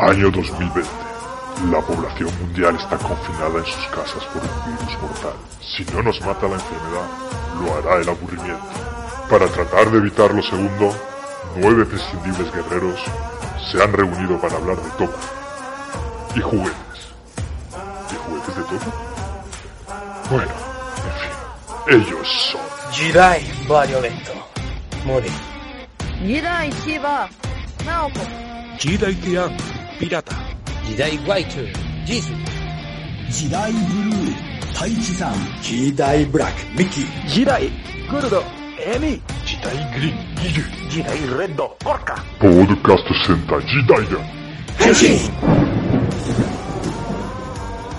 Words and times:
Año 0.00 0.30
2020. 0.30 0.88
La 1.72 1.80
población 1.80 2.30
mundial 2.40 2.76
está 2.76 2.96
confinada 2.98 3.58
en 3.58 3.64
sus 3.64 3.86
casas 3.88 4.24
por 4.32 4.42
un 4.42 4.76
virus 4.76 5.02
mortal. 5.02 5.32
Si 5.60 5.84
no 5.92 6.02
nos 6.04 6.20
mata 6.20 6.46
la 6.46 6.54
enfermedad, 6.54 7.08
lo 7.60 7.74
hará 7.74 8.00
el 8.00 8.08
aburrimiento. 8.08 8.62
Para 9.28 9.48
tratar 9.48 9.90
de 9.90 9.98
evitar 9.98 10.32
lo 10.32 10.40
segundo, 10.40 10.94
nueve 11.56 11.84
prescindibles 11.84 12.52
guerreros 12.54 13.00
se 13.72 13.82
han 13.82 13.92
reunido 13.92 14.40
para 14.40 14.56
hablar 14.56 14.76
de 14.76 14.90
Toku 14.90 15.18
y 16.36 16.40
juguetes. 16.40 17.08
¿Y 18.12 18.14
juguetes 18.14 18.56
de 18.56 18.62
Toku? 18.62 18.92
Bueno, 20.30 20.52
en 21.88 21.96
fin, 21.98 22.06
ellos 22.06 22.52
son 22.52 22.60
Jidai 22.92 23.42
Violento. 23.66 24.32
Muri. 25.04 25.28
Jidai 26.20 26.70
Shiba, 26.84 27.28
Naoko. 27.84 28.20
Jidai 28.78 29.14
Tian, 29.16 29.56
Pirata. 29.98 30.36
Jidai 30.86 31.18
White, 31.26 31.72
Jizu. 32.06 32.32
Jidai 33.34 33.72
Blue, 33.90 34.30
Taichi-san. 34.72 35.34
Jidai 35.60 36.24
Black, 36.30 36.54
Mickey. 36.76 37.04
Jidai 37.26 37.66
Kurdo, 38.08 38.44
Emi. 38.78 39.20
Jidai 39.44 39.78
Green, 39.90 40.14
Giyu. 40.38 40.62
Jidai 40.88 41.18
Red, 41.36 41.58
Orca. 41.84 42.14
Podcast 42.38 43.08
Sentai 43.26 43.60
Jidai 43.66 44.06
da. 44.06 44.20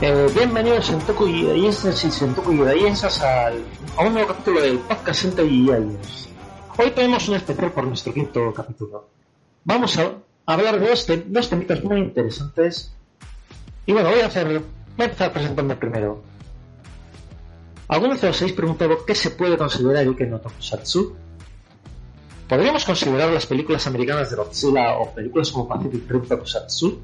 Eh, 0.02 0.28
bienvenidos 0.34 0.86
Sentoku 0.86 1.28
y 1.28 1.44
Dayensas 1.44 2.02
y 2.06 2.12
Sentoku 2.12 2.54
y 2.54 2.60
Dayensas 2.60 3.20
al, 3.22 3.62
a 3.98 4.06
un 4.06 4.14
nuevo 4.14 4.30
capítulo 4.30 4.62
del 4.62 4.80
podcast 4.80 5.22
Sentai 5.22 5.48
y 5.48 5.68
Dayensas. 5.68 6.30
Hoy 6.78 6.92
tenemos 6.92 7.28
un 7.28 7.36
especial 7.36 7.74
por 7.74 7.84
nuestro 7.86 8.14
quinto 8.14 8.54
capítulo. 8.54 9.10
Vamos 9.66 9.98
a 9.98 10.29
hablar 10.54 10.80
de 10.80 10.88
dos, 10.88 11.06
te- 11.06 11.24
dos 11.28 11.50
temitas 11.50 11.84
muy 11.84 12.00
interesantes. 12.00 12.94
Y 13.86 13.94
bueno, 13.94 14.10
voy 14.10 14.20
a 14.22 14.28
hacer, 14.28 14.48
voy 14.48 14.64
a 15.00 15.04
empezar 15.04 15.32
presentando 15.34 15.78
primero. 15.80 16.24
¿Algunos 17.88 18.22
de 18.22 18.30
os 18.30 18.42
habéis 18.42 18.56
preguntado 18.56 19.06
qué 19.06 19.16
se 19.16 19.32
puede 19.32 19.58
considerar 19.58 20.06
y 20.06 20.16
qué 20.16 20.26
no 20.28 20.40
Tokusatsu? 20.40 21.16
¿Podríamos 22.48 22.86
considerar 22.86 23.30
las 23.32 23.46
películas 23.46 23.86
americanas 23.88 24.30
de 24.30 24.36
Godzilla 24.36 24.98
o 24.98 25.12
películas 25.14 25.52
como 25.52 25.68
Pacific 25.68 26.10
Rim 26.10 26.22
Tokusatsu? 26.28 27.00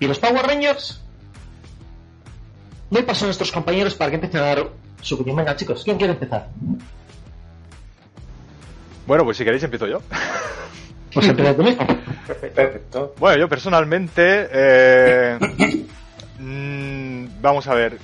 ¿Y 0.00 0.06
los 0.06 0.18
Power 0.18 0.46
Rangers? 0.46 1.00
Doy 2.90 3.02
paso 3.02 3.24
a 3.24 3.26
nuestros 3.28 3.50
compañeros 3.50 3.94
para 3.94 4.10
que 4.10 4.16
empiecen 4.16 4.40
a 4.40 4.44
dar 4.46 4.70
su 5.00 5.14
opinión. 5.16 5.36
Venga, 5.36 5.56
chicos, 5.56 5.82
¿quién 5.84 5.96
quiere 5.96 6.12
empezar? 6.12 6.48
Bueno, 9.06 9.24
pues 9.24 9.36
si 9.36 9.44
queréis 9.44 9.62
empiezo 9.64 9.86
yo. 9.88 10.00
Pues 11.16 11.28
empieza 11.28 11.56
tú 11.56 11.62
mismo. 11.62 11.86
Perfecto. 12.26 13.14
Bueno, 13.18 13.38
yo 13.38 13.48
personalmente, 13.48 14.48
eh, 14.52 15.38
mm, 16.38 17.40
vamos 17.40 17.66
a 17.68 17.74
ver, 17.74 17.98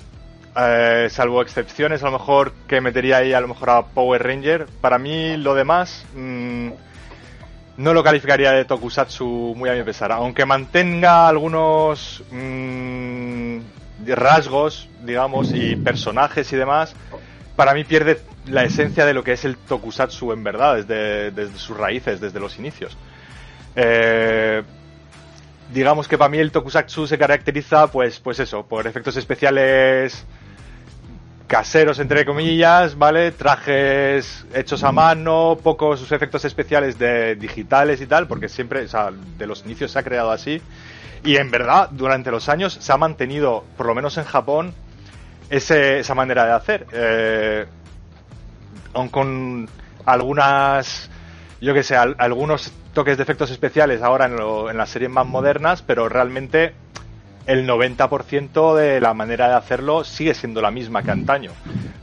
eh, 0.56 1.08
salvo 1.10 1.42
excepciones, 1.42 2.02
a 2.02 2.06
lo 2.06 2.12
mejor 2.12 2.54
que 2.66 2.80
metería 2.80 3.18
ahí 3.18 3.34
a 3.34 3.40
lo 3.42 3.48
mejor 3.48 3.68
a 3.68 3.82
Power 3.82 4.22
Ranger. 4.22 4.66
Para 4.80 4.98
mí 4.98 5.36
lo 5.36 5.54
demás 5.54 6.06
mm, 6.14 6.70
no 7.76 7.92
lo 7.92 8.02
calificaría 8.02 8.52
de 8.52 8.64
Tokusatsu 8.64 9.54
muy 9.58 9.68
a 9.68 9.74
mi 9.74 9.82
pesar, 9.82 10.10
aunque 10.12 10.46
mantenga 10.46 11.28
algunos 11.28 12.22
mm, 12.30 13.58
rasgos, 14.06 14.88
digamos, 15.02 15.52
y 15.52 15.76
personajes 15.76 16.50
y 16.50 16.56
demás. 16.56 16.96
Para 17.62 17.74
mí 17.74 17.84
pierde 17.84 18.18
la 18.46 18.64
esencia 18.64 19.06
de 19.06 19.14
lo 19.14 19.22
que 19.22 19.34
es 19.34 19.44
el 19.44 19.56
Tokusatsu 19.56 20.32
en 20.32 20.42
verdad, 20.42 20.74
desde, 20.74 21.30
desde 21.30 21.56
sus 21.58 21.76
raíces, 21.76 22.20
desde 22.20 22.40
los 22.40 22.58
inicios. 22.58 22.98
Eh, 23.76 24.64
digamos 25.72 26.08
que 26.08 26.18
para 26.18 26.28
mí 26.28 26.38
el 26.38 26.50
Tokusatsu 26.50 27.06
se 27.06 27.16
caracteriza, 27.16 27.86
pues, 27.86 28.18
pues 28.18 28.40
eso, 28.40 28.66
por 28.66 28.88
efectos 28.88 29.16
especiales 29.16 30.26
caseros, 31.46 32.00
entre 32.00 32.24
comillas, 32.24 32.98
¿vale? 32.98 33.30
Trajes 33.30 34.44
hechos 34.52 34.82
a 34.82 34.90
mano, 34.90 35.56
pocos 35.62 36.00
sus 36.00 36.10
efectos 36.10 36.44
especiales 36.44 36.98
de 36.98 37.36
digitales 37.36 38.00
y 38.00 38.08
tal, 38.08 38.26
porque 38.26 38.48
siempre, 38.48 38.82
o 38.82 38.88
sea, 38.88 39.12
de 39.38 39.46
los 39.46 39.64
inicios 39.64 39.92
se 39.92 40.00
ha 40.00 40.02
creado 40.02 40.32
así. 40.32 40.60
Y 41.22 41.36
en 41.36 41.52
verdad, 41.52 41.90
durante 41.92 42.32
los 42.32 42.48
años 42.48 42.76
se 42.80 42.92
ha 42.92 42.96
mantenido, 42.96 43.62
por 43.76 43.86
lo 43.86 43.94
menos 43.94 44.18
en 44.18 44.24
Japón, 44.24 44.74
ese- 45.52 45.98
esa 46.00 46.14
manera 46.14 46.46
de 46.46 46.52
hacer. 46.52 46.86
Eh, 46.92 47.66
con 49.10 49.68
algunas, 50.06 51.10
yo 51.60 51.74
que 51.74 51.82
sé, 51.82 51.96
al- 51.96 52.16
algunos 52.18 52.72
toques 52.94 53.16
de 53.16 53.22
efectos 53.22 53.50
especiales 53.50 54.02
ahora 54.02 54.26
en, 54.26 54.36
lo- 54.36 54.70
en 54.70 54.76
las 54.76 54.90
series 54.90 55.10
más 55.10 55.26
modernas, 55.26 55.82
pero 55.82 56.08
realmente 56.08 56.74
el 57.46 57.66
90% 57.66 58.74
de 58.76 59.00
la 59.00 59.14
manera 59.14 59.48
de 59.48 59.54
hacerlo 59.54 60.04
sigue 60.04 60.34
siendo 60.34 60.60
la 60.62 60.70
misma 60.70 61.02
que 61.02 61.10
antaño. 61.10 61.50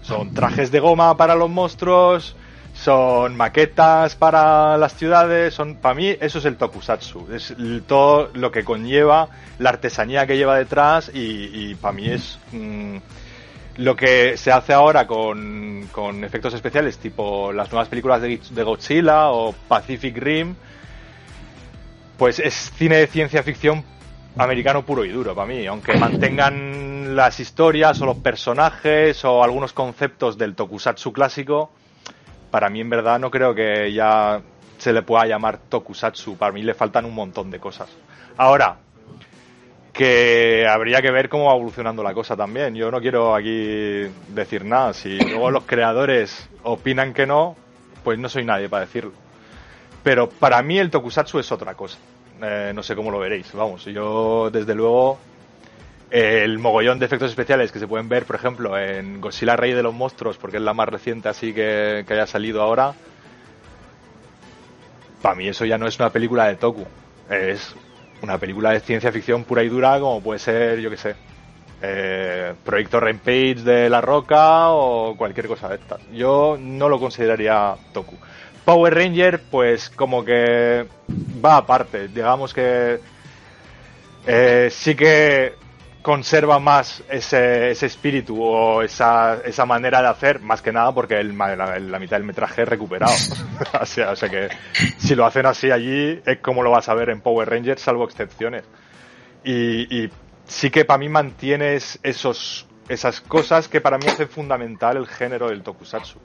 Son 0.01 0.33
trajes 0.33 0.71
de 0.71 0.79
goma 0.79 1.15
para 1.17 1.35
los 1.35 1.49
monstruos, 1.49 2.35
son 2.73 3.35
maquetas 3.35 4.15
para 4.15 4.77
las 4.77 4.93
ciudades, 4.95 5.53
son 5.53 5.75
para 5.75 5.95
mí 5.95 6.15
eso 6.19 6.39
es 6.39 6.45
el 6.45 6.55
tokusatsu, 6.55 7.27
es 7.33 7.53
todo 7.87 8.29
lo 8.33 8.51
que 8.51 8.63
conlleva 8.63 9.27
la 9.59 9.69
artesanía 9.69 10.25
que 10.27 10.37
lleva 10.37 10.57
detrás 10.57 11.11
y, 11.13 11.75
para 11.75 11.93
mí 11.93 12.09
es 12.09 12.39
mm, 12.51 12.97
lo 13.79 13.95
que 13.95 14.35
se 14.37 14.51
hace 14.51 14.73
ahora 14.73 15.07
con, 15.07 15.87
con 15.91 16.23
efectos 16.23 16.53
especiales 16.53 16.97
tipo 16.97 17.53
las 17.53 17.71
nuevas 17.71 17.87
películas 17.87 18.21
de, 18.21 18.39
de 18.49 18.63
Godzilla 18.63 19.29
o 19.29 19.53
Pacific 19.53 20.17
Rim 20.17 20.55
pues 22.17 22.39
es 22.39 22.71
cine 22.75 22.97
de 22.97 23.07
ciencia 23.07 23.41
ficción 23.41 23.83
americano 24.37 24.85
puro 24.85 25.05
y 25.05 25.09
duro 25.09 25.33
para 25.33 25.47
mí, 25.47 25.65
aunque 25.65 25.95
mantengan 25.95 27.15
las 27.15 27.39
historias 27.39 27.99
o 28.01 28.05
los 28.05 28.17
personajes 28.17 29.23
o 29.25 29.43
algunos 29.43 29.73
conceptos 29.73 30.37
del 30.37 30.55
tokusatsu 30.55 31.13
clásico, 31.13 31.71
para 32.51 32.69
mí 32.69 32.81
en 32.81 32.89
verdad 32.89 33.19
no 33.19 33.31
creo 33.31 33.55
que 33.55 33.91
ya 33.93 34.41
se 34.77 34.93
le 34.93 35.01
pueda 35.01 35.25
llamar 35.25 35.57
tokusatsu, 35.57 36.37
para 36.37 36.51
mí 36.51 36.61
le 36.61 36.73
faltan 36.73 37.05
un 37.05 37.15
montón 37.15 37.49
de 37.51 37.59
cosas. 37.59 37.89
Ahora, 38.37 38.77
que 39.99 40.65
habría 40.65 41.01
que 41.01 41.11
ver 41.11 41.27
cómo 41.27 41.47
va 41.47 41.55
evolucionando 41.55 42.01
la 42.01 42.13
cosa 42.13 42.37
también. 42.37 42.73
Yo 42.73 42.89
no 42.89 43.01
quiero 43.01 43.35
aquí 43.35 44.09
decir 44.29 44.63
nada. 44.63 44.93
Si 44.93 45.19
luego 45.19 45.51
los 45.51 45.65
creadores 45.65 46.47
opinan 46.63 47.13
que 47.13 47.25
no, 47.25 47.57
pues 48.01 48.17
no 48.17 48.29
soy 48.29 48.45
nadie 48.45 48.69
para 48.69 48.85
decirlo. 48.85 49.11
Pero 50.01 50.29
para 50.29 50.61
mí 50.61 50.79
el 50.79 50.89
tokusatsu 50.89 51.39
es 51.39 51.51
otra 51.51 51.73
cosa. 51.73 51.97
Eh, 52.41 52.71
no 52.73 52.81
sé 52.81 52.95
cómo 52.95 53.11
lo 53.11 53.19
veréis. 53.19 53.51
Vamos, 53.51 53.83
yo 53.83 54.49
desde 54.49 54.73
luego 54.73 55.19
el 56.09 56.59
mogollón 56.59 56.97
de 56.97 57.05
efectos 57.05 57.31
especiales 57.31 57.69
que 57.69 57.79
se 57.79 57.87
pueden 57.87 58.07
ver, 58.07 58.23
por 58.23 58.37
ejemplo, 58.37 58.79
en 58.79 59.19
Godzilla 59.19 59.57
Rey 59.57 59.73
de 59.73 59.83
los 59.83 59.93
Monstruos, 59.93 60.37
porque 60.37 60.57
es 60.57 60.63
la 60.63 60.73
más 60.73 60.87
reciente 60.87 61.27
así 61.27 61.51
que, 61.51 62.05
que 62.07 62.13
haya 62.13 62.25
salido 62.25 62.61
ahora. 62.61 62.93
Para 65.21 65.35
mí 65.35 65.49
eso 65.49 65.65
ya 65.65 65.77
no 65.77 65.87
es 65.87 65.99
una 65.99 66.09
película 66.09 66.47
de 66.47 66.55
Toku. 66.55 66.87
Es 67.29 67.75
una 68.21 68.37
película 68.37 68.71
de 68.71 68.79
ciencia 68.79 69.11
ficción 69.11 69.43
pura 69.43 69.63
y 69.63 69.69
dura, 69.69 69.99
como 69.99 70.21
puede 70.21 70.39
ser, 70.39 70.79
yo 70.79 70.89
que 70.89 70.97
sé, 70.97 71.15
eh, 71.81 72.53
Proyecto 72.63 72.99
Rampage 72.99 73.55
de 73.55 73.89
La 73.89 74.01
Roca 74.01 74.69
o 74.69 75.15
cualquier 75.17 75.47
cosa 75.47 75.69
de 75.69 75.75
estas. 75.75 76.01
Yo 76.11 76.57
no 76.59 76.89
lo 76.89 76.99
consideraría 76.99 77.75
Toku. 77.93 78.15
Power 78.65 78.93
Ranger, 78.93 79.41
pues 79.49 79.89
como 79.89 80.23
que 80.23 80.85
va 81.43 81.57
aparte. 81.57 82.07
Digamos 82.09 82.53
que 82.53 82.99
eh, 84.27 84.67
sí 84.71 84.95
que 84.95 85.53
conserva 86.09 86.57
más 86.57 87.03
ese, 87.07 87.69
ese 87.69 87.85
espíritu 87.85 88.41
o 88.43 88.81
esa, 88.81 89.35
esa 89.45 89.63
manera 89.67 90.01
de 90.01 90.07
hacer, 90.07 90.39
más 90.39 90.59
que 90.59 90.71
nada 90.71 90.91
porque 90.91 91.19
el, 91.19 91.37
la, 91.37 91.77
la 91.77 91.99
mitad 91.99 92.17
del 92.17 92.23
metraje 92.25 92.63
es 92.63 92.67
recuperado. 92.67 93.13
o, 93.79 93.85
sea, 93.85 94.09
o 94.09 94.15
sea 94.15 94.27
que 94.27 94.49
si 94.97 95.13
lo 95.13 95.23
hacen 95.23 95.45
así 95.45 95.69
allí, 95.69 96.19
es 96.25 96.39
como 96.39 96.63
lo 96.63 96.71
vas 96.71 96.89
a 96.89 96.95
ver 96.95 97.11
en 97.11 97.21
Power 97.21 97.47
Rangers, 97.47 97.79
salvo 97.83 98.05
excepciones. 98.05 98.63
Y, 99.43 100.03
y 100.05 100.09
sí 100.47 100.71
que 100.71 100.83
para 100.83 100.97
mí 100.97 101.09
mantienes 101.09 101.99
esos, 102.01 102.65
esas 102.87 103.21
cosas 103.21 103.67
que 103.67 103.79
para 103.79 103.99
mí 103.99 104.07
hacen 104.07 104.29
fundamental 104.29 104.97
el 104.97 105.05
género 105.05 105.49
del 105.49 105.61
tokusatsu. 105.61 106.17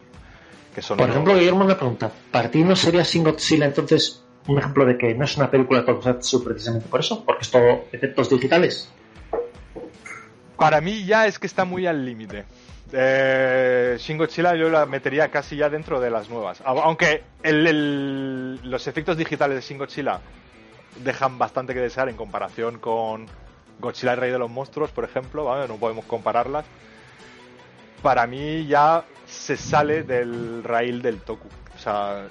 Que 0.74 0.80
son 0.80 0.96
Por 0.96 1.08
los- 1.08 1.14
ejemplo, 1.14 1.34
Guillermo 1.34 1.64
me 1.64 1.74
pregunta, 1.74 2.10
¿para 2.30 2.50
ti 2.50 2.64
no 2.64 2.74
sería 2.74 3.02
Shin 3.02 3.22
Godzilla 3.22 3.66
entonces 3.66 4.24
un 4.46 4.58
ejemplo 4.58 4.86
de 4.86 4.96
que 4.96 5.14
no 5.14 5.24
es 5.26 5.36
una 5.36 5.50
película 5.50 5.80
de 5.80 5.86
Tokusatsu 5.86 6.42
precisamente 6.42 6.88
por 6.88 7.00
eso? 7.00 7.22
Porque 7.24 7.42
es 7.42 7.50
todo 7.50 7.84
efectos 7.92 8.30
digitales. 8.30 8.90
Para 10.56 10.80
mí 10.80 11.04
ya 11.04 11.26
es 11.26 11.38
que 11.38 11.46
está 11.46 11.64
muy 11.64 11.86
al 11.86 12.04
límite. 12.04 12.44
Eh, 12.92 13.96
Shin 13.98 14.18
Godzilla 14.18 14.54
yo 14.54 14.68
la 14.68 14.86
metería 14.86 15.28
casi 15.30 15.56
ya 15.56 15.68
dentro 15.68 16.00
de 16.00 16.10
las 16.10 16.28
nuevas. 16.28 16.60
Au- 16.64 16.80
Aunque 16.82 17.22
el- 17.42 17.66
el- 17.66 18.60
los 18.70 18.86
efectos 18.86 19.16
digitales 19.16 19.56
de 19.56 19.62
Shin 19.62 19.78
Godzilla 19.78 20.20
dejan 21.02 21.38
bastante 21.38 21.74
que 21.74 21.80
desear 21.80 22.08
en 22.08 22.16
comparación 22.16 22.78
con 22.78 23.26
Godzilla 23.80 24.12
el 24.12 24.18
Rey 24.20 24.30
de 24.30 24.38
los 24.38 24.50
Monstruos, 24.50 24.90
por 24.90 25.04
ejemplo, 25.04 25.44
¿vale? 25.44 25.66
no 25.66 25.76
podemos 25.76 26.04
compararlas. 26.04 26.64
Para 28.02 28.26
mí 28.26 28.66
ya 28.66 29.04
se 29.26 29.56
sale 29.56 30.02
del 30.04 30.62
raíl 30.62 31.02
del 31.02 31.20
Toku. 31.22 31.48
O 31.74 31.78
sea, 31.78 32.26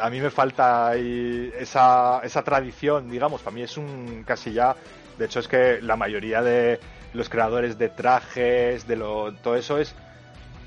a 0.00 0.10
mí 0.10 0.20
me 0.20 0.30
falta 0.30 0.88
ahí 0.88 1.52
esa, 1.58 2.20
esa 2.24 2.42
tradición, 2.42 3.08
digamos, 3.10 3.42
para 3.42 3.54
mí 3.54 3.62
es 3.62 3.76
un 3.76 4.24
casi 4.26 4.52
ya, 4.52 4.74
de 5.18 5.26
hecho 5.26 5.38
es 5.40 5.46
que 5.46 5.80
la 5.82 5.94
mayoría 5.96 6.42
de 6.42 6.80
los 7.12 7.28
creadores 7.28 7.78
de 7.78 7.88
trajes, 7.88 8.86
de 8.86 8.96
lo, 8.96 9.32
todo 9.34 9.56
eso 9.56 9.78
es 9.78 9.94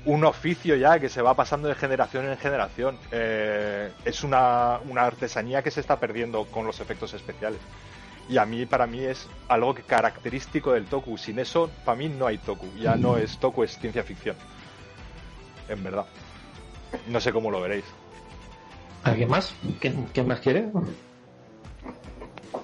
un 0.06 0.24
oficio 0.24 0.76
ya 0.76 1.00
que 1.00 1.08
se 1.08 1.20
va 1.20 1.34
pasando 1.34 1.68
de 1.68 1.74
generación 1.74 2.28
en 2.28 2.38
generación. 2.38 2.96
Eh, 3.10 3.90
es 4.04 4.22
una, 4.22 4.78
una 4.88 5.02
artesanía 5.02 5.62
que 5.62 5.70
se 5.70 5.80
está 5.80 5.98
perdiendo 5.98 6.44
con 6.46 6.64
los 6.64 6.80
efectos 6.80 7.12
especiales. 7.12 7.58
Y 8.28 8.38
a 8.38 8.46
mí, 8.46 8.66
para 8.66 8.86
mí, 8.86 9.04
es 9.04 9.28
algo 9.48 9.74
que 9.74 9.82
característico 9.82 10.72
del 10.72 10.86
Toku. 10.86 11.18
Sin 11.18 11.38
eso, 11.38 11.70
para 11.84 11.98
mí 11.98 12.08
no 12.08 12.26
hay 12.26 12.38
Toku. 12.38 12.66
Ya 12.76 12.96
no 12.96 13.16
es 13.16 13.38
Toku, 13.38 13.62
es 13.64 13.78
ciencia 13.78 14.02
ficción. 14.02 14.36
En 15.68 15.82
verdad. 15.82 16.06
No 17.08 17.20
sé 17.20 17.32
cómo 17.32 17.50
lo 17.50 17.60
veréis. 17.60 17.84
¿Alguien 19.02 19.28
más? 19.28 19.54
¿Quién, 19.80 20.06
quién 20.12 20.26
más 20.26 20.40
quiere? 20.40 20.62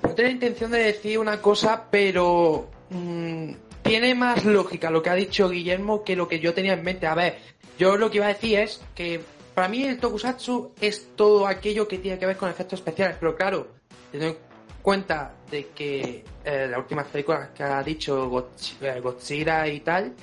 No 0.03 0.15
tengo 0.15 0.31
intención 0.31 0.71
de 0.71 0.79
decir 0.79 1.19
una 1.19 1.41
cosa, 1.41 1.85
pero 1.91 2.69
mm, 2.91 3.53
tiene 3.93 4.15
más 4.15 4.43
lógica 4.47 4.91
lo 4.91 5.03
que 5.03 5.11
ha 5.11 5.15
dicho 5.15 5.51
Guillermo 5.51 6.03
que 6.03 6.17
lo 6.17 6.27
que 6.27 6.41
yo 6.41 6.55
tenía 6.55 6.73
en 6.73 6.83
mente. 6.83 7.07
A 7.07 7.15
ver, 7.15 7.37
yo 7.79 7.99
lo 7.99 8.11
que 8.11 8.17
iba 8.17 8.25
a 8.25 8.29
decir 8.33 8.59
es 8.59 8.81
que 8.95 9.21
para 9.55 9.69
mí 9.69 9.83
el 9.85 9.99
tokusatsu 9.99 10.73
es 10.81 11.09
todo 11.15 11.47
aquello 11.47 11.87
que 11.87 11.99
tiene 11.99 12.19
que 12.19 12.25
ver 12.25 12.39
con 12.39 12.49
efectos 12.49 12.79
especiales, 12.79 13.19
pero 13.21 13.37
claro, 13.37 13.69
teniendo 14.11 14.39
en 14.39 14.43
cuenta 14.81 15.35
de 15.51 15.69
que 15.75 16.25
eh, 16.43 16.69
las 16.71 16.79
últimas 16.79 17.07
películas 17.09 17.51
que 17.55 17.65
ha 17.65 17.83
dicho 17.83 18.49
eh, 18.81 18.99
Godzilla 19.01 19.67
y 19.69 19.81
tal, 19.81 20.15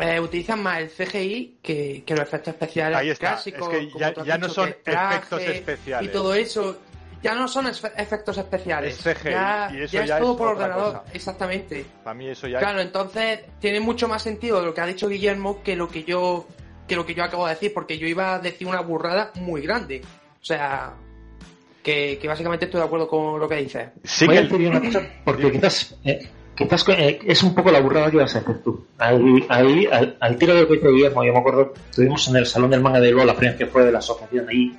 eh, 0.00 0.20
utilizan 0.20 0.62
más 0.62 0.78
el 0.78 0.88
CGI 0.88 1.56
que, 1.60 2.04
que 2.06 2.14
los 2.14 2.22
efectos 2.22 2.54
especiales 2.54 2.98
Ahí 2.98 3.10
está. 3.10 3.30
clásicos. 3.30 3.68
Es 3.72 3.78
que 3.80 3.86
como 3.88 3.98
ya- 3.98 4.14
tú 4.14 4.20
has 4.20 4.26
ya 4.28 4.38
no 4.38 4.48
son 4.48 4.68
efectos 4.68 5.42
especiales. 5.42 6.08
Y 6.08 6.12
todo 6.12 6.34
eso. 6.34 6.78
Ya 7.22 7.34
no 7.34 7.46
son 7.46 7.68
efectos 7.68 8.36
especiales. 8.36 9.06
Es 9.06 9.14
CGI, 9.16 9.30
ya, 9.30 9.70
y 9.72 9.82
eso 9.82 9.92
ya 9.92 10.16
es 10.16 10.20
todo 10.20 10.32
es 10.32 10.38
por 10.38 10.48
ordenador. 10.48 10.92
cosa. 10.98 11.04
Exactamente. 11.14 11.86
Para 12.02 12.14
mí 12.14 12.28
eso 12.28 12.48
ya 12.48 12.58
Claro, 12.58 12.80
entonces 12.80 13.40
tiene 13.60 13.80
mucho 13.80 14.08
más 14.08 14.22
sentido 14.22 14.64
lo 14.64 14.74
que 14.74 14.80
ha 14.80 14.86
dicho 14.86 15.08
Guillermo 15.08 15.62
que 15.62 15.76
lo 15.76 15.88
que 15.88 16.02
yo 16.02 16.46
que 16.86 16.96
lo 16.96 17.06
que 17.06 17.14
yo 17.14 17.24
acabo 17.24 17.46
de 17.46 17.54
decir, 17.54 17.72
porque 17.72 17.96
yo 17.96 18.06
iba 18.06 18.34
a 18.34 18.38
decir 18.38 18.66
una 18.66 18.80
burrada 18.80 19.30
muy 19.36 19.62
grande. 19.62 20.02
O 20.40 20.44
sea, 20.44 20.94
que, 21.82 22.18
que 22.20 22.28
básicamente 22.28 22.66
estoy 22.66 22.80
de 22.80 22.86
acuerdo 22.86 23.08
con 23.08 23.38
lo 23.38 23.48
que 23.48 23.56
dices. 23.56 23.88
Sí 24.04 24.26
Voy 24.26 24.34
que 24.34 24.40
a 24.40 24.42
decir 24.42 24.68
una 24.68 24.80
cosa, 24.80 25.02
porque 25.24 25.52
quizás, 25.52 25.96
eh, 26.04 26.28
quizás 26.56 26.84
eh, 26.88 27.20
es 27.24 27.42
un 27.42 27.54
poco 27.54 27.70
la 27.70 27.80
burrada 27.80 28.10
que 28.10 28.16
ibas 28.16 28.34
a 28.34 28.38
hacer 28.38 28.58
tú. 28.62 28.86
Al, 28.98 29.44
al, 29.48 29.88
al, 29.92 30.16
al 30.18 30.36
tiro 30.36 30.54
de 30.54 30.62
lo 30.62 30.68
que 30.68 30.78
Guillermo, 30.78 31.24
yo 31.24 31.32
me 31.32 31.38
acuerdo, 31.38 31.72
tuvimos 31.94 32.26
en 32.28 32.36
el 32.36 32.46
Salón 32.46 32.70
del 32.70 32.80
Manga 32.80 33.00
de 33.00 33.10
Luego, 33.10 33.26
la 33.26 33.36
primera 33.36 33.56
que 33.56 33.66
fue 33.66 33.84
de 33.84 33.92
la 33.92 33.98
asociación 33.98 34.48
ahí, 34.48 34.76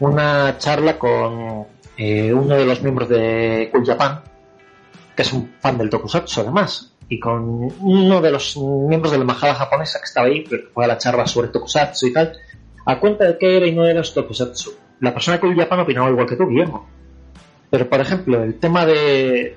una 0.00 0.58
charla 0.58 0.98
con 0.98 1.66
eh, 1.96 2.32
uno 2.32 2.56
de 2.56 2.64
los 2.64 2.82
miembros 2.82 3.08
de 3.08 3.68
Cool 3.72 3.86
Japan, 3.86 4.22
que 5.14 5.22
es 5.22 5.32
un 5.32 5.54
fan 5.60 5.78
del 5.78 5.90
tokusatsu 5.90 6.40
además, 6.40 6.92
y 7.08 7.20
con 7.20 7.72
uno 7.80 8.20
de 8.20 8.30
los 8.30 8.56
miembros 8.56 9.12
de 9.12 9.18
la 9.18 9.22
embajada 9.22 9.54
japonesa 9.54 9.98
que 9.98 10.06
estaba 10.06 10.26
ahí, 10.26 10.44
que 10.44 10.58
fue 10.72 10.84
a 10.84 10.88
la 10.88 10.98
charla 10.98 11.26
sobre 11.26 11.48
tokusatsu 11.48 12.06
y 12.08 12.12
tal, 12.12 12.32
a 12.86 12.98
cuenta 12.98 13.24
de 13.24 13.38
qué 13.38 13.56
era 13.56 13.66
y 13.66 13.74
no 13.74 13.84
era 13.84 14.02
tokusatsu. 14.02 14.72
La 15.00 15.12
persona 15.12 15.36
de 15.36 15.40
Cool 15.40 15.56
Japan 15.56 15.80
opinaba 15.80 16.10
igual 16.10 16.26
que 16.26 16.36
tú, 16.36 16.48
Guillermo. 16.48 16.88
Pero, 17.70 17.88
por 17.88 18.00
ejemplo, 18.00 18.42
el 18.42 18.58
tema 18.58 18.86
de... 18.86 19.56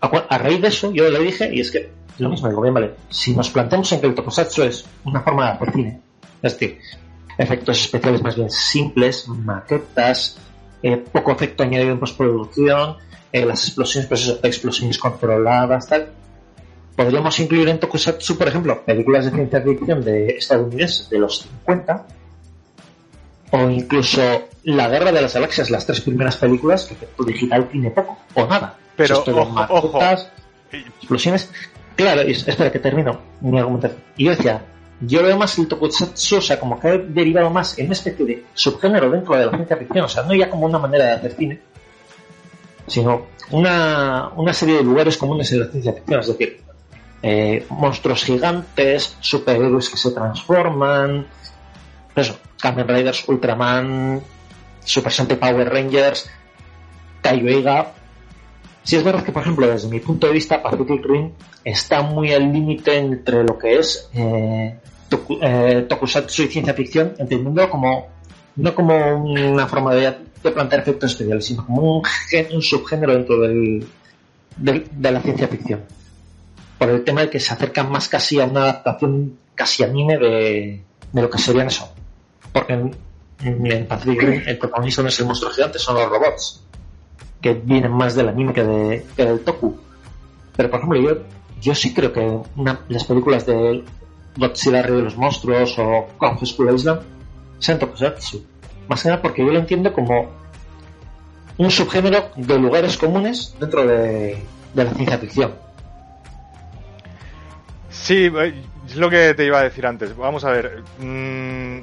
A 0.00 0.38
raíz 0.38 0.60
de 0.60 0.68
eso, 0.68 0.92
yo 0.92 1.08
le 1.10 1.18
dije, 1.18 1.52
y 1.52 1.60
es 1.60 1.70
que 1.70 1.90
lo 2.18 2.30
mismo, 2.30 2.48
digo, 2.48 2.62
bien, 2.62 2.74
vale, 2.74 2.94
si 3.10 3.34
nos 3.34 3.50
planteamos 3.50 3.90
en 3.92 4.00
que 4.00 4.06
el 4.06 4.14
tokusatsu 4.14 4.62
es 4.62 4.86
una 5.04 5.20
forma 5.20 5.46
de 5.46 5.50
hacer 5.52 5.72
cine, 5.72 6.00
es 6.42 6.52
decir, 6.52 6.78
efectos 7.38 7.80
especiales 7.80 8.22
más 8.22 8.36
bien 8.36 8.50
simples, 8.50 9.28
maquetas, 9.28 10.38
eh, 10.82 10.96
poco 10.96 11.32
efecto 11.32 11.62
añadido 11.62 11.92
en 11.92 12.00
postproducción, 12.00 12.96
eh, 13.32 13.44
las 13.44 13.64
explosiones, 13.64 14.08
pues 14.08 14.22
eso, 14.22 14.38
explosiones 14.42 14.98
controladas, 14.98 15.88
tal. 15.88 16.12
Podríamos 16.94 17.38
incluir 17.40 17.68
en 17.68 17.78
Tokusatsu, 17.78 18.38
por 18.38 18.48
ejemplo, 18.48 18.82
películas 18.84 19.26
de 19.26 19.30
ciencia 19.32 19.60
ficción 19.60 20.02
de 20.02 20.28
estadounidenses 20.28 21.10
de 21.10 21.18
los 21.18 21.42
50, 21.42 22.06
o 23.50 23.70
incluso 23.70 24.48
La 24.62 24.88
Guerra 24.88 25.12
de 25.12 25.20
las 25.20 25.34
Galaxias, 25.34 25.70
las 25.70 25.84
tres 25.84 26.00
primeras 26.00 26.36
películas, 26.36 26.86
que 26.86 26.94
efecto 26.94 27.24
digital 27.24 27.68
tiene 27.68 27.90
poco, 27.90 28.16
o 28.34 28.46
nada. 28.46 28.78
Pero, 28.96 29.22
ojo, 29.26 29.44
maquetas, 29.52 30.30
explosiones. 30.72 31.50
Claro, 31.96 32.22
espera 32.22 32.72
que 32.72 32.78
termino 32.78 33.20
mi 33.40 33.58
argumentación. 33.58 34.00
Y 34.16 34.24
yo 34.24 34.30
decía, 34.30 34.64
yo 35.00 35.22
veo 35.22 35.36
más 35.36 35.58
el 35.58 35.68
tokusatsu, 35.68 36.36
o 36.36 36.40
sea, 36.40 36.58
como 36.58 36.80
que 36.80 36.88
ha 36.88 36.98
derivado 36.98 37.50
más 37.50 37.78
en 37.78 37.86
una 37.86 37.92
especie 37.92 38.24
de 38.24 38.44
subgénero 38.54 39.10
dentro 39.10 39.36
de 39.36 39.46
la 39.46 39.52
ciencia 39.52 39.76
ficción, 39.76 40.04
o 40.04 40.08
sea, 40.08 40.22
no 40.22 40.34
ya 40.34 40.48
como 40.48 40.66
una 40.66 40.78
manera 40.78 41.04
de 41.06 41.12
hacer 41.12 41.32
cine, 41.32 41.60
sino 42.86 43.26
una, 43.50 44.30
una 44.36 44.52
serie 44.52 44.76
de 44.76 44.82
lugares 44.82 45.16
comunes 45.16 45.50
en 45.52 45.60
la 45.60 45.66
ciencia 45.68 45.92
ficción, 45.92 46.20
es 46.20 46.26
decir, 46.26 46.60
eh, 47.22 47.66
monstruos 47.70 48.24
gigantes, 48.24 49.16
superhéroes 49.20 49.90
que 49.90 49.96
se 49.96 50.10
transforman, 50.12 51.26
eso, 52.14 52.38
Kamen 52.60 52.88
Riders, 52.88 53.28
Ultraman, 53.28 54.22
Super 54.82 55.12
Sentai 55.12 55.36
Power 55.36 55.68
Rangers, 55.68 56.30
Kaiouiga. 57.20 57.92
Si 58.86 58.94
es 58.94 59.02
verdad 59.02 59.24
que, 59.24 59.32
por 59.32 59.42
ejemplo, 59.42 59.66
desde 59.66 59.88
mi 59.88 59.98
punto 59.98 60.28
de 60.28 60.32
vista, 60.32 60.62
Pacific 60.62 61.04
Rim 61.04 61.32
está 61.64 62.02
muy 62.02 62.32
al 62.32 62.52
límite 62.52 62.96
entre 62.96 63.42
lo 63.42 63.58
que 63.58 63.80
es 63.80 64.08
eh, 64.14 64.78
eh, 65.42 65.86
tokusatsu 65.88 66.44
y 66.44 66.46
ciencia 66.46 66.72
ficción, 66.72 67.14
entendiendo 67.18 67.68
como 67.68 68.06
no 68.54 68.74
como 68.76 69.16
una 69.16 69.66
forma 69.66 69.92
de, 69.92 70.14
plantear 70.40 70.82
efectos 70.82 71.10
especiales, 71.10 71.46
sino 71.46 71.66
como 71.66 71.96
un, 71.98 72.62
subgénero 72.62 73.14
dentro 73.14 73.40
del, 73.40 73.84
de 74.56 75.10
la 75.10 75.20
ciencia 75.20 75.48
ficción. 75.48 75.82
Por 76.78 76.88
el 76.90 77.02
tema 77.02 77.22
de 77.22 77.30
que 77.30 77.40
se 77.40 77.52
acerca 77.52 77.82
más 77.82 78.08
casi 78.08 78.38
a 78.38 78.44
una 78.44 78.62
adaptación 78.62 79.36
casi 79.56 79.82
anime 79.82 80.16
de, 80.16 80.82
lo 81.12 81.28
que 81.28 81.38
serían 81.38 81.66
eso. 81.66 81.92
Porque 82.52 82.74
en, 82.74 82.96
en 83.40 83.86
Pacific 83.88 84.46
el 84.46 84.58
protagonista 84.58 85.02
no 85.02 85.08
es 85.08 85.18
el 85.18 85.26
monstruo 85.26 85.50
gigante, 85.50 85.80
son 85.80 85.96
los 85.96 86.08
robots 86.08 86.65
que 87.46 87.60
vienen 87.64 87.92
más 87.92 88.14
del 88.16 88.28
anime 88.28 88.52
que, 88.52 88.64
de, 88.64 89.06
que 89.16 89.24
del 89.24 89.40
toku. 89.40 89.78
Pero 90.56 90.70
por 90.70 90.80
ejemplo, 90.80 91.00
yo, 91.00 91.18
yo 91.60 91.74
sí 91.74 91.94
creo 91.94 92.12
que 92.12 92.40
las 92.88 93.04
películas 93.04 93.46
de 93.46 93.84
Godzilla 94.36 94.82
Rey 94.82 94.96
de 94.96 95.02
los 95.02 95.16
Monstruos 95.16 95.78
o 95.78 96.08
Kung 96.18 96.38
Fu 96.38 96.68
Island 96.68 97.02
sean 97.58 97.78
tokusatsu. 97.78 98.44
Más 98.88 99.02
que 99.02 99.08
nada 99.10 99.22
porque 99.22 99.44
yo 99.44 99.52
lo 99.52 99.58
entiendo 99.60 99.92
como 99.92 100.28
un 101.58 101.70
subgénero 101.70 102.30
de 102.36 102.58
lugares 102.58 102.96
comunes 102.96 103.54
dentro 103.60 103.86
de, 103.86 104.42
de 104.74 104.84
la 104.84 104.90
ciencia 104.92 105.18
ficción. 105.18 105.54
Sí, 107.90 108.30
es 108.86 108.96
lo 108.96 109.08
que 109.08 109.34
te 109.34 109.46
iba 109.46 109.60
a 109.60 109.62
decir 109.62 109.86
antes. 109.86 110.16
Vamos 110.16 110.44
a 110.44 110.50
ver. 110.50 110.82
mm, 111.00 111.78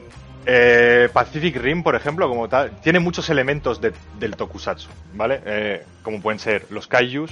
eh, 0.45 1.09
Pacific 1.13 1.55
Rim, 1.57 1.83
por 1.83 1.95
ejemplo, 1.95 2.27
como 2.27 2.49
tal, 2.49 2.71
tiene 2.81 2.99
muchos 2.99 3.29
elementos 3.29 3.79
de- 3.81 3.93
del 4.19 4.35
tokusatsu, 4.35 4.89
¿vale? 5.13 5.41
Eh, 5.45 5.85
como 6.03 6.21
pueden 6.21 6.39
ser 6.39 6.65
los 6.69 6.87
kaijus, 6.87 7.31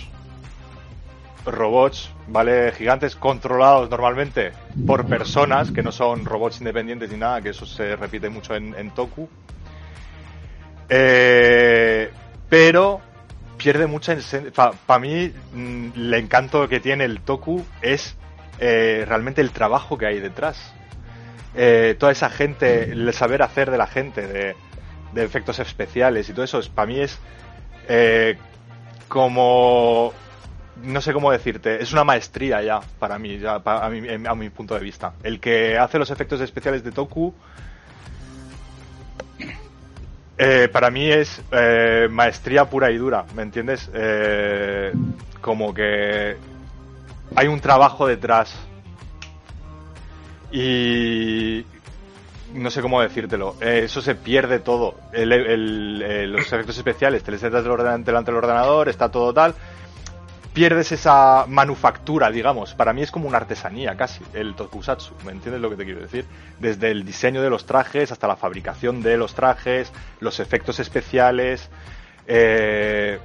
robots, 1.45 2.11
¿vale? 2.27 2.71
Gigantes 2.71 3.15
controlados 3.15 3.89
normalmente 3.89 4.51
por 4.85 5.05
personas, 5.05 5.71
que 5.71 5.83
no 5.83 5.91
son 5.91 6.25
robots 6.25 6.59
independientes 6.59 7.09
ni 7.11 7.17
nada, 7.17 7.41
que 7.41 7.49
eso 7.49 7.65
se 7.65 7.95
repite 7.95 8.29
mucho 8.29 8.55
en, 8.55 8.75
en 8.75 8.91
Toku. 8.91 9.27
Eh, 10.89 12.11
pero 12.49 13.01
pierde 13.57 13.87
mucha 13.87 14.15
Para 14.85 14.99
mí, 14.99 15.31
mm, 15.53 15.89
el 15.95 16.13
encanto 16.13 16.67
que 16.67 16.79
tiene 16.79 17.05
el 17.05 17.21
Toku 17.21 17.63
es 17.81 18.15
eh, 18.59 19.05
realmente 19.07 19.41
el 19.41 19.51
trabajo 19.51 19.97
que 19.97 20.05
hay 20.05 20.19
detrás. 20.19 20.73
Eh, 21.55 21.95
toda 21.99 22.11
esa 22.11 22.29
gente, 22.29 22.91
el 22.91 23.11
saber 23.13 23.41
hacer 23.41 23.71
de 23.71 23.77
la 23.77 23.87
gente, 23.87 24.25
de, 24.27 24.55
efectos 25.23 25.59
especiales 25.59 26.29
y 26.29 26.33
todo 26.33 26.45
eso, 26.45 26.61
para 26.73 26.85
mí 26.87 26.99
es 26.99 27.17
eh, 27.89 28.37
como 29.09 30.13
no 30.83 31.01
sé 31.01 31.11
cómo 31.13 31.31
decirte, 31.31 31.81
es 31.83 31.91
una 31.91 32.03
maestría 32.05 32.61
ya 32.61 32.79
para 32.99 33.19
mí, 33.19 33.37
ya, 33.37 33.59
pa- 33.59 33.85
a, 33.85 33.89
mi, 33.89 34.07
a 34.25 34.33
mi 34.35 34.49
punto 34.49 34.73
de 34.73 34.79
vista. 34.79 35.13
El 35.23 35.39
que 35.39 35.77
hace 35.77 35.99
los 35.99 36.09
efectos 36.09 36.39
especiales 36.41 36.83
de 36.83 36.91
Toku, 36.91 37.33
eh, 40.37 40.69
para 40.71 40.89
mí 40.89 41.11
es 41.11 41.41
maestría 42.09 42.65
pura 42.65 42.89
y 42.89 42.97
dura, 42.97 43.25
¿me 43.35 43.43
entiendes? 43.43 43.89
Como 45.41 45.73
que 45.73 46.37
hay 47.35 47.47
un 47.47 47.59
trabajo 47.59 48.07
detrás. 48.07 48.55
Y 50.51 51.65
no 52.53 52.69
sé 52.69 52.81
cómo 52.81 53.01
decírtelo. 53.01 53.55
Eh, 53.61 53.83
eso 53.85 54.01
se 54.01 54.15
pierde 54.15 54.59
todo. 54.59 54.95
El- 55.13 56.31
los 56.31 56.45
efectos 56.51 56.77
especiales, 56.77 57.23
te 57.23 57.31
les 57.31 57.41
das 57.41 57.63
delante 57.63 58.11
del 58.31 58.35
ordenador, 58.35 58.89
está 58.89 59.09
todo 59.09 59.33
tal. 59.33 59.55
pierdes 60.53 60.91
esa 60.91 61.45
manufactura, 61.47 62.29
digamos. 62.29 62.73
Para 62.75 62.91
mí 62.91 63.01
es 63.01 63.09
como 63.09 63.25
una 63.29 63.37
artesanía 63.37 63.95
casi, 63.95 64.21
el 64.33 64.53
tokusatsu. 64.53 65.13
¿Me 65.25 65.31
entiendes 65.31 65.61
lo 65.61 65.69
que 65.69 65.77
te 65.77 65.85
quiero 65.85 66.01
decir? 66.01 66.25
Desde 66.59 66.91
el 66.91 67.05
diseño 67.05 67.41
de 67.41 67.49
los 67.49 67.65
trajes 67.65 68.11
hasta 68.11 68.27
la 68.27 68.35
fabricación 68.35 69.01
de 69.01 69.15
los 69.15 69.33
trajes, 69.33 69.93
los 70.19 70.41
efectos 70.41 70.81
especiales, 70.81 71.69
eh, 72.27 73.17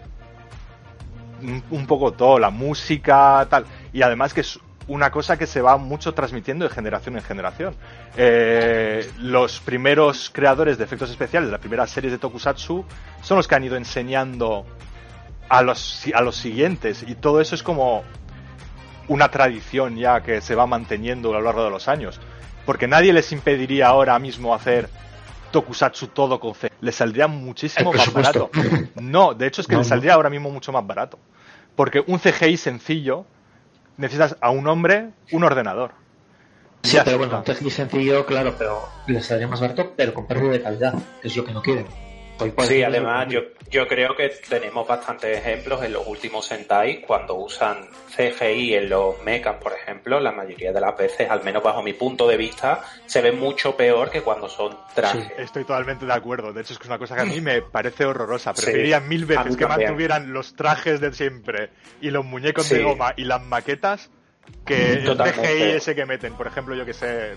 un 1.71 1.87
poco 1.89 2.13
todo, 2.13 2.39
la 2.39 2.51
música, 2.51 3.45
tal. 3.51 3.67
Y 3.93 4.03
además 4.03 4.33
que 4.33 4.43
es 4.43 4.61
una 4.89 5.11
cosa 5.11 5.37
que 5.37 5.47
se 5.47 5.61
va 5.61 5.77
mucho 5.77 6.15
transmitiendo 6.15 6.65
de 6.69 6.75
generación 6.75 7.17
en 7.17 7.23
generación. 7.23 7.75
Eh, 8.17 9.09
los 9.19 9.61
primeros 9.61 10.31
creadores 10.33 10.79
de 10.79 10.85
efectos 10.85 11.11
especiales 11.11 11.49
de 11.49 11.53
las 11.53 11.61
primeras 11.61 11.91
series 11.91 12.13
de 12.13 12.19
Tokusatsu 12.19 12.85
son 13.23 13.37
los 13.37 13.49
que 13.49 13.55
han 13.57 13.65
ido 13.65 13.77
enseñando 13.77 14.65
a 15.49 15.63
los, 15.63 16.05
a 16.15 16.21
los 16.23 16.37
siguientes 16.37 17.05
y 17.07 17.15
todo 17.17 17.41
eso 17.41 17.55
es 17.55 17.63
como 17.63 18.05
una 19.09 19.29
tradición 19.31 19.97
ya 19.97 20.21
que 20.23 20.41
se 20.41 20.55
va 20.55 20.67
manteniendo 20.67 21.31
a 21.31 21.39
lo 21.39 21.43
largo 21.43 21.65
de 21.65 21.71
los 21.71 21.89
años. 21.89 22.21
Porque 22.65 22.89
nadie 22.89 23.13
les 23.13 23.31
impediría 23.33 23.87
ahora 23.89 24.19
mismo 24.19 24.53
hacer 24.55 24.89
Tokusatsu 25.53 26.09
todo 26.09 26.41
con 26.41 26.55
C. 26.55 26.73
Les 26.81 26.95
saldría 26.97 27.29
muchísimo 27.29 27.93
más 27.93 28.13
barato. 28.13 28.51
No, 29.01 29.35
de 29.35 29.47
hecho 29.47 29.61
es 29.61 29.67
que 29.69 29.75
No, 29.75 29.81
les 29.81 29.87
no. 29.89 29.95
saldría 29.95 30.15
ahora 30.15 30.31
mismo 30.31 30.51
mucho 30.51 30.73
más 30.73 30.85
barato. 30.87 31.19
Porque 31.77 32.03
un 32.07 32.19
CGI 32.19 32.57
sencillo 32.57 33.25
necesitas 33.97 34.37
a 34.41 34.51
un 34.51 34.67
hombre, 34.69 35.11
un 35.33 35.45
ordenador. 35.45 35.93
Sí, 36.83 36.97
Ya 36.97 37.05
pero 37.05 37.23
está. 37.25 37.39
bueno, 37.43 37.55
un 37.63 37.71
sencillo, 37.71 38.27
claro, 38.27 38.55
pero 38.57 38.89
les 39.07 39.27
saldría 39.27 39.49
más 39.49 39.61
barato, 39.61 39.93
pero 39.97 40.15
con 40.15 40.27
pérdida 40.27 40.53
de 40.53 40.63
calidad, 40.63 40.95
que 41.21 41.29
es 41.29 41.37
lo 41.37 41.45
que 41.45 41.53
no 41.53 41.63
quieren. 41.63 41.87
Por 42.39 42.67
Sí, 42.67 42.83
además 42.83 43.29
yo, 43.31 43.41
yo 43.71 43.87
creo 43.89 44.15
que 44.15 44.29
tenemos 44.49 44.87
bastantes 44.87 45.39
ejemplos 45.39 45.83
en 45.83 45.93
los 45.95 46.07
últimos 46.07 46.47
Sentai 46.47 47.01
cuando 47.01 47.35
usan 47.35 47.89
CGI 48.15 48.75
en 48.75 48.91
los 48.91 49.23
mechas, 49.23 49.57
por 49.57 49.73
ejemplo, 49.73 50.21
la 50.21 50.33
mayoría 50.33 50.71
de 50.73 50.81
las 50.81 50.97
veces, 50.97 51.31
al 51.31 51.43
menos 51.43 51.63
bajo 51.63 51.83
mi 51.83 51.95
punto 51.95 52.29
de 52.29 52.37
vista, 52.37 52.83
se 53.07 53.23
ve 53.23 53.33
mucho 53.33 53.75
peor 53.77 54.11
que 54.11 54.21
cuando 54.21 54.49
son 54.49 54.77
trajes. 54.95 55.33
Estoy 55.39 55.65
totalmente 55.65 56.05
de 56.05 56.13
acuerdo. 56.13 56.53
De 56.53 56.61
hecho, 56.61 56.75
es 56.75 56.79
que 56.79 56.85
es 56.85 56.89
una 56.89 56.99
cosa 56.99 57.15
que 57.15 57.23
a 57.23 57.25
mí 57.25 57.41
me 57.41 57.63
parece 57.63 58.05
horrorosa. 58.05 58.53
Sí, 58.55 58.63
Preferiría 58.63 59.01
mil 59.01 59.25
veces 59.25 59.57
que 59.57 59.65
también. 59.65 59.89
mantuvieran 59.91 60.33
los 60.33 60.55
trajes 60.55 61.01
de 61.01 61.13
siempre 61.15 61.71
y 62.03 62.11
los 62.11 62.25
muñecos 62.25 62.69
de 62.69 62.77
Sí. 62.77 62.83
goma 62.83 63.15
y 63.17 63.25
las 63.25 63.43
maquetas 63.43 64.11
que 64.67 64.93
el 64.93 65.05
Totalmente. 65.05 65.43
CGI 65.49 65.63
ese 65.77 65.95
que 65.95 66.05
meten. 66.07 66.35
Por 66.35 66.47
ejemplo, 66.47 66.75
yo 66.75 66.85
que 66.85 66.93
sé, 66.93 67.35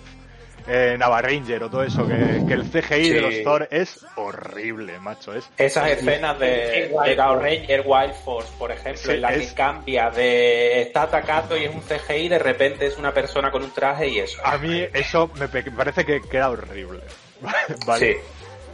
eh, 0.70 0.96
Nava 0.98 1.22
Ranger 1.22 1.64
o 1.64 1.70
todo 1.70 1.84
eso, 1.84 2.08
que, 2.08 2.44
que 2.48 2.54
el 2.54 2.64
CGI 2.64 3.04
Sí. 3.06 3.10
de 3.14 3.22
los 3.22 3.44
Thor 3.44 3.68
es 3.72 4.06
horrible, 4.16 5.00
macho. 5.00 5.34
Es 5.34 5.50
Esas 5.58 5.90
escenas 5.92 6.38
de, 6.40 6.96
de 7.06 7.16
Gao 7.16 7.36
Ranger 7.40 7.84
Wild 7.86 8.14
Force, 8.24 8.52
por 8.58 8.72
ejemplo, 8.72 9.02
Sí, 9.02 9.12
en 9.12 9.22
la 9.22 9.34
es- 9.34 9.50
que 9.50 9.56
cambia 9.56 10.10
de 10.12 10.82
está 10.84 11.04
atacando 11.04 11.58
y 11.58 11.66
es 11.66 11.74
un 11.74 11.82
CGI, 11.82 12.30
de 12.30 12.40
repente 12.40 12.86
es 12.86 12.98
una 12.98 13.14
persona 13.14 13.52
con 13.52 13.64
un 13.64 13.72
traje 13.72 14.08
y 14.08 14.20
eso. 14.20 14.40
A 14.46 14.58
mí 14.58 14.86
eso 14.94 15.30
me 15.40 15.48
parece 15.48 16.06
que 16.06 16.22
queda 16.22 16.50
horrible. 16.50 17.02
¿Vale? 17.86 18.14
Sí, 18.14 18.18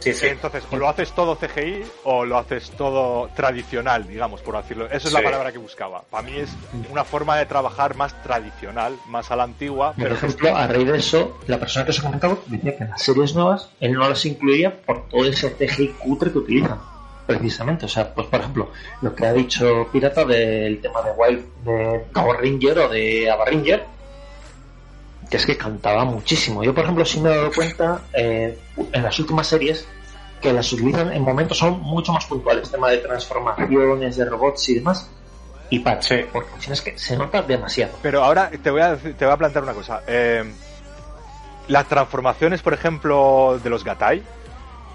sí, 0.00 0.12
sí. 0.14 0.26
Entonces, 0.26 0.64
o 0.70 0.76
lo 0.76 0.88
haces 0.88 1.12
todo 1.12 1.36
CGI 1.36 1.82
o 2.04 2.24
lo 2.24 2.38
haces 2.38 2.70
todo 2.70 3.28
tradicional, 3.34 4.06
digamos, 4.06 4.40
por 4.42 4.56
decirlo. 4.56 4.86
Esa 4.86 5.08
es 5.08 5.12
la 5.12 5.20
Sí. 5.20 5.24
palabra 5.24 5.52
que 5.52 5.58
buscaba. 5.58 6.02
Para 6.10 6.22
mí 6.28 6.36
es 6.36 6.50
una 6.90 7.04
forma 7.04 7.36
de 7.36 7.46
trabajar 7.46 7.96
más 7.96 8.20
tradicional, 8.22 8.96
más 9.08 9.30
a 9.30 9.36
la 9.36 9.44
antigua, 9.44 9.92
Por 9.94 10.02
pero 10.04 10.14
ejemplo, 10.16 10.56
a 10.56 10.66
raíz 10.66 10.86
de 10.86 10.98
eso, 10.98 11.38
la 11.46 11.58
persona 11.58 11.84
que 11.84 11.90
os 11.90 11.98
ha 11.98 12.02
comentado 12.02 12.38
decía 12.46 12.76
que 12.76 12.84
en 12.84 12.90
las 12.90 13.02
series 13.02 13.34
nuevas 13.34 13.70
él 13.80 13.92
no 13.92 14.08
las 14.08 14.24
incluía 14.26 14.80
por 14.82 15.08
todo 15.08 15.24
ese 15.24 15.52
CGI 15.54 15.88
cutre 15.98 16.30
que 16.32 16.38
utilizan. 16.38 16.78
Precisamente, 17.26 17.86
o 17.86 17.88
sea, 17.88 18.14
pues 18.14 18.28
por 18.28 18.38
ejemplo, 18.38 18.70
lo 19.02 19.12
que 19.12 19.26
ha 19.26 19.32
dicho 19.32 19.88
Pirata 19.92 20.24
del 20.24 20.80
tema 20.80 21.02
de 21.02 21.10
Wild, 21.10 21.44
de 21.64 22.04
Power 22.14 22.40
Ranger 22.40 22.78
o 22.78 22.88
de 22.88 23.28
Ava 23.28 23.46
Ranger, 23.46 23.84
que 25.30 25.36
es 25.36 25.46
que 25.46 25.56
cantaba 25.56 26.04
muchísimo. 26.04 26.62
Yo, 26.62 26.74
por 26.74 26.84
ejemplo, 26.84 27.04
sí 27.04 27.20
me 27.20 27.30
he 27.30 27.36
dado 27.36 27.50
cuenta 27.52 28.02
eh, 28.12 28.58
en 28.92 29.02
las 29.02 29.18
últimas 29.18 29.46
series 29.46 29.86
que 30.40 30.52
las 30.52 30.72
utilizan 30.72 31.12
en 31.12 31.22
momentos 31.22 31.58
son 31.58 31.80
mucho 31.80 32.12
más 32.12 32.26
puntuales, 32.26 32.70
tema 32.70 32.90
de 32.90 32.98
transformaciones, 32.98 34.16
de 34.16 34.24
robots 34.24 34.68
y 34.68 34.74
demás, 34.76 35.10
y 35.70 35.80
para, 35.80 36.00
porque 36.32 36.50
si 36.58 36.68
no 36.68 36.74
es 36.74 36.82
que 36.82 36.98
se 36.98 37.16
nota 37.16 37.42
demasiado. 37.42 37.98
Pero 38.02 38.22
ahora 38.22 38.50
te 38.50 38.70
voy 38.70 38.82
a, 38.82 38.96
te 38.96 39.24
voy 39.24 39.34
a 39.34 39.36
plantear 39.36 39.64
una 39.64 39.72
cosa. 39.72 40.02
Eh, 40.06 40.44
las 41.68 41.88
transformaciones, 41.88 42.62
por 42.62 42.74
ejemplo, 42.74 43.58
de 43.62 43.70
los 43.70 43.82
Gatai, 43.82 44.22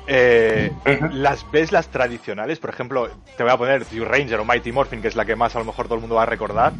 eh, 0.07 0.71
las 1.11 1.49
ves 1.51 1.71
las 1.71 1.87
tradicionales. 1.87 2.59
Por 2.59 2.69
ejemplo, 2.69 3.09
te 3.35 3.43
voy 3.43 3.51
a 3.51 3.57
poner 3.57 3.85
Dew 3.85 4.05
Ranger 4.05 4.39
o 4.39 4.45
Mighty 4.45 4.71
Morphin, 4.71 5.01
que 5.01 5.07
es 5.07 5.15
la 5.15 5.25
que 5.25 5.35
más 5.35 5.55
a 5.55 5.59
lo 5.59 5.65
mejor 5.65 5.85
todo 5.85 5.95
el 5.95 6.01
mundo 6.01 6.15
va 6.15 6.23
a 6.23 6.27
recordar. 6.27 6.73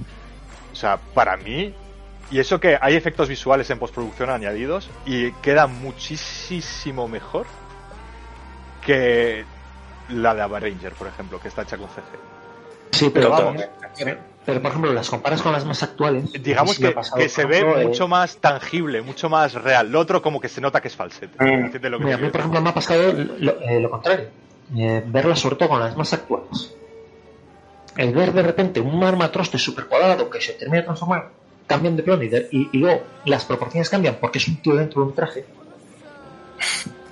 O 0.72 0.75
sea, 0.75 0.98
para 1.13 1.36
mí, 1.38 1.74
y 2.31 2.39
eso 2.39 2.59
que 2.59 2.77
hay 2.79 2.95
efectos 2.95 3.27
visuales 3.27 3.69
en 3.69 3.79
postproducción 3.79 4.29
añadidos 4.29 4.89
y 5.05 5.31
queda 5.33 5.67
muchísimo 5.67 7.07
mejor 7.07 7.45
que 8.85 9.43
la 10.09 10.33
de 10.33 10.41
Ava 10.41 10.59
Ranger, 10.59 10.93
por 10.93 11.07
ejemplo, 11.07 11.39
que 11.39 11.50
está 11.50 11.63
hecha 11.63 11.77
con 11.77 11.88
CG. 11.88 12.03
Sí, 12.91 13.09
pero 13.13 13.31
Pero 13.35 13.45
vamos. 13.45 13.63
Pero, 13.97 14.17
pero, 14.45 14.61
por 14.61 14.71
ejemplo, 14.71 14.93
las 14.93 15.09
comparas 15.09 15.41
con 15.41 15.51
las 15.51 15.65
más 15.65 15.83
actuales. 15.83 16.31
digamos 16.41 16.75
sí 16.75 16.83
me 16.83 16.93
que, 16.93 17.01
que 17.17 17.29
se 17.29 17.45
ve 17.45 17.59
eh, 17.59 17.88
mucho 17.88 18.07
más 18.07 18.38
tangible, 18.38 19.01
mucho 19.01 19.29
más 19.29 19.53
real. 19.53 19.91
Lo 19.91 20.00
otro 20.00 20.21
como 20.21 20.39
que 20.39 20.50
se 20.50 20.61
nota 20.61 20.81
que 20.81 20.88
es 20.88 20.95
falsete. 20.95 21.35
¿Entiendes 21.39 21.91
lo 21.91 22.00
que 22.00 22.05
Mira, 22.05 22.17
a 22.17 22.19
mí, 22.19 22.29
por 22.29 22.39
ejemplo, 22.39 22.61
me 22.61 22.69
ha 22.69 22.73
pasado 22.73 23.13
lo, 23.13 23.61
eh, 23.61 23.79
lo 23.79 23.89
contrario. 23.89 24.29
Eh, 24.75 25.03
verlas 25.05 25.39
sobre 25.39 25.57
todo 25.57 25.69
con 25.69 25.79
las 25.79 25.95
más 25.95 26.13
actuales. 26.13 26.75
El 27.97 28.13
ver 28.13 28.31
de 28.31 28.41
repente 28.41 28.79
un 28.79 29.03
armatroste 29.03 29.57
super 29.57 29.85
cuadrado 29.85 30.29
que 30.29 30.39
se 30.39 30.53
termina 30.53 30.77
de 30.77 30.83
transformar, 30.83 31.29
cambian 31.73 31.95
de 31.95 32.03
plano 32.03 32.23
y, 32.23 32.27
de- 32.29 32.47
y- 32.51 32.69
y 32.71 32.77
luego 32.77 33.03
las 33.25 33.45
proporciones 33.45 33.89
cambian 33.89 34.15
porque 34.19 34.37
es 34.39 34.47
un 34.47 34.57
tío 34.61 34.75
dentro 34.75 35.01
de 35.01 35.07
un 35.07 35.15
traje. 35.15 35.45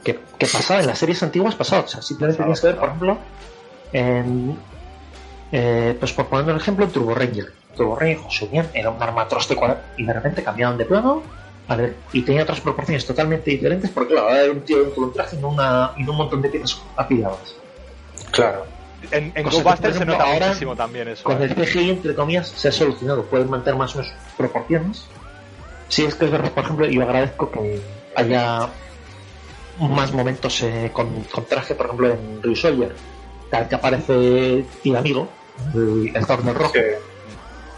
Que, 0.04 0.20
que 0.38 0.48
pasaba 0.48 0.80
en 0.82 0.88
las 0.88 0.98
series 0.98 1.22
antiguas, 1.24 1.56
pasaba. 1.56 1.84
O 1.84 1.88
sea, 1.88 2.02
simplemente 2.02 2.42
tienes 2.44 2.62
que 2.62 2.68
ver, 2.68 2.76
por 2.78 2.88
ejemplo, 2.88 3.18
en, 3.94 4.58
eh, 5.52 5.96
pues 6.00 6.14
por 6.14 6.28
poner 6.28 6.54
un 6.54 6.58
ejemplo, 6.60 6.86
en 6.86 6.92
Turbo 6.92 7.14
Ranger. 7.16 7.54
Turbo 7.76 7.96
Ranger, 7.96 8.18
José 8.18 8.48
Bien, 8.52 8.68
era 8.74 8.90
un 8.90 9.02
armatroste 9.02 9.56
y 9.98 10.06
de 10.06 10.14
repente 10.14 10.44
cambiaban 10.44 10.78
de 10.78 10.86
plano 10.86 11.22
a 11.68 11.76
ver, 11.76 11.96
y 12.14 12.24
tenía 12.24 12.42
otras 12.44 12.62
proporciones 12.62 13.06
totalmente 13.06 13.52
diferentes 13.52 13.92
porque 13.92 14.14
claro, 14.14 14.36
era 14.36 14.52
un 14.52 14.62
tío 14.62 14.80
dentro 14.80 15.02
de 15.02 15.08
un 15.08 15.14
traje 15.14 15.36
y 15.36 15.40
no, 15.40 15.50
una, 15.50 15.92
y 15.98 16.04
no 16.04 16.12
un 16.14 16.18
montón 16.18 16.42
de 16.42 16.50
piezas 16.50 16.82
apiladas. 16.96 17.56
Claro. 18.32 18.66
En, 19.12 19.32
en 19.36 19.44
GoBuster 19.44 19.94
se 19.94 20.06
nota 20.06 20.24
ahora, 20.24 20.48
muchísimo 20.48 20.76
también 20.76 21.08
eso. 21.08 21.24
Con 21.24 21.42
¿eh? 21.42 21.46
el 21.46 21.56
CGI, 21.56 21.90
entre 21.92 22.16
comillas, 22.16 22.48
se 22.48 22.68
ha 22.68 22.72
solucionado. 22.72 23.24
Pueden 23.24 23.50
mantener 23.50 23.78
más 23.78 23.96
o 23.96 24.00
menos 24.00 24.14
proporciones. 24.38 25.06
Sí, 25.88 26.06
es 26.06 26.16
que 26.16 26.26
es 26.26 26.32
verdad, 26.32 26.52
por 26.52 26.64
ejemplo, 26.64 26.86
yo 26.86 27.02
agradezco 27.02 27.50
que 27.50 27.82
haya 28.16 28.70
más 29.80 30.12
momentos 30.14 30.62
eh, 30.62 30.92
con, 30.94 31.24
con 31.24 31.46
traje, 31.46 31.74
por 31.74 31.88
ejemplo, 31.88 32.12
en 32.12 32.44
Rue 32.44 32.56
Soldier, 32.56 32.96
vez 33.52 33.68
que 33.68 33.76
aparece 33.76 34.66
el 34.84 34.96
amigo, 34.96 35.28
el, 35.74 36.26
Thor 36.26 36.46
rojo, 36.54 36.74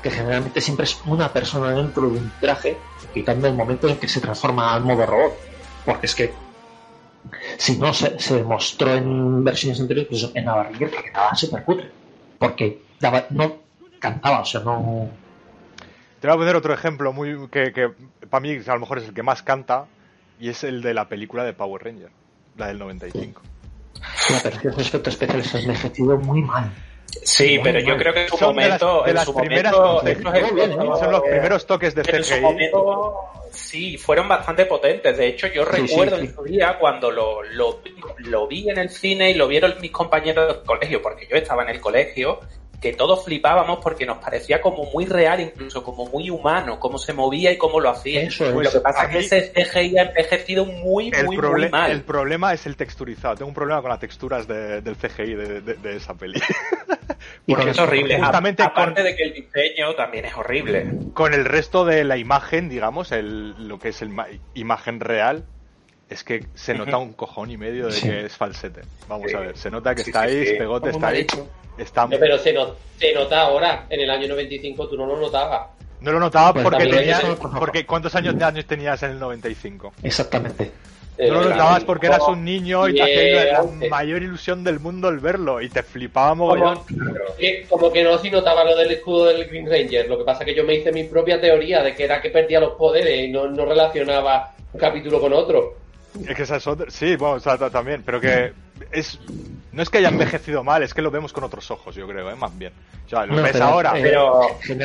que 0.01 0.09
generalmente 0.09 0.59
siempre 0.61 0.85
es 0.85 0.99
una 1.05 1.31
persona 1.31 1.71
dentro 1.71 2.03
de 2.03 2.17
un 2.17 2.31
traje, 2.39 2.77
quitando 3.13 3.47
el 3.47 3.53
momento 3.53 3.87
en 3.87 3.97
que 3.97 4.07
se 4.07 4.19
transforma 4.19 4.73
al 4.73 4.81
modo 4.81 5.05
robot. 5.05 5.33
Porque 5.85 6.05
es 6.05 6.15
que 6.15 6.33
si 7.57 7.77
no 7.77 7.93
se, 7.93 8.19
se 8.19 8.35
demostró 8.35 8.93
en 8.93 9.43
versiones 9.43 9.79
anteriores, 9.79 10.09
pues 10.09 10.31
en 10.35 10.45
Navarringer 10.45 10.89
que 10.89 11.03
quedaba 11.03 11.35
súper 11.35 11.63
cutre. 11.63 11.91
Porque 12.37 12.81
daba, 12.99 13.25
no 13.29 13.57
cantaba, 13.99 14.41
o 14.41 14.45
sea, 14.45 14.61
no. 14.61 15.09
Te 16.19 16.27
voy 16.27 16.35
a 16.35 16.37
poner 16.37 16.55
otro 16.55 16.73
ejemplo 16.73 17.13
muy 17.13 17.47
que, 17.49 17.73
que 17.73 17.91
para 18.29 18.41
mí 18.41 18.57
a 18.65 18.73
lo 18.73 18.79
mejor 18.79 18.99
es 18.99 19.07
el 19.07 19.13
que 19.13 19.23
más 19.23 19.43
canta 19.43 19.85
y 20.39 20.49
es 20.49 20.63
el 20.63 20.81
de 20.81 20.93
la 20.93 21.07
película 21.07 21.43
de 21.43 21.53
Power 21.53 21.83
Ranger, 21.83 22.11
la 22.57 22.67
del 22.67 22.79
95. 22.79 23.41
Mira, 24.29 24.41
pero 24.43 24.57
esos 24.57 24.87
efectos 24.87 25.13
especiales 25.13 25.47
se 25.47 25.57
han 25.57 25.63
envejecido 25.63 26.17
muy 26.17 26.41
mal. 26.41 26.71
Sí, 27.23 27.59
pero 27.63 27.79
yo 27.79 27.97
creo 27.97 28.13
que 28.13 28.23
en 28.23 28.29
su 28.29 28.37
Son 28.37 28.55
de 28.55 28.67
las- 28.69 28.81
momento, 28.81 29.03
de 29.03 29.11
en 29.11 29.17
su 29.25 29.35
primeras 29.35 29.73
momento, 29.73 30.61
estos 30.63 30.99
son 30.99 31.11
los 31.11 31.21
primeros 31.21 31.65
toques 31.65 31.95
de 31.95 32.01
en 32.01 32.23
su 32.23 32.33
CGI. 32.33 32.41
momento, 32.41 33.15
sí, 33.51 33.97
fueron 33.97 34.27
bastante 34.27 34.65
potentes. 34.65 35.17
De 35.17 35.27
hecho, 35.27 35.47
yo 35.47 35.65
Sí, 35.65 35.71
recuerdo 35.81 36.17
sí, 36.17 36.25
en 36.25 36.33
su 36.35 36.43
día 36.43 36.77
cuando 36.79 37.11
lo, 37.11 37.43
lo, 37.43 37.79
lo 38.17 38.47
vi 38.47 38.69
en 38.69 38.77
el 38.77 38.89
cine 38.89 39.31
y 39.31 39.33
lo 39.33 39.47
vieron 39.47 39.75
mis 39.81 39.91
compañeros 39.91 40.47
del 40.47 40.63
colegio, 40.65 41.01
porque 41.01 41.27
yo 41.27 41.35
estaba 41.35 41.63
en 41.63 41.69
el 41.69 41.81
colegio, 41.81 42.39
que 42.81 42.93
todos 42.93 43.23
flipábamos 43.23 43.77
porque 43.81 44.07
nos 44.07 44.17
parecía 44.17 44.59
como 44.59 44.85
muy 44.91 45.05
real, 45.05 45.39
incluso 45.39 45.83
como 45.83 46.07
muy 46.07 46.31
humano, 46.31 46.79
cómo 46.79 46.97
se 46.97 47.13
movía 47.13 47.51
y 47.51 47.57
cómo 47.57 47.79
lo 47.79 47.89
hacía. 47.91 48.23
Eso 48.23 48.45
es. 48.47 48.53
lo 48.65 48.71
que 48.71 48.79
pasa 48.79 49.01
A 49.01 49.03
es 49.05 49.09
que 49.11 49.17
mí- 49.19 49.25
ese 49.25 49.51
CGI 49.53 49.97
ha 49.99 50.01
envejecido 50.01 50.65
muy, 50.65 51.11
muy, 51.23 51.37
muy 51.37 51.69
mal. 51.69 51.91
el 51.91 52.01
problema 52.01 52.53
es 52.53 52.65
el 52.65 52.75
texturizado. 52.75 53.35
Tengo 53.35 53.49
un 53.49 53.53
problema 53.55 53.81
con 53.81 53.91
las 53.91 53.99
texturas 53.99 54.47
de- 54.47 54.81
del 54.81 54.95
CGI 54.95 55.35
de, 55.35 55.61
de- 55.61 55.73
de 55.75 55.95
esa 55.95 56.15
peli. 56.15 56.41
Porque 57.47 57.69
es 57.69 57.79
horrible. 57.79 58.19
Justamente 58.19 58.63
Aparte 58.63 58.95
con- 58.95 59.03
de 59.03 59.15
que 59.15 59.23
el 59.23 59.33
diseño 59.33 59.93
también 59.95 60.25
es 60.25 60.35
horrible. 60.35 60.87
con 61.13 61.33
el 61.35 61.45
resto 61.45 61.85
de 61.85 62.03
la 62.03 62.17
imagen, 62.17 62.67
digamos, 62.67 63.11
el, 63.11 63.67
lo 63.67 63.77
que 63.79 63.89
es 63.89 64.01
el 64.01 64.09
ma- 64.09 64.27
imagen 64.55 64.99
real, 64.99 65.45
es 66.09 66.23
que 66.23 66.45
se 66.55 66.73
nota 66.73 66.97
un 66.97 67.13
cojón 67.13 67.51
y 67.51 67.57
medio 67.57 67.85
de 67.87 67.91
Sí. 67.93 68.09
que 68.09 68.25
es 68.25 68.35
falsete. 68.35 68.81
Vamos 69.07 69.33
a 69.33 69.39
ver, 69.39 69.55
se 69.57 69.69
nota 69.69 69.93
que 69.95 70.03
Sí, 70.03 70.09
está 70.09 70.21
ahí, 70.23 70.45
sí. 70.47 70.55
Pegote 70.55 70.89
está 70.89 71.07
ahí, 71.09 71.19
hecho. 71.21 71.47
Está... 71.77 72.05
No, 72.07 72.17
pero 72.19 72.37
se, 72.37 72.53
no- 72.53 72.75
se 72.99 73.13
nota 73.13 73.41
ahora, 73.41 73.85
en 73.89 73.99
el 74.01 74.09
año 74.09 74.27
95 74.29 74.87
tú 74.87 74.97
no 74.97 75.05
lo 75.05 75.17
notabas. 75.19 75.67
No 76.01 76.11
lo 76.11 76.19
notaba 76.19 76.53
Pues 76.53 76.63
porque 76.63 76.79
también 76.85 76.99
tenía... 76.99 77.17
eso- 77.19 77.37
Porque, 77.59 77.85
¿Cuántos 77.85 78.15
años 78.15 78.37
de 78.37 78.43
años 78.45 78.65
tenías 78.65 79.01
en 79.03 79.11
el 79.11 79.19
95? 79.19 79.93
Exactamente. 80.03 80.71
Eh, 81.17 81.27
No 81.27 81.35
lo 81.35 81.41
claro. 81.41 81.55
notabas 81.57 81.83
porque 81.83 82.07
eras 82.07 82.21
un 82.27 82.43
niño 82.43 82.87
y 82.87 82.95
te 82.95 83.03
hacía 83.03 83.53
la 83.53 83.61
once. 83.61 83.89
mayor 83.89 84.23
ilusión 84.23 84.63
del 84.63 84.79
mundo 84.79 85.09
el 85.09 85.19
verlo 85.19 85.61
y 85.61 85.69
te 85.69 85.83
flipaba 85.83 86.33
mogollón. 86.33 86.79
Como, 86.79 87.35
que- 87.37 87.65
como 87.69 87.91
que 87.91 88.03
no 88.03 88.17
si 88.17 88.31
notaba 88.31 88.63
lo 88.63 88.75
del 88.75 88.91
escudo 88.91 89.25
del 89.25 89.45
Green 89.47 89.69
Ranger. 89.69 90.07
Lo 90.09 90.17
que 90.17 90.23
pasa 90.23 90.39
es 90.39 90.45
que 90.47 90.55
yo 90.55 90.63
me 90.63 90.73
hice 90.75 90.91
mi 90.91 91.03
propia 91.03 91.39
teoría 91.39 91.83
de 91.83 91.93
que 91.93 92.05
era 92.05 92.19
que 92.21 92.29
perdía 92.31 92.59
los 92.59 92.73
poderes 92.73 93.19
y 93.19 93.27
no, 93.27 93.47
no 93.47 93.65
relacionaba 93.65 94.55
un 94.73 94.79
capítulo 94.79 95.19
con 95.19 95.33
otro. 95.33 95.75
Es 96.27 96.35
que 96.35 96.43
esa 96.43 96.55
es 96.55 96.65
otra... 96.65 96.89
Sí, 96.89 97.15
bueno, 97.15 97.35
o 97.35 97.39
sea, 97.39 97.57
ta- 97.57 97.69
también, 97.69 98.01
pero 98.03 98.19
que 98.19 98.53
es... 98.91 99.19
No 99.71 99.81
es 99.81 99.89
que 99.89 99.99
haya 99.99 100.09
envejecido 100.09 100.63
mal, 100.63 100.83
es 100.83 100.93
que 100.93 101.01
lo 101.01 101.11
vemos 101.11 101.31
con 101.31 101.43
otros 101.45 101.71
ojos, 101.71 101.95
yo 101.95 102.05
creo, 102.07 102.29
¿eh? 102.29 102.35
Más 102.35 102.57
bien. 102.57 102.73
O 103.05 103.09
sea, 103.09 103.25
lo 103.25 103.35
No, 103.35 103.41
ves 103.41 103.53
pero, 103.53 103.65
ahora, 103.65 103.97
eh, 103.97 104.01
Pero 104.03 104.41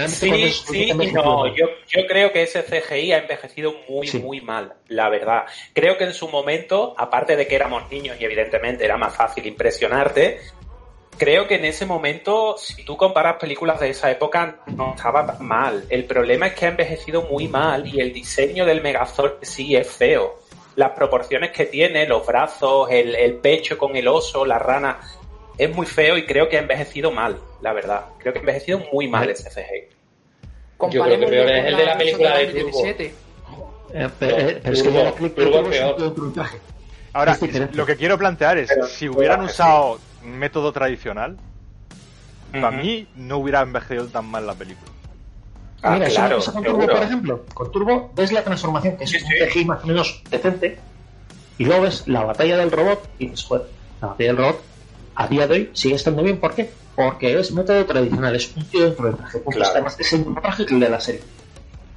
sí, 0.06 0.50
sí 0.52 0.90
y 0.90 1.12
no. 1.12 1.46
Yo, 1.56 1.66
yo 1.88 2.06
creo 2.06 2.32
que 2.32 2.42
ese 2.42 2.62
CGI 2.62 3.12
ha 3.12 3.18
envejecido 3.18 3.74
muy, 3.88 4.06
Sí. 4.06 4.18
muy 4.20 4.40
mal, 4.40 4.74
la 4.88 5.08
verdad. 5.08 5.44
Creo 5.72 5.98
que 5.98 6.04
en 6.04 6.14
su 6.14 6.28
momento, 6.28 6.94
aparte 6.96 7.34
de 7.34 7.46
que 7.48 7.56
éramos 7.56 7.90
niños 7.90 8.16
y 8.20 8.24
evidentemente 8.24 8.84
era 8.84 8.96
más 8.96 9.16
fácil 9.16 9.44
impresionarte, 9.46 10.38
creo 11.18 11.48
que 11.48 11.56
en 11.56 11.64
ese 11.64 11.84
momento, 11.86 12.56
si 12.58 12.84
tú 12.84 12.96
comparas 12.96 13.36
películas 13.36 13.80
de 13.80 13.90
esa 13.90 14.10
época, 14.10 14.60
no 14.66 14.94
estaba 14.96 15.36
mal. 15.40 15.84
El 15.88 16.04
problema 16.04 16.46
es 16.48 16.54
que 16.54 16.66
ha 16.66 16.68
envejecido 16.68 17.22
muy 17.22 17.48
mal 17.48 17.86
y 17.86 18.00
el 18.00 18.12
diseño 18.12 18.64
del 18.64 18.82
Megazord 18.82 19.38
sí 19.42 19.74
es 19.74 19.88
feo. 19.90 20.38
Las 20.76 20.90
proporciones 20.92 21.50
que 21.52 21.66
tiene, 21.66 22.06
los 22.06 22.26
brazos, 22.26 22.88
el, 22.90 23.14
el 23.14 23.34
pecho 23.34 23.76
con 23.78 23.96
el 23.96 24.06
oso, 24.08 24.44
la 24.44 24.58
rana, 24.58 24.98
es 25.58 25.74
muy 25.74 25.86
feo 25.86 26.16
y 26.18 26.26
creo 26.26 26.48
que 26.48 26.56
ha 26.58 26.60
envejecido 26.60 27.10
mal, 27.10 27.38
la 27.62 27.72
verdad. 27.72 28.04
Creo 28.18 28.32
que 28.32 28.38
ha 28.38 28.42
envejecido 28.42 28.80
muy 28.92 29.08
mal 29.08 29.28
ese 29.30 29.48
CGI. 29.48 30.88
Yo 30.90 31.02
creo 31.04 31.18
que 31.20 31.26
peor 31.26 31.48
es 31.50 31.64
el 31.66 31.76
de 31.76 31.84
la 31.86 31.96
película 31.98 32.36
de 32.38 32.46
Turbo. 32.48 32.62
2017. 32.72 33.14
Eh, 33.94 34.08
pero, 34.18 34.36
eh, 34.36 34.60
pero 34.62 34.74
es 34.74 34.82
que 34.82 34.88
Turbo- 34.90 35.62
es 35.62 35.68
peor. 35.68 35.96
Ahora, 37.14 37.38
lo 37.72 37.86
que 37.86 37.96
quiero 37.96 38.18
plantear 38.18 38.58
es, 38.58 38.68
Pero- 38.68 38.86
si 38.86 39.08
hubieran 39.08 39.40
usado 39.42 39.98
método 40.22 40.72
tradicional, 40.72 41.38
para 42.52 42.70
mí 42.70 43.06
no 43.16 43.38
hubiera 43.38 43.62
envejecido 43.62 44.06
tan 44.08 44.26
mal 44.26 44.46
la 44.46 44.54
película. 44.54 44.90
Ah, 45.82 45.94
Mira, 45.94 46.06
eso 46.06 46.16
claro, 46.16 46.36
pasa 46.36 46.52
con 46.52 46.62
seguro. 46.62 46.82
Turbo, 46.84 46.94
por 46.98 47.04
ejemplo. 47.06 47.44
Con 47.54 47.70
Turbo 47.72 48.10
ves 48.14 48.32
la 48.32 48.42
transformación, 48.42 48.96
que 48.96 49.04
es 49.04 49.10
Sí, 49.10 49.16
un 49.18 49.50
sí. 49.50 49.64
Más 49.64 49.84
o 49.84 49.86
menos 49.86 50.22
decente, 50.30 50.78
y 51.58 51.64
luego 51.64 51.82
ves 51.82 52.02
la 52.06 52.24
batalla 52.24 52.56
del 52.56 52.70
robot 52.70 53.08
y 53.18 53.28
dices, 53.28 53.44
joder, 53.46 53.66
la 54.00 54.08
batalla 54.08 54.28
del 54.32 54.36
robot 54.38 54.60
a 55.14 55.26
día 55.28 55.46
de 55.46 55.54
hoy 55.54 55.70
sigue 55.74 55.94
estando 55.94 56.22
bien. 56.22 56.38
¿Por 56.38 56.54
qué? 56.54 56.70
Porque 56.94 57.38
es 57.38 57.52
método 57.52 57.84
tradicional, 57.84 58.34
es 58.34 58.56
un 58.56 58.64
tío 58.64 58.84
dentro 58.84 59.06
del 59.06 59.16
traje. 59.16 59.38
Punto. 59.38 59.56
Claro. 59.58 59.72
Además, 59.74 59.96
es 60.00 60.12
el 60.14 60.24
traje 60.40 60.66
que 60.66 60.74
el 60.74 60.80
de 60.80 60.88
la 60.88 61.00
serie. 61.00 61.20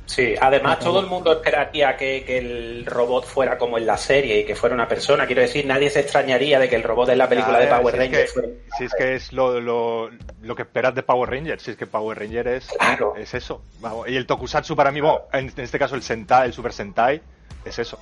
Sí, 0.10 0.34
además 0.42 0.80
todo 0.80 1.01
el 1.01 1.06
mundo 1.06 1.32
esperaría 1.32 1.96
que, 1.96 2.24
que 2.25 2.39
el 2.39 2.84
robot 2.88 3.25
fuera 3.25 3.60
como 3.60 3.78
en 3.78 3.86
la 3.86 3.96
serie 3.96 4.39
y 4.39 4.44
que 4.44 4.56
fuera 4.56 4.74
una 4.74 4.88
persona. 4.88 5.28
Quiero 5.28 5.44
decir, 5.44 5.68
nadie 5.68 5.92
se 5.92 6.00
extrañaría 6.00 6.58
de 6.58 6.68
que 6.68 6.78
el 6.78 6.82
robot 6.84 7.10
en 7.10 7.20
la 7.20 7.30
película 7.30 7.60
de 7.60 7.68
Power 7.68 7.94
si 7.94 8.00
es 8.01 8.04
Rangers 8.06 8.24
que- 8.34 8.39
fuera... 8.42 8.48
Si 8.75 8.84
es 8.86 8.94
que 8.96 9.13
es 9.16 9.34
lo, 9.34 9.60
lo, 9.62 10.10
lo 10.42 10.56
que 10.56 10.63
esperas 10.63 10.96
de 10.96 11.04
Power 11.04 11.30
Ranger, 11.30 11.60
si 11.60 11.70
es 11.72 11.78
que 11.78 11.86
Power 11.86 12.18
Ranger 12.18 12.48
es, 12.48 12.70
Claro. 12.70 13.13
es 13.16 13.36
eso. 13.36 13.62
Vamos, 13.82 14.10
Y 14.10 14.16
el 14.18 14.25
Tokusatsu 14.25 14.75
para 14.75 14.92
mí, 14.92 15.00
bueno, 15.00 15.22
en, 15.32 15.46
en 15.56 15.60
este 15.63 15.78
caso 15.78 15.94
el 15.94 16.01
Sentai, 16.01 16.48
el 16.48 16.54
Super 16.54 16.74
Sentai, 16.74 17.22
es 17.63 17.78
eso. 17.78 18.00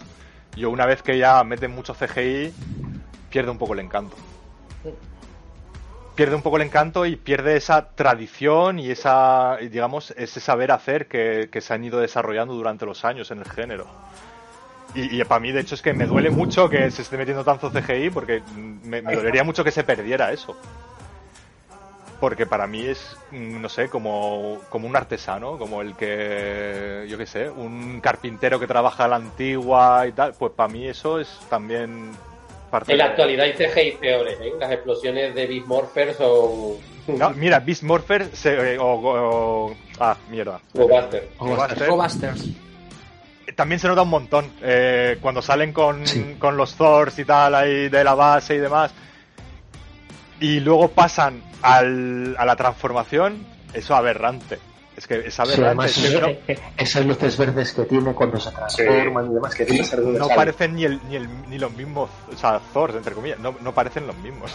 Yo 0.56 0.70
una 0.70 0.86
vez 0.86 1.02
que 1.04 1.18
ya 1.18 1.44
meten 1.44 1.72
mucho 1.72 1.94
CGI, 1.94 2.54
pierde 3.30 3.52
un 3.52 3.58
poco 3.58 3.74
el 3.74 3.80
encanto. 3.82 4.16
Pierde 6.18 6.34
un 6.34 6.42
poco 6.42 6.58
el 6.58 6.64
encanto 6.64 7.06
y 7.06 7.16
pierde 7.16 7.58
esa 7.58 7.90
tradición 7.90 8.80
y 8.80 8.90
esa, 8.90 9.58
digamos, 9.58 10.10
ese 10.18 10.40
saber 10.40 10.72
hacer 10.72 11.08
que, 11.08 11.48
se 11.62 11.74
han 11.76 11.84
ido 11.84 12.00
desarrollando 12.00 12.56
durante 12.56 12.88
los 12.88 13.06
años 13.06 13.30
en 13.30 13.38
el 13.38 13.46
género. 13.46 13.86
Y, 14.96 15.24
para 15.26 15.40
mí, 15.40 15.52
de 15.52 15.60
hecho, 15.60 15.76
es 15.76 15.84
que 15.84 15.94
me 15.94 16.08
duele 16.08 16.32
mucho 16.32 16.70
que 16.70 16.90
se 16.90 17.04
esté 17.04 17.18
metiendo 17.18 17.44
tanto 17.44 17.70
CGI 17.70 18.10
porque 18.10 18.42
me, 18.84 19.04
me 19.04 19.16
dolería 19.16 19.44
mucho 19.44 19.64
que 19.64 19.70
se 19.70 19.84
perdiera 19.84 20.32
eso. 20.32 20.58
Porque 22.20 22.48
para 22.48 22.66
mí 22.66 22.84
es, 22.84 23.16
mm, 23.30 23.62
no 23.62 23.70
sé, 23.70 23.88
como, 23.88 24.58
como 24.70 24.88
un 24.88 24.96
artesano, 24.96 25.60
como 25.60 25.84
el 25.84 25.96
que, 25.96 27.06
yo 27.08 27.20
qué 27.20 27.28
sé, 27.28 27.48
un 27.48 28.02
carpintero 28.02 28.60
que 28.60 28.66
trabaja 28.66 29.06
a 29.06 29.08
la 29.08 29.18
antigua 29.18 30.08
y 30.08 30.14
tal. 30.14 30.34
Pues 30.34 30.52
para 30.54 30.68
mí 30.68 30.88
eso 30.88 31.20
es 31.20 31.30
también 31.48 32.10
parte 32.70 32.92
En 32.92 32.98
la 32.98 33.06
de- 33.06 33.10
actualidad 33.12 33.46
hay 33.46 33.54
CGI 33.54 33.98
peores, 33.98 34.38
¿eh? 34.42 34.52
Las 34.60 34.72
explosiones 34.72 35.34
de 35.36 35.48
Beast 35.48 35.66
Morpher 35.68 36.14
son... 36.14 36.76
No, 37.08 37.30
mira, 37.36 37.60
Beast 37.60 37.84
Morpher 37.84 38.30
se, 38.34 38.74
eh, 38.76 38.78
o, 38.78 38.86
o- 38.86 39.76
Ah, 40.00 40.16
mierda. 40.30 40.60
O 40.76 40.88
Buster. 40.88 41.30
O 41.40 41.48
Buster. 41.48 41.88
Go 41.90 41.96
Busters. 41.98 42.46
También 43.56 43.80
se 43.80 43.88
nota 43.88 44.04
un 44.04 44.10
montón. 44.10 44.52
eh, 44.62 45.18
cuando 45.22 45.42
salen 45.42 45.74
con, 45.74 46.06
Sí. 46.06 46.36
con 46.38 46.56
los 46.58 46.76
Thors 46.76 47.18
y 47.18 47.26
tal, 47.26 47.56
ahí 47.56 47.90
de 47.90 48.04
la 48.04 48.14
base 48.14 48.56
y 48.56 48.60
demás. 48.60 48.94
Y 50.40 50.60
luego 50.60 50.90
pasan 50.90 51.42
al, 51.64 52.36
a 52.38 52.46
la 52.46 52.56
transformación, 52.56 53.44
eso 53.74 53.96
aberrante. 53.96 54.60
Es 54.98 55.06
que 55.08 55.28
es 55.28 55.34
Sí, 55.36 55.42
aberrante. 55.44 55.66
además, 55.68 55.98
es 55.98 56.10
que 56.12 56.20
no, 56.20 56.56
esas 56.76 57.06
luces 57.06 57.38
verdes 57.38 57.72
que 57.72 57.84
tiene 57.84 58.14
cuando 58.16 58.40
se 58.40 58.52
transforman 58.52 59.30
y 59.32 59.34
demás, 59.36 59.54
que 59.54 59.64
tiene 59.66 59.82
que 59.82 59.86
ser 59.88 60.02
de 60.02 60.18
no 60.18 60.26
sal. 60.26 60.36
parecen 60.36 60.74
ni, 60.76 60.86
el, 60.86 61.00
ni, 61.08 61.16
el, 61.18 61.50
ni 61.50 61.60
los 61.60 61.72
mismos, 61.74 62.10
o 62.34 62.36
sea, 62.36 62.60
Thors, 62.74 62.96
entre 62.96 63.14
comillas, 63.14 63.38
no, 63.40 63.56
no 63.62 63.74
parecen 63.76 64.08
los 64.08 64.16
mismos. 64.18 64.52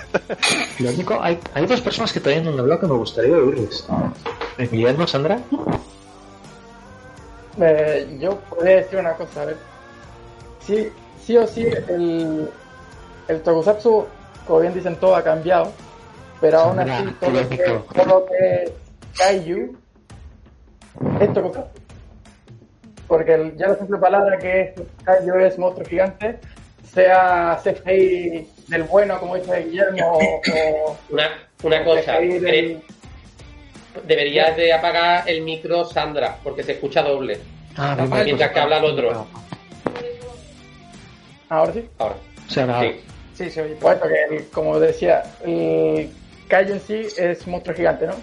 Lo 0.78 0.88
único, 0.90 1.20
hay, 1.20 1.38
hay 1.52 1.66
dos 1.66 1.82
personas 1.82 2.10
que 2.10 2.20
todavía 2.20 2.42
no 2.42 2.52
han 2.52 2.60
hablado 2.60 2.80
que 2.80 2.86
me 2.86 2.94
gustaría 2.94 3.36
oírles. 3.36 3.86
Guillermo, 4.58 5.06
Sandra. 5.06 5.38
Eh, 7.60 8.16
yo 8.20 8.36
podría 8.50 8.76
decir 8.76 8.98
una 8.98 9.12
cosa, 9.14 9.42
a 9.42 9.44
ver. 9.46 9.56
Sí, 10.60 10.88
sí 11.24 11.36
o 11.36 11.46
sí, 11.46 11.66
el, 11.88 12.48
el 13.28 13.40
Tokusatsu, 13.42 14.06
como 14.46 14.60
bien 14.60 14.74
dicen, 14.74 14.96
todo 14.96 15.16
ha 15.16 15.22
cambiado, 15.22 15.72
pero 16.40 16.60
aún 16.60 16.76
Sandra, 16.76 16.98
así, 16.98 17.10
todo 17.20 17.30
lo 17.30 17.48
que, 17.48 17.56
polémico. 17.56 17.94
todo 17.94 18.06
lo 18.06 18.26
que 18.26 18.62
es 18.64 18.72
Kaiju 19.18 19.76
es 21.20 21.32
Tokusatsu. 21.32 21.80
Porque 23.06 23.34
el- 23.34 23.56
ya 23.56 23.68
la 23.68 23.76
simple 23.76 23.98
palabra 23.98 24.38
que 24.38 24.60
es 24.62 24.72
Kaiju 25.04 25.34
es 25.38 25.58
monstruo 25.58 25.86
gigante, 25.88 26.38
sea 26.92 27.58
CGI 27.62 28.48
del 28.68 28.82
bueno, 28.84 29.18
como 29.20 29.36
dice 29.36 29.64
Guillermo, 29.64 30.18
o, 30.18 30.96
Una, 31.10 31.28
una 31.62 31.84
cosa, 31.84 32.18
del- 32.18 32.82
deberías 34.06 34.56
de 34.56 34.72
apagar 34.72 35.28
el 35.28 35.42
micro 35.42 35.84
Sandra, 35.84 36.36
porque 36.42 36.62
se 36.62 36.72
escucha 36.72 37.02
doble. 37.02 37.38
Ah, 37.76 37.94
Mientras 37.96 38.24
bien, 38.24 38.36
que 38.38 38.60
habla 38.60 38.78
el 38.78 38.84
otro. 38.84 39.26
Ahora 41.48 41.72
sí. 41.72 41.88
Ahora. 41.98 42.16
Sí. 42.48 42.60
Sí, 43.34 43.50
sí, 43.50 43.60
oye, 43.60 43.76
pues 43.78 43.98
porque 43.98 44.14
el- 44.30 44.48
como 44.48 44.80
decía, 44.80 45.22
el 45.44 46.10
Kaiju 46.48 46.72
en 46.72 46.80
sí 46.80 47.06
es 47.18 47.46
monstruo 47.46 47.76
gigante, 47.76 48.06
¿no? 48.06 48.14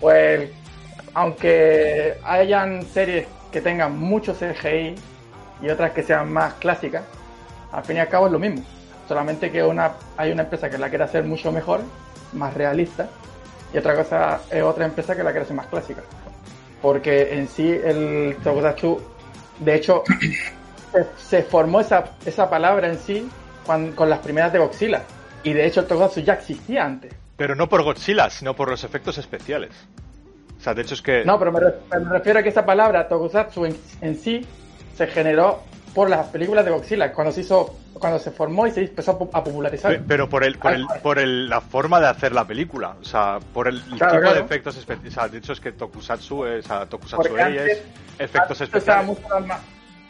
Pues 0.00 0.50
aunque 1.14 2.18
hayan 2.24 2.82
series 2.82 3.26
que 3.50 3.60
tengan 3.60 3.98
mucho 3.98 4.34
CGI 4.34 4.94
y 5.62 5.68
otras 5.70 5.92
que 5.92 6.02
sean 6.02 6.32
más 6.32 6.54
clásicas, 6.54 7.04
al 7.72 7.84
fin 7.84 7.96
y 7.96 8.00
al 8.00 8.08
cabo 8.08 8.26
es 8.26 8.32
lo 8.32 8.38
mismo. 8.38 8.62
Solamente 9.08 9.50
que 9.50 9.62
una 9.62 9.92
hay 10.16 10.32
una 10.32 10.42
empresa 10.42 10.68
que 10.68 10.78
la 10.78 10.88
quiere 10.88 11.04
hacer 11.04 11.24
mucho 11.24 11.52
mejor, 11.52 11.80
más 12.32 12.52
realista, 12.54 13.08
y 13.72 13.78
otra 13.78 13.94
cosa 13.94 14.40
es 14.50 14.62
otra 14.62 14.84
empresa 14.84 15.16
que 15.16 15.22
la 15.22 15.30
quiere 15.30 15.44
hacer 15.44 15.56
más 15.56 15.66
clásica. 15.66 16.02
Porque 16.82 17.34
en 17.34 17.48
sí 17.48 17.70
el 17.70 18.36
Tokusatsu, 18.42 19.00
de 19.60 19.74
hecho, 19.74 20.02
se, 20.92 21.06
se 21.16 21.42
formó 21.42 21.80
esa, 21.80 22.04
esa 22.24 22.50
palabra 22.50 22.88
en 22.88 22.98
sí 22.98 23.28
con 23.64 24.10
las 24.10 24.18
primeras 24.20 24.52
de 24.52 24.58
Godzilla. 24.58 25.02
Y 25.42 25.52
de 25.52 25.66
hecho 25.66 25.80
el 25.80 25.86
Tokusatsu 25.86 26.20
ya 26.20 26.34
existía 26.34 26.84
antes. 26.84 27.12
Pero 27.36 27.54
no 27.54 27.68
por 27.68 27.82
Godzilla, 27.82 28.30
sino 28.30 28.54
por 28.56 28.70
los 28.70 28.82
efectos 28.84 29.18
especiales. 29.18 29.72
O 30.58 30.60
sea, 30.62 30.72
de 30.74 30.82
hecho 30.82 30.94
es 30.94 31.02
que... 31.02 31.24
No, 31.24 31.38
pero 31.38 31.52
me, 31.52 31.60
re- 31.60 31.74
me 32.00 32.10
refiero 32.10 32.38
a 32.38 32.42
que 32.42 32.48
esa 32.48 32.64
palabra 32.64 33.06
Tokusatsu 33.08 33.66
en, 33.66 33.76
en 34.00 34.16
sí 34.16 34.44
se 34.96 35.06
generó 35.06 35.62
por 35.94 36.08
las 36.10 36.26
películas 36.28 36.64
de 36.64 36.70
Godzilla, 36.70 37.12
cuando 37.12 37.32
se 37.32 37.42
hizo, 37.42 37.78
cuando 37.94 38.18
se 38.18 38.30
formó 38.30 38.66
y 38.66 38.70
se 38.70 38.82
empezó 38.84 39.12
a, 39.12 39.18
pu- 39.18 39.30
a 39.32 39.44
popularizar. 39.44 39.92
Pe- 39.92 40.02
Pero 40.06 40.28
por 40.28 40.44
el, 40.44 40.56
por 40.58 40.72
el, 40.72 40.86
por 41.02 41.18
el, 41.18 41.48
la 41.48 41.60
forma 41.60 42.00
de 42.00 42.06
hacer 42.06 42.32
la 42.32 42.46
película, 42.46 42.96
o 43.00 43.04
sea, 43.04 43.38
por 43.52 43.68
el, 43.68 43.80
Claro, 43.82 43.96
tipo 44.12 44.20
claro. 44.22 44.34
de 44.34 44.40
efectos 44.40 44.76
especiales. 44.76 45.12
O 45.12 45.20
sea, 45.20 45.28
de 45.28 45.38
hecho 45.38 45.52
es 45.52 45.60
que 45.60 45.72
Tokusatsu 45.72 46.46
es, 46.46 46.64
o 46.64 46.68
sea, 46.68 46.86
Tokusatsu 46.86 47.36
antes- 47.36 47.70
es 47.72 47.78
efectos 48.18 48.60
Antes 48.60 48.60
especiales. 48.62 49.18
las 49.48 49.60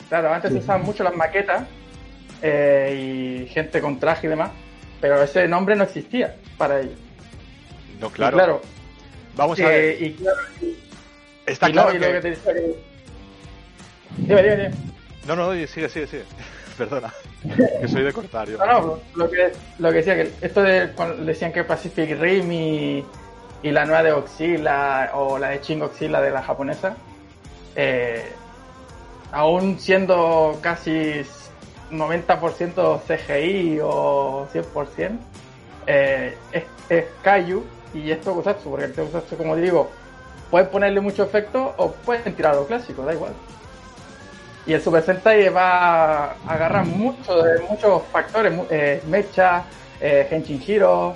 claro, 0.09 0.33
antes 0.33 0.53
se 0.53 0.59
usaban 0.59 0.83
mucho 0.83 1.03
las 1.05 1.15
maquetas 1.17 1.65
eh, 2.43 3.43
y 3.45 3.49
gente 3.49 3.81
con 3.81 3.99
traje 3.99 4.27
y 4.29 4.31
demás, 4.31 4.51
pero 5.01 5.21
ese 5.23 5.49
nombre 5.49 5.75
no 5.77 5.85
existía 5.85 6.37
para 6.57 6.81
ellos. 6.81 6.99
No, 8.01 8.11
claro. 8.11 8.37
claro, 8.37 8.63
Vamos 9.37 9.59
a 9.61 9.63
eh, 9.63 9.67
ver. 9.67 10.03
y 10.03 10.13
claro, 10.15 10.39
Está 11.47 11.71
y 11.71 11.73
no, 11.73 11.87
claro 11.87 11.99
lo 11.99 12.21
que... 12.21 12.21
te 12.21 12.39
Dime, 14.17 14.43
dime, 14.43 14.57
dime. 14.57 14.71
No, 15.27 15.37
no, 15.37 15.53
sigue, 15.53 15.89
sigue, 15.89 16.07
sigue. 16.07 16.25
perdona. 16.79 17.13
Que 17.81 17.89
soy 17.89 18.03
de 18.03 18.13
cortar 18.13 18.49
yo. 18.49 18.59
No, 18.59 18.67
no, 18.67 19.01
lo 19.15 19.31
que, 19.31 19.53
lo 19.79 19.91
que 19.91 19.97
decía, 19.97 20.15
que 20.17 20.33
esto 20.41 20.63
de 20.63 20.91
cuando 20.97 21.25
decían 21.25 21.53
que 21.53 21.65
Pacific 21.65 22.19
Rim 22.19 22.51
y, 22.51 23.05
y 23.63 23.71
la 23.71 23.85
nueva 23.85 24.03
de 24.03 24.13
Oxila 24.13 25.11
o 25.15 25.39
la 25.39 25.51
de 25.51 25.61
Shin 25.63 25.83
Oxila 25.83 26.21
de 26.21 26.31
la 26.31 26.43
japonesa, 26.43 26.97
eh, 27.77 28.25
aún 29.33 29.79
siendo 29.79 30.59
casi 30.61 31.23
90% 31.91 33.01
CGI 33.07 33.79
o 33.83 34.49
100%, 34.53 35.19
eh, 35.87 36.37
es, 36.53 36.65
es 36.89 37.05
Kaiju 37.23 37.65
y 38.05 38.11
es 38.11 38.21
Tokusatsu, 38.21 38.71
porque 38.71 38.85
el 38.87 38.93
Tokusatsu, 38.95 39.37
como 39.37 39.57
digo, 39.57 39.91
pueden 40.51 40.69
ponerle 40.69 41.01
mucho 41.01 41.23
efecto 41.25 41.75
o 41.77 41.93
pueden 41.93 42.35
tirar 42.35 42.55
lo 42.55 42.67
clásico, 42.67 43.03
da 43.05 43.15
igual. 43.15 43.33
Y 44.67 44.73
el 44.73 44.83
Super 44.83 45.03
Sentai 45.03 45.49
va 45.49 46.25
a 46.25 46.37
agarrar 46.49 46.85
mucho 46.85 47.43
de 47.43 47.61
muchos 47.61 48.03
factores, 48.13 48.53
eh, 48.71 49.03
Mecha, 49.07 49.65
eh, 50.01 50.27
Henshin 50.31 50.63
Hiro, 50.67 51.15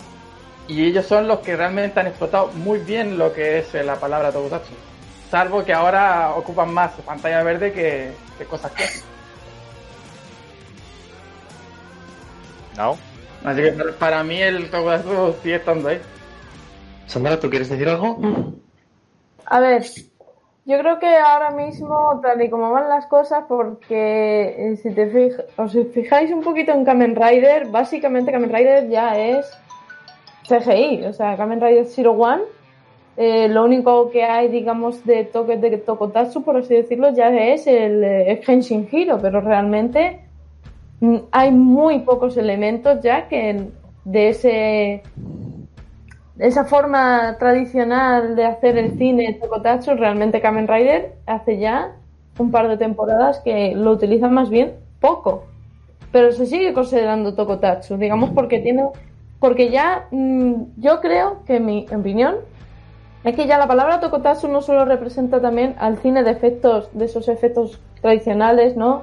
y 0.68 0.84
ellos 0.86 1.04
son 1.06 1.26
los 1.26 1.40
que 1.40 1.56
realmente 1.56 1.98
han 1.98 2.06
explotado 2.06 2.48
muy 2.54 2.78
bien 2.78 3.18
lo 3.18 3.32
que 3.32 3.58
es 3.58 3.74
eh, 3.74 3.82
la 3.82 3.96
palabra 3.96 4.30
Tokusatsu. 4.30 4.72
Salvo 5.30 5.64
que 5.64 5.72
ahora 5.72 6.30
ocupan 6.36 6.72
más 6.72 6.92
pantalla 7.04 7.42
verde 7.42 7.72
que, 7.72 8.12
que 8.38 8.44
cosas 8.44 8.70
clásicas. 8.72 9.04
¿No? 12.76 12.96
Así 13.44 13.62
que 13.62 13.72
para- 13.72 13.92
para 13.92 14.22
mí 14.22 14.40
el 14.40 14.70
Tokusatsu 14.70 15.36
sigue 15.42 15.56
estando 15.56 15.88
ahí. 15.88 16.00
Sandra, 17.10 17.38
¿tú 17.40 17.50
quieres 17.50 17.68
decir 17.68 17.88
algo? 17.88 18.18
A 19.46 19.58
ver, 19.60 19.84
yo 20.64 20.78
creo 20.78 20.98
que 21.00 21.16
ahora 21.16 21.50
mismo, 21.50 22.20
tal 22.22 22.40
y 22.40 22.48
como 22.48 22.70
van 22.70 22.88
las 22.88 23.06
cosas, 23.06 23.44
porque 23.48 24.54
eh, 24.56 24.76
si 24.76 24.90
te 24.92 25.12
fij- 25.12 25.44
os 25.56 25.76
fijáis 25.92 26.30
un 26.32 26.42
poquito 26.42 26.72
en 26.72 26.84
Kamen 26.84 27.16
Rider, 27.16 27.66
básicamente 27.66 28.30
Kamen 28.30 28.52
Rider 28.52 28.88
ya 28.88 29.18
es 29.18 29.50
CGI, 30.48 31.04
o 31.06 31.12
sea, 31.12 31.36
Kamen 31.36 31.60
Rider 31.60 31.86
Zero 31.86 32.12
One, 32.12 32.42
eh, 33.16 33.48
lo 33.48 33.64
único 33.64 34.10
que 34.10 34.22
hay, 34.24 34.48
digamos, 34.48 35.04
de 35.04 35.24
toques 35.24 35.60
de 35.60 35.78
Tokotatsu, 35.78 36.44
por 36.44 36.56
así 36.56 36.74
decirlo, 36.74 37.10
ya 37.12 37.28
es 37.34 37.66
el 37.66 38.04
eh, 38.04 38.40
Henshin 38.46 38.88
Hiro, 38.90 39.18
pero 39.20 39.40
realmente 39.40 40.20
mm, 41.00 41.16
hay 41.32 41.50
muy 41.50 41.98
pocos 42.00 42.36
elementos 42.36 43.00
ya 43.02 43.26
que 43.28 43.64
de 44.04 44.28
ese 44.28 45.02
esa 46.40 46.64
forma 46.64 47.36
tradicional 47.38 48.34
de 48.34 48.46
hacer 48.46 48.78
el 48.78 48.96
cine 48.96 49.38
Tokotatsu, 49.40 49.94
realmente 49.94 50.40
Kamen 50.40 50.68
Rider 50.68 51.14
hace 51.26 51.58
ya 51.58 51.92
un 52.38 52.50
par 52.50 52.68
de 52.68 52.76
temporadas 52.76 53.40
que 53.40 53.74
lo 53.74 53.92
utilizan 53.92 54.32
más 54.32 54.48
bien 54.48 54.72
poco. 55.00 55.44
Pero 56.12 56.32
se 56.32 56.46
sigue 56.46 56.72
considerando 56.72 57.34
Tokotatsu, 57.34 57.96
digamos, 57.96 58.30
porque 58.30 58.58
tiene. 58.58 58.84
Porque 59.38 59.70
ya. 59.70 60.06
mm, 60.10 60.54
yo 60.78 61.00
creo 61.00 61.44
que 61.46 61.60
mi 61.60 61.86
opinión 61.94 62.36
es 63.22 63.36
que 63.36 63.46
ya 63.46 63.58
la 63.58 63.68
palabra 63.68 64.00
Tokotatsu 64.00 64.48
no 64.48 64.62
solo 64.62 64.86
representa 64.86 65.40
también 65.40 65.74
al 65.78 65.98
cine 65.98 66.22
de 66.22 66.30
efectos, 66.30 66.88
de 66.92 67.04
esos 67.04 67.28
efectos 67.28 67.78
tradicionales, 68.00 68.76
¿no? 68.76 69.02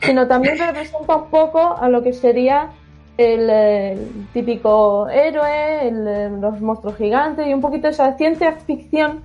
Sino 0.00 0.28
también 0.28 0.58
representa 0.58 1.16
un 1.16 1.28
poco 1.28 1.76
a 1.76 1.88
lo 1.88 2.02
que 2.02 2.12
sería 2.12 2.70
el, 3.18 3.50
eh, 3.50 3.92
el 3.92 4.26
típico 4.32 5.08
héroe, 5.08 5.88
el, 5.88 6.08
eh, 6.08 6.30
los 6.40 6.60
monstruos 6.60 6.96
gigantes 6.96 7.46
y 7.46 7.52
un 7.52 7.60
poquito 7.60 7.88
esa 7.88 8.16
ciencia 8.16 8.52
ficción 8.52 9.20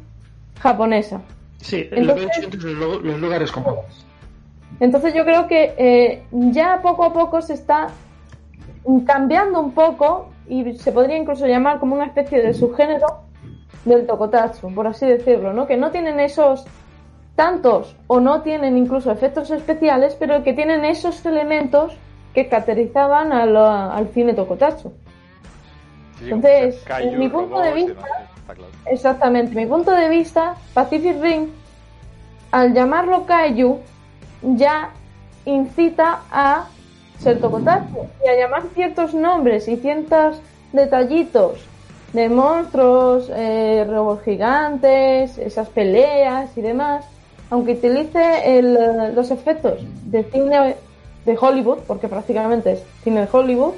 japonesa. 0.59 1.21
Sí, 1.61 1.87
lo 1.91 2.15
que 2.15 2.23
he 2.23 2.27
Entonces- 2.43 2.63
los 2.73 3.21
lugares 3.21 3.51
comunes. 3.51 4.05
Entonces 4.79 5.13
yo 5.13 5.23
creo 5.23 5.47
que 5.47 5.75
eh, 5.77 6.23
ya 6.31 6.81
poco 6.81 7.05
a 7.05 7.13
poco 7.13 7.41
se 7.41 7.53
está 7.53 7.89
cambiando 9.05 9.61
un 9.61 9.71
poco 9.71 10.29
y 10.49 10.73
se 10.73 10.91
podría 10.91 11.17
incluso 11.17 11.45
llamar 11.47 11.79
como 11.79 11.95
una 11.95 12.05
especie 12.05 12.41
de 12.41 12.53
subgénero 12.53 13.05
del 13.85 14.05
tokotatsu, 14.07 14.73
por 14.73 14.87
así 14.87 15.05
decirlo, 15.05 15.53
¿no? 15.53 15.67
Que 15.67 15.77
no 15.77 15.91
tienen 15.91 16.19
esos 16.19 16.65
tantos 17.35 17.95
o 18.07 18.19
no 18.19 18.41
tienen 18.41 18.77
incluso 18.77 19.11
efectos 19.11 19.51
especiales, 19.51 20.15
pero 20.19 20.43
que 20.43 20.53
tienen 20.53 20.83
esos 20.83 21.25
elementos 21.25 21.93
que 22.33 22.47
caracterizaban 22.47 23.31
a 23.31 23.95
al 23.95 24.07
cine. 24.09 24.35
Sí, 24.35 26.29
Entonces, 26.29 26.83
en 26.99 27.19
mi 27.19 27.29
punto 27.29 27.59
de 27.59 27.73
vista, 27.73 27.93
no 28.47 28.53
claro. 28.53 28.71
Exactamente, 28.85 29.55
mi 29.55 29.65
punto 29.65 29.91
de 29.91 30.09
vista, 30.09 30.55
Pacific 30.73 31.21
Rim, 31.21 31.49
al 32.51 32.73
llamarlo 32.73 33.25
Kaiju, 33.25 33.79
ya 34.41 34.89
incita 35.45 36.21
a 36.31 36.67
ser 37.19 37.39
Tokotatsu 37.39 38.07
y 38.23 38.27
a 38.27 38.35
llamar 38.35 38.63
ciertos 38.73 39.13
nombres 39.13 39.67
y 39.67 39.77
ciertos 39.77 40.41
detallitos 40.71 41.65
de 42.13 42.29
monstruos, 42.29 43.31
eh, 43.33 43.85
robots 43.89 44.23
gigantes, 44.23 45.37
esas 45.37 45.69
peleas 45.69 46.55
y 46.57 46.61
demás, 46.61 47.05
aunque 47.49 47.73
utilice 47.73 48.57
el, 48.59 49.15
los 49.15 49.31
efectos 49.31 49.79
de 50.05 50.23
cine 50.25 50.75
de 51.25 51.37
Hollywood, 51.39 51.79
porque 51.87 52.07
prácticamente 52.07 52.73
es 52.73 52.83
cine 53.03 53.21
de 53.21 53.27
Hollywood, 53.31 53.73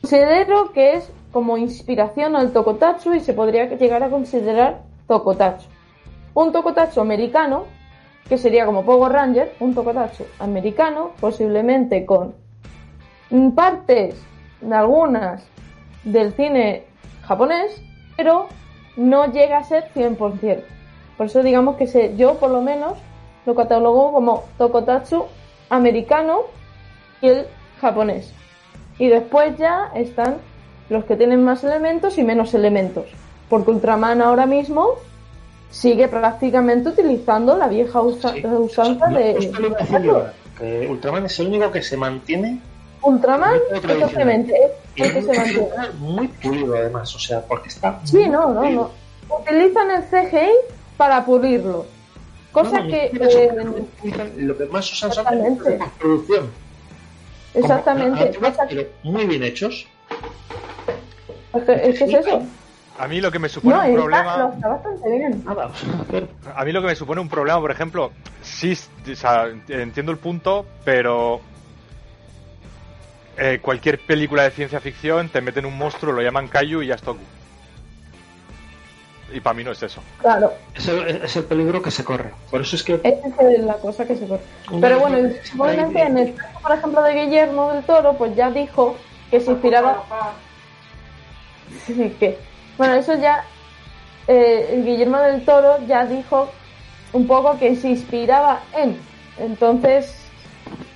Considero 0.00 0.72
que 0.72 0.94
es 0.94 1.12
como 1.30 1.58
inspiración 1.58 2.34
al 2.34 2.52
Tokotatsu 2.52 3.14
y 3.14 3.20
se 3.20 3.34
podría 3.34 3.66
llegar 3.66 4.02
a 4.02 4.08
considerar 4.08 4.80
Tokotatsu. 5.06 5.68
Un 6.34 6.52
Tokotatsu 6.52 7.00
americano, 7.00 7.64
que 8.28 8.38
sería 8.38 8.64
como 8.64 8.84
Power 8.84 9.12
Ranger, 9.12 9.54
un 9.60 9.74
Tokotatsu 9.74 10.24
americano, 10.38 11.10
posiblemente 11.20 12.06
con 12.06 12.34
partes 13.54 14.20
de 14.60 14.74
algunas 14.74 15.46
del 16.02 16.32
cine 16.32 16.86
japonés, 17.22 17.82
pero 18.16 18.46
no 18.96 19.26
llega 19.26 19.58
a 19.58 19.64
ser 19.64 19.92
100%. 19.94 20.62
Por 21.16 21.26
eso 21.26 21.42
digamos 21.42 21.76
que 21.76 21.86
se, 21.86 22.16
yo 22.16 22.36
por 22.36 22.50
lo 22.50 22.62
menos 22.62 22.98
lo 23.44 23.54
catalogo 23.54 24.12
como 24.12 24.44
Tokotatsu 24.56 25.26
americano 25.70 26.42
y 27.22 27.28
el 27.28 27.46
japonés. 27.80 28.32
Y 28.98 29.08
después 29.08 29.56
ya 29.56 29.90
están 29.94 30.36
los 30.90 31.04
que 31.04 31.16
tienen 31.16 31.42
más 31.44 31.64
elementos 31.64 32.18
y 32.18 32.24
menos 32.24 32.52
elementos. 32.54 33.06
Porque 33.48 33.70
Ultraman 33.70 34.20
ahora 34.20 34.44
mismo 34.46 34.90
sigue 35.70 36.08
prácticamente 36.08 36.90
utilizando 36.90 37.56
la 37.56 37.68
vieja 37.68 38.00
usa- 38.02 38.34
usanza 38.58 39.06
de... 39.06 39.34
Que 40.58 40.86
Ultraman 40.88 41.24
es 41.26 41.38
el 41.40 41.46
único 41.46 41.70
que 41.70 41.82
se 41.82 41.96
mantiene 41.96 42.60
Ultraman, 43.02 43.54
exactamente, 43.72 44.54
es 44.94 45.06
el 45.06 45.12
que 45.14 45.22
se 45.22 45.38
mantiene. 45.40 45.68
muy 46.00 46.28
pulido 46.28 46.76
además, 46.76 47.14
o 47.14 47.18
sea, 47.18 47.40
porque 47.40 47.68
está 47.70 47.98
Sí, 48.04 48.28
no, 48.28 48.52
no, 48.52 48.68
no. 48.68 48.90
Utilizan 49.40 49.90
el 49.90 50.02
CGI 50.04 50.50
para 50.98 51.24
pulirlo. 51.24 51.86
Cosa 52.52 52.80
No, 52.80 52.88
que... 52.88 53.06
eh, 53.06 54.32
lo 54.38 54.56
que 54.58 54.66
más 54.66 54.92
usan 54.92 55.12
son 55.12 55.24
de 55.24 55.78
producción. 55.98 56.50
Como 57.52 57.64
exactamente. 57.64 58.38
pero 58.68 58.86
muy 59.02 59.26
bien 59.26 59.42
hechos. 59.42 59.86
Es 61.54 61.62
que, 61.64 61.72
es 61.72 61.98
que 61.98 62.04
es 62.04 62.14
eso. 62.26 62.42
A 62.98 63.08
mí 63.08 63.20
lo 63.20 63.32
que 63.32 63.38
me 63.38 63.48
supone 63.48 63.74
No, 63.74 63.80
un 63.80 63.86
está, 63.88 63.94
problema... 64.00 64.36
lo 64.38 64.52
está 64.52 64.68
bastante 64.68 65.10
bien. 65.10 65.44
A 66.54 66.64
mí 66.64 66.72
lo 66.72 66.80
que 66.82 66.86
me 66.88 66.94
supone 66.94 67.20
un 67.20 67.28
problema, 67.28 67.58
por 67.60 67.70
ejemplo, 67.70 68.12
sí, 68.42 68.76
o 69.10 69.14
sea, 69.16 69.46
entiendo 69.68 70.12
el 70.12 70.18
punto, 70.18 70.66
pero 70.84 71.40
eh, 73.38 73.58
cualquier 73.62 73.98
película 74.00 74.42
de 74.42 74.50
ciencia 74.50 74.80
ficción 74.80 75.28
te 75.30 75.40
meten 75.40 75.64
un 75.64 75.78
monstruo, 75.78 76.12
lo 76.12 76.20
llaman 76.20 76.48
Kaiju 76.48 76.82
y 76.82 76.88
ya 76.88 76.96
es. 76.96 77.02
Y 79.32 79.40
para 79.40 79.54
mí 79.54 79.64
no 79.64 79.72
es 79.72 79.82
eso. 79.82 80.02
Claro. 80.20 80.52
Es 80.74 80.88
el, 80.88 81.22
es 81.22 81.36
el 81.36 81.44
peligro 81.44 81.80
que 81.82 81.90
se 81.90 82.04
corre. 82.04 82.32
Por 82.50 82.60
eso 82.60 82.76
es 82.76 82.82
que 82.82 82.94
Esa 83.02 83.50
es 83.50 83.60
la 83.60 83.74
cosa 83.74 84.06
que 84.06 84.16
se 84.16 84.26
corre. 84.26 84.42
Una 84.70 84.80
Pero 84.80 85.00
bueno, 85.00 85.16
hay 85.16 85.78
en 85.78 86.18
el 86.18 86.34
caso, 86.34 86.60
por 86.60 86.72
ejemplo, 86.72 87.02
de 87.02 87.14
Guillermo 87.14 87.72
del 87.72 87.84
Toro, 87.84 88.14
pues 88.14 88.34
ya 88.34 88.50
dijo 88.50 88.96
que 89.30 89.40
se 89.40 89.52
inspiraba. 89.52 90.02
Sí, 91.86 92.16
que. 92.20 92.38
Bueno, 92.78 92.94
eso 92.94 93.14
ya. 93.14 93.44
eh, 94.26 94.82
Guillermo 94.84 95.18
del 95.18 95.44
Toro 95.44 95.78
ya 95.86 96.06
dijo 96.06 96.50
un 97.12 97.26
poco 97.26 97.58
que 97.58 97.76
se 97.76 97.88
inspiraba 97.88 98.60
en. 98.76 98.96
Entonces, 99.38 100.16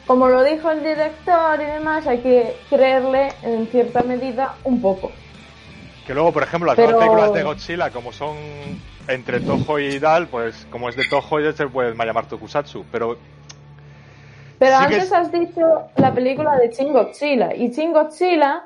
como 0.07 0.29
lo 0.29 0.43
dijo 0.45 0.71
el 0.71 0.81
director 0.81 1.61
y 1.61 1.65
demás, 1.65 2.07
hay 2.07 2.19
que 2.19 2.57
creerle 2.69 3.33
en 3.43 3.67
cierta 3.69 4.03
medida 4.03 4.55
un 4.65 4.81
poco. 4.81 5.13
Que 6.07 6.13
luego, 6.15 6.33
por 6.33 6.43
ejemplo, 6.43 6.67
las 6.67 6.77
Pero- 6.77 6.91
nuevas 6.93 7.07
películas 7.09 7.33
de 7.35 7.43
Godzilla, 7.43 7.91
como 7.91 8.13
son 8.13 8.37
entre 9.09 9.41
Toho 9.41 9.79
y 9.79 9.99
Dal, 9.99 10.29
pues 10.29 10.67
como 10.71 10.89
es 10.89 10.97
de 10.97 11.05
Toho, 11.09 11.41
ya 11.41 11.53
se 11.53 11.67
puede 11.67 11.95
llamar 11.95 12.27
Tokusatsu. 12.27 12.85
Pero 12.93 13.17
Pero 14.59 14.77
Sí 14.79 14.85
antes 14.85 15.05
es- 15.05 15.13
has 15.13 15.33
dicho 15.33 15.61
la 15.97 16.13
película 16.13 16.57
de 16.59 16.69
Shin 16.71 16.93
Godzilla. 16.93 17.55
Y 17.55 17.71
Shin 17.71 17.93
Godzilla, 17.93 18.65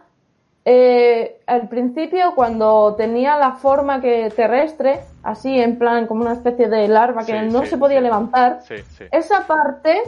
eh, 0.65 1.39
al 1.47 1.69
principio, 1.69 2.35
cuando 2.35 2.95
tenía 2.97 3.37
la 3.39 3.53
forma 3.53 4.01
que 4.01 4.31
terrestre, 4.35 5.01
así 5.23 5.59
en 5.61 5.79
plan 5.79 6.07
como 6.07 6.23
una 6.23 6.35
especie 6.35 6.69
de 6.69 6.89
larva 6.89 7.25
que 7.25 7.33
Sí, 7.41 7.47
no 7.51 7.63
sí, 7.63 7.69
se 7.69 7.79
podía 7.79 8.01
levantar, 8.01 8.61
esa 9.11 9.47
parte 9.47 10.03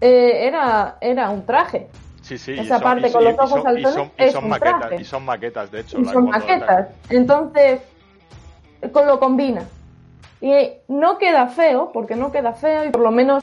eh, 0.00 0.46
era, 0.48 0.96
era 1.00 1.30
un 1.30 1.46
traje. 1.46 1.86
Sí, 2.22 2.38
sí. 2.38 2.52
Esa 2.58 2.78
parte 2.80 3.10
con 3.12 3.24
los 3.24 3.34
ojos 3.38 3.62
saltones 3.62 3.94
son, 3.94 4.10
es 4.16 4.32
son 4.32 4.44
un 4.44 4.50
maquetas, 4.50 4.78
traje. 4.80 5.02
y 5.02 5.04
son 5.04 5.24
maquetas, 5.24 5.70
de 5.70 5.80
hecho. 5.80 5.98
y 6.00 6.04
son 6.04 6.24
maquetas. 6.30 6.88
Entonces, 7.10 7.80
con 8.92 9.06
lo 9.06 9.18
combina. 9.20 9.64
Y 10.40 10.54
no 10.88 11.18
queda 11.18 11.48
feo, 11.48 11.90
porque 11.92 12.16
no 12.16 12.32
queda 12.32 12.52
feo, 12.52 12.84
y 12.84 12.90
por 12.90 13.02
lo 13.02 13.10
menos 13.10 13.42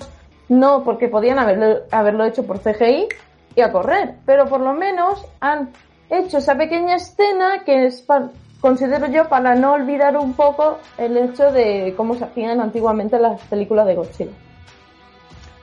no, 0.50 0.84
porque 0.84 1.08
podían 1.10 1.40
haberlo, 1.40 1.82
haberlo 1.92 2.26
hecho 2.26 2.46
por 2.46 2.60
CGI 2.60 3.08
y 3.56 3.62
a 3.62 3.72
correr. 3.72 4.16
Pero 4.26 4.46
por 4.48 4.62
lo 4.62 4.74
menos 4.74 5.26
han 5.42 5.70
hecho 6.10 6.38
esa 6.40 6.56
pequeña 6.56 6.96
escena 6.96 7.64
que 7.66 7.86
es, 7.86 8.02
pa- 8.02 8.30
considero 8.62 9.08
yo, 9.08 9.30
para 9.30 9.56
no 9.56 9.74
olvidar 9.74 10.18
un 10.18 10.34
poco 10.34 10.80
el 10.98 11.16
hecho 11.18 11.52
de 11.52 11.94
cómo 11.96 12.16
se 12.16 12.24
hacían 12.26 12.60
antiguamente 12.62 13.20
las 13.20 13.42
películas 13.44 13.86
de 13.88 13.96
Godzilla. 13.96 14.32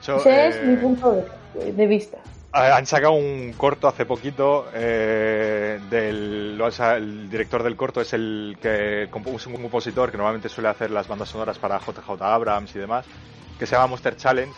Ese 0.01 0.47
es 0.47 0.55
eh, 0.55 0.61
mi 0.65 0.77
punto 0.77 1.11
de, 1.55 1.73
de 1.73 1.87
vista. 1.87 2.17
Han 2.53 2.85
sacado 2.87 3.13
un 3.13 3.53
corto 3.53 3.87
hace 3.87 4.05
poquito 4.05 4.69
eh, 4.73 5.79
del 5.83 6.59
el 6.95 7.29
director 7.29 7.61
del 7.61 7.75
corto 7.75 8.01
es 8.01 8.13
el 8.13 8.57
que 8.59 9.03
es 9.03 9.45
un 9.47 9.53
compositor 9.61 10.09
que 10.09 10.17
normalmente 10.17 10.49
suele 10.49 10.69
hacer 10.69 10.89
las 10.89 11.07
bandas 11.07 11.29
sonoras 11.29 11.59
para 11.59 11.77
JJ 11.79 12.09
Abrams 12.21 12.75
y 12.75 12.79
demás 12.79 13.09
que 13.57 13.67
se 13.67 13.75
llama 13.75 13.87
Monster 13.87 14.15
Challenge 14.15 14.57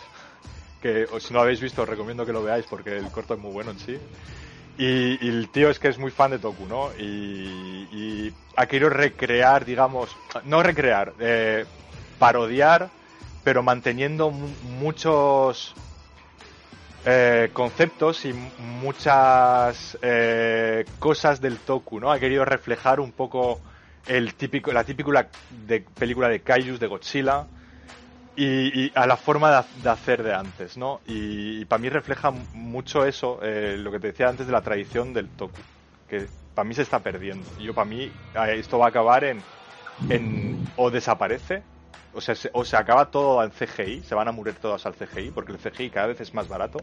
que 0.80 1.08
si 1.20 1.32
no 1.34 1.38
lo 1.40 1.42
habéis 1.44 1.60
visto 1.60 1.82
os 1.82 1.88
recomiendo 1.88 2.26
que 2.26 2.32
lo 2.32 2.42
veáis 2.42 2.66
porque 2.66 2.98
el 2.98 3.10
corto 3.12 3.34
es 3.34 3.40
muy 3.40 3.52
bueno 3.52 3.70
en 3.72 3.78
sí. 3.78 4.00
Y, 4.76 5.28
el 5.28 5.50
tío 5.50 5.68
es 5.70 5.78
que 5.78 5.88
es 5.88 5.98
muy 5.98 6.10
fan 6.10 6.30
de 6.30 6.38
Toku 6.38 6.66
no 6.66 6.92
y, 6.96 7.88
y 7.90 8.34
ha 8.56 8.66
querido 8.66 8.88
recrear 8.90 9.64
digamos 9.64 10.18
no 10.44 10.62
recrear 10.62 11.14
eh, 11.18 11.66
parodiar 12.18 12.92
pero 13.42 13.62
manteniendo 13.62 14.30
mu- 14.30 14.56
muchos 14.60 15.76
eh, 17.04 17.50
conceptos 17.54 18.24
y 18.24 18.32
muchas 18.34 19.98
eh, 20.02 20.92
cosas 20.98 21.40
del 21.40 21.62
Toku, 21.62 22.00
¿no? 22.00 22.10
Ha 22.12 22.20
querido 22.20 22.44
reflejar 22.44 23.00
un 23.00 23.12
poco 23.12 23.62
el 24.06 24.34
típico, 24.36 24.72
la 24.72 24.84
típica 24.84 25.32
de 25.48 25.80
película 25.98 26.28
de 26.28 26.42
Kaijus 26.42 26.80
de 26.80 26.86
Godzilla 26.86 27.50
y, 28.34 28.92
a 28.98 29.06
la 29.06 29.16
forma 29.16 29.50
de, 29.50 29.56
ha- 29.56 29.70
de 29.72 29.90
hacer 29.90 30.22
de 30.22 30.34
antes, 30.34 30.76
¿no? 30.76 31.02
Y, 31.04 31.64
para 31.66 31.80
mí 31.80 31.88
refleja 31.90 32.30
mucho 32.52 33.04
eso, 33.04 33.40
eh, 33.42 33.76
lo 33.78 33.90
que 33.92 34.00
te 34.00 34.08
decía 34.08 34.28
antes 34.28 34.46
de 34.46 34.52
la 34.52 34.62
tradición 34.62 35.12
del 35.12 35.30
Toku, 35.32 35.66
que 36.06 36.32
para 36.54 36.66
mí 36.68 36.74
se 36.74 36.82
está 36.82 37.02
perdiendo. 37.02 37.54
Yo 37.56 37.74
para 37.74 37.84
mí 37.86 38.02
eh, 38.34 38.54
esto 38.58 38.78
va 38.78 38.86
a 38.86 38.88
acabar 38.90 39.24
en, 39.24 39.46
en 40.08 40.62
o 40.74 40.90
desaparece 40.90 41.66
o 42.14 42.20
sea, 42.20 42.34
se, 42.34 42.50
o 42.52 42.64
se 42.64 42.76
acaba 42.76 43.10
todo 43.10 43.42
en 43.44 43.50
CGI, 43.50 44.02
se 44.02 44.14
van 44.14 44.28
a 44.28 44.32
morir 44.32 44.54
todas 44.54 44.84
al 44.86 44.94
CGI, 44.94 45.30
porque 45.30 45.52
el 45.52 45.58
CGI 45.58 45.90
cada 45.90 46.06
vez 46.08 46.20
es 46.20 46.34
más 46.34 46.48
barato, 46.48 46.78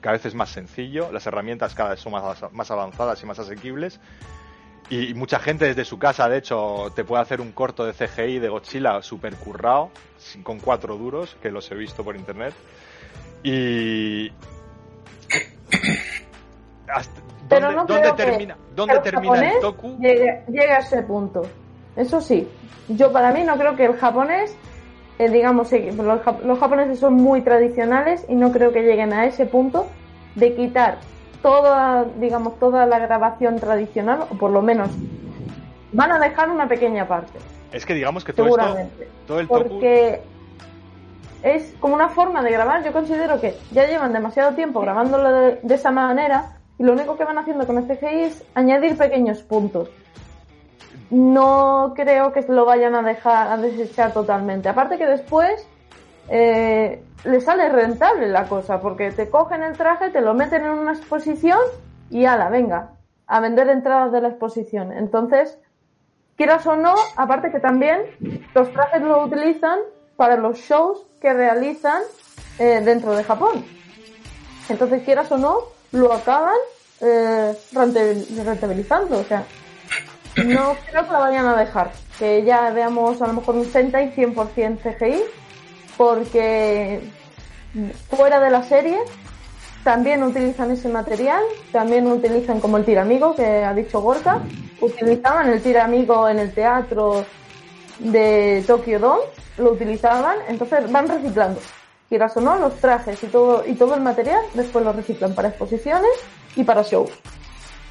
cada 0.00 0.14
vez 0.14 0.24
es 0.26 0.34
más 0.34 0.50
sencillo, 0.50 1.10
las 1.12 1.26
herramientas 1.26 1.74
cada 1.74 1.90
vez 1.90 2.00
son 2.00 2.12
más, 2.12 2.42
más 2.52 2.70
avanzadas 2.70 3.22
y 3.22 3.26
más 3.26 3.38
asequibles. 3.38 4.00
Y, 4.88 5.10
y 5.10 5.14
mucha 5.14 5.38
gente 5.38 5.66
desde 5.66 5.84
su 5.84 5.98
casa, 6.00 6.28
de 6.28 6.38
hecho, 6.38 6.90
te 6.96 7.04
puede 7.04 7.22
hacer 7.22 7.40
un 7.40 7.52
corto 7.52 7.84
de 7.84 7.92
CGI 7.92 8.40
de 8.40 8.48
Godzilla 8.48 9.00
super 9.02 9.36
currado, 9.36 9.90
sin- 10.18 10.42
con 10.42 10.58
cuatro 10.58 10.96
duros, 10.96 11.36
que 11.40 11.50
los 11.50 11.70
he 11.70 11.76
visto 11.76 12.02
por 12.02 12.16
internet. 12.16 12.52
Y. 13.44 14.30
Hasta- 16.92 17.20
Pero 17.48 17.72
¿Dónde, 17.72 18.00
no 18.08 18.14
termina, 18.16 18.56
dónde 18.74 18.94
el 18.96 19.02
termina 19.02 19.52
el 19.52 19.60
Toku? 19.60 19.96
Llegue, 20.00 20.42
llegue 20.48 20.72
a 20.72 20.78
ese 20.78 21.02
punto. 21.02 21.42
Eso 21.96 22.20
sí, 22.20 22.48
yo 22.88 23.12
para 23.12 23.32
mí 23.32 23.42
no 23.44 23.56
creo 23.58 23.76
que 23.76 23.84
el 23.84 23.96
japonés, 23.96 24.56
eh, 25.20 25.28
digamos, 25.28 25.70
los, 25.70 26.20
jap- 26.22 26.40
los 26.42 26.58
japoneses 26.58 26.98
son 26.98 27.14
muy 27.14 27.42
tradicionales 27.42 28.24
y 28.28 28.34
no 28.34 28.52
creo 28.52 28.72
que 28.72 28.82
lleguen 28.82 29.12
a 29.12 29.26
ese 29.26 29.44
punto 29.44 29.86
de 30.34 30.54
quitar 30.54 30.96
toda, 31.42 32.04
digamos, 32.18 32.58
toda 32.58 32.86
la 32.86 32.98
grabación 32.98 33.56
tradicional, 33.58 34.20
o 34.30 34.34
por 34.36 34.50
lo 34.50 34.62
menos 34.62 34.88
van 35.92 36.12
a 36.12 36.18
dejar 36.18 36.48
una 36.50 36.66
pequeña 36.68 37.06
parte, 37.06 37.38
Es 37.72 37.84
que 37.84 37.92
digamos 37.94 38.24
que 38.24 38.32
todo 38.32 38.46
esto, 38.46 38.60
seguramente. 38.62 39.08
todo 39.26 39.40
el 39.40 39.48
Toku 39.48 39.60
Porque 39.60 40.22
es 41.42 41.74
como 41.80 41.94
una 41.94 42.08
forma 42.08 42.42
de 42.42 42.50
grabar. 42.52 42.82
Yo 42.84 42.92
considero 42.92 43.40
que 43.40 43.56
ya 43.72 43.86
llevan 43.86 44.12
demasiado 44.12 44.52
tiempo 44.54 44.80
grabándolo 44.80 45.32
de, 45.32 45.58
de 45.62 45.74
esa 45.74 45.90
manera 45.90 46.56
y 46.78 46.82
lo 46.82 46.92
único 46.92 47.16
que 47.18 47.24
van 47.24 47.36
haciendo 47.38 47.66
con 47.66 47.76
el 47.78 47.84
CGI 47.84 48.20
es 48.24 48.44
añadir 48.54 48.96
pequeños 48.96 49.42
puntos. 49.42 49.90
No 51.10 51.92
creo 51.96 52.32
que 52.32 52.42
se 52.42 52.52
lo 52.52 52.64
vayan 52.64 52.94
a 52.94 53.02
dejar 53.02 53.48
a 53.48 53.56
desechar 53.56 54.12
totalmente. 54.12 54.68
Aparte 54.68 54.96
que 54.96 55.06
después 55.06 55.66
eh, 56.28 57.02
le 57.24 57.40
sale 57.40 57.68
rentable 57.68 58.28
la 58.28 58.44
cosa, 58.44 58.80
porque 58.80 59.10
te 59.10 59.28
cogen 59.28 59.62
el 59.62 59.76
traje, 59.76 60.10
te 60.10 60.20
lo 60.20 60.34
meten 60.34 60.64
en 60.64 60.70
una 60.70 60.92
exposición 60.92 61.58
y 62.10 62.26
ala, 62.26 62.48
venga, 62.48 62.90
a 63.26 63.40
vender 63.40 63.68
entradas 63.68 64.12
de 64.12 64.20
la 64.20 64.28
exposición. 64.28 64.92
Entonces, 64.92 65.58
quieras 66.36 66.64
o 66.66 66.76
no, 66.76 66.94
aparte 67.16 67.50
que 67.50 67.58
también 67.60 68.02
los 68.54 68.72
trajes 68.72 69.02
lo 69.02 69.24
utilizan 69.24 69.80
para 70.16 70.36
los 70.36 70.58
shows 70.58 71.04
que 71.20 71.32
realizan 71.34 72.02
eh, 72.58 72.80
dentro 72.84 73.16
de 73.16 73.24
Japón. 73.24 73.64
Entonces, 74.68 75.02
quieras 75.02 75.30
o 75.32 75.38
no, 75.38 75.56
lo 75.90 76.12
acaban 76.12 76.54
eh, 77.00 77.52
rentabil- 77.72 78.44
rentabilizando. 78.44 79.18
O 79.18 79.24
sea, 79.24 79.44
no 80.36 80.76
creo 80.90 81.06
que 81.06 81.12
la 81.12 81.18
vayan 81.18 81.46
a 81.46 81.56
dejar. 81.56 81.92
Que 82.18 82.42
ya 82.44 82.70
veamos 82.70 83.20
a 83.22 83.26
lo 83.26 83.34
mejor 83.34 83.56
un 83.56 83.64
Sentai 83.64 84.14
100% 84.14 84.78
CGI, 84.78 85.22
porque 85.96 87.00
fuera 88.08 88.40
de 88.40 88.50
la 88.50 88.62
serie 88.62 88.98
también 89.84 90.22
utilizan 90.22 90.70
ese 90.70 90.88
material, 90.88 91.42
también 91.72 92.06
utilizan 92.06 92.60
como 92.60 92.76
el 92.76 92.84
tiramigo 92.84 93.34
que 93.34 93.64
ha 93.64 93.72
dicho 93.72 94.00
Gorka, 94.00 94.40
utilizaban 94.80 95.48
el 95.48 95.62
tiramigo 95.62 96.28
en 96.28 96.38
el 96.38 96.52
teatro 96.52 97.24
de 97.98 98.62
Tokyo 98.66 98.98
Dome, 98.98 99.22
lo 99.58 99.72
utilizaban, 99.72 100.36
entonces 100.48 100.90
van 100.90 101.08
reciclando. 101.08 101.60
Quieras 102.08 102.36
o 102.36 102.40
no, 102.40 102.56
los 102.56 102.74
trajes 102.76 103.22
y 103.22 103.26
todo, 103.28 103.64
y 103.66 103.74
todo 103.74 103.94
el 103.94 104.00
material 104.00 104.40
después 104.54 104.84
lo 104.84 104.92
reciclan 104.92 105.34
para 105.34 105.48
exposiciones 105.48 106.10
y 106.56 106.64
para 106.64 106.82
shows. 106.82 107.10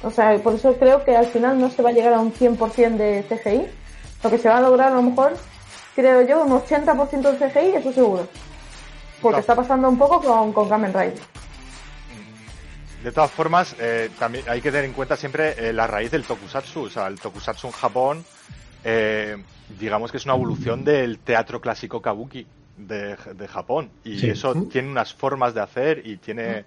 O 0.02 0.10
sea, 0.10 0.36
por 0.38 0.54
eso 0.54 0.74
creo 0.76 1.04
que 1.04 1.14
al 1.16 1.26
final 1.26 1.60
no 1.60 1.70
se 1.70 1.82
va 1.82 1.90
a 1.90 1.92
llegar 1.92 2.14
a 2.14 2.20
un 2.20 2.32
100% 2.32 2.96
de 2.96 3.24
CGI. 3.28 3.66
Lo 4.22 4.30
que 4.30 4.38
se 4.38 4.48
va 4.48 4.58
a 4.58 4.60
lograr 4.60 4.92
a 4.92 4.94
lo 4.96 5.02
mejor, 5.02 5.36
creo 5.94 6.22
yo, 6.22 6.42
un 6.44 6.52
80% 6.52 7.32
de 7.32 7.48
CGI, 7.48 7.76
eso 7.76 7.92
seguro. 7.92 8.26
Porque 9.20 9.36
No. 9.36 9.40
está 9.40 9.54
pasando 9.54 9.88
un 9.88 9.98
poco 9.98 10.20
con, 10.22 10.52
con 10.52 10.68
Kamen 10.68 10.92
Rider. 10.94 11.18
De 13.02 13.12
todas 13.12 13.30
formas, 13.30 13.74
eh, 13.78 14.10
también 14.18 14.44
hay 14.48 14.60
que 14.60 14.70
tener 14.70 14.84
en 14.84 14.92
cuenta 14.92 15.16
siempre 15.16 15.54
eh, 15.58 15.72
la 15.72 15.86
raíz 15.86 16.10
del 16.10 16.24
tokusatsu. 16.24 16.82
O 16.82 16.90
sea, 16.90 17.06
el 17.06 17.18
tokusatsu 17.18 17.66
en 17.68 17.72
Japón, 17.72 18.24
eh, 18.84 19.42
digamos 19.78 20.10
que 20.10 20.18
es 20.18 20.24
una 20.26 20.34
evolución 20.34 20.84
del 20.84 21.18
teatro 21.18 21.60
clásico 21.60 22.00
kabuki 22.02 22.46
de, 22.86 23.16
de 23.34 23.48
Japón. 23.48 23.90
Y 24.04 24.18
Sí. 24.18 24.30
eso 24.30 24.54
tiene 24.70 24.88
unas 24.90 25.12
formas 25.14 25.54
de 25.54 25.60
hacer 25.60 26.02
y 26.06 26.16
tiene 26.16 26.64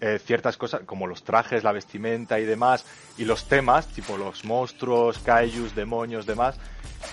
eh, 0.00 0.18
ciertas 0.24 0.56
cosas, 0.56 0.82
como 0.86 1.06
los 1.06 1.22
trajes, 1.22 1.62
la 1.64 1.72
vestimenta 1.72 2.38
y 2.40 2.44
demás, 2.44 2.84
y 3.18 3.24
los 3.24 3.44
temas, 3.48 3.86
tipo 3.88 4.16
los 4.16 4.44
monstruos, 4.44 5.18
kaijus, 5.18 5.74
demonios, 5.74 6.26
demás, 6.26 6.56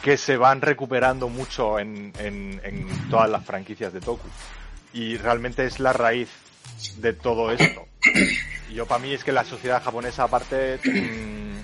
que 0.01 0.17
se 0.17 0.37
van 0.37 0.61
recuperando 0.61 1.29
mucho 1.29 1.79
en, 1.79 2.13
en, 2.19 2.59
en 2.63 2.87
todas 3.09 3.29
las 3.29 3.45
franquicias 3.45 3.93
de 3.93 4.01
Toku. 4.01 4.27
Y 4.93 5.17
realmente 5.17 5.65
es 5.65 5.79
la 5.79 5.93
raíz 5.93 6.29
de 6.97 7.13
todo 7.13 7.51
esto. 7.51 7.85
Y 8.69 8.73
yo 8.73 8.85
para 8.85 8.99
mí 9.01 9.13
es 9.13 9.23
que 9.23 9.31
la 9.31 9.43
sociedad 9.43 9.81
japonesa 9.83 10.23
aparte 10.23 10.79
mm, 10.83 11.57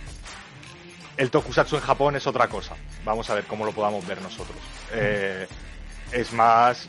el 1.18 1.30
tokusatsu 1.30 1.76
en 1.76 1.82
Japón 1.82 2.16
es 2.16 2.26
otra 2.28 2.48
cosa. 2.48 2.76
Vamos 3.06 3.30
a 3.30 3.36
ver 3.36 3.44
cómo 3.46 3.66
lo 3.66 3.72
podamos 3.72 4.06
ver 4.08 4.22
nosotros. 4.22 4.58
Eh, 4.94 5.48
es 6.14 6.32
más 6.34 6.88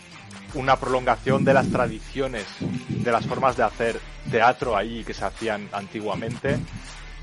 una 0.55 0.77
prolongación 0.77 1.45
de 1.45 1.53
las 1.55 1.69
tradiciones, 1.71 2.45
de 2.89 3.11
las 3.13 3.27
formas 3.27 3.57
de 3.57 3.65
hacer 3.65 4.01
teatro 4.31 4.77
ahí 4.77 5.03
que 5.05 5.13
se 5.15 5.25
hacían 5.25 5.69
antiguamente 5.73 6.59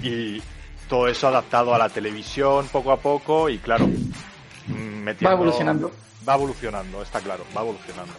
y 0.01 0.41
todo 0.89 1.07
eso 1.07 1.27
adaptado 1.29 1.73
a 1.73 1.77
la 1.77 1.89
televisión 1.89 2.67
poco 2.71 2.91
a 2.91 2.97
poco 2.97 3.49
y 3.49 3.57
claro, 3.59 3.87
mm, 3.87 4.73
metiendo- 4.73 5.29
Va 5.29 5.33
evolucionando. 5.41 5.91
Va 6.27 6.35
evolucionando, 6.35 7.01
está 7.01 7.19
claro, 7.21 7.45
va 7.55 7.61
evolucionando. 7.61 8.13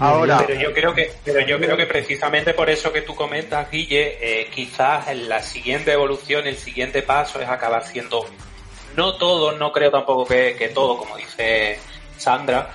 Ahora, 0.00 0.42
Pero 0.46 0.60
yo 0.60 0.72
creo 0.74 0.92
que, 0.92 1.12
pero 1.24 1.40
yo 1.46 1.56
creo 1.58 1.76
que 1.76 1.86
precisamente 1.86 2.52
por 2.52 2.68
eso 2.68 2.92
que 2.92 3.02
tú 3.02 3.14
comentas, 3.14 3.70
Guille, 3.70 4.18
eh, 4.20 4.50
quizás 4.52 5.06
en 5.08 5.28
la 5.28 5.40
siguiente 5.40 5.92
evolución, 5.92 6.46
el 6.48 6.56
siguiente 6.58 7.02
paso 7.02 7.40
es 7.40 7.48
acabar 7.48 7.84
siendo 7.86 8.24
no 8.96 9.14
todo, 9.16 9.52
no 9.56 9.72
creo 9.72 9.90
tampoco 9.92 10.26
que, 10.26 10.56
que 10.58 10.68
todo, 10.68 10.98
como 10.98 11.16
dice 11.16 11.78
Sandra, 12.18 12.74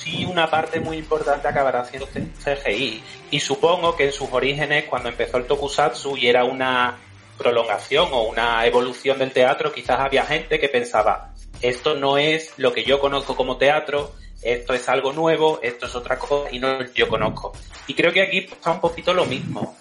sí 0.00 0.24
una 0.24 0.50
parte 0.50 0.80
muy 0.80 0.96
importante 0.96 1.46
acabará 1.48 1.84
siendo 1.84 2.08
CGI. 2.08 3.02
Y 3.30 3.40
supongo 3.40 3.96
que 3.96 4.06
en 4.06 4.12
sus 4.12 4.28
orígenes, 4.32 4.84
cuando 4.84 5.08
empezó 5.08 5.36
el 5.36 5.46
Tokusatsu 5.46 6.16
y 6.16 6.28
era 6.28 6.44
una 6.44 6.98
prolongación 7.36 8.08
o 8.12 8.22
una 8.22 8.64
evolución 8.66 9.18
del 9.18 9.32
teatro, 9.32 9.72
quizás 9.72 10.00
había 10.00 10.24
gente 10.24 10.58
que 10.58 10.68
pensaba, 10.68 11.32
esto 11.60 11.94
no 11.94 12.18
es 12.18 12.52
lo 12.58 12.72
que 12.72 12.84
yo 12.84 13.00
conozco 13.00 13.36
como 13.36 13.56
teatro, 13.56 14.14
esto 14.42 14.72
es 14.72 14.88
algo 14.88 15.12
nuevo, 15.12 15.60
esto 15.62 15.86
es 15.86 15.94
otra 15.94 16.18
cosa 16.18 16.50
y 16.50 16.58
no 16.58 16.84
yo 16.92 17.08
conozco. 17.08 17.52
Y 17.86 17.94
creo 17.94 18.12
que 18.12 18.22
aquí 18.22 18.42
pasa 18.42 18.72
un 18.72 18.80
poquito 18.80 19.12
lo 19.12 19.26
mismo 19.26 19.76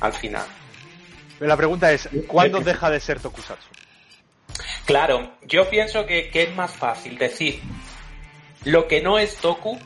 al 0.00 0.12
final. 0.12 0.46
Pero 1.38 1.48
la 1.48 1.56
pregunta 1.56 1.92
es, 1.92 2.08
¿cuándo 2.26 2.60
deja 2.60 2.90
de 2.90 3.00
ser 3.00 3.20
Tokusatsu? 3.20 3.68
Claro, 4.84 5.32
yo 5.42 5.68
pienso 5.68 6.04
que, 6.04 6.30
que 6.30 6.44
es 6.44 6.54
más 6.54 6.70
fácil 6.70 7.16
decir 7.16 7.60
lo 8.64 8.88
que 8.88 9.00
no 9.00 9.18
es 9.18 9.36
Toku 9.36 9.78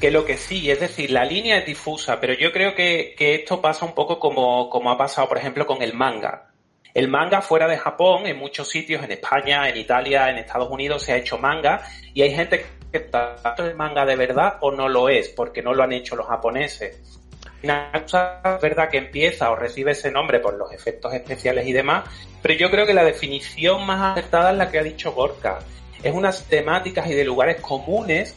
que 0.00 0.10
lo 0.10 0.24
que 0.24 0.36
sí, 0.36 0.70
es 0.70 0.80
decir, 0.80 1.10
la 1.10 1.24
línea 1.24 1.58
es 1.58 1.66
difusa, 1.66 2.20
pero 2.20 2.34
yo 2.34 2.52
creo 2.52 2.74
que, 2.74 3.14
que 3.16 3.36
esto 3.36 3.60
pasa 3.60 3.86
un 3.86 3.94
poco 3.94 4.18
como, 4.18 4.68
como 4.68 4.90
ha 4.90 4.98
pasado, 4.98 5.28
por 5.28 5.38
ejemplo, 5.38 5.66
con 5.66 5.82
el 5.82 5.94
manga. 5.94 6.50
El 6.92 7.08
manga 7.08 7.42
fuera 7.42 7.66
de 7.68 7.78
Japón, 7.78 8.26
en 8.26 8.38
muchos 8.38 8.68
sitios, 8.68 9.02
en 9.02 9.12
España, 9.12 9.68
en 9.68 9.76
Italia, 9.76 10.30
en 10.30 10.38
Estados 10.38 10.70
Unidos, 10.70 11.02
se 11.02 11.12
ha 11.12 11.16
hecho 11.16 11.38
manga 11.38 11.82
y 12.12 12.22
hay 12.22 12.34
gente 12.34 12.66
que 12.92 13.00
tanto 13.00 13.64
el 13.64 13.74
manga 13.74 14.04
de 14.04 14.14
verdad 14.14 14.58
o 14.60 14.70
no 14.70 14.88
lo 14.88 15.08
es, 15.08 15.28
porque 15.28 15.62
no 15.62 15.74
lo 15.74 15.82
han 15.82 15.92
hecho 15.92 16.14
los 16.16 16.26
japoneses. 16.26 17.20
Es 17.62 18.60
verdad 18.60 18.90
que 18.90 18.98
empieza 18.98 19.50
o 19.50 19.56
recibe 19.56 19.92
ese 19.92 20.10
nombre 20.10 20.38
por 20.38 20.54
los 20.54 20.70
efectos 20.70 21.14
especiales 21.14 21.66
y 21.66 21.72
demás, 21.72 22.04
pero 22.42 22.54
yo 22.54 22.70
creo 22.70 22.86
que 22.86 22.94
la 22.94 23.04
definición 23.04 23.86
más 23.86 24.12
acertada 24.12 24.52
es 24.52 24.58
la 24.58 24.70
que 24.70 24.78
ha 24.78 24.82
dicho 24.82 25.12
Gorka. 25.12 25.60
Es 26.04 26.14
unas 26.14 26.44
temáticas 26.44 27.08
y 27.08 27.14
de 27.14 27.24
lugares 27.24 27.60
comunes 27.60 28.34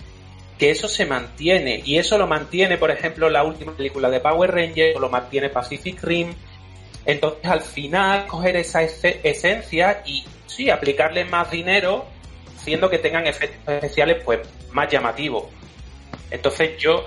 que 0.57 0.71
eso 0.71 0.87
se 0.87 1.05
mantiene 1.05 1.83
y 1.85 1.97
eso 1.99 2.17
lo 2.17 2.25
mantiene, 2.25 2.77
por 2.77 2.89
ejemplo, 2.89 3.29
la 3.29 3.43
última 3.43 3.73
película 3.73 4.09
de 4.09 4.19
Power 4.19 4.51
Rangers, 4.51 4.95
o 4.95 4.99
lo 4.99 5.09
mantiene 5.09 5.49
Pacific 5.49 6.01
Rim. 6.01 6.33
Entonces, 7.05 7.45
al 7.45 7.61
final, 7.61 8.25
coger 8.25 8.55
esa 8.55 8.81
ese- 8.81 9.19
esencia 9.23 10.01
y 10.05 10.25
sí, 10.47 10.69
aplicarle 10.69 11.25
más 11.25 11.51
dinero, 11.51 12.05
haciendo 12.57 12.89
que 12.89 12.97
tengan 12.97 13.27
efectos 13.27 13.75
especiales 13.75 14.23
pues 14.25 14.39
más 14.71 14.91
llamativos. 14.91 15.45
Entonces, 16.31 16.77
yo 16.79 17.05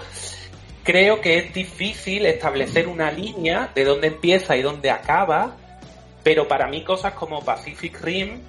creo 0.84 1.20
que 1.20 1.38
es 1.38 1.52
difícil 1.52 2.26
establecer 2.26 2.88
una 2.88 3.10
línea 3.10 3.70
de 3.74 3.84
dónde 3.84 4.06
empieza 4.06 4.56
y 4.56 4.62
dónde 4.62 4.90
acaba, 4.90 5.56
pero 6.22 6.46
para 6.48 6.66
mí 6.68 6.84
cosas 6.84 7.14
como 7.14 7.44
Pacific 7.44 8.00
Rim 8.00 8.40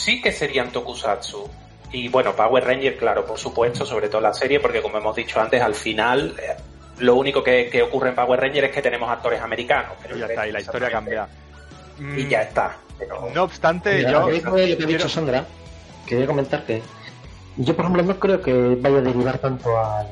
sí 0.00 0.20
que 0.20 0.32
serían 0.32 0.70
tokusatsu. 0.70 1.48
Y 1.92 2.08
bueno, 2.08 2.34
Power 2.34 2.64
Ranger, 2.64 2.96
claro, 2.96 3.26
por 3.26 3.38
supuesto, 3.38 3.84
sobre 3.84 4.08
todo 4.08 4.20
la 4.20 4.32
serie, 4.32 4.60
porque 4.60 4.80
como 4.80 4.98
hemos 4.98 5.14
dicho 5.16 5.40
antes, 5.40 5.60
al 5.60 5.74
final 5.74 6.34
eh, 6.38 6.56
lo 6.98 7.16
único 7.16 7.42
que, 7.42 7.68
que 7.68 7.82
ocurre 7.82 8.10
en 8.10 8.14
Power 8.14 8.40
Ranger 8.40 8.64
es 8.64 8.70
que 8.70 8.82
tenemos 8.82 9.10
actores 9.10 9.40
americanos. 9.40 9.94
Pero 10.02 10.16
Y 10.16 10.20
ya 10.20 10.26
está, 10.26 10.46
y 10.48 10.52
la 10.52 10.60
historia 10.60 10.90
cambia. 10.90 11.28
Y 11.98 12.28
ya 12.28 12.42
está. 12.42 12.76
Pero... 12.98 13.28
No 13.34 13.42
obstante, 13.42 13.96
Mira, 13.96 14.10
yo... 14.12 14.26
de 14.26 14.40
lo 14.40 14.76
que 14.78 14.84
ha 14.84 14.86
dicho 14.86 15.08
Sandra, 15.08 15.44
quería 16.06 16.26
comentar 16.26 16.64
que 16.64 16.82
yo, 17.56 17.74
por 17.74 17.84
ejemplo, 17.84 18.02
no 18.02 18.18
creo 18.18 18.40
que 18.40 18.76
vaya 18.80 18.98
a 18.98 19.02
derivar 19.02 19.38
tanto 19.38 19.76
al, 19.78 20.06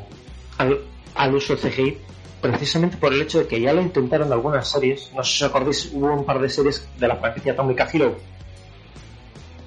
al, 0.59 0.81
al 1.15 1.35
uso 1.35 1.57
de 1.57 1.71
CGI, 1.71 1.99
precisamente 2.41 2.97
por 2.97 3.13
el 3.13 3.23
hecho 3.23 3.39
de 3.39 3.47
que 3.47 3.61
ya 3.61 3.73
lo 3.73 3.81
intentaron 3.81 4.33
algunas 4.33 4.69
series. 4.69 5.13
No 5.15 5.23
sé 5.23 5.39
si 5.39 5.45
os 5.45 5.51
acordáis, 5.51 5.91
hubo 5.93 6.13
un 6.13 6.25
par 6.25 6.41
de 6.41 6.49
series 6.49 6.87
de 6.99 7.09
la 7.09 7.17
franquicia 7.17 7.53
Atomic 7.53 7.89
Hero, 7.95 8.17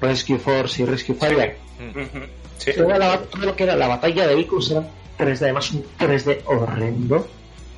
Rescue 0.02 0.38
Force 0.40 0.82
y 0.82 0.86
Rescue 0.86 1.16
Fire. 1.16 1.58
Sí. 2.58 2.72
Toda 2.76 2.98
la- 2.98 3.18
todo 3.22 3.46
lo 3.46 3.56
que 3.56 3.64
era 3.64 3.76
la 3.76 3.88
batalla 3.88 4.28
de 4.28 4.36
vehículos 4.36 4.70
era 4.72 4.84
3D, 5.18 5.44
además 5.46 5.72
un 5.72 5.84
3D 5.98 6.42
horrendo, 6.46 7.28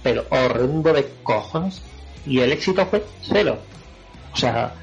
pero 0.01 0.25
horrendo 0.29 0.93
de 0.93 1.07
cojones, 1.23 1.81
y 2.25 2.39
el 2.39 2.51
éxito 2.51 2.85
fue 2.87 3.03
cero. 3.21 3.57
O 4.33 4.37
sea, 4.37 4.73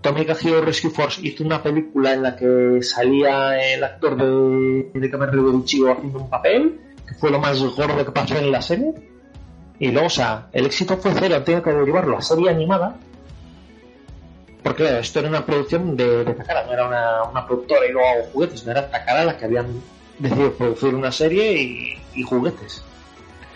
Tommy 0.00 0.22
Hero 0.22 0.60
Rescue 0.62 0.90
Force 0.90 1.20
hizo 1.26 1.44
una 1.44 1.62
película 1.62 2.14
en 2.14 2.22
la 2.22 2.36
que 2.36 2.78
salía 2.82 3.74
el 3.74 3.82
actor 3.84 4.16
de, 4.16 4.90
de 5.00 5.58
Ichigo 5.58 5.92
haciendo 5.92 6.20
un 6.20 6.30
papel, 6.30 6.80
que 7.06 7.14
fue 7.14 7.30
lo 7.30 7.38
más 7.38 7.60
gordo 7.60 8.04
que 8.04 8.12
pasó 8.12 8.36
en 8.36 8.50
la 8.52 8.62
serie, 8.62 8.92
y 9.80 9.90
luego, 9.90 10.06
o 10.06 10.10
sea, 10.10 10.48
el 10.52 10.66
éxito 10.66 10.96
fue 10.96 11.12
cero, 11.18 11.42
tenido 11.42 11.62
que 11.62 11.70
derivarlo 11.72 12.18
a 12.18 12.22
serie 12.22 12.50
animada, 12.50 12.96
porque 14.62 14.82
claro, 14.84 14.98
esto 14.98 15.20
era 15.20 15.28
una 15.28 15.44
producción 15.46 15.96
de, 15.96 16.24
de 16.24 16.34
Takara, 16.34 16.64
no 16.64 16.72
era 16.72 16.86
una, 16.86 17.22
una 17.24 17.46
productora 17.46 17.86
y 17.86 17.92
luego 17.92 18.08
juguetes, 18.32 18.64
no 18.64 18.72
era 18.72 18.90
Takara 18.90 19.24
la 19.24 19.36
que 19.36 19.44
habían 19.44 19.66
decidido 20.18 20.52
producir 20.52 20.94
una 20.94 21.12
serie 21.12 21.52
y, 21.62 21.98
y 22.14 22.22
juguetes. 22.22 22.82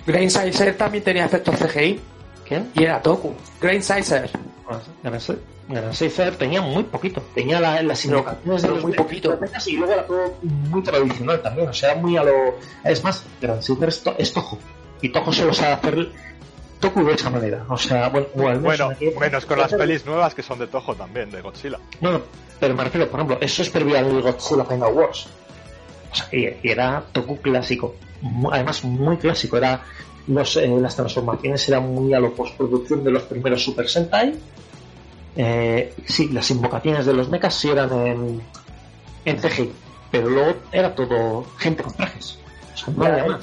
Grain 0.06 0.30
Sizer 0.30 0.76
también 0.76 1.04
tenía 1.04 1.24
efectos 1.26 1.56
CGI. 1.56 2.00
¿Quién? 2.46 2.70
Y 2.74 2.84
era 2.84 3.00
Toku. 3.00 3.34
Grain 3.60 3.82
Sizer. 3.82 4.30
Gran 5.68 5.94
Seifer 5.94 6.36
tenía 6.36 6.60
muy 6.60 6.82
poquito, 6.82 7.22
tenía 7.34 7.60
la- 7.60 7.82
las 7.82 8.04
invocaciones 8.04 8.62
de 8.62 8.68
los 8.68 8.82
muy 8.82 8.92
poquito. 8.92 9.38
y 9.66 9.76
luego 9.76 9.92
era 9.92 10.06
todo 10.06 10.34
muy 10.42 10.82
tradicional 10.82 11.40
también, 11.40 11.68
o 11.68 11.72
sea, 11.72 11.94
muy 11.94 12.16
a 12.16 12.24
lo... 12.24 12.32
Es 12.84 13.02
más, 13.04 13.24
Gran 13.40 13.62
Seifer 13.62 13.88
es, 13.88 14.02
to- 14.02 14.14
es 14.18 14.32
Toho, 14.32 14.58
y 15.00 15.08
Toho 15.10 15.32
solo 15.32 15.54
sabe 15.54 15.72
hacer 15.74 16.08
Toku 16.82 17.04
de 17.04 17.14
esa 17.14 17.30
manera, 17.30 17.64
o 17.68 17.78
sea, 17.78 18.08
bueno, 18.08 18.26
Bueno, 18.60 18.90
menos 19.20 19.46
con 19.46 19.56
las 19.56 19.72
pelis 19.72 20.04
nuevas 20.04 20.34
que 20.34 20.42
son 20.42 20.58
de 20.58 20.66
Toho 20.66 20.96
también, 20.96 21.30
de 21.30 21.40
Godzilla. 21.40 21.78
No, 22.00 22.10
no, 22.10 22.20
pero 22.58 22.74
me 22.74 22.82
refiero, 22.82 23.08
por 23.08 23.20
ejemplo, 23.20 23.38
eso 23.40 23.62
es 23.62 23.70
previo 23.70 23.96
al 23.96 24.20
Godzilla 24.20 24.64
Final 24.64 24.92
Wars. 24.92 25.28
O 26.10 26.14
sea, 26.14 26.26
y, 26.32 26.58
y 26.60 26.70
era 26.70 27.02
Toku 27.12 27.36
clásico. 27.38 27.94
Además, 28.50 28.82
muy 28.82 29.16
clásico. 29.16 29.56
Era 29.56 29.80
los, 30.26 30.56
eh, 30.56 30.68
las 30.68 30.96
transformaciones 30.96 31.68
eran 31.68 31.88
muy 31.94 32.12
a 32.14 32.20
lo 32.20 32.32
postproducción 32.34 33.02
de 33.04 33.12
los 33.12 33.22
primeros 33.22 33.62
Super 33.64 33.88
Sentai. 33.88 34.34
Eh, 35.36 35.94
sí, 36.04 36.28
las 36.28 36.50
invocaciones 36.50 37.06
de 37.06 37.14
los 37.14 37.28
mechas 37.28 37.54
sí 37.54 37.70
eran 37.70 37.92
en, 38.06 38.42
en 39.24 39.36
CGI. 39.38 39.72
Pero 40.10 40.28
luego 40.28 40.54
era 40.72 40.94
todo 40.94 41.46
gente 41.58 41.82
con 41.84 41.94
trajes. 41.94 42.38
O 42.74 42.76
sea, 42.76 42.94
no 42.94 43.04
Ya, 43.04 43.22
había 43.22 43.38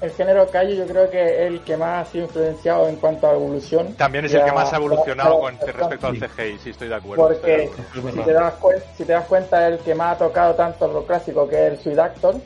el 0.00 0.10
género, 0.12 0.48
Kaiju 0.50 0.74
yo 0.74 0.86
creo 0.86 1.10
que 1.10 1.22
es 1.22 1.52
el 1.52 1.60
que 1.60 1.76
más 1.76 2.08
ha 2.08 2.10
sido 2.10 2.24
influenciado 2.24 2.88
en 2.88 2.96
cuanto 2.96 3.26
a 3.26 3.34
evolución. 3.34 3.94
También 3.94 4.24
es 4.24 4.34
el 4.34 4.44
que 4.44 4.52
más 4.52 4.72
ha 4.72 4.76
evolucionado 4.76 5.40
con 5.40 5.58
respecto 5.58 6.06
al. 6.06 6.18
CGI, 6.18 6.58
sí, 6.58 6.70
estoy 6.70 6.88
de 6.88 6.94
acuerdo. 6.94 7.28
Porque 7.28 7.70
si 7.94 8.20
te, 8.22 8.32
das 8.32 8.54
si 8.96 9.04
te 9.04 9.12
das 9.12 9.26
cuenta, 9.26 9.68
el 9.68 9.78
que 9.78 9.94
más 9.94 10.16
ha 10.16 10.18
tocado 10.18 10.54
tanto 10.54 10.88
lo 10.88 11.04
clásico 11.04 11.46
que 11.48 11.66
es 11.66 11.72
el 11.72 11.78
Sweet 11.78 11.98
Actor 11.98 12.36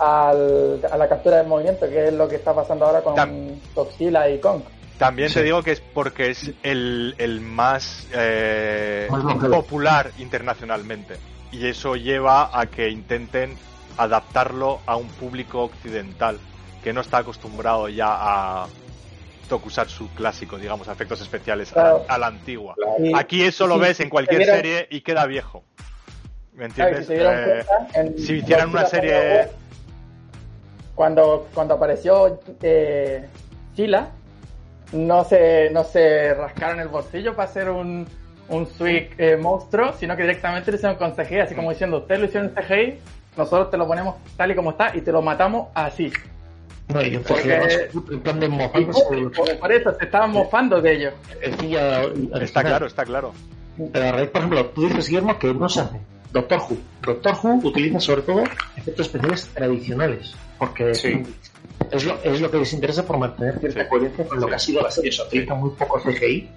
al, 0.00 0.80
a 0.90 0.96
la 0.96 1.08
captura 1.08 1.38
del 1.38 1.46
movimiento, 1.46 1.88
que 1.88 2.08
es 2.08 2.12
lo 2.12 2.28
que 2.28 2.36
está 2.36 2.52
pasando 2.52 2.86
ahora 2.86 3.00
con 3.00 3.60
Godzilla 3.74 4.28
y 4.28 4.38
Kong. 4.40 4.62
También 4.98 5.32
te 5.32 5.44
digo 5.44 5.62
que 5.62 5.72
es 5.72 5.80
porque 5.80 6.30
es 6.30 6.50
el, 6.64 7.14
el 7.18 7.40
más 7.40 8.08
eh, 8.12 9.08
popular 9.48 10.10
internacionalmente. 10.18 11.14
Y 11.52 11.66
eso 11.68 11.94
lleva 11.94 12.50
a 12.52 12.66
que 12.66 12.90
intenten 12.90 13.56
adaptarlo 13.96 14.80
a 14.86 14.96
un 14.96 15.06
público 15.06 15.62
occidental 15.62 16.38
que 16.82 16.92
no 16.92 17.00
está 17.00 17.18
acostumbrado 17.18 17.88
ya 17.88 18.06
a 18.08 18.66
tokusatsu 19.48 20.08
clásico, 20.14 20.58
digamos, 20.58 20.88
a 20.88 20.92
efectos 20.92 21.20
especiales 21.20 21.72
a, 21.72 21.76
la- 21.76 21.82
Claro. 21.82 22.04
a 22.08 22.18
la 22.18 22.26
antigua. 22.26 22.74
Y- 22.98 23.16
Aquí 23.16 23.42
eso 23.42 23.66
lo 23.66 23.78
ves 23.78 24.00
en 24.00 24.10
cualquier 24.10 24.44
serie 24.44 24.86
y 24.90 25.00
queda 25.00 25.26
viejo. 25.26 25.64
¿Me 26.52 26.68
Claro, 26.68 26.96
entiendes? 26.98 27.06
si 27.06 27.14
Eh, 27.14 27.64
en 27.94 28.18
si 28.18 28.32
hicieran 28.34 28.68
una 28.70 28.84
serie... 28.86 29.48
Cuando, 30.94 31.48
cuando 31.54 31.74
apareció 31.74 32.40
eh, 32.60 33.24
Sila, 33.76 34.08
no 34.92 35.22
se, 35.24 35.70
no 35.70 35.84
se 35.84 36.34
rascaron 36.34 36.80
el 36.80 36.88
bolsillo 36.88 37.36
para 37.36 37.48
hacer 37.48 37.70
un, 37.70 38.04
un 38.48 38.66
Sweet 38.66 39.12
eh, 39.18 39.36
monstruo, 39.36 39.92
sino 39.92 40.16
que 40.16 40.22
directamente 40.22 40.72
lo 40.72 40.76
hicieron 40.76 40.96
con 40.98 41.12
CGI, 41.14 41.38
así 41.40 41.54
como 41.54 41.70
diciendo, 41.70 41.98
ustedes 41.98 42.20
lo 42.20 42.26
hicieron 42.26 42.52
en 42.56 42.64
CGI, 42.64 42.98
nosotros 43.36 43.70
te 43.70 43.76
lo 43.76 43.86
ponemos 43.86 44.16
tal 44.36 44.50
y 44.50 44.56
como 44.56 44.70
está 44.72 44.90
y 44.96 45.00
te 45.02 45.12
lo 45.12 45.22
matamos 45.22 45.68
así. 45.74 46.12
No, 46.92 47.02
y 47.02 47.16
un 47.16 47.22
Porque- 47.22 47.42
CGI 47.90 48.14
en 48.14 48.20
plan 48.20 48.40
de 48.40 48.46
Y 48.46 48.48
mofarse. 48.48 49.02
por, 49.60 49.72
eso 49.72 49.94
se 49.98 50.04
estaban 50.06 50.30
mofando 50.30 50.80
de 50.80 50.94
ellos. 50.96 51.14
Es 51.42 51.54
que 51.56 51.68
ya- 51.68 52.02
Está 52.40 52.62
claro, 52.62 52.86
está 52.86 53.04
claro. 53.04 53.32
Pero 53.92 54.04
a 54.08 54.12
raíz, 54.12 54.30
por 54.30 54.38
ejemplo, 54.40 54.66
tú 54.66 54.88
dices, 54.88 55.06
Guillermo, 55.08 55.38
que 55.38 55.52
no 55.54 55.68
se 55.68 55.80
hace. 55.80 55.98
Doctor 56.32 56.60
Who. 56.68 56.76
Doctor 57.02 57.34
Who 57.42 57.60
utiliza 57.68 58.00
sobre 58.00 58.22
todo 58.22 58.42
efectos 58.76 59.06
especiales 59.06 59.46
tradicionales. 59.54 60.34
Porque 60.58 60.90
es, 60.90 62.04
lo, 62.04 62.18
es 62.24 62.40
lo 62.40 62.50
que 62.50 62.58
les 62.58 62.72
interesa 62.72 63.04
por 63.06 63.18
mantener 63.18 63.58
cierta 63.60 63.88
coherencia 63.88 64.26
con 64.26 64.40
lo 64.40 64.46
que 64.46 64.54
ha 64.54 64.58
sido 64.58 64.82
la 64.82 64.90
serie. 64.90 65.10
O 65.10 65.12
sea, 65.12 65.24
utiliza 65.26 65.54
muy 65.54 65.70
poco 65.70 66.00
CGI 66.00 66.48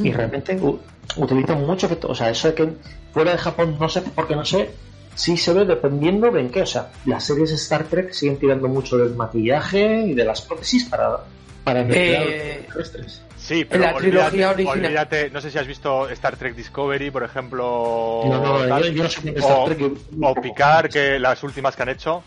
y 0.00 0.12
realmente 0.12 0.56
u- 0.56 0.80
utiliza 1.16 1.54
mucho 1.54 1.86
efecto. 1.86 2.08
O 2.08 2.14
sea, 2.14 2.30
eso 2.30 2.48
de 2.48 2.54
que 2.54 2.68
fuera 3.12 3.32
de 3.32 3.38
Japón 3.38 3.76
no 3.78 3.88
sé 3.88 4.02
por 4.02 4.26
qué 4.26 4.34
no 4.36 4.44
sé. 4.44 4.70
Sí 5.14 5.36
se 5.36 5.52
ve 5.52 5.64
dependiendo 5.64 6.30
de 6.30 6.40
en 6.40 6.50
qué. 6.50 6.62
O 6.62 6.66
sea, 6.66 6.90
las 7.06 7.24
series 7.24 7.50
Star 7.52 7.84
Trek 7.84 8.12
siguen 8.12 8.38
tirando 8.38 8.68
mucho 8.68 8.96
del 8.98 9.14
maquillaje 9.14 10.00
y 10.06 10.14
de 10.14 10.24
las 10.24 10.40
prótesis 10.42 10.84
para, 10.88 11.18
para 11.62 11.84
Eh, 11.88 12.66
los. 12.74 13.22
Sí, 13.36 13.64
pero 13.66 13.82
la 13.84 13.94
trilogía 13.94 14.26
olvídate, 14.28 14.54
original. 14.54 14.84
olvídate, 14.86 15.30
no 15.30 15.40
sé 15.40 15.50
si 15.50 15.58
has 15.58 15.66
visto 15.66 16.08
Star 16.08 16.36
Trek 16.36 16.54
Discovery, 16.54 17.10
por 17.10 17.22
ejemplo, 17.24 18.22
No, 18.24 18.40
no, 18.60 18.66
tal, 18.66 18.90
yo- 18.94 19.04
Star 19.04 19.34
o, 19.42 19.64
Trek, 19.66 19.80
o 20.22 20.34
Picard, 20.40 20.90
que 20.90 21.18
las 21.18 21.42
últimas 21.42 21.76
que 21.76 21.82
han 21.82 21.90
hecho, 21.90 22.22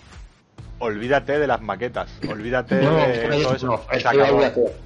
olvídate 0.79 1.39
de 1.39 1.47
las 1.47 1.59
maquetas, 1.59 2.09
olvídate 2.29 2.75
No, 2.75 2.95
de 2.97 3.17
todo 3.17 3.49
no, 3.49 3.55
eso, 3.55 3.65
no, 3.67 3.81
se 3.99 4.07
acabó. 4.07 4.41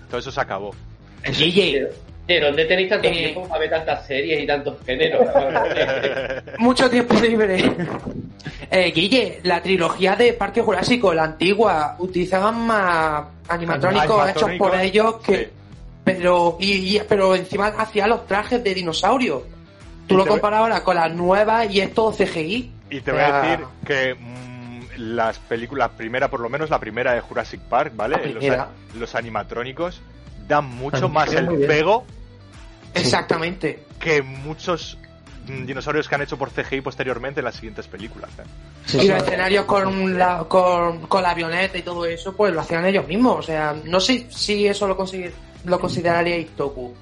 todo 0.09 0.19
eso 0.19 0.31
se 0.31 0.41
acabó. 0.41 0.75
¿De 1.21 1.91
dónde 2.39 2.65
tenéis 2.65 2.89
tanto 2.89 3.07
Eh. 3.07 3.11
tiempo 3.11 3.47
para 3.47 3.59
ver 3.59 3.69
tantas 3.71 4.05
series 4.07 4.43
y 4.43 4.47
tantos 4.47 4.75
géneros? 4.85 5.25
Mucho 6.59 6.89
tiempo 6.89 7.15
libre. 7.15 7.71
Eh, 8.69 8.91
Guille, 8.95 9.39
la 9.43 9.61
trilogía 9.61 10.15
de 10.15 10.33
Parque 10.33 10.61
Jurásico, 10.61 11.13
la 11.13 11.23
antigua, 11.25 11.95
utilizaban 11.99 12.65
más 12.65 13.25
animatrónicos 13.49 14.29
hechos 14.29 14.51
por 14.57 14.75
ellos 14.75 15.15
que. 15.25 15.37
sí. 15.37 15.47
Pero, 16.03 16.57
y, 16.59 16.95
y- 16.97 17.01
pero 17.07 17.35
encima 17.35 17.67
hacían 17.77 18.09
los 18.09 18.25
trajes 18.25 18.63
de 18.63 18.73
dinosaurio. 18.73 19.43
Tú 20.07 20.15
Y 20.15 20.17
lo 20.17 20.23
te 20.23 20.29
voy- 20.31 20.39
comparas 20.39 20.59
ahora 20.61 20.83
con 20.83 20.95
las 20.95 21.13
nuevas 21.13 21.69
y 21.69 21.79
es 21.79 21.93
todo 21.93 22.11
CGI. 22.11 22.71
Y 22.89 23.01
te 23.01 23.11
voy 23.11 23.21
a 23.21 23.41
decir 23.41 23.65
que 23.85 24.15
mm, 24.15 24.81
las 24.97 25.37
películas, 25.37 25.91
la 25.91 25.97
primera, 25.97 26.27
por 26.27 26.39
lo 26.39 26.49
menos 26.49 26.71
la 26.71 26.79
primera 26.79 27.13
de 27.13 27.21
Jurassic 27.21 27.61
Park, 27.61 27.93
¿vale? 27.95 28.17
Los, 28.95 29.13
animatrónicos 29.13 30.01
dan 30.47 30.65
mucho 30.65 31.07
más 31.07 31.31
el 31.33 31.47
pego 31.67 32.03
Exactamente. 32.93 33.83
que 33.99 34.21
muchos 34.21 34.97
dinosaurios 35.45 36.07
que 36.07 36.15
han 36.15 36.21
hecho 36.21 36.37
por 36.37 36.51
CGI 36.51 36.81
posteriormente 36.81 37.39
en 37.39 37.45
las 37.45 37.55
siguientes 37.55 37.87
películas. 37.87 38.29
¿eh? 38.39 38.97
y 39.03 39.07
los 39.07 39.17
escenarios 39.23 39.65
con 39.65 40.17
la, 40.17 40.45
con, 40.47 41.01
con 41.07 41.23
la 41.23 41.31
avioneta 41.31 41.77
y 41.77 41.81
todo 41.81 42.05
eso, 42.05 42.35
pues 42.35 42.53
lo 42.53 42.61
hacían 42.61 42.85
ellos 42.85 43.07
mismos. 43.07 43.37
O 43.39 43.41
sea, 43.41 43.75
no 43.85 43.99
sé 43.99 44.27
si 44.29 44.67
eso 44.67 44.87
lo, 44.87 44.95
consider- 44.97 45.33
lo 45.65 45.79
consideraríais 45.79 46.49
Toku. 46.55 46.93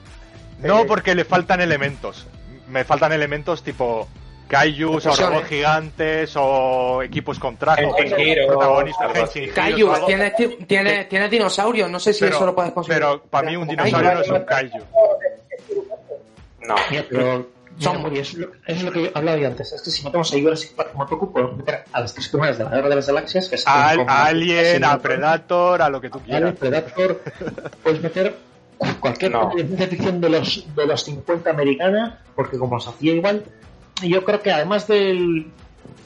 No, 0.61 0.85
porque 0.85 1.15
le 1.15 1.25
faltan 1.25 1.61
elementos. 1.61 2.27
Me 2.67 2.83
faltan 2.83 3.11
elementos 3.13 3.63
tipo 3.63 4.07
Kaijus 4.47 5.05
o 5.05 5.15
robots 5.15 5.47
gigantes 5.47 6.33
o 6.35 7.01
equipos 7.03 7.39
con 7.39 7.55
traje, 7.57 7.85
o 7.85 7.95
Henshin 7.97 8.19
Hero, 8.19 8.47
protagonistas, 8.47 9.09
algo 9.11 9.23
así. 9.23 9.39
Henshin 9.39 9.53
Hero, 9.53 9.53
Kaiju, 9.55 9.91
algo- 9.93 10.07
tienes, 10.07 10.35
ti- 10.35 10.57
tienes, 10.67 11.09
tienes 11.09 11.29
dinosaurios, 11.31 11.89
no 11.89 11.99
sé 11.99 12.13
si 12.13 12.21
Pero- 12.21 12.35
eso 12.37 12.45
lo 12.45 12.55
puedes 12.55 12.71
conseguir. 12.73 12.99
Pero 13.01 13.21
para 13.23 13.49
mí 13.49 13.55
un 13.57 13.67
dinosaurio 13.67 14.13
no 14.15 14.21
es 14.21 14.29
un 14.29 14.43
Kaiju. 14.45 14.77
No. 16.67 16.75
Mira, 16.89 17.05
pero 17.09 17.47
Son- 17.79 18.03
mira, 18.03 18.21
eso, 18.21 18.37
es 18.37 18.37
lo, 18.37 18.51
es 18.67 18.83
lo 18.83 18.91
que 18.91 19.11
hablaba 19.13 19.37
yo 19.37 19.47
antes. 19.47 19.71
Es 19.71 19.81
que 19.81 19.89
si 19.91 20.03
metemos 20.03 20.33
a 20.33 20.75
Park 20.75 20.91
como 20.93 21.31
podemos 21.31 21.55
meter 21.57 21.83
a 21.91 22.01
las 22.01 22.13
tres 22.13 22.27
primeras 22.29 22.57
de 22.57 22.63
la 22.65 22.71
Guerra 22.71 22.89
de 22.89 22.95
las 22.95 23.07
Galaxias, 23.07 23.47
que 23.47 23.55
es 23.55 23.63
A, 23.67 23.95
como- 23.95 24.09
a 24.09 24.25
Alien, 24.25 24.83
a 24.83 24.91
Alien, 24.91 25.01
Predator, 25.01 25.81
a 25.81 25.89
lo 25.89 26.01
que 26.01 26.09
tú 26.09 26.19
Alien, 26.25 26.37
quieras. 26.55 26.55
Predator, 26.59 27.21
puedes 27.83 28.01
meter 28.01 28.35
cualquier 28.99 29.31
No. 29.31 29.51
de 29.55 29.87
ficción 29.87 30.19
de 30.21 30.29
los, 30.29 30.65
de 30.75 30.85
los 30.87 31.03
50 31.03 31.49
americana, 31.49 32.21
porque 32.35 32.57
como 32.57 32.79
se 32.79 32.89
hacía 32.89 33.13
igual, 33.13 33.43
yo 34.01 34.23
creo 34.25 34.41
que 34.41 34.51
además 34.51 34.87
del... 34.87 35.47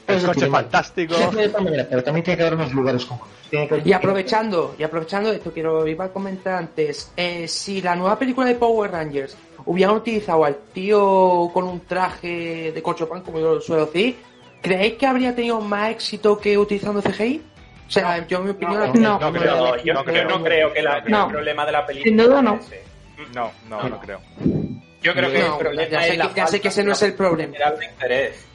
El 0.07 0.15
es 0.17 0.21
coche 0.23 0.33
decir, 0.35 0.47
igual, 0.47 0.63
fantástico. 0.63 1.15
de 1.15 1.47
manera, 1.49 1.87
pero 1.89 2.03
también 2.03 2.23
tiene 2.23 2.37
que 2.37 2.43
haber 2.43 2.55
unos 2.55 2.73
lugares 2.73 3.05
comunes. 3.05 3.33
Que- 3.49 3.81
Y 3.85 3.93
aprovechando, 3.93 4.75
y 4.77 4.83
aprovechando 4.83 5.31
esto, 5.31 5.51
quiero 5.51 5.87
iba 5.87 6.05
a 6.05 6.09
comentar 6.09 6.55
antes, 6.55 7.11
eh, 7.15 7.47
si 7.47 7.81
la 7.81 7.95
nueva 7.95 8.17
película 8.17 8.47
de 8.47 8.55
Power 8.55 8.91
Rangers 8.91 9.37
hubieran 9.65 9.95
utilizado 9.95 10.43
al 10.43 10.57
tío 10.73 11.49
con 11.53 11.65
un 11.65 11.81
traje 11.81 12.71
de 12.73 12.81
corchopan, 12.81 13.21
como 13.21 13.39
yo 13.39 13.55
lo 13.55 13.61
suelo 13.61 13.85
decir, 13.85 14.17
¿creéis 14.61 14.95
que 14.95 15.05
habría 15.05 15.35
tenido 15.35 15.61
más 15.61 15.91
éxito 15.91 16.37
que 16.39 16.57
utilizando 16.57 17.01
CGI? 17.01 17.41
O 17.87 17.91
sea, 17.91 18.25
yo 18.27 18.39
en 18.39 18.43
mi 18.45 18.49
opinión... 18.51 18.91
No. 18.95 19.19
No 19.19 19.31
creo, 19.31 19.55
No, 19.55 19.77
yo, 19.83 19.93
no 19.93 19.99
yo 20.01 20.05
creo. 20.05 20.29
no 20.29 20.43
creo 20.43 20.73
que 20.73 20.81
la- 20.81 21.03
que 21.03 21.09
No. 21.11 21.25
el 21.25 21.31
problema 21.31 21.65
de 21.65 21.71
la 21.71 21.85
película 21.85 22.09
Sin 22.09 22.17
duda 22.17 22.41
no. 22.41 22.59
No, 23.35 23.51
no, 23.69 23.89
no 23.89 23.99
creo. 23.99 24.19
Yo 25.01 25.13
creo 25.13 25.29
que 25.31 25.39
No, 25.39 25.53
el 25.53 25.59
problema 25.59 25.89
ya 25.91 26.01
sé 26.01 26.11
es 26.13 26.17
la 26.17 26.27
que- 26.29 26.33
ya 26.35 26.47
sé 26.47 26.61
que 26.61 26.67
ese 26.69 26.83
no 26.83 26.93
es 26.93 27.01
el 27.03 27.13
problema. 27.13 27.53
de 27.77 27.85
interés 27.85 28.45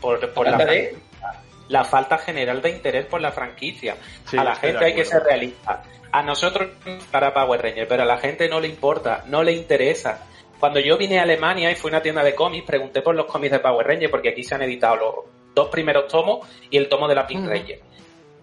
por, 0.00 0.32
por 0.32 0.46
la, 0.46 0.58
¿Falta 0.58 0.72
de? 0.72 0.80
franquicia. 0.88 1.42
la 1.68 1.84
falta 1.84 2.18
general 2.18 2.62
de 2.62 2.70
interés 2.70 3.06
por 3.06 3.20
la 3.20 3.32
franquicia. 3.32 3.96
Sí, 4.24 4.36
a 4.36 4.44
la 4.44 4.54
gente 4.54 4.84
hay 4.84 4.94
que 4.94 5.04
ser 5.04 5.22
realista. 5.22 5.82
A 6.12 6.22
nosotros 6.22 6.70
para 7.10 7.34
Power 7.34 7.60
Ranger, 7.60 7.88
pero 7.88 8.04
a 8.04 8.06
la 8.06 8.18
gente 8.18 8.48
no 8.48 8.60
le 8.60 8.68
importa, 8.68 9.24
no 9.26 9.42
le 9.42 9.52
interesa. 9.52 10.26
Cuando 10.60 10.78
yo 10.80 10.96
vine 10.96 11.18
a 11.18 11.22
Alemania 11.22 11.70
y 11.70 11.74
fui 11.74 11.90
a 11.90 11.94
una 11.94 12.02
tienda 12.02 12.22
de 12.22 12.34
cómics, 12.34 12.64
pregunté 12.66 13.02
por 13.02 13.14
los 13.14 13.26
cómics 13.26 13.52
de 13.52 13.58
Power 13.58 13.86
Ranger 13.86 14.10
porque 14.10 14.30
aquí 14.30 14.44
se 14.44 14.54
han 14.54 14.62
editado 14.62 14.96
los 14.96 15.14
dos 15.54 15.68
primeros 15.68 16.08
tomos 16.08 16.46
y 16.70 16.76
el 16.76 16.88
tomo 16.88 17.08
de 17.08 17.14
la 17.14 17.26
Pink. 17.26 17.46
Ranger. 17.46 17.80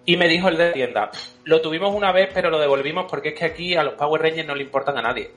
Y 0.05 0.17
me 0.17 0.27
dijo 0.27 0.49
el 0.49 0.57
de 0.57 0.71
tienda, 0.71 1.11
lo 1.43 1.61
tuvimos 1.61 1.93
una 1.93 2.11
vez 2.11 2.29
pero 2.33 2.49
lo 2.49 2.59
devolvimos 2.59 3.05
porque 3.09 3.29
es 3.29 3.35
que 3.35 3.45
aquí 3.45 3.75
a 3.75 3.83
los 3.83 3.93
Power 3.93 4.21
Rangers 4.21 4.47
no 4.47 4.55
le 4.55 4.63
importan 4.63 4.97
a 4.97 5.01
nadie. 5.01 5.31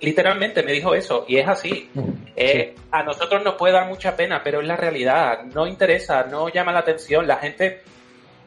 Literalmente 0.00 0.62
me 0.62 0.72
dijo 0.72 0.94
eso 0.94 1.24
y 1.28 1.36
es 1.38 1.46
así. 1.48 1.90
Eh, 2.36 2.74
A 2.90 3.02
nosotros 3.02 3.42
nos 3.44 3.54
puede 3.56 3.74
dar 3.74 3.86
mucha 3.86 4.16
pena, 4.16 4.42
pero 4.42 4.60
es 4.60 4.66
la 4.66 4.76
realidad. 4.76 5.42
No 5.54 5.66
interesa, 5.66 6.24
no 6.24 6.48
llama 6.48 6.72
la 6.72 6.78
atención. 6.80 7.26
La 7.26 7.36
gente 7.36 7.82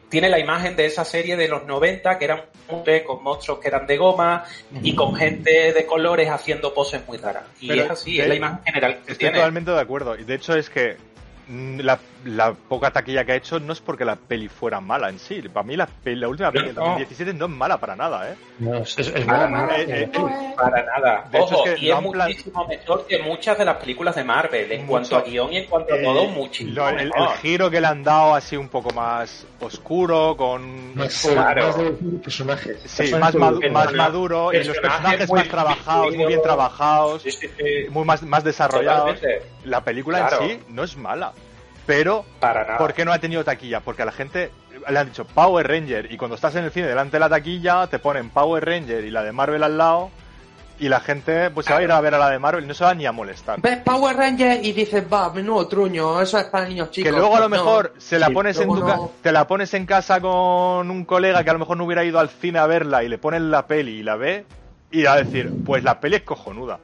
tiene 0.08 0.28
la 0.28 0.38
imagen 0.38 0.76
de 0.76 0.86
esa 0.86 1.04
serie 1.04 1.36
de 1.36 1.48
los 1.48 1.64
90 1.66 2.18
que 2.18 2.24
eran 2.24 2.42
con 3.06 3.22
monstruos 3.22 3.58
que 3.60 3.68
eran 3.68 3.86
de 3.86 3.96
goma 3.96 4.44
y 4.82 4.94
con 4.94 5.14
gente 5.14 5.72
de 5.72 5.86
colores 5.86 6.28
haciendo 6.30 6.72
poses 6.74 7.06
muy 7.06 7.18
raras. 7.18 7.44
Y 7.60 7.68
Pero 7.68 7.82
es 7.84 7.90
así, 7.90 8.16
de- 8.16 8.22
es 8.22 8.28
la 8.28 8.34
imagen 8.34 8.64
general 8.64 8.92
que 8.94 9.00
Estoy 9.12 9.16
tiene. 9.16 9.34
totalmente 9.36 9.70
de 9.70 9.80
acuerdo. 9.80 10.16
Y 10.18 10.24
de 10.24 10.34
hecho 10.34 10.54
es 10.56 10.70
que 10.70 10.94
mm, 10.94 11.13
la, 11.48 11.98
la 12.24 12.52
poca 12.54 12.90
taquilla 12.90 13.24
que 13.24 13.32
ha 13.32 13.36
hecho 13.36 13.60
no 13.60 13.72
es 13.74 13.80
porque 13.80 14.04
la 14.04 14.16
peli 14.16 14.48
fuera 14.48 14.80
mala 14.80 15.08
en 15.10 15.18
sí. 15.18 15.42
Para 15.42 15.66
mí 15.66 15.76
la, 15.76 15.86
peli- 15.86 16.20
la 16.20 16.28
última 16.28 16.50
peli 16.50 16.66
del 16.66 16.74
No. 16.76 16.82
2017 16.82 17.34
no 17.34 17.44
es 17.46 17.50
mala 17.50 17.78
para 17.78 17.94
nada, 17.96 18.30
¿eh? 18.30 18.34
No, 18.58 18.76
es, 18.78 18.98
es, 18.98 19.08
es 19.08 19.24
Para 19.24 19.46
buena, 19.46 19.60
nada, 19.66 19.78
eh, 19.78 19.84
eh, 19.88 20.10
eh, 20.12 20.54
Para 20.56 20.82
nada. 20.84 21.28
De 21.30 21.38
hecho, 21.38 21.54
Ojo, 21.56 21.66
es 21.66 21.74
que 21.74 21.84
y 21.84 21.90
es 21.90 21.96
plan- 21.96 22.28
muchísimo 22.28 22.66
mejor 22.66 23.06
que 23.06 23.18
muchas 23.18 23.58
de 23.58 23.64
las 23.64 23.76
películas 23.76 24.14
de 24.14 24.24
Marvel. 24.24 24.72
En 24.72 24.80
Mucho. 24.86 24.90
cuanto 24.90 25.16
a 25.16 25.22
guion 25.22 25.52
y 25.52 25.56
en 25.58 25.66
cuanto 25.66 25.94
a 25.94 25.98
Eh, 25.98 26.02
todo, 26.02 26.24
muchísimo 26.28 26.74
Lo- 26.74 26.88
el, 26.88 27.12
giro 27.42 27.70
que 27.70 27.80
le 27.80 27.86
han 27.88 28.02
dado 28.02 28.34
así 28.34 28.56
un 28.56 28.68
poco 28.68 28.90
más 28.94 29.46
oscuro, 29.60 30.36
con... 30.36 30.94
más, 30.94 31.20
Claro. 31.30 31.66
más 31.66 31.76
de 31.78 31.90
personajes. 32.22 32.78
Sí, 32.86 33.14
más, 33.14 33.34
madu- 33.34 33.70
más 33.70 33.92
maduro 33.92 34.52
y 34.52 34.64
los 34.64 34.78
personajes 34.78 35.30
más 35.30 35.48
trabajados, 35.48 36.14
muy 36.14 36.26
bien 36.26 36.40
trabajados, 36.42 37.22
Sí, 37.22 37.30
sí, 37.32 37.48
sí. 37.58 37.64
muy 37.90 38.04
más, 38.04 38.22
más 38.22 38.42
desarrollados. 38.44 39.14
Totalmente. 39.20 39.53
La 39.64 39.82
película 39.82 40.26
Claro. 40.28 40.44
en 40.44 40.50
sí 40.60 40.64
no 40.68 40.84
es 40.84 40.96
mala, 40.96 41.32
pero 41.86 42.24
Para 42.40 42.64
nada. 42.64 42.78
¿por 42.78 42.92
qué 42.94 43.04
no 43.04 43.12
ha 43.12 43.18
tenido 43.18 43.44
taquilla? 43.44 43.80
Porque 43.80 44.02
a 44.02 44.06
la 44.06 44.12
gente 44.12 44.50
le 44.88 44.98
han 44.98 45.06
dicho 45.06 45.24
Power 45.26 45.66
Ranger 45.68 46.10
y 46.12 46.16
cuando 46.16 46.34
estás 46.34 46.54
en 46.56 46.64
el 46.64 46.70
cine 46.70 46.86
delante 46.86 47.12
de 47.16 47.20
la 47.20 47.28
taquilla 47.28 47.86
te 47.86 47.98
ponen 47.98 48.30
Power 48.30 48.64
Ranger 48.64 49.04
y 49.04 49.10
la 49.10 49.22
de 49.22 49.32
Marvel 49.32 49.62
al 49.62 49.78
lado 49.78 50.10
y 50.78 50.88
la 50.88 50.98
gente 50.98 51.50
pues 51.50 51.66
se 51.66 51.72
va 51.72 51.78
a 51.78 51.82
ir 51.82 51.92
a 51.92 52.00
ver 52.00 52.14
a 52.14 52.18
la 52.18 52.30
de 52.30 52.38
Marvel 52.40 52.64
y 52.64 52.66
no 52.66 52.74
se 52.74 52.82
va 52.84 52.92
ni 52.94 53.06
a 53.06 53.12
molestar. 53.12 53.60
Ves 53.60 53.78
Power 53.78 54.16
Rangers 54.16 54.64
y 54.66 54.72
dices, 54.72 55.04
va, 55.10 55.32
menudo 55.32 55.68
truño, 55.68 56.20
eso 56.20 56.36
es 56.38 56.46
para 56.46 56.66
niños 56.68 56.90
chicos. 56.90 57.10
que 57.12 57.16
luego 57.16 57.36
a 57.36 57.40
lo 57.40 57.48
No. 57.48 57.56
mejor 57.56 57.94
se 57.98 58.18
la 58.18 58.26
Sí, 58.26 58.32
pones 58.34 58.58
en 58.58 58.66
luego 58.66 58.80
tu 58.80 58.86
no. 58.88 59.10
te 59.22 59.30
la 59.30 59.46
pones 59.46 59.72
en 59.74 59.86
casa 59.86 60.20
con 60.20 60.90
un 60.90 61.04
colega 61.04 61.44
que 61.44 61.50
a 61.50 61.52
lo 61.52 61.60
mejor 61.60 61.76
no 61.76 61.84
hubiera 61.84 62.02
ido 62.04 62.18
al 62.18 62.28
cine 62.28 62.58
a 62.58 62.66
verla 62.66 63.04
y 63.04 63.08
le 63.08 63.18
ponen 63.18 63.50
la 63.52 63.66
peli 63.68 64.00
y 64.00 64.02
la 64.02 64.16
ve 64.16 64.44
y 64.90 65.04
va 65.04 65.12
a 65.12 65.16
decir, 65.16 65.52
pues 65.64 65.84
la 65.84 66.00
peli 66.00 66.16
es 66.16 66.22
cojonuda. 66.22 66.80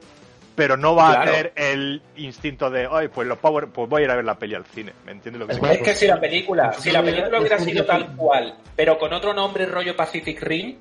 Pero 0.55 0.75
no 0.77 0.95
va 0.95 1.11
Claro. 1.13 1.21
a 1.21 1.25
tener 1.25 1.53
el 1.55 2.01
instinto 2.17 2.69
de, 2.69 2.87
ay, 2.91 3.07
pues 3.07 3.27
los 3.27 3.37
Power, 3.37 3.67
pues 3.67 3.89
voy 3.89 4.01
a 4.01 4.05
ir 4.05 4.11
a 4.11 4.15
ver 4.15 4.25
la 4.25 4.35
peli 4.35 4.53
al 4.55 4.65
cine. 4.65 4.91
¿Me 5.05 5.13
entiendes 5.13 5.39
lo 5.39 5.47
que 5.47 5.53
Es 5.73 5.81
que 5.81 5.95
si 5.95 6.07
la 6.07 6.19
película, 6.19 6.73
Sí, 6.73 6.81
si 6.83 6.91
la 6.91 6.99
sí, 6.99 7.05
película 7.05 7.29
sí, 7.37 7.39
hubiera 7.41 7.57
sí, 7.59 7.65
sido 7.65 7.83
sí. 7.83 7.87
tal 7.87 8.15
cual, 8.17 8.55
pero 8.75 8.99
con 8.99 9.13
otro 9.13 9.33
nombre 9.33 9.65
rollo 9.65 9.95
Pacific 9.95 10.41
Rim, 10.41 10.77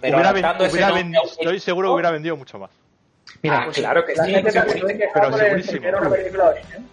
pero 0.00 0.16
hubiera 0.16 0.32
ven- 0.32 0.44
adaptando 0.44 0.64
ese 0.64 0.72
hubiera 0.74 0.88
nombre 0.88 1.04
ven- 1.04 1.14
estoy 1.40 1.60
seguro 1.60 1.88
que 1.88 1.94
hubiera 1.94 2.10
vendido 2.12 2.36
mucho 2.36 2.58
más. 2.60 2.70
Mira, 3.42 3.64
Ah, 3.66 3.70
claro 3.72 4.04
que 4.06 4.14
sí. 4.14 4.20
sí, 4.24 4.34
sí. 4.34 4.42
quejar 4.42 4.66
pero 5.12 5.36
segurísimo. 5.36 5.88
origen. 5.88 6.88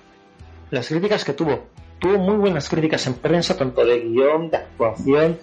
las 0.71 0.88
críticas 0.88 1.23
que 1.23 1.34
tuvo. 1.34 1.67
Tuvo 2.06 2.20
muy 2.20 2.36
buenas 2.36 2.70
críticas 2.70 3.08
en 3.08 3.16
prensa, 3.16 3.58
tanto 3.58 3.84
de 3.84 3.99
guion, 3.99 4.51
de 4.51 4.58
actuación. 4.58 5.39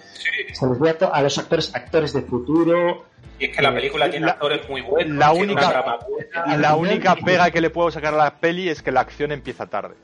Se 0.53 0.65
les 0.65 0.79
ve 0.79 0.95
a, 1.11 1.21
los 1.21 1.37
actores, 1.37 1.75
actores 1.75 2.13
de 2.13 2.21
futuro. 2.21 3.03
Y 3.37 3.45
es 3.45 3.55
que 3.55 3.61
la 3.61 3.73
película 3.73 4.09
tiene 4.09 4.27
La- 4.27 4.31
actores 4.31 4.69
muy 4.69 4.79
buenos, 4.79 5.17
la 5.17 5.33
única- 5.33 5.83
buena. 6.07 6.57
La 6.57 6.75
única 6.77 7.15
pega 7.17 7.51
que 7.51 7.59
le 7.59 7.69
puedo 7.69 7.91
sacar 7.91 8.13
a 8.13 8.17
la 8.17 8.35
peli 8.39 8.69
es 8.69 8.81
que 8.81 8.93
la 8.93 9.01
acción 9.01 9.33
empieza 9.33 9.65
tarde. 9.65 9.95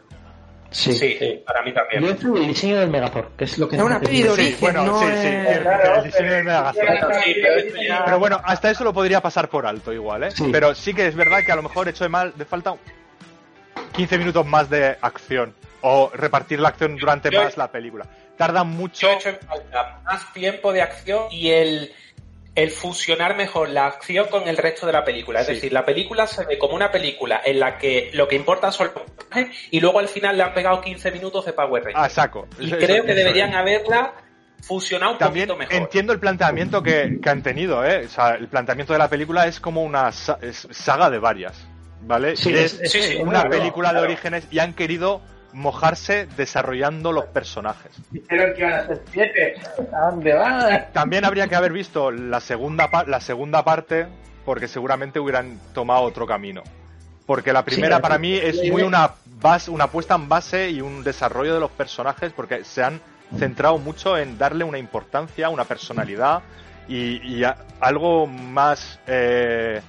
Sí. 0.72 0.91
Sí, 0.91 1.41
para 1.47 1.64
mí 1.64 1.74
también. 1.74 2.01
Yo 2.03 2.10
entro 2.10 2.36
en 2.36 2.41
el 2.43 2.47
diseño 2.49 2.78
del 2.78 2.89
Megazord, 2.89 3.38
que 3.38 3.45
es 3.45 3.57
lo 3.57 3.70
que 3.70 3.78
Es 3.78 3.82
una 3.82 4.01
peli 4.01 4.18
de 4.18 4.24
Sí, 4.24 4.30
origen, 4.34 4.57
bueno, 4.60 4.84
no 4.84 4.99
sí, 4.99 5.05
sí, 5.05 5.28
es- 5.28 5.97
el 5.97 6.03
diseño 6.03 6.32
del 6.34 6.43
Megazord. 6.43 7.14
Sí, 7.24 7.36
pero 8.05 8.20
bueno, 8.20 8.41
hasta 8.43 8.70
eso 8.70 8.84
lo 8.84 8.91
podría 8.93 9.22
pasar 9.22 9.47
por 9.49 9.66
alto 9.66 9.93
igual, 9.93 10.26
¿eh? 10.26 10.32
Sí. 10.32 10.49
Pero 10.51 10.76
sí 10.76 10.93
que 10.93 11.07
es 11.07 11.16
verdad 11.16 11.39
que 11.45 11.53
a 11.53 11.55
lo 11.55 11.64
mejor 11.64 11.88
hecho 11.88 12.03
de 12.03 12.10
mal, 12.10 12.34
de 12.36 12.43
falta 12.43 12.76
15 13.99 14.17
minutos 14.17 14.45
más 14.45 14.69
de 14.69 14.97
acción. 15.01 15.53
O 15.81 16.11
repartir 16.13 16.59
la 16.59 16.69
acción 16.69 16.95
durante 16.97 17.29
Yo- 17.31 17.41
más 17.43 17.55
la 17.57 17.71
película. 17.71 18.05
Tarda 18.37 18.63
mucho. 18.63 19.07
Yo 19.07 19.13
he 19.13 19.15
hecho 19.15 19.29
en 19.29 19.39
falta 19.39 19.99
más 20.03 20.33
tiempo 20.33 20.71
de 20.73 20.81
acción 20.81 21.23
y 21.31 21.49
el, 21.51 21.91
el 22.55 22.71
fusionar 22.71 23.35
mejor 23.37 23.69
la 23.69 23.85
acción 23.87 24.27
con 24.29 24.47
el 24.47 24.57
resto 24.57 24.85
de 24.85 24.93
la 24.93 25.03
película. 25.05 25.41
Es 25.41 25.47
Sí. 25.47 25.53
decir, 25.55 25.73
la 25.73 25.85
película 25.85 26.27
se 26.27 26.45
ve 26.45 26.57
como 26.57 26.75
una 26.75 26.91
película 26.91 27.41
en 27.45 27.59
la 27.59 27.77
que 27.77 28.09
lo 28.13 28.27
que 28.27 28.35
importa 28.35 28.71
son 28.71 28.91
los 28.93 29.03
personajes 29.11 29.55
y 29.71 29.79
luego 29.79 29.99
al 29.99 30.07
final 30.09 30.37
le 30.37 30.43
han 30.43 30.53
pegado 30.53 30.81
15 30.81 31.11
minutos 31.11 31.45
de 31.45 31.53
Power 31.53 31.83
Rangers. 31.83 32.05
A 32.05 32.09
saco. 32.09 32.47
y 32.59 32.71
creo 32.71 32.97
eso- 32.97 33.05
que 33.05 33.13
deberían 33.13 33.53
haberla 33.55 34.13
fusionado 34.61 35.13
un 35.13 35.17
También 35.17 35.47
poquito 35.47 35.59
mejor. 35.59 35.75
entiendo 35.75 36.11
el 36.13 36.19
planteamiento 36.19 36.83
que, 36.83 37.19
que 37.23 37.29
han 37.29 37.41
tenido, 37.41 37.85
¿eh? 37.85 38.05
O 38.05 38.09
sea, 38.09 38.31
el 38.35 38.47
planteamiento 38.49 38.91
de 38.93 38.99
la 38.99 39.07
película 39.09 39.47
es 39.47 39.59
como 39.61 39.81
una 39.83 40.11
sa- 40.11 40.37
es 40.41 40.67
saga 40.71 41.09
de 41.09 41.19
varias, 41.19 41.55
¿vale? 42.01 42.35
Sí, 42.35 42.53
es, 42.53 42.79
una 43.21 43.41
claro, 43.41 43.49
película 43.49 43.93
de 43.93 43.99
orígenes 43.99 44.47
y 44.51 44.59
han 44.59 44.73
querido 44.73 45.21
mojarse 45.53 46.27
desarrollando 46.37 47.11
los 47.11 47.25
personajes. 47.25 47.91
Dijeron 48.11 48.53
que 48.53 48.61
iban 48.61 48.73
a 48.73 48.85
ser 48.87 49.01
siete. 49.11 49.55
¿A 49.93 50.11
dónde 50.11 50.33
van? 50.33 50.87
También 50.93 51.25
habría 51.25 51.47
que 51.47 51.55
haber 51.55 51.71
visto 51.73 52.11
la 52.11 52.39
segunda, 52.39 52.89
la 53.07 53.19
segunda 53.19 53.63
parte 53.63 54.07
porque 54.45 54.67
seguramente 54.67 55.19
hubieran 55.19 55.59
tomado 55.73 56.01
otro 56.03 56.25
camino. 56.27 56.63
Porque 57.25 57.53
la 57.53 57.63
primera 57.63 57.97
Sí, 57.97 58.01
para 58.01 58.17
mí 58.17 58.33
es 58.35 58.57
muy 58.71 58.81
una 58.83 59.11
base, 59.41 59.69
una 59.71 59.87
puesta 59.87 60.15
en 60.15 60.27
base 60.29 60.69
y 60.69 60.81
un 60.81 61.03
desarrollo 61.03 61.53
de 61.53 61.59
los 61.59 61.71
personajes 61.71 62.31
porque 62.33 62.63
se 62.63 62.83
han 62.83 62.99
centrado 63.37 63.77
mucho 63.77 64.17
en 64.17 64.37
darle 64.39 64.63
una 64.63 64.79
importancia, 64.79 65.49
una 65.49 65.63
personalidad 65.65 66.41
y, 66.87 67.17
y 67.35 67.43
a- 67.43 67.55
algo 67.79 68.25
más 68.25 68.99
eh, 69.05 69.81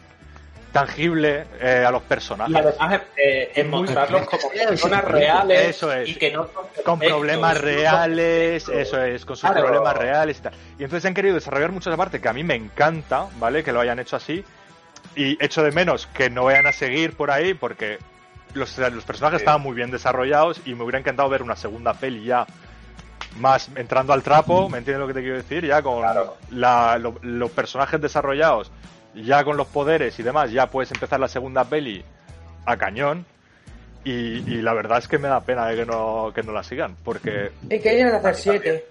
tangible 0.72 1.44
eh, 1.60 1.84
a 1.86 1.90
los 1.90 2.02
personajes. 2.02 2.54
Y 2.54 2.58
además 2.58 3.00
eh, 3.16 3.52
en 3.54 3.70
mostrarlos 3.70 4.22
como 4.28 4.50
personas 4.50 5.04
reales 5.04 5.68
Eso 5.76 5.92
es. 5.92 6.08
y 6.08 6.14
que 6.14 6.30
no 6.30 6.48
son 6.52 6.64
con 6.84 6.98
problemas 6.98 7.60
reales, 7.60 8.68
eso 8.68 9.02
es, 9.02 9.24
con 9.24 9.36
sus 9.36 9.48
Claro. 9.50 9.64
problemas 9.66 9.96
reales 9.96 10.38
y 10.38 10.42
tal. 10.42 10.52
Y 10.78 10.84
entonces 10.84 11.06
han 11.06 11.14
querido 11.14 11.34
desarrollar 11.34 11.72
mucho 11.72 11.90
esa 11.90 11.96
parte 11.96 12.20
que 12.20 12.28
a 12.28 12.32
mí 12.32 12.44
me 12.44 12.54
encanta, 12.54 13.26
¿vale? 13.38 13.62
Que 13.64 13.72
lo 13.72 13.80
hayan 13.80 13.98
hecho 13.98 14.16
así. 14.16 14.44
Y 15.16 15.42
echo 15.44 15.62
de 15.62 15.72
menos 15.72 16.06
que 16.06 16.30
no 16.30 16.44
vayan 16.44 16.66
a 16.66 16.72
seguir 16.72 17.16
por 17.16 17.30
ahí 17.30 17.54
porque 17.54 17.98
los, 18.54 18.76
los 18.78 19.04
personajes 19.04 19.38
Sí. 19.38 19.42
estaban 19.42 19.60
muy 19.60 19.74
bien 19.74 19.90
desarrollados 19.90 20.60
y 20.64 20.74
me 20.74 20.84
hubiera 20.84 20.98
encantado 20.98 21.28
ver 21.28 21.42
una 21.42 21.56
segunda 21.56 21.94
peli 21.94 22.24
ya 22.24 22.46
más 23.38 23.70
entrando 23.76 24.12
al 24.12 24.22
trapo, 24.22 24.68
¿me 24.68 24.78
entiendes 24.78 25.00
lo 25.00 25.06
que 25.06 25.14
te 25.14 25.20
quiero 25.20 25.36
decir? 25.36 25.64
Ya 25.64 25.82
con 25.82 26.02
la- 26.50 26.98
lo- 26.98 27.14
los 27.22 27.50
personajes 27.52 28.00
desarrollados, 28.00 28.70
ya 29.14 29.44
con 29.44 29.56
los 29.56 29.66
poderes 29.66 30.18
y 30.18 30.22
demás, 30.22 30.50
ya 30.50 30.68
puedes 30.68 30.90
empezar 30.92 31.20
la 31.20 31.28
segunda 31.28 31.64
peli 31.64 32.04
a 32.64 32.76
cañón. 32.76 33.26
Y, 34.02 34.10
y 34.50 34.62
la 34.62 34.72
verdad 34.72 34.98
es 34.98 35.08
que 35.08 35.18
me 35.18 35.28
da 35.28 35.40
pena 35.40 35.66
de 35.66 35.76
que 35.76 35.84
no, 35.84 36.32
que 36.34 36.42
no 36.42 36.52
la 36.52 36.62
sigan, 36.62 36.96
porque 37.04 37.50
Es 37.68 37.82
que 37.82 37.90
hay 37.90 37.96
que 37.96 38.04
hacer 38.04 38.34
siete. 38.34 38.86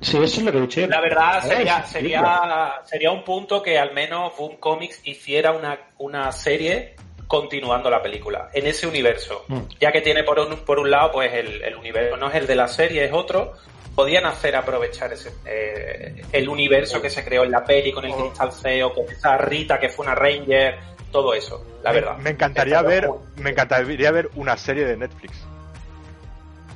Sí, 0.00 0.16
eso 0.16 0.24
es 0.24 0.42
lo 0.42 0.52
que 0.52 0.60
dicho. 0.60 0.86
La 0.86 1.00
verdad 1.00 1.42
sería, 1.42 1.82
sería, 1.84 2.80
sería 2.84 3.10
un 3.10 3.24
punto 3.24 3.62
que 3.62 3.78
al 3.78 3.92
menos 3.92 4.36
Boom 4.36 4.56
Comics 4.58 5.00
hiciera 5.04 5.52
una, 5.52 5.78
una 5.98 6.30
serie 6.30 6.94
continuando 7.26 7.90
la 7.90 8.02
película, 8.02 8.50
en 8.52 8.66
ese 8.66 8.86
universo. 8.86 9.44
Mm. 9.48 9.60
Ya 9.80 9.90
que 9.90 10.02
tiene 10.02 10.22
por 10.22 10.38
un, 10.38 10.56
por 10.58 10.78
un 10.78 10.90
lado, 10.90 11.10
pues 11.12 11.32
el, 11.32 11.62
el 11.62 11.74
universo 11.74 12.16
no 12.16 12.28
es 12.28 12.34
el 12.34 12.46
de 12.46 12.54
la 12.54 12.68
serie, 12.68 13.04
es 13.04 13.12
otro. 13.12 13.54
Podían 13.94 14.26
hacer 14.26 14.56
aprovechar 14.56 15.12
ese, 15.12 15.32
eh, 15.46 16.22
el 16.32 16.48
universo 16.48 17.00
que 17.00 17.08
se 17.10 17.24
creó 17.24 17.44
en 17.44 17.52
la 17.52 17.64
peli 17.64 17.92
con 17.92 18.04
el 18.04 18.12
cristal 18.14 18.52
CEO, 18.52 18.92
con 18.92 19.04
esa 19.08 19.36
Rita 19.38 19.78
que 19.78 19.88
fue 19.88 20.04
una 20.06 20.14
Ranger, 20.16 20.76
todo 21.12 21.32
eso, 21.32 21.64
la 21.82 21.90
me, 21.92 22.00
verdad. 22.00 22.16
me 22.18 22.30
encantaría 22.30 22.78
Estaría 22.78 23.00
ver, 23.00 23.08
muy- 23.08 23.42
me 23.42 23.50
encantaría 23.50 24.10
ver 24.10 24.30
una 24.34 24.56
serie 24.56 24.84
de 24.84 24.96
Netflix. 24.96 25.36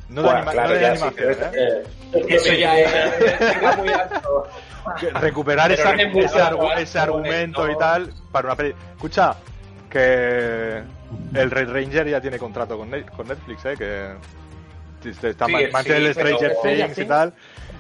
No 0.09 0.23
de, 0.23 0.27
Bueno, 0.29 0.39
anima- 0.39 0.53
claro, 0.53 0.69
no 0.69 0.75
de 0.75 0.81
ya 0.81 0.97
sí, 0.97 1.03
animación, 1.03 1.31
¿eh? 1.55 1.83
es- 2.12 2.47
Eso 2.47 2.53
ya 2.55 2.79
es 2.79 3.19
llega 3.41 3.77
muy 3.77 3.89
alto. 3.89 4.49
Que 5.01 5.11
recuperar 5.11 5.69
Pero 5.69 5.83
esa- 5.83 5.93
no 5.97 6.03
es 6.03 6.12
muy 6.14 6.25
ese, 6.25 6.41
alto, 6.41 6.73
ese 6.73 6.99
argumento 6.99 7.66
no. 7.66 7.73
y 7.73 7.77
tal 7.79 8.14
para 8.33 8.47
una 8.47 8.57
peli. 8.57 8.75
Escucha, 8.95 9.35
que 9.91 10.83
el 11.35 11.51
Red 11.51 11.69
Ranger 11.71 12.09
ya 12.09 12.21
tiene 12.21 12.39
contrato 12.39 12.79
con 12.79 12.89
Netflix, 12.91 13.64
¿eh? 13.66 13.75
Que 13.77 14.12
está, 15.05 15.47
Sí, 15.47 15.53
man- 15.53 15.71
mantiene 15.73 16.01
sí, 16.01 16.07
el 16.07 16.15
Stranger 16.15 16.57
pero- 16.63 16.77
Things 16.87 16.99
y 16.99 17.05
tal. 17.05 17.35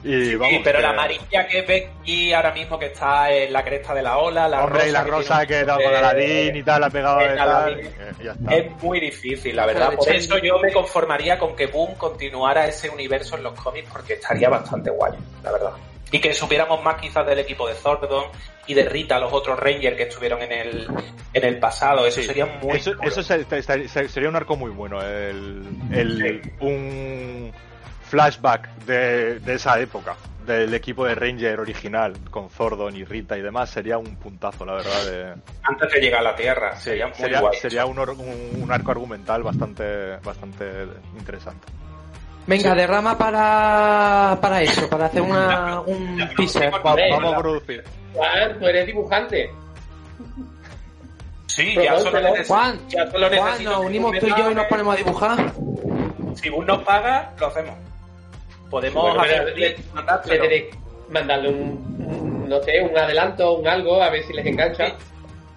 Y 0.04 0.36
vamos, 0.36 0.60
pero 0.62 0.78
que- 0.78 0.82
la 0.82 0.90
amarilla 0.90 1.48
que 1.48 1.58
es 1.58 1.66
Becky 1.66 2.32
ahora 2.32 2.52
mismo 2.52 2.78
que 2.78 2.86
está 2.86 3.32
en 3.32 3.52
la 3.52 3.64
cresta 3.64 3.92
de 3.94 4.02
la 4.02 4.16
ola, 4.18 4.46
la 4.46 4.62
Hombre, 4.64 4.88
y 4.88 4.92
la 4.92 5.02
rosa 5.02 5.40
rosa 5.40 5.46
que 5.46 5.62
un 5.62 5.82
con 5.82 5.94
Aladdin 5.94 6.54
y 6.56 6.62
tal, 6.62 6.84
ha 6.84 6.90
pegado 6.90 7.18
de 7.18 7.36
tal. 7.36 7.80
Eh, 7.80 7.92
ya 8.22 8.30
está. 8.32 8.54
Es 8.54 8.82
muy 8.82 9.00
difícil, 9.00 9.56
la 9.56 9.66
verdad. 9.66 9.94
Por 9.94 10.08
eso 10.08 10.38
yo 10.38 10.58
me 10.60 10.72
conformaría 10.72 11.36
con 11.36 11.56
que 11.56 11.66
Boom 11.66 11.96
continuara 11.96 12.66
ese 12.66 12.88
universo 12.88 13.36
en 13.36 13.42
los 13.42 13.54
cómics 13.60 13.88
porque 13.92 14.12
estaría 14.14 14.48
bastante 14.48 14.88
guay, 14.90 15.12
la 15.42 15.50
verdad. 15.52 15.72
Y 16.10 16.20
que 16.20 16.32
supiéramos 16.32 16.82
más 16.82 17.00
quizás 17.00 17.26
del 17.26 17.38
equipo 17.38 17.68
de 17.68 17.74
Zordon 17.74 18.24
y 18.66 18.74
de 18.74 18.84
Rita, 18.88 19.18
los 19.18 19.32
otros 19.32 19.58
Rangers 19.58 19.96
que 19.96 20.04
estuvieron 20.04 20.40
en 20.42 20.52
el, 20.52 20.86
en 21.34 21.44
el 21.44 21.58
pasado. 21.58 22.06
Eso 22.06 22.20
Sí, 22.20 22.26
sería 22.26 22.46
muy 22.46 22.76
Eso, 22.76 22.94
sería 23.22 24.28
un 24.28 24.36
arco 24.36 24.56
muy 24.56 24.70
bueno. 24.70 25.02
El, 25.02 25.66
el- 25.92 26.52
un 26.60 27.52
flashback 28.08 28.68
de, 28.86 29.38
de 29.40 29.54
esa 29.54 29.78
época, 29.80 30.16
del 30.46 30.72
equipo 30.72 31.04
de 31.04 31.14
Ranger 31.14 31.60
original, 31.60 32.14
con 32.30 32.48
Zordon 32.48 32.96
y 32.96 33.04
Rita 33.04 33.36
y 33.36 33.42
demás, 33.42 33.68
sería 33.68 33.98
un 33.98 34.16
puntazo, 34.16 34.64
la 34.64 34.74
verdad. 34.74 35.04
De, 35.04 35.34
Antes 35.62 35.92
de 35.92 36.00
llegar 36.00 36.20
a 36.20 36.24
la 36.24 36.34
Tierra. 36.36 36.74
sería 36.76 37.06
muy 37.08 37.16
sería 37.16 37.40
guay. 37.40 37.58
sería 37.58 37.84
un- 37.84 37.98
un 37.98 38.72
arco 38.72 38.90
argumental 38.92 39.42
bastante, 39.42 40.16
bastante 40.24 40.86
interesante. 41.18 41.66
Venga, 42.48 42.74
derrama 42.74 43.16
para, 43.18 44.38
para 44.40 44.62
eso, 44.62 44.88
para 44.88 45.04
hacer 45.06 45.20
una, 45.22 45.80
un 45.82 46.18
teaser. 46.36 46.72
Va- 46.72 46.78
vamos 47.10 47.34
a 47.34 47.38
producir. 47.38 47.84
Juan, 48.14 48.58
tú 48.58 48.66
eres 48.66 48.86
dibujante. 48.86 49.50
Sí, 51.46 51.72
Pero 51.74 51.84
ya 51.84 52.00
solo 52.00 52.20
necesito. 52.20 52.54
Juan, 52.54 52.88
ya 52.88 53.10
solo 53.10 53.26
Juan, 53.28 53.42
necesito 53.44 53.70
nos 53.70 53.84
unimos 53.84 54.18
tú 54.18 54.26
y 54.26 54.30
yo 54.30 54.50
y 54.50 54.54
nos 54.54 54.64
ponemos 54.66 54.94
a 54.94 54.96
dibujar. 54.96 55.52
Si 56.34 56.48
Boom 56.48 56.66
nos 56.66 56.82
paga, 56.84 57.32
lo 57.38 57.46
hacemos. 57.48 57.74
Podemos 58.70 59.02
Bueno, 59.02 59.20
hacer 59.20 59.44
le-. 59.58 59.76
Le 60.26 60.70
mandarle 61.10 61.48
un, 61.50 61.96
un, 62.06 62.48
no 62.48 62.62
sé, 62.62 62.80
un 62.80 62.96
adelanto, 62.96 63.54
un 63.58 63.66
algo, 63.68 64.02
a 64.02 64.10
ver 64.10 64.22
si 64.24 64.32
les 64.32 64.46
engancha. 64.46 64.92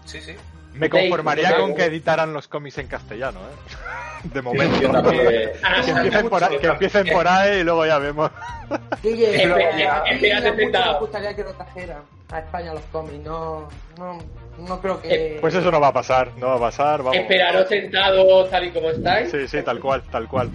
Sí, 0.06 0.20
sí. 0.22 0.34
Me 0.74 0.90
conformaría 0.90 1.58
con 1.58 1.76
que 1.76 1.86
editaran 1.86 2.34
los 2.34 2.48
cómics 2.48 2.78
en 2.78 2.88
castellano, 2.88 3.40
¿eh? 3.40 3.76
De 4.34 4.42
momento. 4.42 4.92
también. 4.92 5.52
que, 5.84 5.92
empiecen 5.92 6.30
por 6.30 6.44
ahí, 6.44 6.58
que 6.60 6.68
empiecen 6.68 7.08
por 7.08 7.28
ahí 7.28 7.60
y 7.60 7.64
luego 7.64 7.86
ya 7.86 7.98
vemos. 7.98 8.30
Guille, 9.04 9.48
me 9.48 11.00
gustaría 11.00 11.36
que 11.36 11.44
lo 11.44 11.54
trajeran 11.54 12.04
a 12.32 12.40
España 12.40 12.74
los 12.74 12.84
cómics. 12.92 13.24
No, 13.24 13.68
no, 13.98 14.20
no 14.60 14.80
creo 14.80 15.02
que. 15.02 15.38
Pues 15.42 15.56
eso 15.56 15.72
no 15.72 15.80
va 15.80 15.88
a 15.88 15.94
pasar, 15.94 16.32
no 16.38 16.48
va 16.48 16.56
a 16.56 16.60
pasar, 16.60 17.00
vamos. 17.00 17.16
Esperaros 17.16 17.68
sentados 17.68 18.50
tal 18.50 18.66
y 18.66 18.72
como 18.72 18.90
estáis. 18.92 19.32
Sí, 19.32 19.48
sí, 19.48 19.62
tal 19.64 19.80
cual, 19.80 20.04
tal 20.12 20.28
cual. 20.28 20.52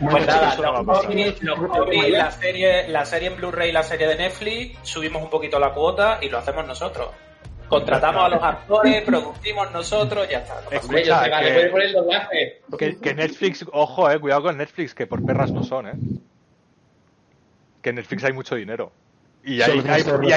Pues 0.00 0.26
nada, 0.26 0.54
los 0.56 1.00
cómics, 1.00 1.42
los 1.42 1.58
cómics, 1.58 2.10
la 2.10 2.30
serie, 2.30 2.88
la 2.88 3.04
serie 3.04 3.28
en 3.28 3.36
Blu-ray 3.36 3.70
y 3.70 3.72
la 3.72 3.82
serie 3.82 4.06
de 4.06 4.16
Netflix, 4.16 4.78
subimos 4.82 5.22
un 5.22 5.30
poquito 5.30 5.58
la 5.58 5.72
cuota 5.72 6.18
y 6.22 6.28
lo 6.28 6.38
hacemos 6.38 6.66
nosotros. 6.66 7.08
Contratamos 7.72 8.24
a 8.24 8.28
los 8.28 8.42
actores, 8.42 9.02
producimos 9.02 9.72
nosotros, 9.72 10.28
ya 10.28 10.40
está. 10.40 10.60
Escucha, 10.70 11.24
que- 11.24 11.52
puede 11.52 11.70
poner 11.70 11.86
el 11.86 11.92
doblaje. 11.94 12.60
Que, 12.78 12.98
que 12.98 13.14
Netflix, 13.14 13.64
ojo, 13.72 14.10
eh, 14.10 14.18
cuidado 14.20 14.42
con 14.42 14.58
Netflix, 14.58 14.94
que 14.94 15.06
por 15.06 15.24
perras 15.24 15.50
no 15.52 15.64
son, 15.64 15.88
eh. 15.88 15.92
Que 17.80 17.90
en 17.90 17.96
Netflix 17.96 18.24
hay 18.24 18.32
mucho 18.34 18.56
dinero. 18.56 18.92
Y 19.42 19.62
hay, 19.62 19.82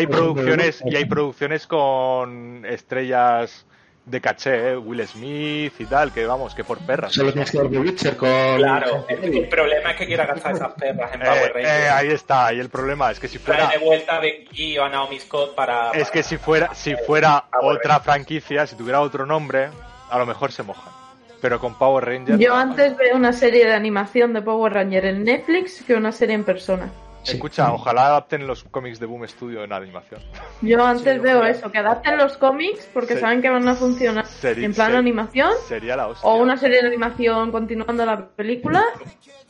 y 0.02 0.08
producciones, 0.08 0.82
y 0.86 0.96
hay 0.96 1.06
producciones 1.06 1.68
con 1.68 2.66
estrellas 2.66 3.68
de 4.06 4.22
caché, 4.22 4.72
eh, 4.72 4.78
Will 4.78 5.06
Smith 5.08 5.74
y 5.80 5.86
tal, 5.86 6.12
que 6.12 6.26
vamos, 6.26 6.54
que 6.54 6.64
por 6.64 6.78
perras. 6.80 7.12
Solo 7.14 7.32
tienes 7.34 7.50
que 7.50 7.58
ver 7.58 7.72
The 7.72 7.80
Witcher 7.80 8.18
con. 8.18 8.30
Claro, 8.58 9.06
el 9.10 9.48
problema 9.48 9.92
es 9.92 9.98
que 9.98 10.06
quiera 10.06 10.26
gastar 10.26 10.54
esas 10.56 10.74
perras 10.74 11.14
en 11.16 11.22
Eh, 11.22 11.26
Power 11.26 11.44
eh, 11.46 11.54
Rangers. 11.54 11.92
ahí 11.92 12.08
está, 12.10 12.54
y 12.54 12.60
el 12.60 12.70
problema 12.70 13.12
es 13.12 13.20
que 13.20 13.28
si 13.28 13.40
fuera 13.40 13.68
Trae 13.68 13.80
de 13.80 13.86
vuelta 13.86 14.20
Becky 14.20 14.78
o 14.78 14.84
a 14.84 14.90
Naomi 14.90 15.20
Scott 15.20 15.56
para... 15.56 15.92
Es 15.92 16.12
que 16.12 16.22
si 16.22 16.38
fuera, 16.38 16.74
si 16.76 16.96
fuera 16.96 17.46
otra 17.62 18.00
franquicia, 18.00 18.68
si 18.68 18.76
tuviera 18.76 19.02
otro 19.02 19.26
nombre, 19.26 19.70
a 20.10 20.18
lo 20.20 20.26
mejor 20.26 20.52
se 20.52 20.62
mojan. 20.64 20.94
Pero 21.42 21.60
con 21.60 21.76
Power 21.76 22.06
Rangers. 22.06 22.40
Yo 22.40 22.56
antes 22.56 22.96
veo 22.98 23.16
una 23.16 23.34
serie 23.34 23.66
de 23.66 23.74
animación 23.74 24.34
de 24.34 24.42
Power 24.42 24.74
Ranger 24.74 25.06
en 25.06 25.24
Netflix 25.24 25.84
que 25.84 25.94
una 25.94 26.12
serie 26.12 26.34
en 26.36 26.44
persona. 26.44 26.90
Escucha, 27.34 27.72
ojalá 27.74 28.08
adapten 28.08 28.46
los 28.48 28.64
cómics 28.66 29.00
de 29.00 29.06
Boom 29.06 29.28
Studio 29.28 29.64
en 29.64 29.74
animación. 29.74 30.22
Yo 30.62 30.84
antes 30.86 31.22
veo 31.22 31.44
eso, 31.44 31.72
que 31.72 31.78
adapten 31.80 32.18
los 32.18 32.38
cómics 32.38 32.88
porque 32.94 33.16
Sí. 33.16 33.20
saben 33.22 33.42
que 33.42 33.50
van 33.50 33.68
a 33.68 33.76
funcionar 33.76 34.26
en 34.44 34.74
plan 34.74 34.90
ser- 34.92 34.96
animación 34.98 35.52
Sería 35.68 35.96
la 35.96 36.08
hostia. 36.08 36.30
o 36.30 36.36
una 36.38 36.58
serie 36.58 36.82
de 36.82 36.88
animación 36.88 37.52
continuando 37.52 38.06
la 38.06 38.28
película. 38.28 38.84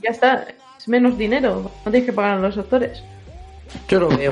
Ya 0.01 0.09
está, 0.11 0.45
es 0.77 0.87
menos 0.87 1.17
dinero, 1.17 1.71
no 1.85 1.91
tienes 1.91 2.05
que 2.05 2.13
pagar 2.13 2.37
a 2.37 2.39
los 2.41 2.57
actores. 2.57 3.03
Yo 3.87 3.99
lo 3.99 4.09
veo. 4.09 4.31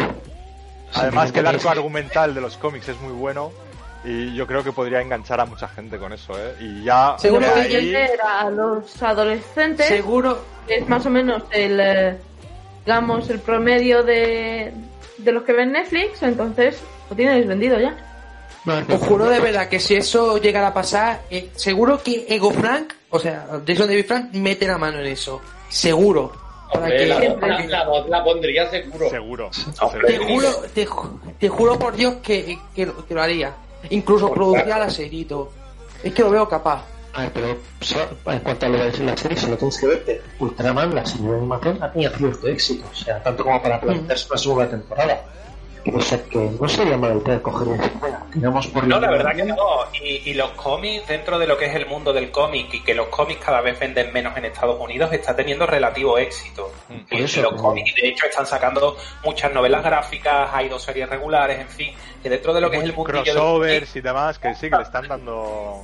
Además 0.96 1.32
que 1.32 1.40
el 1.40 1.48
arco 1.48 1.70
argumental 1.70 2.34
de 2.36 2.42
los 2.42 2.56
cómics 2.58 2.88
es 2.90 3.00
muy 3.02 3.14
bueno 3.14 3.52
y 4.06 4.36
yo 4.36 4.46
creo 4.46 4.64
que 4.64 4.72
podría 4.72 5.02
enganchar 5.02 5.40
a 5.40 5.46
mucha 5.46 5.68
gente 5.68 5.98
con 5.98 6.14
eso, 6.14 6.34
¿eh? 6.38 6.54
Y 6.60 6.84
ya 6.84 7.16
Seguro 7.18 7.46
que 7.54 7.60
ahí- 7.62 7.96
a 8.24 8.50
los 8.50 9.02
adolescentes. 9.02 9.88
Seguro. 9.88 10.38
que 10.68 10.76
es 10.78 10.88
más 10.88 11.06
o 11.06 11.10
menos 11.10 11.44
el, 11.52 11.80
eh, 11.80 12.18
digamos, 12.86 13.30
el 13.30 13.40
promedio 13.40 14.04
de, 14.04 14.74
de 15.18 15.32
los 15.32 15.44
que 15.44 15.54
ven 15.54 15.72
Netflix, 15.72 16.22
entonces 16.24 16.78
lo 17.10 17.16
tienes 17.16 17.48
vendido 17.48 17.80
ya. 17.80 17.96
Os 18.90 19.02
juro 19.08 19.26
de 19.28 19.40
verdad 19.42 19.68
que 19.68 19.80
si 19.80 19.96
eso 19.96 20.38
llegara 20.38 20.68
a 20.68 20.74
pasar, 20.74 21.22
eh, 21.30 21.50
seguro 21.56 22.02
que 22.02 22.26
Ego 22.30 22.52
Frank, 22.52 22.94
o 23.10 23.20
sea, 23.20 23.46
Jason 23.68 23.88
David 23.88 24.06
Frank, 24.06 24.34
mete 24.34 24.66
la 24.68 24.78
mano 24.78 25.00
en 25.00 25.08
eso. 25.08 25.42
Seguro. 25.70 26.32
Para 26.72 26.86
Hombre, 26.86 26.98
que- 26.98 27.06
la, 27.08 27.20
la, 27.48 27.66
la, 27.66 27.86
voz 27.88 28.10
la 28.10 28.24
pondría 28.24 28.70
seguro. 28.70 29.10
Seguro. 29.10 29.50
te, 30.08 30.18
juro, 30.18 30.50
te, 30.74 30.88
ju- 30.88 31.20
te 31.40 31.50
juro 31.50 31.78
por 31.78 31.96
Dios 31.96 32.16
que, 32.24 32.58
que, 32.74 32.86
lo- 32.86 33.06
que 33.06 33.14
lo 33.14 33.22
haría. 33.22 33.54
Incluso 33.90 34.32
produciría 34.32 34.78
la 34.80 34.90
serie. 34.90 35.28
Es 36.04 36.14
que 36.14 36.22
lo 36.24 36.32
veo 36.32 36.48
capaz. 36.48 36.84
A 37.14 37.22
ver, 37.22 37.32
pero 37.34 37.58
so- 37.82 38.10
en 38.32 38.40
cuanto 38.40 38.66
a 38.66 38.70
lo 38.70 38.78
de 38.78 39.00
la 39.04 39.16
serie, 39.18 39.38
solo 39.38 39.56
tienes 39.58 39.78
que 39.80 39.88
verte. 39.88 40.22
Ultraman, 40.40 40.96
la 40.96 41.06
serie 41.06 41.28
de 41.30 41.38
animación, 41.38 41.84
ha 41.84 41.92
tenido 41.92 42.12
cierto 42.16 42.48
éxito. 42.48 42.86
O 42.92 42.96
sea, 42.96 43.22
tanto 43.22 43.44
como 43.44 43.62
para 43.62 43.80
plantearse 43.80 44.28
una 44.30 44.38
segunda 44.38 44.70
temporada. 44.70 45.22
O 45.94 46.00
sea 46.00 46.18
que 46.24 46.38
no 46.62 46.70
sería 46.70 46.96
mala 46.98 47.16
idea 47.16 47.42
coger 47.42 47.68
un 47.68 47.82
digamos 48.34 48.68
por 48.68 48.88
No, 48.88 49.02
la 49.02 49.12
verdad 49.12 49.36
que 49.36 49.44
no. 49.44 49.58
Y, 50.02 50.30
y 50.30 50.34
los 50.34 50.52
cómics, 50.52 51.06
dentro 51.10 51.38
de 51.38 51.46
lo 51.46 51.58
que 51.58 51.66
es 51.66 51.76
el 51.76 51.86
mundo 51.88 52.14
del 52.14 52.32
cómic 52.32 52.74
y 52.74 52.80
que 52.84 52.94
los 52.96 53.08
cómics 53.10 53.44
cada 53.44 53.60
vez 53.60 53.78
venden 53.78 54.14
menos 54.14 54.36
en 54.38 54.46
Estados 54.46 54.80
Unidos, 54.80 55.12
está 55.12 55.36
teniendo 55.36 55.66
relativo 55.68 56.18
éxito. 56.18 56.72
por 56.88 57.20
Y 57.20 57.24
eso, 57.24 57.42
los 57.42 57.52
como- 57.52 57.64
cómics, 57.72 57.94
de 58.02 58.08
hecho, 58.08 58.26
están 58.28 58.46
sacando 58.48 58.96
muchas 59.26 59.54
novelas 59.54 59.84
gráficas, 59.84 60.50
hay 60.54 60.70
dos 60.70 60.82
series 60.82 61.10
regulares, 61.10 61.60
en 61.60 61.68
fin, 61.68 61.94
que 62.24 62.30
dentro 62.30 62.54
de 62.54 62.62
lo 62.62 62.72
que 62.72 62.78
es 62.78 62.84
el 62.84 62.96
del 62.96 63.04
crossovers 63.04 63.94
y 63.98 64.00
demás, 64.02 64.40
que 64.40 64.56
sí, 64.56 64.70
que 64.70 64.78
le 64.78 64.84
están 64.84 65.06
dando... 65.10 65.84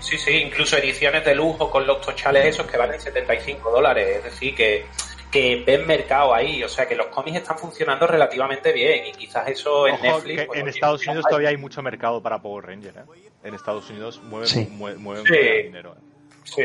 Sí, 0.00 0.18
sí, 0.18 0.30
incluso 0.36 0.76
ediciones 0.76 1.24
de 1.24 1.34
lujo 1.34 1.70
con 1.70 1.86
los 1.86 2.00
tochales 2.00 2.44
esos 2.46 2.66
que 2.66 2.76
valen 2.76 3.00
75 3.00 3.70
dólares. 3.70 4.16
Es 4.18 4.24
decir, 4.24 4.54
que, 4.54 4.86
que 5.30 5.62
ven 5.66 5.86
mercado 5.86 6.34
ahí. 6.34 6.62
O 6.64 6.68
sea, 6.68 6.86
que 6.86 6.94
los 6.96 7.06
cómics 7.08 7.38
están 7.38 7.58
funcionando 7.58 8.06
relativamente 8.06 8.72
bien. 8.72 9.06
Y 9.06 9.12
quizás 9.12 9.48
eso 9.48 9.86
en 9.86 9.94
Ojo, 9.94 10.02
Netflix. 10.04 10.40
que 10.40 10.46
pues, 10.46 10.60
en 10.60 10.68
Estados 10.68 11.06
Unidos 11.06 11.24
hay. 11.26 11.30
todavía 11.30 11.48
hay 11.50 11.56
mucho 11.56 11.82
mercado 11.82 12.22
para 12.22 12.40
Power 12.40 12.66
Ranger, 12.66 12.96
¿eh? 12.98 13.28
En 13.44 13.54
Estados 13.54 13.88
Unidos 13.90 14.20
mueven, 14.24 14.48
Sí. 14.48 14.68
mue- 14.72 14.96
mueven 14.96 15.24
Sí. 15.24 15.32
mucho 15.32 15.62
dinero. 15.64 15.94
¿eh? 15.96 16.26
Sí, 16.44 16.62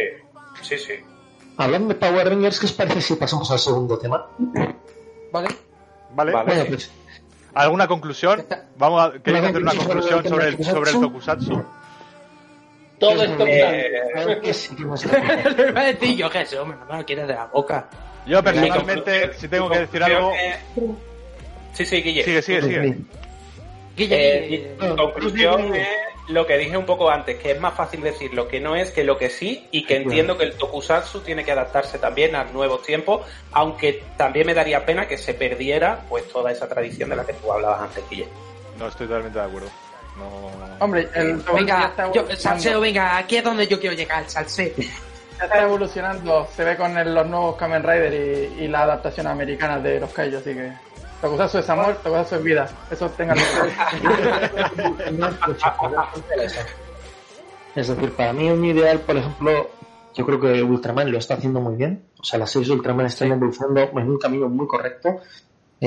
sí, 0.61 0.77
sí. 0.77 0.93
Hablando 1.57 1.89
de 1.89 1.95
Power 1.95 2.29
Rangers, 2.29 2.59
¿qué 2.59 2.65
os 2.65 2.73
parece 2.73 3.01
si 3.01 3.15
pasamos 3.15 3.49
al 3.51 3.59
segundo 3.59 3.97
tema? 3.99 4.25
¿Vale? 5.31 5.47
¿Vale? 6.11 6.31
Bueno, 6.31 6.65
pues 6.67 6.91
¿Alguna 7.55 7.87
conclusión? 7.87 8.45
Vamos 8.77 8.99
a, 9.01 9.11
¿Queréis 9.21 9.41
Una 9.41 9.49
hacer 9.49 9.61
una 9.61 9.75
conclusión 9.75 10.27
sobre 10.27 10.47
el, 10.47 10.53
sobre 10.53 10.65
el 10.65 10.65
sobre 10.65 10.91
el 10.91 10.99
Tokusatsu? 11.01 11.63
Todo 13.09 13.23
esto 13.23 13.45
que 13.45 13.51
que 14.41 14.83
nos- 14.83 15.05
Lo 15.57 15.69
iba 15.69 15.81
a 15.81 15.85
decir 15.85 16.15
yo, 16.17 16.29
Jesús, 16.29 16.59
hombre, 16.59 16.77
no 16.79 16.85
me 16.93 16.97
lo 16.99 17.05
quieres 17.05 17.27
de 17.27 17.33
la 17.33 17.45
boca. 17.45 17.89
Yo 18.25 18.43
personalmente, 18.43 19.33
si 19.33 19.47
tengo 19.47 19.69
que 19.69 19.79
decir 19.79 20.03
algo... 20.03 20.31
Sí, 21.73 21.85
sí, 21.85 22.01
Guille. 22.01 22.23
Sigue, 22.23 22.41
sigue, 22.41 22.61
sigue. 22.61 22.95
Guille, 23.95 24.15
Eh, 24.55 24.75
mi 24.79 24.95
conclusión 24.95 25.75
es 25.75 25.87
lo 26.29 26.45
que 26.47 26.57
dije 26.57 26.77
un 26.77 26.85
poco 26.85 27.09
antes, 27.09 27.37
que 27.37 27.51
es 27.51 27.59
más 27.59 27.73
fácil 27.73 28.01
decir 28.01 28.33
lo 28.33 28.47
que 28.47 28.59
no 28.59 28.75
es 28.75 28.91
que 28.91 29.03
lo 29.03 29.17
que 29.17 29.29
sí, 29.29 29.67
y 29.71 29.83
que 29.85 29.97
entiendo 29.97 30.37
que 30.37 30.45
el 30.45 30.53
tokusatsu 30.55 31.19
tiene 31.21 31.43
que 31.43 31.51
adaptarse 31.51 31.99
también 31.99 32.35
a 32.35 32.45
nuevos 32.45 32.83
tiempos, 32.83 33.25
aunque 33.51 34.03
también 34.17 34.45
me 34.47 34.53
daría 34.53 34.85
pena 34.85 35.07
que 35.07 35.17
se 35.17 35.33
perdiera 35.33 36.01
pues 36.09 36.27
toda 36.29 36.51
esa 36.51 36.67
tradición 36.69 37.09
de 37.09 37.15
la 37.17 37.25
que 37.25 37.33
tú 37.33 37.51
hablabas 37.51 37.81
antes, 37.81 38.03
Guille. 38.09 38.27
No 38.79 38.87
estoy 38.87 39.07
totalmente 39.07 39.37
de 39.39 39.45
acuerdo. 39.45 39.67
No... 40.17 40.51
Hombre, 40.79 41.09
el 41.15 41.37
Venga, 41.53 41.85
está 41.87 42.03
yo, 42.11 42.21
evolucionando. 42.21 42.35
salseo, 42.37 42.79
venga, 42.81 43.17
aquí 43.17 43.37
es 43.37 43.43
donde 43.43 43.67
yo 43.67 43.79
quiero 43.79 43.95
llegar, 43.95 44.29
salseo. 44.29 44.73
Ya 44.77 45.45
está 45.45 45.61
evolucionando, 45.63 46.47
se 46.55 46.63
ve 46.63 46.75
con 46.77 46.97
el- 46.97 47.13
los 47.15 47.25
nuevos 47.27 47.55
Kamen 47.55 47.83
Rider 47.83 48.13
y, 48.59 48.63
y 48.63 48.67
la 48.67 48.83
adaptación 48.83 49.27
americana 49.27 49.79
de 49.79 49.99
los 49.99 50.11
Kaiju, 50.11 50.37
así 50.37 50.53
que 50.53 50.71
Tokusatsu 51.21 51.57
es 51.59 51.69
amor, 51.69 51.95
Tokusatsu 52.03 52.35
es 52.35 52.43
vida. 52.43 52.69
Eso 52.91 53.09
tengan 53.11 53.37
Es 57.75 57.87
decir, 57.87 58.11
para 58.13 58.33
mí 58.33 58.49
un 58.51 58.63
ideal, 58.63 58.99
por 58.99 59.17
ejemplo, 59.17 59.69
yo 60.13 60.25
creo 60.25 60.39
que 60.39 60.61
Ultraman 60.61 61.11
lo 61.11 61.17
está 61.17 61.33
haciendo 61.35 61.59
muy 61.59 61.75
bien. 61.75 62.03
O 62.19 62.23
sea, 62.23 62.37
las 62.39 62.51
seis 62.51 62.67
de 62.67 62.73
Ultraman 62.73 63.07
están 63.07 63.31
evolucionando 63.31 63.81
en 63.99 64.09
un 64.09 64.19
camino 64.19 64.47
muy 64.47 64.67
correcto. 64.67 65.17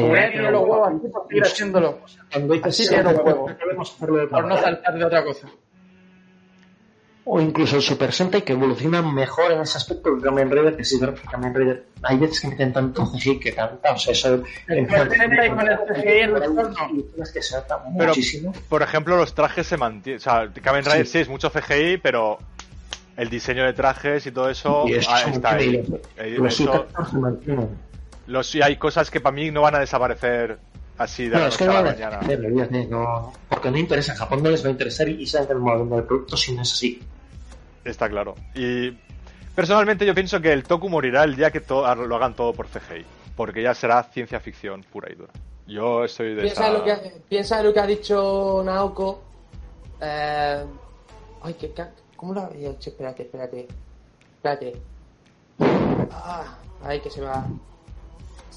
Eh, 0.00 0.28
tiene 0.32 0.50
los 0.50 0.62
huevos 0.62 0.88
así 0.88 1.08
por 1.08 1.26
seguir 1.28 1.42
haciéndolo. 1.44 1.98
cuando 2.32 2.54
que 2.62 2.68
Así 2.68 2.84
los 2.96 3.14
huevos. 3.24 3.90
Por 4.30 4.44
no 4.46 4.56
saltar 4.56 4.94
de 4.98 5.04
otra 5.04 5.24
cosa. 5.24 5.48
O 7.28 7.40
incluso 7.40 7.74
el 7.76 7.82
Super 7.82 8.12
Sentai 8.12 8.42
que 8.42 8.52
evoluciona 8.52 9.02
mejor 9.02 9.50
en 9.50 9.60
ese 9.60 9.78
aspecto 9.78 10.10
que 10.12 10.18
el 10.18 10.22
Kamen 10.22 10.48
Rider, 10.48 10.76
que 10.76 10.84
sí, 10.84 10.96
pero 11.00 11.12
que 11.12 11.22
Kamen 11.22 11.52
Rider 11.52 11.84
hay 12.04 12.18
veces 12.18 12.40
que 12.40 12.46
meten 12.48 12.72
tanto 12.72 13.04
CGI 13.04 13.40
que 13.40 13.50
tanta, 13.50 13.92
o 13.94 13.98
sea, 13.98 14.12
eso 14.12 14.44
El 14.68 14.86
Super 14.86 15.10
Sentai 15.10 15.48
con 15.50 15.68
el 15.68 15.76
CGI 15.76 16.08
en 16.20 16.36
es 17.20 17.32
que 17.32 17.42
se 17.42 17.56
nota 17.56 17.82
Pero, 17.98 18.08
muchísimo. 18.10 18.52
por 18.68 18.82
ejemplo, 18.82 19.16
los 19.16 19.34
trajes 19.34 19.66
se 19.66 19.76
mantienen. 19.76 20.18
O 20.18 20.22
sea, 20.22 20.48
Kamen 20.62 20.84
Rider 20.84 21.04
sí. 21.06 21.12
Sí. 21.14 21.18
es 21.18 21.28
mucho 21.28 21.50
CGI, 21.50 21.96
pero 21.98 22.38
el 23.16 23.28
diseño 23.28 23.64
de 23.64 23.72
trajes 23.72 24.24
y 24.26 24.30
todo 24.30 24.48
eso, 24.48 24.84
Y 24.86 24.94
eso 24.94 25.10
ah, 25.12 25.22
está 25.28 25.54
ahí. 25.56 25.82
y 25.84 25.94
Eh, 26.22 26.36
los 26.38 26.60
eso- 26.60 26.86
se 27.10 27.16
mantienen. 27.16 27.70
Los, 28.26 28.54
y 28.54 28.62
hay 28.62 28.76
cosas 28.76 29.10
que 29.10 29.20
para 29.20 29.34
mí 29.34 29.50
no 29.50 29.62
van 29.62 29.74
a 29.76 29.78
desaparecer 29.80 30.58
así 30.98 31.24
de 31.28 31.36
No, 31.36 31.42
la 31.42 31.48
es 31.48 31.56
que 31.56 31.64
no 31.64 31.70
a 31.72 31.74
la 31.74 31.80
van 31.82 32.02
a 32.02 32.18
mañana. 32.20 32.86
no, 32.90 33.32
porque 33.48 33.70
no 33.70 33.78
interesa, 33.78 34.14
Japón 34.16 34.42
no 34.42 34.50
les 34.50 34.64
va 34.64 34.68
a 34.68 34.70
interesar 34.72 35.08
y 35.08 35.26
saben 35.26 35.46
que 35.46 35.52
el 35.54 35.58
modelo 35.60 35.96
del 35.96 36.04
producto 36.04 36.36
si 36.36 36.52
no 36.54 36.62
es 36.62 36.72
así. 36.72 37.02
Está 37.84 38.08
claro. 38.08 38.34
Y 38.54 38.90
personalmente 39.54 40.04
yo 40.04 40.14
pienso 40.14 40.40
que 40.40 40.52
el 40.52 40.64
Toku 40.64 40.88
morirá 40.88 41.24
el 41.24 41.36
día 41.36 41.50
que 41.50 41.60
to- 41.60 41.94
lo 41.94 42.16
hagan 42.16 42.34
todo 42.34 42.52
por 42.52 42.66
CGI. 42.66 43.04
Porque 43.36 43.62
ya 43.62 43.74
será 43.74 44.02
ciencia 44.02 44.40
ficción 44.40 44.82
pura 44.82 45.12
y 45.12 45.14
dura. 45.14 45.30
Yo 45.66 46.04
estoy 46.04 46.34
de 46.34 46.42
Piensa 46.42 46.62
esa... 46.62 46.68
en 46.68 46.72
lo, 46.78 46.84
que, 46.84 47.12
piensa 47.28 47.60
en 47.60 47.66
lo 47.66 47.74
que 47.74 47.80
ha 47.80 47.86
dicho 47.86 48.62
Naoko. 48.64 49.22
Eh, 50.00 50.64
ay, 51.42 51.54
que, 51.54 51.70
¿cómo 52.16 52.32
lo 52.32 52.40
había 52.40 52.70
hecho? 52.70 52.88
Espérate, 52.90 53.24
espérate. 53.24 53.68
Espérate. 54.36 54.72
Ah, 56.10 56.56
ay, 56.84 57.00
que 57.00 57.10
se 57.10 57.20
me 57.20 57.26
va. 57.26 57.46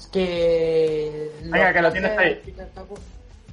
Es 0.00 0.06
que. 0.06 1.30
Venga, 1.44 1.72
que 1.72 1.82
lo 1.82 1.92
tienes 1.92 2.18
ahí. 2.18 2.32
al 2.32 2.36
fin 2.40 2.54
y 2.56 2.60
al 2.60 2.70
cabo- 2.72 2.98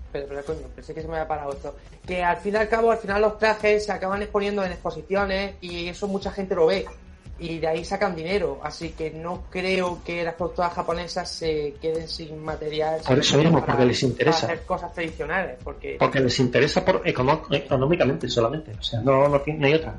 Espera, 0.06 0.24
espera, 0.24 0.44
coño, 0.44 0.68
pensé 0.74 0.94
que 0.94 1.02
se 1.02 1.08
me 1.08 1.16
había 1.16 1.28
parado 1.28 1.52
esto. 1.52 1.76
Que 2.06 2.24
al 2.24 2.38
fin 2.38 2.54
y 2.54 2.58
al 2.58 2.70
cabo, 2.70 2.92
al 2.92 2.98
final 2.98 3.22
los 3.22 3.38
trajes 3.38 3.86
se 3.86 3.92
acaban 3.92 4.22
exponiendo 4.22 4.64
en 4.64 4.72
exposiciones 4.72 5.56
y 5.60 5.90
eso 5.90 6.08
mucha 6.08 6.32
gente 6.32 6.56
lo 6.56 6.68
ve. 6.68 6.86
Y 7.40 7.60
de 7.60 7.68
ahí 7.68 7.86
sacan 7.86 8.16
dinero. 8.16 8.60
Así 8.64 8.92
que 8.92 9.12
no 9.12 9.44
creo 9.52 10.02
que 10.06 10.24
las 10.24 10.34
productoras 10.36 10.74
japonesas 10.74 11.30
se 11.30 11.76
queden 11.82 12.08
sin 12.08 12.42
material. 12.44 13.02
Por 13.06 13.20
eso 13.20 13.38
mismo, 13.38 13.64
porque 13.64 13.86
les 13.86 14.02
interesa. 14.02 14.46
hacer 14.48 14.62
cosas 14.64 14.94
tradicionales. 14.94 15.58
Porque. 15.64 15.98
Porque 16.00 16.20
les 16.22 16.40
interesa 16.40 16.84
por 16.86 17.02
económicamente 17.06 18.30
solamente, 18.30 18.72
o 18.80 18.82
sea, 18.82 19.02
no, 19.02 19.28
no, 19.28 19.42
no 19.46 19.66
hay 19.68 19.74
otra. 19.74 19.94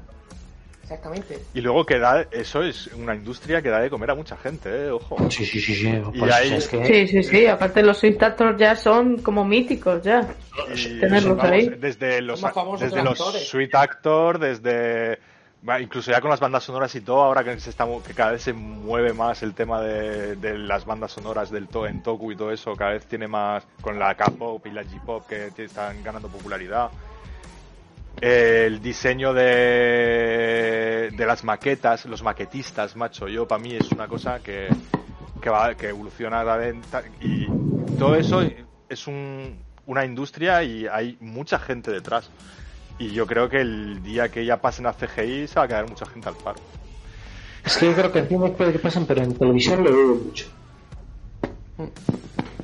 Exactamente. 0.88 1.38
Y 1.52 1.60
luego 1.60 1.84
que 1.84 1.98
da, 1.98 2.26
eso 2.30 2.62
es 2.62 2.86
una 2.94 3.14
industria 3.14 3.60
que 3.60 3.68
da 3.68 3.80
de 3.80 3.90
comer 3.90 4.10
a 4.10 4.14
mucha 4.14 4.38
gente, 4.38 4.70
¿eh? 4.86 4.90
ojo. 4.90 5.18
Sí, 5.30 5.44
sí, 5.44 5.60
sí, 5.60 5.74
sí. 5.74 6.02
Y 6.14 6.22
ahí- 6.30 6.54
es 6.54 6.66
que- 6.66 6.82
Sí, 6.86 7.06
sí, 7.08 7.22
sí. 7.22 7.46
Aparte 7.46 7.82
los 7.82 8.02
Intactors 8.04 8.58
ya 8.58 8.74
son 8.74 9.18
como 9.18 9.44
míticos 9.44 10.02
ya. 10.02 10.26
Y, 10.74 10.98
Tenerlos 10.98 11.36
vamos, 11.36 11.52
ahí. 11.52 11.68
Desde 11.68 12.22
los, 12.22 12.40
desde 12.80 13.02
los 13.02 13.20
actores. 13.20 13.48
Sweet 13.48 13.74
Actor, 13.74 14.38
desde... 14.38 15.18
Incluso 15.80 16.10
ya 16.12 16.20
con 16.22 16.30
las 16.30 16.40
bandas 16.40 16.62
sonoras 16.64 16.94
y 16.94 17.00
todo, 17.02 17.20
ahora 17.22 17.42
que 17.44 17.58
se 17.60 17.68
está 17.68 17.84
mu- 17.84 18.00
que 18.02 18.14
cada 18.14 18.30
vez 18.32 18.42
se 18.42 18.52
mueve 18.54 19.12
más 19.12 19.42
el 19.42 19.52
tema 19.54 19.82
de, 19.82 20.36
de 20.36 20.56
las 20.56 20.86
bandas 20.86 21.10
sonoras 21.12 21.50
del 21.50 21.66
to 21.68 21.86
en 21.86 22.00
Toku 22.02 22.30
y 22.32 22.36
todo 22.36 22.52
eso, 22.52 22.74
cada 22.76 22.92
vez 22.92 23.04
tiene 23.06 23.26
más 23.26 23.66
con 23.82 23.98
la 23.98 24.14
K-pop 24.14 24.64
y 24.66 24.70
la 24.70 24.84
J-pop 24.84 25.26
que 25.28 25.50
están 25.58 26.02
ganando 26.04 26.28
popularidad. 26.28 26.90
El 28.20 28.80
diseño 28.80 29.32
de, 29.32 31.10
de 31.16 31.26
las 31.26 31.44
maquetas, 31.44 32.04
los 32.06 32.22
maquetistas, 32.22 32.96
macho, 32.96 33.28
yo 33.28 33.46
para 33.46 33.62
mí 33.62 33.74
es 33.74 33.92
una 33.92 34.08
cosa 34.08 34.40
que, 34.40 34.68
que 35.40 35.50
va 35.50 35.74
que 35.74 35.90
evoluciona 35.90 36.42
la 36.42 36.56
venta 36.56 37.04
y 37.20 37.46
todo 37.98 38.16
eso 38.16 38.42
es 38.88 39.06
un, 39.06 39.58
una 39.86 40.04
industria 40.04 40.62
y 40.62 40.86
hay 40.86 41.16
mucha 41.20 41.58
gente 41.58 41.90
detrás. 41.90 42.30
Y 42.98 43.10
yo 43.12 43.26
creo 43.26 43.48
que 43.48 43.60
el 43.60 44.02
día 44.02 44.28
que 44.28 44.44
ya 44.44 44.60
pasen 44.60 44.86
a 44.86 44.92
CGI 44.92 45.46
se 45.46 45.54
va 45.54 45.64
a 45.64 45.68
quedar 45.68 45.88
mucha 45.88 46.06
gente 46.06 46.28
al 46.28 46.36
paro. 46.36 46.58
Es 47.64 47.76
que 47.76 47.86
yo 47.86 47.94
creo 47.94 48.12
que 48.12 48.18
entiendo 48.20 48.46
que 48.46 48.52
puede 48.52 48.72
que 48.72 48.78
pasen, 48.78 49.06
pero 49.06 49.22
en 49.22 49.34
televisión 49.34 49.84
lo 49.84 49.92
veo 49.92 50.14
mucho. 50.16 50.46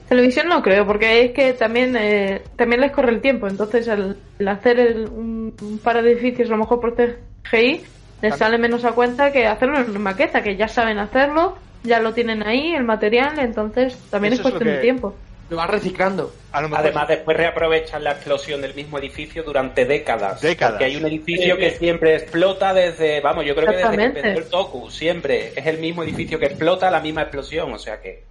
Televisión 0.09 0.49
no 0.49 0.63
creo, 0.63 0.87
porque 0.87 1.23
es 1.25 1.33
que 1.33 1.53
también 1.55 1.97
eh, 1.97 2.43
también 2.57 2.81
les 2.81 2.93
corre 2.93 3.11
el 3.13 3.21
tiempo. 3.21 3.49
Entonces, 3.49 3.89
al, 3.89 4.17
al 4.39 4.49
hacer 4.49 4.79
el- 4.79 5.09
un, 5.09 5.55
un 5.61 5.79
par 5.79 6.03
de 6.03 6.11
edificios, 6.13 6.49
a 6.49 6.53
lo 6.53 6.59
mejor 6.59 6.81
por 6.81 6.95
CGI, 6.95 7.81
les 8.23 8.37
sale 8.37 8.59
menos 8.59 8.85
a 8.85 8.93
cuenta 8.93 9.33
que 9.33 9.47
hacerlo 9.47 9.79
en 9.81 10.01
maqueta, 10.03 10.43
que 10.43 10.57
ya 10.57 10.69
saben 10.69 10.99
hacerlo, 10.99 11.57
ya 11.83 12.01
lo 12.01 12.13
tienen 12.15 12.43
ahí, 12.47 12.75
el 12.75 12.85
material, 12.85 13.39
entonces 13.39 13.97
también 14.11 14.35
Eso 14.35 14.43
es 14.43 14.47
es 14.47 14.53
cuestión 14.53 14.71
que- 14.71 14.77
de 14.77 14.83
tiempo. 14.83 15.15
Lo 15.51 15.59
vas 15.59 15.69
reciclando. 15.69 16.33
A 16.53 16.63
lo 16.63 16.71
mejor- 16.71 16.85
Además, 16.87 17.07
después 17.07 17.37
reaprovechan 17.37 18.03
la 18.03 18.13
explosión 18.13 18.63
del 18.63 18.75
mismo 18.75 18.99
edificio 18.99 19.43
durante 19.43 19.85
décadas. 19.85 20.41
Décadas. 20.41 20.73
Porque 20.73 20.85
hay 20.87 20.97
un 20.97 21.05
edificio 21.07 21.59
que 21.59 21.71
siempre 21.73 22.15
explota 22.17 22.73
desde, 22.73 23.21
vamos, 23.21 23.45
yo 23.45 23.55
creo 23.55 23.69
que 23.69 23.77
desde 23.77 23.97
que 23.97 24.03
empezó 24.05 24.39
el 24.39 24.45
Toku, 24.49 24.91
siempre. 24.91 25.53
Es 25.55 25.67
el 25.67 25.79
mismo 25.79 26.03
edificio 26.03 26.39
que 26.39 26.47
explota, 26.47 26.91
la 26.91 27.01
misma 27.01 27.23
explosión, 27.23 27.73
o 27.75 27.79
sea 27.79 28.01
que... 28.01 28.23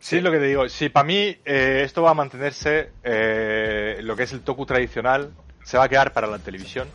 Sí, 0.00 0.18
es 0.18 0.22
lo 0.22 0.30
que 0.30 0.38
te 0.38 0.44
digo. 0.46 0.68
Si 0.68 0.88
para 0.88 1.04
mí 1.04 1.36
eh, 1.44 1.82
esto 1.84 2.02
va 2.02 2.10
a 2.10 2.14
mantenerse, 2.14 2.90
eh, 3.02 3.98
lo 4.02 4.14
que 4.16 4.22
es 4.24 4.32
el 4.32 4.42
toku 4.42 4.64
tradicional, 4.64 5.32
se 5.64 5.76
va 5.76 5.84
a 5.84 5.88
quedar 5.88 6.12
para 6.12 6.26
la 6.26 6.38
televisión. 6.38 6.88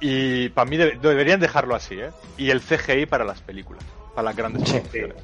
Y 0.00 0.48
para 0.50 0.68
mí 0.68 0.76
de- 0.76 0.98
deberían 1.00 1.40
dejarlo 1.40 1.74
así, 1.74 1.98
¿eh? 2.00 2.10
Y 2.36 2.50
el 2.50 2.60
CGI 2.60 3.06
para 3.06 3.24
las 3.24 3.40
películas, 3.40 3.84
para 4.14 4.26
las 4.26 4.36
grandes 4.36 4.68
Sí. 4.68 4.76
producciones. 4.78 5.16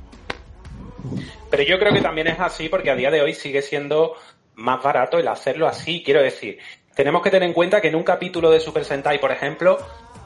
Pero 1.50 1.62
yo 1.62 1.78
creo 1.78 1.92
que 1.92 2.00
también 2.00 2.26
es 2.28 2.40
así 2.40 2.68
porque 2.68 2.90
a 2.90 2.96
día 2.96 3.11
de 3.11 3.20
hoy 3.20 3.34
sigue 3.34 3.62
siendo 3.62 4.14
más 4.55 4.82
barato 4.82 5.18
el 5.18 5.28
hacerlo 5.28 5.68
así. 5.68 6.02
Quiero 6.05 6.22
decir, 6.22 6.59
tenemos 6.94 7.22
que 7.22 7.30
tener 7.30 7.46
en 7.48 7.52
cuenta 7.52 7.80
que 7.80 7.88
en 7.88 7.94
un 7.94 8.02
capítulo 8.05 8.50
de 8.50 8.61
Super 8.61 8.84
Sentai, 8.84 9.20
por 9.20 9.30
ejemplo, 9.30 9.78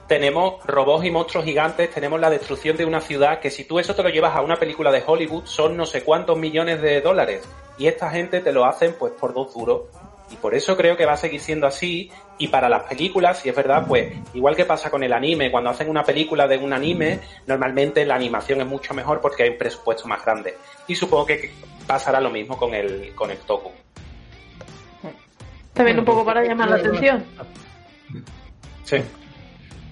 tenemos 0.09 0.65
robots 0.65 1.05
y 1.05 1.11
monstruos 1.11 1.45
gigantes, 1.45 1.91
tenemos 1.91 2.19
la 2.19 2.31
destrucción 2.31 2.77
de 2.77 2.87
una 2.87 3.01
ciudad, 3.01 3.41
que 3.41 3.51
si 3.51 3.65
tú 3.65 3.79
eso 3.79 3.95
te 3.95 4.03
lo 4.03 4.09
llevas 4.09 4.35
a 4.35 4.41
una 4.41 4.57
película 4.57 4.91
de 4.91 5.05
Hollywood 5.07 5.45
son 5.45 5.77
no 5.77 5.85
sé 5.87 6.03
cuántos 6.03 6.37
millones 6.37 6.81
de 6.81 7.01
dólares. 7.01 7.47
y 7.79 7.87
esta 7.87 8.11
gente 8.11 8.41
te 8.41 8.51
lo 8.51 8.65
hacen 8.65 8.97
pues 8.99 9.13
por 9.13 9.33
dos 9.33 9.55
duros. 9.55 9.83
Y 10.31 10.37
por 10.37 10.55
eso 10.55 10.77
creo 10.77 10.97
que 10.97 11.07
va 11.07 11.13
a 11.13 11.17
seguir 11.17 11.41
siendo 11.41 11.67
así. 11.67 12.11
Y 12.37 12.49
para 12.49 12.69
las 12.69 12.83
películas, 12.83 13.39
si 13.39 13.49
es 13.49 13.57
verdad, 13.57 13.87
pues 13.87 14.15
igual 14.35 14.57
que 14.57 14.65
pasa 14.65 14.91
con 14.91 15.03
el 15.03 15.13
anime, 15.13 15.51
cuando 15.51 15.71
hacen 15.71 15.89
una 15.89 16.05
película 16.05 16.47
de 16.47 16.59
un 16.59 16.73
anime, 16.73 17.21
normalmente 17.47 18.05
la 18.05 18.17
animación 18.17 18.61
es 18.61 18.67
mucho 18.67 18.93
mejor 18.95 19.21
porque 19.21 19.45
hay 19.45 19.51
un 19.51 19.59
presupuesto 19.59 20.07
más 20.09 20.25
grande. 20.25 20.57
Y 20.87 20.95
supongo 20.97 21.27
que 21.27 21.51
pasará 21.87 22.21
lo 22.21 22.31
mismo 22.31 22.59
con 22.59 22.75
el, 22.75 23.15
con 23.15 23.31
el 23.31 23.39
Toku. 23.39 23.71
También 25.73 25.99
un 25.99 26.05
poco 26.05 26.25
para 26.25 26.43
llamar 26.43 26.69
la 26.71 26.77
atención. 26.77 27.25
Sí. 28.85 28.97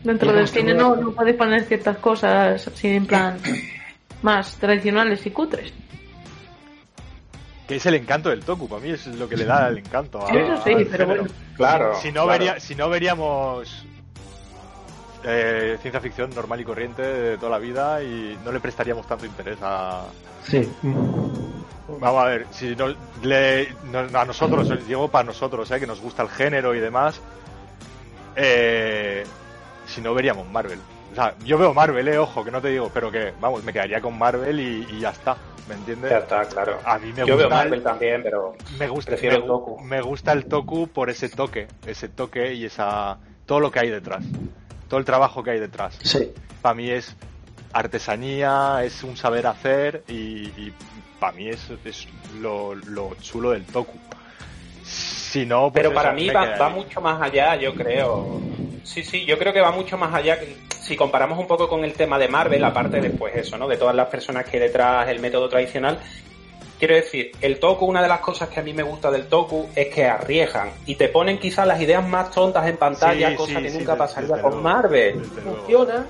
Dentro 0.06 0.32
del 0.32 0.46
cine 0.46 0.72
no, 0.72 0.94
no 0.94 1.10
podéis 1.12 1.36
poner 1.36 1.64
ciertas 1.64 1.98
cosas 1.98 2.66
así 2.68 2.88
en 2.88 3.06
plan 3.06 3.38
más 4.22 4.54
tradicionales 4.56 5.26
y 5.26 5.30
cutres. 5.30 5.72
Que 7.66 7.76
es 7.76 7.86
el 7.86 7.94
encanto 7.94 8.28
del 8.30 8.44
Toku, 8.44 8.68
para 8.68 8.80
mí 8.80 8.90
es 8.90 9.06
lo 9.08 9.28
que 9.28 9.36
le 9.36 9.44
da 9.44 9.66
el 9.68 9.78
encanto 9.78 10.24
a, 10.24 10.30
Sí, 10.30 10.36
eso 10.36 10.56
sí, 10.62 10.74
pero 10.74 10.86
género. 10.90 11.06
bueno. 11.22 11.34
Claro, 11.56 11.94
Si 12.00 12.08
no, 12.12 12.22
claro. 12.24 12.28
vería- 12.30 12.60
si 12.60 12.74
no 12.76 12.88
veríamos 12.88 13.84
eh, 15.24 15.76
ciencia 15.82 16.00
ficción 16.00 16.30
normal 16.30 16.60
y 16.60 16.64
corriente 16.64 17.02
de 17.02 17.36
toda 17.38 17.50
la 17.50 17.58
vida 17.58 18.00
y 18.04 18.38
no 18.44 18.52
le 18.52 18.60
prestaríamos 18.60 19.08
tanto 19.08 19.26
interés 19.26 19.58
a... 19.60 20.04
Sí. 20.46 20.68
Vamos 21.88 22.22
a 22.22 22.26
ver, 22.28 22.46
si 22.52 22.76
no, 22.76 22.94
le- 23.22 23.74
no- 23.90 24.16
a 24.20 24.24
nosotros, 24.24 24.72
digo 24.86 25.08
para 25.08 25.24
nosotros, 25.24 25.68
eh, 25.72 25.80
que 25.80 25.86
nos 25.88 26.00
gusta 26.00 26.22
el 26.22 26.28
género 26.28 26.72
y 26.76 26.78
demás, 26.78 27.20
eh, 28.36 29.24
si 29.96 30.02
no 30.02 30.12
veríamos 30.14 30.46
Marvel. 30.50 30.78
O 31.12 31.14
sea, 31.14 31.34
yo 31.44 31.56
veo 31.56 31.72
Marvel, 31.72 32.06
eh, 32.08 32.18
ojo, 32.18 32.44
que 32.44 32.50
no 32.50 32.60
te 32.60 32.68
digo, 32.68 32.90
pero 32.92 33.10
que, 33.10 33.32
vamos, 33.40 33.64
me 33.64 33.72
quedaría 33.72 34.00
con 34.02 34.16
Marvel 34.18 34.60
y, 34.60 34.86
y 34.94 35.00
ya 35.00 35.08
está, 35.10 35.36
¿me 35.66 35.74
entiendes? 35.74 36.10
Ya 36.10 36.18
está, 36.18 36.44
claro. 36.44 36.78
A 36.84 36.98
mí 36.98 37.12
me 37.14 37.24
Yo 37.26 37.34
gusta 37.34 37.36
veo 37.36 37.46
el- 37.46 37.50
Marvel 37.54 37.82
también, 37.82 38.22
pero 38.22 38.54
me 38.78 38.88
gusta, 38.88 39.10
prefiero 39.12 39.36
me, 39.36 39.42
el 39.42 39.46
Toku. 39.48 39.80
me 39.80 40.00
gusta 40.02 40.32
el 40.32 40.44
Toku 40.44 40.88
por 40.88 41.08
ese 41.08 41.30
toque, 41.30 41.66
ese 41.86 42.08
toque 42.10 42.52
y 42.52 42.66
esa 42.66 43.16
todo 43.46 43.60
lo 43.60 43.70
que 43.70 43.78
hay 43.80 43.88
detrás, 43.90 44.22
todo 44.88 45.00
el 45.00 45.06
trabajo 45.06 45.42
que 45.42 45.52
hay 45.52 45.60
detrás. 45.60 45.98
Sí. 46.02 46.30
Para 46.60 46.74
mí 46.74 46.90
es 46.90 47.16
artesanía, 47.72 48.80
es 48.84 49.02
un 49.02 49.16
saber 49.16 49.46
hacer 49.46 50.02
y, 50.08 50.72
para 51.18 51.32
mí 51.32 51.48
es, 51.48 51.70
es 51.86 52.06
lo, 52.42 52.74
lo 52.74 53.14
chulo 53.22 53.52
del 53.52 53.64
Toku. 53.64 53.96
Si 54.82 55.46
no, 55.46 55.70
pues 55.72 55.82
Pero 55.82 55.94
para 55.94 56.12
mí 56.12 56.28
va, 56.28 56.56
va 56.58 56.68
mucho 56.68 57.00
más 57.00 57.20
allá, 57.22 57.56
yo 57.56 57.74
creo. 57.74 58.38
Sí, 58.86 59.02
sí, 59.02 59.24
yo 59.24 59.36
creo 59.36 59.52
que 59.52 59.60
va 59.60 59.72
mucho 59.72 59.98
más 59.98 60.14
allá. 60.14 60.38
Si 60.80 60.94
comparamos 60.96 61.40
un 61.40 61.48
poco 61.48 61.68
con 61.68 61.84
el 61.84 61.92
tema 61.94 62.20
de 62.20 62.28
Marvel, 62.28 62.62
aparte 62.62 63.00
después 63.00 63.34
eso, 63.34 63.58
¿no? 63.58 63.66
De 63.66 63.76
todas 63.76 63.96
las 63.96 64.06
personas 64.06 64.44
que 64.44 64.60
detrás, 64.60 65.08
el 65.08 65.18
método 65.18 65.48
tradicional. 65.48 65.98
Quiero 66.78 66.94
decir, 66.94 67.32
el 67.40 67.58
Toku, 67.58 67.86
una 67.86 68.02
de 68.02 68.08
las 68.08 68.20
cosas 68.20 68.48
que 68.50 68.60
a 68.60 68.62
mí 68.62 68.72
me 68.74 68.82
gusta 68.82 69.10
del 69.10 69.26
Toku 69.28 69.66
es 69.74 69.88
que 69.94 70.04
arriesgan 70.04 70.70
y 70.84 70.94
te 70.96 71.08
ponen 71.08 71.38
quizás 71.38 71.66
las 71.66 71.80
ideas 71.80 72.06
más 72.06 72.30
tontas 72.30 72.66
en 72.66 72.76
pantalla, 72.76 73.30
Sí, 73.30 73.36
cosa 73.36 73.56
sí, 73.56 73.62
que 73.62 73.70
sí, 73.70 73.78
nunca 73.78 73.96
pasaría 73.96 74.28
con 74.28 74.40
luego, 74.52 74.60
Marvel. 74.60 75.16
y 75.16 75.40
funciona. 75.40 76.06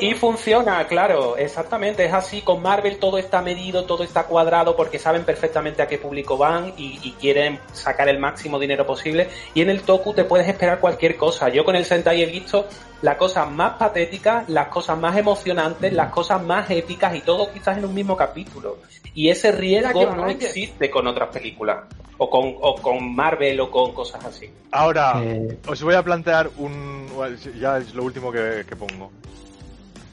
Y 0.00 0.14
funciona, 0.14 0.86
claro, 0.86 1.36
exactamente, 1.36 2.04
es 2.04 2.12
así. 2.12 2.40
Con 2.40 2.62
Marvel 2.62 2.98
todo 2.98 3.18
está 3.18 3.42
medido, 3.42 3.84
todo 3.84 4.02
está 4.02 4.24
cuadrado 4.24 4.74
porque 4.74 4.98
saben 4.98 5.24
perfectamente 5.24 5.82
a 5.82 5.86
qué 5.86 5.98
público 5.98 6.36
van 6.36 6.72
y, 6.76 6.98
y 7.02 7.12
quieren 7.12 7.60
sacar 7.72 8.08
el 8.08 8.18
máximo 8.18 8.58
dinero 8.58 8.86
posible. 8.86 9.28
Y 9.54 9.60
en 9.60 9.70
el 9.70 9.82
Toku 9.82 10.14
te 10.14 10.24
puedes 10.24 10.48
esperar 10.48 10.80
cualquier 10.80 11.16
cosa. 11.16 11.48
Yo 11.50 11.64
con 11.64 11.76
el 11.76 11.84
Sentai 11.84 12.22
he 12.22 12.26
visto 12.26 12.66
las 13.02 13.16
cosas 13.16 13.50
más 13.50 13.74
patéticas, 13.74 14.48
las 14.48 14.68
cosas 14.68 14.98
más 14.98 15.16
emocionantes, 15.16 15.92
las 15.92 16.10
cosas 16.10 16.42
más 16.42 16.70
épicas 16.70 17.14
y 17.14 17.20
todo 17.20 17.52
quizás 17.52 17.78
en 17.78 17.84
un 17.84 17.94
mismo 17.94 18.16
capítulo. 18.16 18.78
Y 19.14 19.28
ese 19.28 19.52
riesgo 19.52 20.14
no 20.14 20.28
existe 20.28 20.90
con 20.90 21.06
otras 21.06 21.28
películas. 21.28 21.84
O 22.18 22.30
con, 22.30 22.54
o 22.62 22.74
con 22.76 23.14
Marvel 23.14 23.60
o 23.60 23.70
con 23.70 23.92
cosas 23.92 24.24
así. 24.24 24.50
Ahora, 24.72 25.20
Eh, 25.22 25.58
os 25.68 25.82
voy 25.82 25.94
a 25.94 26.02
plantear 26.02 26.48
un... 26.56 27.06
bueno, 27.14 27.36
Ya 27.60 27.76
es 27.76 27.94
lo 27.94 28.04
último 28.04 28.32
que, 28.32 28.64
que 28.66 28.74
pongo. 28.74 29.12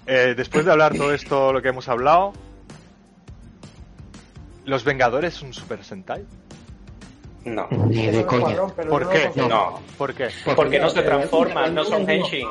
Eh, 0.05 0.34
después 0.36 0.65
de 0.65 0.71
hablar 0.73 0.93
todo 0.97 1.13
esto, 1.13 1.53
lo 1.53 1.61
que 1.61 1.69
hemos 1.69 1.88
hablado, 1.88 2.34
¿Los 4.65 4.84
Vengadores 4.84 5.34
son 5.34 5.53
Super 5.53 5.84
Sentai? 5.84 6.25
No. 7.46 7.68
Ni 7.89 8.08
de 8.08 8.26
coña. 8.26 8.56
¿Por 8.89 9.10
qué? 9.10 9.30
No. 9.36 9.82
¿Por 9.98 10.14
qué? 10.14 10.30
Porque 10.56 10.80
no 10.80 10.89
se 10.89 11.02
transforman, 11.02 11.76
no 11.76 11.84
son 11.84 12.10
henshin. 12.10 12.48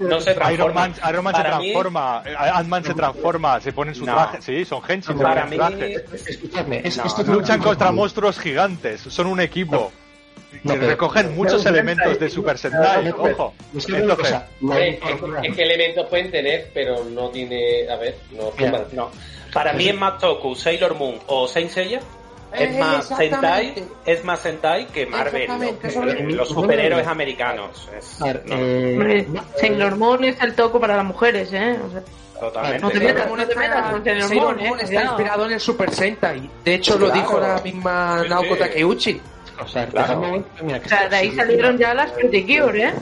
No 0.00 0.20
se 0.20 0.30
Iron 0.30 0.38
transforman. 0.40 0.74
Man, 0.74 0.94
Iron 1.10 1.24
Man 1.24 1.34
se 1.34 1.42
Para 1.42 1.58
mí- 1.58 1.64
transforma, 1.64 2.22
eh, 2.24 2.34
Ant-Man 2.38 2.84
se 2.84 2.94
transforma, 2.94 3.60
se 3.60 3.72
ponen 3.72 3.94
su 3.94 4.06
No. 4.06 4.14
traje. 4.14 4.40
Sí, 4.40 4.64
son 4.64 4.80
henshin, 4.88 5.16
se 5.18 5.22
Para 5.22 5.44
mí. 5.46 5.58
Escuchadme, 6.26 6.80
es, 6.84 6.96
No, 6.96 7.04
esto 7.04 7.22
no. 7.24 7.34
Luchan 7.34 7.60
contra 7.60 7.92
monstruos 7.92 8.38
gigantes, 8.38 9.02
son 9.02 9.26
un 9.26 9.40
equipo. 9.40 9.92
No, 10.64 10.74
pero- 10.74 10.86
recogen 10.88 11.36
muchos 11.36 11.62
pero- 11.62 11.74
elementos 11.76 12.18
de 12.18 12.28
Super 12.30 12.56
Sentai, 12.58 13.04
No, 13.04 13.16
ojo. 13.16 13.54
es 13.76 13.86
que 13.86 15.62
elementos 15.62 16.06
pueden 16.08 16.30
tener, 16.30 16.70
pero 16.74 17.04
no 17.04 17.28
tiene. 17.28 17.88
A 17.90 17.96
ver, 17.96 18.16
no 18.32 18.50
Mira. 18.58 18.84
No. 18.92 19.10
Para 19.52 19.72
mí 19.74 19.88
es 19.88 19.94
más 19.96 20.18
Toku, 20.18 20.54
Sailor 20.56 20.94
Moon 20.94 21.18
o 21.26 21.46
Saint 21.46 21.70
Seiya. 21.70 22.00
Es 22.52 22.74
Eh, 22.74 22.78
más 22.80 23.06
Sentai, 23.06 23.84
es 24.04 24.24
más 24.24 24.40
Sentai 24.40 24.86
que 24.88 25.06
Marvel, 25.06 25.48
los, 26.36 26.48
superhéroes 26.48 27.06
americanos. 27.06 27.88
Es- 27.96 28.20
A 28.20 28.24
ver, 28.26 28.42
no, 28.46 28.56
eh, 28.58 28.92
Hombre, 28.98 29.26
no, 29.30 29.44
Sailor 29.58 29.96
Moon 29.96 30.24
es 30.24 30.40
el 30.42 30.54
toco 30.54 30.80
para 30.80 30.96
las 30.96 31.04
mujeres, 31.04 31.52
¿eh? 31.52 31.78
O 31.86 31.90
sea, 31.92 32.02
totalmente. 32.40 32.80
no 32.82 32.90
te 32.90 32.98
metas, 33.00 33.28
no 33.30 33.36
te 33.36 33.42
está- 33.42 33.60
metas 33.60 33.90
con 33.92 34.04
Sailor 34.04 34.28
Sailor 34.28 34.44
Moon, 34.56 34.60
eh, 34.60 34.68
Moon 34.68 34.80
está 34.80 34.86
cuidado. 34.94 35.06
inspirado 35.16 35.46
en 35.46 35.52
el 35.52 35.60
Super 35.60 35.94
Sentai. 35.94 36.50
De 36.64 36.74
hecho, 36.74 36.98
lo 36.98 37.10
dijo 37.10 37.38
la 37.38 37.60
misma 37.62 38.24
Naoko. 38.28 38.56
Takeuchi. 38.56 39.20
o 39.62 39.68
sea, 39.68 39.86
Claro. 39.86 40.06
dejadme 40.08 40.24
un 40.24 40.30
momento, 40.32 40.64
mira, 40.64 40.80
que 40.80 40.86
O 40.86 40.88
sea, 40.88 41.08
de 41.08 41.16
ahí 41.16 41.30
salieron 41.36 41.76
ya 41.78 41.92
las 41.94 42.10
Pretty 42.12 42.44
Cure, 42.46 42.82
¿eh? 42.82 42.92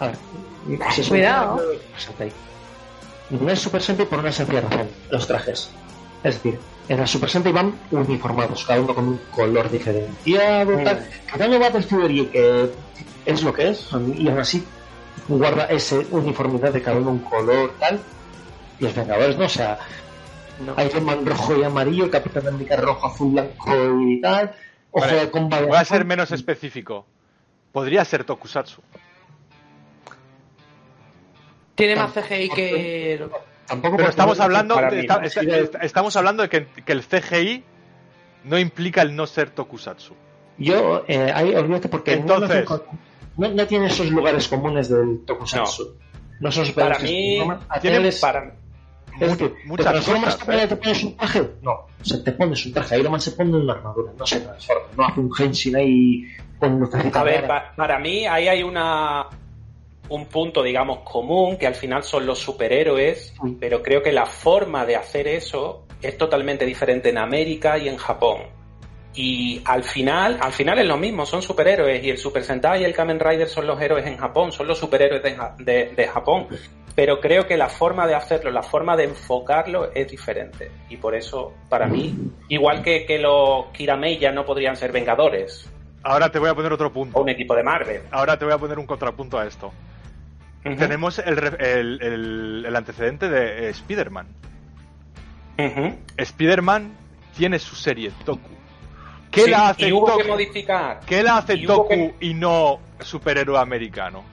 A 0.00 0.06
ver, 0.08 0.16
pues 0.76 0.98
es 0.98 1.06
un 1.06 1.08
Cuidado. 1.10 1.62
No 3.30 3.50
es 3.50 3.58
Super 3.60 3.80
Sentai 3.82 4.06
por 4.06 4.18
una 4.18 4.30
sencilla 4.32 4.60
razón, 4.62 4.88
los 5.10 5.26
trajes. 5.26 5.70
Es 6.22 6.34
decir, 6.42 6.58
en 6.88 7.00
la 7.00 7.06
Super 7.06 7.28
Sentai 7.28 7.52
van 7.52 7.74
uniformados, 7.90 8.64
cada 8.64 8.80
uno 8.80 8.94
con 8.94 9.08
un 9.08 9.20
color 9.30 9.70
diferenciado, 9.70 10.78
tal. 10.84 11.08
Cada 11.26 11.46
uno 11.46 11.60
va 11.60 11.70
vestido 11.70 12.08
y 12.08 12.26
que 12.26 12.70
es 13.24 13.42
lo 13.42 13.52
que 13.52 13.70
es, 13.70 13.90
y 14.16 14.28
aún 14.28 14.38
así 14.38 14.64
guarda 15.28 15.64
esa 15.66 15.96
uniformidad 16.10 16.72
de 16.72 16.82
cada 16.82 16.98
uno 16.98 17.10
un 17.10 17.18
color, 17.20 17.74
tal. 17.78 18.00
Y 18.78 18.84
los 18.84 18.94
Vengadores, 18.94 19.36
¿no? 19.36 19.46
O 19.46 19.48
sea, 19.48 19.78
Iron 20.60 21.04
Man 21.04 21.26
rojo 21.26 21.56
y 21.56 21.64
amarillo, 21.64 22.04
el 22.04 22.10
Capitán 22.10 22.46
América 22.46 22.76
rojo, 22.76 23.06
azul, 23.06 23.32
blanco 23.32 24.00
y 24.06 24.20
tal. 24.20 24.54
Ojo 24.90 25.06
Vale, 25.06 25.20
de 25.20 25.30
comba 25.30 25.60
de 25.60 25.66
voy 25.66 25.76
a 25.76 25.84
ser 25.84 26.04
menos 26.04 26.30
específico. 26.30 27.06
Podría 27.72 28.04
ser 28.04 28.24
Tokusatsu. 28.24 28.80
Tiene 31.74 31.96
más 31.96 32.12
CGI 32.12 32.48
que. 32.48 33.28
Tampoco 33.66 33.96
Pero 33.96 34.08
estamos 34.10 34.38
hablando, 34.40 34.74
para 34.74 34.90
de- 34.90 34.96
mí 34.96 35.00
está- 35.02 35.18
no. 35.18 35.26
está- 35.26 35.40
está- 35.42 35.78
estamos 35.78 36.16
hablando 36.16 36.42
de 36.42 36.48
que, 36.48 36.66
que 36.84 36.92
el 36.92 37.02
CGI 37.02 37.64
no 38.44 38.58
implica 38.58 39.02
el 39.02 39.14
no 39.16 39.26
ser 39.26 39.50
Tokusatsu. 39.50 40.14
Yo, 40.58 41.04
eh, 41.08 41.32
ahí 41.34 41.54
olvídate 41.54 41.88
porque 41.88 42.12
Entonces- 42.14 42.64
no, 42.68 42.82
no, 43.36 43.48
no 43.54 43.66
tiene 43.66 43.86
esos 43.86 44.10
lugares 44.10 44.48
comunes 44.48 44.88
del 44.88 45.24
Tokusatsu. 45.26 45.96
No, 46.40 46.52
son 46.52 46.70
Para 46.72 46.96
que 46.98 47.04
mí, 47.04 47.36
transforman 47.36 47.66
a 47.68 47.80
tiene 47.80 47.98
niveles- 47.98 48.20
para, 48.20 48.52
Es 49.18 49.30
decir, 49.30 49.54
muchas 49.64 49.86
¿te 49.86 49.92
transformas 49.92 50.36
cosas, 50.36 50.54
¿eh? 50.54 50.64
y 50.64 50.68
te 50.68 50.76
pones 50.76 51.04
un 51.04 51.16
traje? 51.16 51.50
No, 51.62 51.72
o 51.72 51.88
sea, 52.04 52.22
te 52.22 52.32
pones 52.32 52.66
un 52.66 52.72
traje. 52.74 52.98
Iron 53.00 53.12
Man 53.12 53.20
se 53.20 53.30
pone 53.32 53.56
una 53.56 53.72
armadura, 53.72 54.12
no 54.18 54.26
se 54.26 54.40
transforma. 54.40 54.82
No 54.96 55.06
hace 55.06 55.20
un 55.20 55.30
Henshin 55.38 55.76
ahí 55.76 56.24
con 56.60 56.78
lucecitas 56.78 57.16
A 57.16 57.24
ver, 57.24 57.42
raras. 57.42 57.62
pa- 57.70 57.74
para 57.76 57.98
mí 57.98 58.26
ahí 58.26 58.48
hay 58.48 58.62
una 58.62 59.26
un 60.08 60.26
punto, 60.26 60.62
digamos, 60.62 60.98
común, 61.00 61.56
que 61.56 61.66
al 61.66 61.74
final 61.74 62.02
son 62.02 62.26
los 62.26 62.38
superhéroes, 62.38 63.34
pero 63.60 63.82
creo 63.82 64.02
que 64.02 64.12
la 64.12 64.26
forma 64.26 64.84
de 64.86 64.96
hacer 64.96 65.26
eso 65.28 65.84
es 66.02 66.16
totalmente 66.18 66.64
diferente 66.66 67.08
en 67.10 67.18
América 67.18 67.78
y 67.78 67.88
en 67.88 67.96
Japón. 67.96 68.42
Y 69.14 69.62
al 69.64 69.82
final, 69.82 70.36
al 70.40 70.52
final 70.52 70.78
es 70.78 70.86
lo 70.86 70.98
mismo, 70.98 71.24
son 71.24 71.40
superhéroes, 71.40 72.04
y 72.04 72.10
el 72.10 72.18
Super 72.18 72.44
Sentai 72.44 72.82
y 72.82 72.84
el 72.84 72.92
Kamen 72.94 73.18
Rider 73.18 73.48
son 73.48 73.66
los 73.66 73.80
héroes 73.80 74.06
en 74.06 74.18
Japón, 74.18 74.52
son 74.52 74.66
los 74.66 74.78
superhéroes 74.78 75.22
de, 75.22 75.36
de- 75.58 75.94
de 75.96 76.06
Japón. 76.08 76.46
Pero 76.94 77.20
creo 77.20 77.46
que 77.46 77.56
la 77.56 77.68
forma 77.68 78.06
de 78.06 78.14
hacerlo, 78.14 78.50
la 78.50 78.62
forma 78.62 78.96
de 78.96 79.04
enfocarlo 79.04 79.90
es 79.94 80.08
diferente. 80.10 80.70
Y 80.88 80.96
por 80.98 81.14
eso, 81.14 81.52
para 81.68 81.86
mí, 81.86 82.14
igual 82.48 82.82
que, 82.82 83.04
que 83.06 83.18
los 83.18 83.66
Kiramei 83.72 84.18
ya 84.18 84.32
no 84.32 84.44
podrían 84.44 84.76
ser 84.76 84.92
vengadores, 84.92 85.70
Ahora 86.02 86.30
te 86.30 86.38
voy 86.38 86.48
a 86.48 86.54
poner 86.54 86.72
otro 86.72 86.86
o 86.86 86.92
punto. 86.92 87.20
un 87.20 87.28
equipo 87.28 87.52
de 87.56 87.64
Marvel. 87.64 88.02
Ahora 88.12 88.38
te 88.38 88.44
voy 88.44 88.54
a 88.54 88.58
poner 88.58 88.78
un 88.78 88.86
contrapunto 88.86 89.38
a 89.40 89.44
esto. 89.46 89.72
Tenemos 90.74 91.18
el, 91.20 91.38
el- 91.60 92.02
el- 92.02 92.64
el 92.66 92.76
antecedente 92.76 93.28
de 93.28 93.66
eh, 93.66 93.70
Spider-Man. 93.70 94.26
Spider-Man 96.16 96.92
tiene 97.36 97.58
su 97.58 97.74
serie 97.76 98.10
Toku. 98.24 98.50
¿Qué 99.30 99.42
Sí, 99.42 99.50
la 99.50 99.68
hace 99.70 99.88
y 99.88 99.92
hubo 99.92 100.06
Toku? 100.06 100.18
que 100.18 100.24
modificar. 100.24 101.00
¿Qué 101.06 101.22
la 101.22 101.38
hace 101.38 101.54
y 101.56 101.66
hubo 101.66 101.74
Toku 101.76 101.88
que- 101.88 102.14
y 102.20 102.34
no 102.34 102.78
superhéroe 103.00 103.58
americano? 103.58 104.24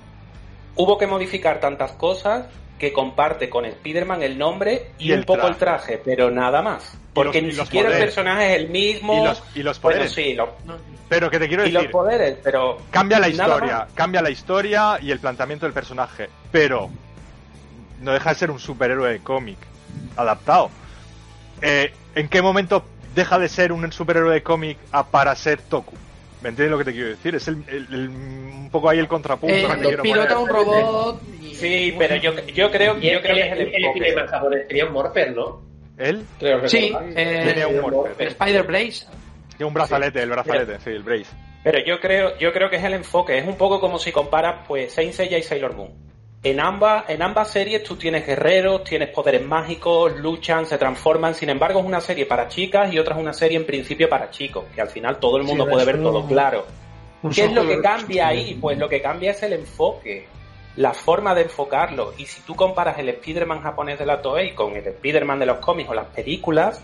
Hubo 0.76 0.98
que 0.98 1.08
modificar 1.08 1.60
tantas 1.60 1.92
cosas 1.94 2.46
que 2.80 2.92
comparte 2.92 3.50
con 3.50 3.66
Spider-Man 3.66 4.24
el 4.24 4.38
nombre 4.38 4.92
y, 4.98 5.12
un 5.12 5.24
poco 5.24 5.48
el 5.48 5.56
traje, 5.58 6.02
pero 6.04 6.32
nada 6.32 6.62
más. 6.62 6.98
Porque 7.14 7.42
los- 7.42 7.58
ni 7.58 7.64
siquiera 7.66 7.88
el 7.90 7.94
poderes. 7.94 8.14
personaje 8.16 8.56
es 8.56 8.60
el 8.62 8.70
mismo. 8.70 9.14
Y 9.22 9.26
los- 9.28 9.44
y 9.56 9.64
los 9.64 9.82
Bueno, 9.82 9.98
poderes. 10.00 10.14
sí, 10.14 10.34
los- 10.34 10.50
Pero 11.10 11.30
que 11.30 11.40
te 11.40 11.48
quiero 11.48 11.64
y 11.66 11.72
los 11.72 11.82
decir, 11.84 11.92
poderes, 11.92 12.38
pero. 12.44 12.78
cambia 12.90 13.20
la 13.20 13.30
historia, 13.30 13.88
cambia 13.94 14.22
la 14.22 14.30
historia 14.32 14.98
y 15.02 15.12
el 15.12 15.20
planteamiento 15.20 15.66
del 15.66 15.74
personaje, 15.74 16.30
pero 16.52 16.90
no 18.02 18.12
deja 18.14 18.30
de 18.32 18.36
ser 18.36 18.50
un 18.52 18.60
superhéroe 18.60 19.12
de 19.12 19.20
cómic 19.20 19.58
adaptado. 20.18 20.70
Eh, 21.62 21.94
¿En 22.16 22.28
qué 22.30 22.42
momento 22.42 22.84
deja 23.16 23.38
de 23.40 23.48
ser 23.50 23.72
un 23.72 23.92
superhéroe 23.92 24.34
de 24.34 24.44
cómic 24.44 24.78
a 24.92 25.06
para 25.06 25.36
ser 25.36 25.62
Toku? 25.62 25.96
¿Me 26.42 26.50
entiendes 26.50 26.72
lo 26.72 26.78
que 26.80 26.84
te 26.86 26.92
quiero 26.94 27.10
decir? 27.10 27.36
Es 27.36 27.48
el, 27.48 27.64
el- 27.68 27.88
el- 27.92 28.10
un 28.10 28.70
poco 28.72 28.90
ahí 28.90 29.00
el 29.00 29.08
contrapunto 29.08 29.56
Eh, 29.56 29.68
que 29.82 29.88
te 29.96 29.98
pilota 30.02 30.36
poner. 30.36 30.38
un 30.38 30.50
robot. 30.50 31.22
Sí, 31.54 31.96
pero 31.98 32.16
yo, 32.18 32.34
yo 32.48 32.70
creo, 32.72 32.98
Y 32.98 33.02
yo 33.12 33.12
el, 33.14 33.22
creo 33.22 33.36
que 33.36 33.42
es 33.48 33.52
el, 33.54 33.60
el 33.62 33.76
el 33.76 33.86
enfoque. 34.18 34.66
tenía 34.68 34.86
un 34.86 34.94
Morper, 34.94 35.32
¿no? 35.36 35.62
¿Él? 35.98 36.26
Creo 36.40 36.68
Sí, 36.68 36.94
eh, 37.16 37.42
Tiene 37.54 37.66
un. 37.66 38.08
Spider 38.18 38.64
Blaze. 38.64 39.06
Tiene 39.50 39.66
un 39.66 39.74
brazalete, 39.74 40.22
el 40.22 40.30
brazalete, 40.30 40.80
sí, 40.80 40.90
el 40.90 41.04
Brace. 41.04 41.32
Pero 41.64 41.80
yo 41.86 42.00
creo, 42.00 42.38
yo 42.38 42.52
creo 42.52 42.70
que 42.70 42.78
es 42.78 42.84
el 42.84 42.94
enfoque. 42.94 43.38
Es 43.38 43.48
un 43.48 43.56
poco 43.56 43.80
como 43.80 44.00
si 44.00 44.12
comparas, 44.12 44.66
pues, 44.68 44.92
Saint 44.92 45.14
Seiya 45.14 45.38
y 45.38 45.44
Sailor 45.44 45.76
Moon. 45.76 45.92
En 46.44 46.60
ambas, 46.60 47.06
en 47.08 47.22
ambas 47.22 47.52
series 47.52 47.84
tú 47.84 47.96
tienes 47.96 48.28
guerreros, 48.28 48.84
tienes 48.84 49.10
poderes 49.10 49.46
mágicos, 49.46 50.18
luchan, 50.18 50.66
se 50.66 50.78
transforman. 50.78 51.34
Sin 51.36 51.50
embargo, 51.50 51.80
es 51.80 51.86
una 51.86 52.02
serie 52.02 52.26
para 52.26 52.50
chicas 52.50 52.92
y 52.92 53.00
otra 53.00 53.16
es 53.16 53.22
una 53.22 53.32
serie 53.32 53.58
en 53.58 53.66
principio 53.66 54.10
para 54.10 54.30
chicos, 54.30 54.66
que 54.76 54.82
al 54.82 54.90
final 54.90 55.20
todo 55.20 55.38
el 55.38 55.44
mundo 55.44 55.64
Sí, 55.64 55.72
puede 55.72 55.86
ver 55.86 56.02
todo 56.02 56.26
claro. 56.28 56.66
¿Qué 57.34 57.46
es 57.46 57.54
lo 57.54 57.66
que 57.66 57.80
cambia 57.82 58.28
ahí? 58.28 58.58
Pues 58.60 58.78
lo 58.78 58.90
que 58.90 59.02
cambia 59.02 59.32
es 59.32 59.42
el 59.44 59.54
enfoque, 59.54 60.28
la 60.76 60.94
forma 60.94 61.36
de 61.36 61.44
enfocarlo. 61.44 62.14
Y 62.18 62.26
si 62.26 62.42
tú 62.42 62.56
comparas 62.56 62.98
el 63.00 63.10
Spider-Man 63.10 63.62
japonés 63.62 64.00
de 64.00 64.06
la 64.06 64.22
Toei 64.22 64.54
con 64.56 64.76
el 64.76 64.86
Spider-Man 64.88 65.40
de 65.40 65.46
los 65.46 65.58
cómics 65.60 65.90
o 65.90 65.94
las 65.94 66.08
películas, 66.08 66.82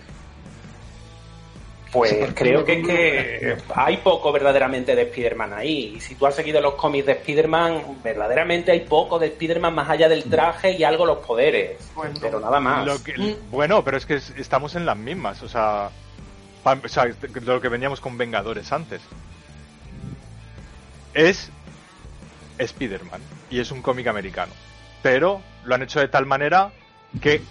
pues 1.91 2.11
Sí, 2.11 2.17
creo 2.35 2.63
que, 2.63 2.73
es 2.81 2.87
que 2.87 3.57
hay 3.73 3.97
poco 3.97 4.31
verdaderamente 4.31 4.95
de 4.95 5.01
Spider-Man 5.03 5.53
ahí. 5.53 5.93
Y 5.95 5.99
si 6.01 6.13
tú 6.13 6.27
has 6.27 6.35
seguido 6.35 6.61
los 6.61 6.75
cómics 6.75 7.07
de 7.07 7.13
Spider-Man, 7.13 7.81
verdaderamente 8.03 8.71
hay 8.71 8.81
poco 8.81 9.17
de 9.17 9.25
Spider-Man 9.27 9.73
más 9.73 9.89
allá 9.89 10.07
del 10.07 10.25
traje 10.25 10.73
y 10.73 10.83
algo 10.83 11.07
los 11.07 11.17
poderes. 11.25 11.79
Pero 12.21 12.39
nada 12.39 12.59
más. 12.59 12.85
Lo 12.85 13.03
que- 13.03 13.37
Bueno, 13.49 13.83
pero 13.83 13.97
es 13.97 14.05
que 14.05 14.15
es- 14.15 14.29
estamos 14.37 14.75
en 14.75 14.85
las 14.85 14.97
mismas, 14.97 15.41
o 15.41 15.49
sea, 15.49 15.89
pa- 16.61 16.77
o 16.83 16.87
sea, 16.87 17.05
de 17.05 17.41
lo 17.41 17.59
que 17.59 17.69
veníamos 17.69 17.99
con 18.01 18.19
Vengadores 18.19 18.71
antes. 18.71 19.01
Es 21.15 21.51
Spider-Man 22.60 23.22
y 23.49 23.60
es 23.60 23.72
un 23.72 23.82
cómic 23.82 24.07
americano, 24.07 24.53
pero 25.01 25.41
lo 25.66 25.76
han 25.76 25.82
hecho 25.82 25.99
de 25.99 26.07
tal 26.07 26.26
manera 26.26 26.72
que 27.22 27.41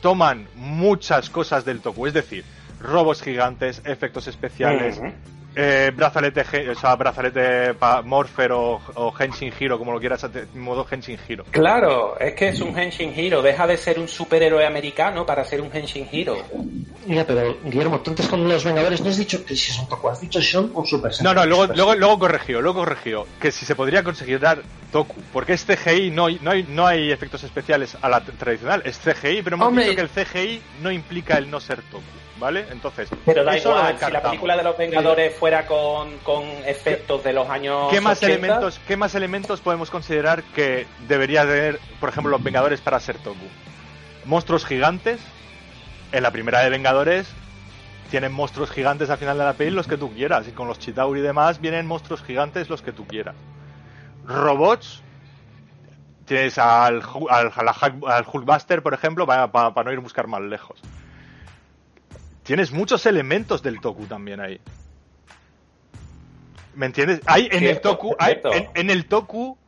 toman 0.00 0.46
muchas 0.54 1.28
cosas 1.30 1.64
del 1.64 1.80
Toku, 1.80 2.06
es 2.06 2.14
decir, 2.14 2.44
robos 2.80 3.22
gigantes, 3.22 3.82
efectos 3.84 4.26
especiales, 4.28 5.00
eh, 5.58 5.90
brazalete, 5.94 6.70
o 6.70 6.74
sea, 6.74 6.94
brazalete 6.96 7.74
Morpher 8.04 8.52
o, 8.52 8.80
o 8.94 9.14
Henshin 9.18 9.52
Hiro, 9.58 9.78
como 9.78 9.92
lo 9.92 9.98
quieras, 9.98 10.26
modo 10.54 10.86
Henshin 10.88 11.18
Hiro. 11.26 11.44
Claro, 11.50 12.18
es 12.20 12.34
que 12.34 12.48
es 12.48 12.60
un 12.60 12.78
Henshin 12.78 13.12
Hero. 13.16 13.40
Deja 13.40 13.66
de 13.66 13.78
ser 13.78 13.98
un 13.98 14.06
superhéroe 14.06 14.66
americano 14.66 15.24
para 15.24 15.44
ser 15.44 15.62
un 15.62 15.74
Henshin 15.74 16.06
Hero. 16.12 16.36
Mira, 17.06 17.24
pero 17.24 17.56
Guillermo, 17.64 18.00
tú 18.00 18.10
antes 18.10 18.26
con 18.26 18.48
los 18.48 18.64
Vengadores 18.64 19.00
no 19.00 19.10
has 19.10 19.16
dicho 19.16 19.44
que 19.44 19.54
si 19.54 19.72
son 19.72 19.88
Toku, 19.88 20.08
has 20.08 20.20
dicho 20.20 20.40
que 20.40 20.44
son 20.44 20.70
un 20.74 20.84
Super 20.84 21.12
No, 21.22 21.32
no, 21.34 21.46
luego, 21.46 21.66
luego, 21.66 21.94
luego 21.94 22.18
corrigió, 22.18 22.60
luego 22.60 22.80
corrigió 22.80 23.26
que 23.40 23.52
si 23.52 23.64
se 23.64 23.74
podría 23.76 24.02
conseguir 24.02 24.40
dar 24.40 24.62
Toku, 24.90 25.14
porque 25.32 25.52
es 25.52 25.64
CGI, 25.64 26.10
no 26.10 26.26
hay, 26.26 26.38
no 26.42 26.50
hay, 26.50 26.64
no 26.68 26.86
hay 26.86 27.12
efectos 27.12 27.44
especiales 27.44 27.96
a 28.02 28.08
la 28.08 28.20
tradicional, 28.22 28.82
es 28.84 28.98
CGI, 28.98 29.42
pero 29.42 29.56
hemos 29.56 29.68
Hombre. 29.68 29.84
dicho 29.84 29.96
que 29.96 30.02
el 30.02 30.08
CGI 30.08 30.62
no 30.82 30.90
implica 30.90 31.38
el 31.38 31.48
no 31.50 31.60
ser 31.60 31.80
Toku, 31.82 32.02
¿vale? 32.38 32.66
Entonces, 32.70 33.08
Pero 33.24 33.44
da 33.44 33.56
eso 33.56 33.70
igual, 33.70 33.96
si 34.04 34.10
la 34.10 34.22
película 34.22 34.56
de 34.56 34.62
los 34.64 34.76
Vengadores 34.76 35.34
fuera 35.36 35.66
con, 35.66 36.18
con 36.18 36.44
efectos 36.66 37.22
de 37.22 37.32
los 37.32 37.48
años 37.48 37.88
¿Qué 37.90 38.00
más 38.00 38.18
80, 38.18 38.34
elementos, 38.34 38.80
qué 38.86 38.96
más 38.96 39.14
elementos 39.14 39.60
podemos 39.60 39.90
considerar 39.90 40.42
que 40.42 40.86
debería 41.06 41.42
tener, 41.42 41.78
por 42.00 42.08
ejemplo, 42.08 42.30
los 42.30 42.42
Vengadores 42.42 42.80
para 42.80 42.98
ser 42.98 43.16
Toku? 43.18 43.46
Monstruos 44.24 44.64
gigantes. 44.66 45.20
En 46.16 46.22
la 46.22 46.30
primera 46.30 46.60
de 46.60 46.70
Vengadores 46.70 47.28
tienen 48.10 48.32
monstruos 48.32 48.70
gigantes 48.70 49.10
al 49.10 49.18
final 49.18 49.36
de 49.36 49.44
la 49.44 49.52
peli 49.52 49.72
los 49.72 49.86
que 49.86 49.98
tú 49.98 50.14
quieras 50.14 50.48
y 50.48 50.52
con 50.52 50.66
los 50.66 50.78
Chitauri 50.78 51.20
y 51.20 51.22
demás 51.22 51.60
vienen 51.60 51.86
monstruos 51.86 52.22
gigantes 52.22 52.70
los 52.70 52.80
que 52.80 52.90
tú 52.92 53.06
quieras. 53.06 53.34
Robots 54.24 55.02
tienes 56.24 56.56
al, 56.56 57.02
al, 57.28 58.24
Hulkbuster, 58.32 58.82
por 58.82 58.94
ejemplo, 58.94 59.26
para, 59.26 59.52
para- 59.52 59.74
para 59.74 59.84
no 59.84 59.92
ir 59.92 59.98
a 59.98 60.02
buscar 60.02 60.26
más 60.26 60.40
lejos. 60.40 60.80
Tienes 62.44 62.72
muchos 62.72 63.04
elementos 63.04 63.62
del 63.62 63.78
Toku 63.82 64.06
también 64.06 64.40
ahí. 64.40 64.58
¿Me 66.74 66.86
entiendes? 66.86 67.20
Hay 67.26 67.46
en 67.52 67.62
el 67.64 67.82
Toku, 67.82 68.16
hay- 68.18 68.40
en 68.74 68.88
el 68.88 69.04
Toku, 69.04 69.58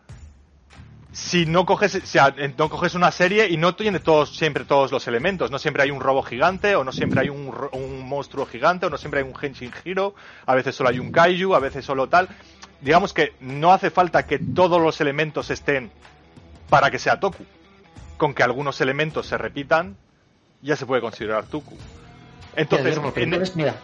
si 1.19 1.47
no 1.47 1.67
coges, 1.67 1.97
o 1.97 2.07
sea, 2.07 2.33
no 2.57 2.71
coges 2.71 2.95
una 2.95 3.11
serie 3.11 3.49
y 3.49 3.57
no 3.57 3.75
tiene 3.75 3.99
todos, 3.99 4.37
siempre 4.37 4.65
todos 4.65 4.93
los 4.93 5.07
elementos, 5.09 5.51
no 5.51 5.59
siempre 5.59 5.83
hay 5.83 5.91
un 5.91 6.01
robo 6.01 6.23
gigante, 6.23 6.77
o 6.77 6.85
no 6.85 6.93
siempre 6.93 7.21
hay 7.23 7.29
un, 7.29 7.53
un 7.73 8.09
monstruo 8.09 8.47
gigante, 8.47 8.87
o 8.87 8.91
no 8.91 8.97
siempre 8.99 9.21
hay 9.21 9.27
un 9.29 9.35
Henshin 9.41 9.73
Hiro, 9.85 10.15
a 10.47 10.55
veces 10.55 10.77
solo 10.77 10.91
hay 10.91 11.01
un 11.01 11.11
Kaiju, 11.11 11.55
a 11.55 11.59
veces 11.59 11.85
solo 11.85 12.09
tal. 12.09 12.29
Digamos 12.81 13.13
que 13.13 13.33
no 13.41 13.73
hace 13.73 13.91
falta 13.91 14.27
que 14.27 14.39
todos 14.39 14.81
los 14.81 15.01
elementos 15.01 15.51
estén 15.51 15.91
para 16.71 16.91
que 16.91 16.99
sea 17.01 17.19
Toku. 17.19 17.45
Con 18.17 18.33
que 18.33 18.43
algunos 18.45 18.81
elementos 18.81 19.27
se 19.27 19.37
repitan, 19.37 19.97
ya 20.63 20.77
se 20.77 20.87
puede 20.87 21.01
considerar 21.03 21.47
Toku. 21.47 21.77
Entonces, 22.55 22.95
en- 23.51 23.57
mira, 23.57 23.75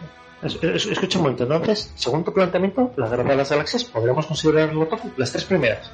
es- 0.41 0.57
es- 0.63 0.85
escucha 0.85 1.17
un 1.19 1.23
momento. 1.23 1.43
Entonces, 1.43 1.91
según 1.95 2.23
tu 2.23 2.33
planteamiento, 2.33 2.93
la 2.95 3.09
guerra 3.09 3.23
de 3.23 3.35
las 3.35 3.49
galaxias 3.49 3.83
podríamos 3.83 4.25
considerarlo 4.25 4.85
Toku. 4.87 5.11
Las 5.17 5.31
tres 5.33 5.43
primeras. 5.43 5.91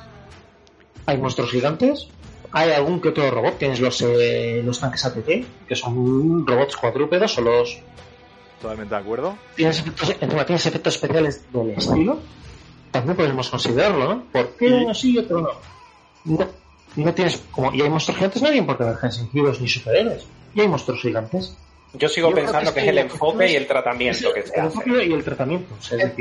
Hay 1.05 1.17
monstruos 1.17 1.51
gigantes, 1.51 2.07
hay 2.51 2.71
algún 2.71 3.01
que 3.01 3.09
otro 3.09 3.29
robot. 3.31 3.57
Tienes 3.57 3.79
los, 3.79 4.01
eh, 4.01 4.61
los 4.63 4.79
tanques 4.79 5.03
ATT, 5.05 5.45
que 5.67 5.75
son 5.75 6.45
robots 6.45 6.75
cuadrúpedos 6.77 7.37
o 7.37 7.41
los. 7.41 7.79
totalmente 8.61 8.93
de 8.95 9.01
acuerdo. 9.01 9.37
Tienes 9.55 9.79
efectos, 9.79 10.15
encima 10.19 10.45
tienes 10.45 10.65
efectos 10.65 10.95
especiales 10.95 11.45
del 11.51 11.71
estilo. 11.71 12.19
También 12.91 13.15
podemos 13.15 13.49
considerarlo, 13.49 14.05
¿no? 14.15 14.23
¿Por 14.31 14.49
qué 14.57 14.67
uno 14.71 14.93
sí 14.93 15.13
y 15.13 15.17
otro 15.19 15.41
no? 15.41 15.49
No, 16.25 16.47
no 16.97 17.13
tienes. 17.13 17.41
Como, 17.51 17.73
y 17.73 17.81
hay 17.81 17.89
monstruos 17.89 18.17
gigantes, 18.17 18.41
no 18.41 18.49
hay 18.49 18.61
por 18.61 18.77
qué 18.77 18.83
ni 19.61 19.67
superhéroes. 19.67 20.25
Y 20.53 20.61
hay 20.61 20.67
monstruos 20.67 21.01
gigantes. 21.01 21.55
Yo 21.93 22.07
sigo 22.07 22.29
Yo 22.29 22.35
pensando 22.35 22.69
que 22.73 22.75
que 22.75 22.85
es 22.85 22.89
el 22.89 22.97
enfoque 22.99 23.51
y 23.51 23.55
el 23.55 23.63
es- 23.63 23.67
tratamiento 23.67 24.33
que 24.33 24.43
se 24.43 24.53
el 24.53 24.59
hace. 24.61 24.67
enfoque 24.67 25.05
y 25.05 25.13
el 25.13 25.23
tratamiento. 25.23 25.73
o 25.77 25.81
sea, 25.81 25.97
es 25.97 26.03
El 26.03 26.11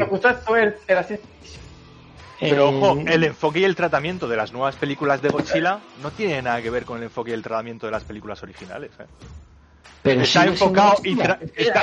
Pero 2.41 2.71
eh, 2.71 2.75
ojo, 2.75 2.99
el 3.07 3.25
enfoque 3.25 3.61
y 3.61 3.65
el 3.65 3.77
tratamiento 3.77 4.27
de 4.27 4.37
las 4.37 4.53
nuevas 4.53 4.75
películas 4.77 5.21
de 5.21 5.29
Godzilla 5.29 5.81
no 6.03 6.11
tiene 6.11 6.41
nada 6.43 6.63
que 6.63 6.71
ver 6.71 6.85
con 6.85 6.97
el 6.99 7.05
enfoque 7.05 7.31
y 7.31 7.35
el 7.35 7.43
tratamiento 7.43 7.87
de 7.87 7.93
las 7.93 8.05
películas 8.05 8.43
originales. 8.43 8.91
¿eh? 8.99 9.05
pero 10.03 10.23
está 10.23 10.47
enfocado 10.47 10.95
y 11.05 11.15
tra- 11.15 11.39
está- 11.55 11.83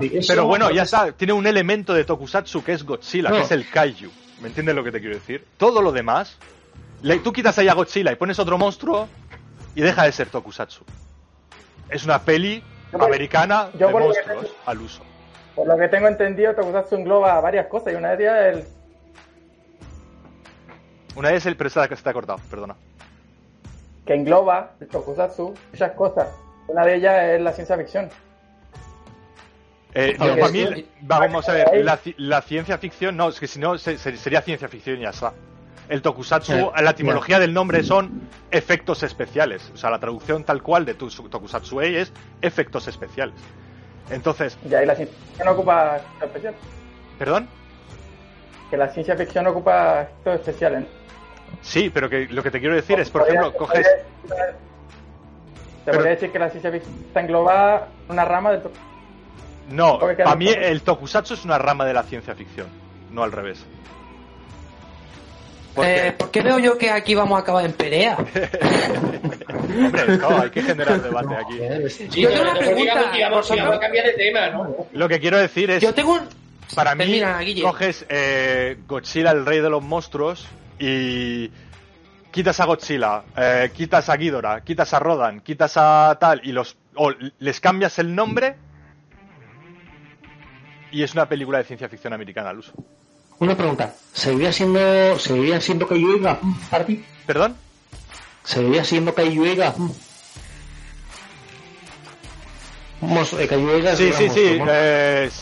es 0.00 0.26
Pero 0.26 0.46
bueno, 0.46 0.68
ya 0.72 0.82
está, 0.82 1.12
tiene 1.12 1.32
un 1.32 1.46
elemento 1.46 1.94
de 1.94 2.04
Tokusatsu 2.04 2.64
que 2.64 2.72
es 2.72 2.82
Godzilla, 2.84 3.28
No. 3.30 3.36
que 3.36 3.42
es 3.42 3.50
el 3.52 3.70
Kaiju. 3.70 4.10
¿Me 4.40 4.48
entiendes 4.48 4.74
lo 4.74 4.82
que 4.82 4.90
te 4.90 4.98
quiero 4.98 5.14
decir? 5.14 5.46
Todo 5.58 5.80
lo 5.80 5.92
demás, 5.92 6.38
le- 7.02 7.20
tú 7.20 7.32
quitas 7.32 7.56
ahí 7.58 7.68
a 7.68 7.74
Godzilla 7.74 8.10
y 8.10 8.16
pones 8.16 8.40
otro 8.40 8.58
monstruo 8.58 9.06
y 9.76 9.80
deja 9.82 10.02
de 10.04 10.10
ser 10.10 10.28
Tokusatsu. 10.30 10.84
Es 11.88 12.04
una 12.04 12.20
peli 12.22 12.64
americana 12.92 13.68
yo 13.78 13.86
de 13.86 13.92
que 13.94 14.00
monstruos 14.00 14.46
al 14.66 14.80
uso. 14.80 15.02
Por 15.54 15.68
lo 15.68 15.76
que 15.78 15.86
tengo 15.86 16.08
entendido, 16.08 16.54
Tokusatsu 16.56 16.96
engloba 16.96 17.40
varias 17.40 17.66
cosas 17.68 17.92
y 17.92 17.96
una 17.96 18.16
de 18.16 18.24
ellas 18.24 18.38
es 18.40 18.56
el 18.56 18.81
Una 21.16 21.30
vez 21.30 21.44
el... 21.46 21.56
Pero 21.56 21.68
está, 21.68 21.84
está 21.86 22.12
cortado, 22.12 22.38
perdona. 22.50 22.74
que 24.06 24.14
engloba 24.14 24.72
el 24.80 24.88
Tokusatsu 24.88 25.54
muchas 25.72 25.92
cosas. 25.92 26.28
Una 26.68 26.84
de 26.84 26.94
ellas 26.96 27.22
es 27.24 27.40
la 27.40 27.52
ciencia 27.52 27.76
ficción. 27.76 28.08
Eh, 29.94 30.16
no, 30.18 30.26
para 30.36 30.48
mí, 30.48 30.66
sí. 30.74 30.88
vamos 31.02 31.46
a 31.48 31.52
ver, 31.52 31.84
la, 31.84 32.00
ci- 32.00 32.14
la 32.16 32.40
ciencia 32.40 32.78
ficción, 32.78 33.14
no, 33.16 33.28
es 33.28 33.38
que 33.38 33.46
si 33.46 33.58
no 33.60 33.76
se- 33.76 33.98
se- 33.98 34.16
sería 34.16 34.40
ciencia 34.40 34.66
ficción 34.68 34.98
y 34.98 35.02
ya 35.02 35.10
está. 35.10 35.32
El 35.88 36.00
tokusatsu, 36.00 36.72
la 36.80 36.90
etimología 36.90 37.38
del 37.38 37.52
nombre 37.52 37.82
son 37.82 38.22
efectos 38.50 39.02
especiales. 39.02 39.70
O 39.74 39.76
sea, 39.76 39.90
la 39.90 39.98
traducción 39.98 40.44
tal 40.44 40.62
cual 40.62 40.86
de 40.86 40.94
tu- 40.94 41.10
tokusatsu 41.10 41.82
es 41.82 42.10
efectos 42.40 42.88
especiales. 42.88 43.34
Entonces, 44.10 44.56
Y 44.68 44.72
ahí 44.74 44.86
la 44.86 44.94
ciencia 44.94 45.14
ficción 45.28 45.48
ocupa 45.48 45.96
efectos 45.96 46.22
especiales. 46.28 46.60
¿perdón? 47.18 47.48
Que 48.72 48.78
la 48.78 48.88
ciencia 48.88 49.14
ficción 49.14 49.46
ocupa 49.46 50.00
efectos 50.00 50.36
especiales. 50.36 50.84
Sí, 51.60 51.90
pero 51.92 52.08
que 52.08 52.26
lo 52.30 52.42
que 52.42 52.50
te 52.50 52.58
quiero 52.58 52.74
decir 52.74 52.98
es, 52.98 53.10
por 53.10 53.20
Podría- 53.20 53.40
ejemplo, 53.40 53.58
coges... 53.58 53.86
podría- 54.26 54.46
Se 54.46 54.54
Pero- 55.84 55.98
podría 55.98 56.12
decir 56.14 56.32
que 56.32 56.38
la 56.38 56.48
ciencia 56.48 56.72
ficción 56.72 56.94
está 57.06 57.20
englobada 57.20 57.88
en 58.06 58.12
una 58.14 58.24
rama 58.24 58.50
del 58.52 58.62
Tokusatsu. 58.62 58.88
No, 59.72 59.98
para 59.98 60.36
mí 60.36 60.48
el 60.48 60.80
tokusatsu 60.80 61.34
es 61.34 61.44
una 61.44 61.58
rama 61.58 61.84
de 61.84 61.92
la 61.92 62.02
ciencia 62.04 62.34
ficción, 62.34 62.66
no 63.10 63.22
al 63.22 63.30
revés. 63.32 63.62
Porque- 65.74 66.06
Eh, 66.08 66.12
¿Por 66.12 66.30
qué 66.30 66.40
veo 66.40 66.58
yo 66.58 66.78
que 66.78 66.90
aquí 66.90 67.14
vamos 67.14 67.36
a 67.38 67.42
acabar 67.42 67.66
en 67.66 67.72
pelea? 67.74 68.16
Hombre, 69.84 70.16
no, 70.16 70.28
hay 70.40 70.48
que 70.50 70.62
generar 70.62 71.02
debate 71.02 71.34
aquí. 71.36 71.58
Yo 72.20 72.30
tengo 72.30 72.42
una 72.42 72.54
pregunta. 72.58 72.94
Vamos, 73.30 73.48
vamos 73.50 73.76
a 73.76 73.80
cambiar 73.80 74.06
de 74.06 74.12
tema, 74.14 74.48
¿no? 74.48 74.86
Lo 74.92 75.08
que 75.10 75.20
quiero 75.20 75.36
decir 75.38 75.70
es. 75.70 75.82
Yo 75.82 75.92
tengo 75.92 76.14
un... 76.14 76.41
Para 76.74 76.94
mí, 76.94 77.04
Termina, 77.20 77.40
coges 77.62 78.06
eh, 78.08 78.78
Godzilla, 78.88 79.30
el 79.32 79.44
rey 79.44 79.60
de 79.60 79.68
los 79.70 79.82
monstruos, 79.82 80.46
y 80.78 81.50
quitas 82.30 82.60
a 82.60 82.64
Godzilla, 82.64 83.22
eh, 83.36 83.70
quitas 83.74 84.08
a 84.08 84.16
Ghidorah, 84.16 84.62
quitas 84.62 84.94
a 84.94 84.98
Rodan, 84.98 85.40
quitas 85.40 85.76
a 85.76 86.16
tal, 86.20 86.40
y 86.44 86.52
los 86.52 86.76
o 86.94 87.10
les 87.38 87.60
cambias 87.60 87.98
el 87.98 88.14
nombre, 88.14 88.56
y 90.90 91.02
es 91.02 91.12
una 91.14 91.28
película 91.28 91.58
de 91.58 91.64
ciencia 91.64 91.88
ficción 91.88 92.12
americana 92.12 92.50
al 92.50 92.58
uso. 92.58 92.72
Una 93.38 93.56
pregunta. 93.56 93.94
¿Seguiría 94.12 94.52
siendo, 94.52 95.18
seguiría 95.18 95.60
siendo 95.60 95.86
Kaiyuiga 95.86 96.38
para 96.70 96.86
ti? 96.86 97.04
¿Perdón? 97.26 97.56
¿Seguiría 98.44 98.84
siendo 98.84 99.14
Kaiyuiga? 99.14 99.74
Mos- 103.00 103.32
eh, 103.34 103.46
Kaiyuiga 103.48 103.92
es 103.92 103.98
Sí, 103.98 104.10
sí, 104.12 104.24
gran 104.24 105.30
sí. 105.30 105.32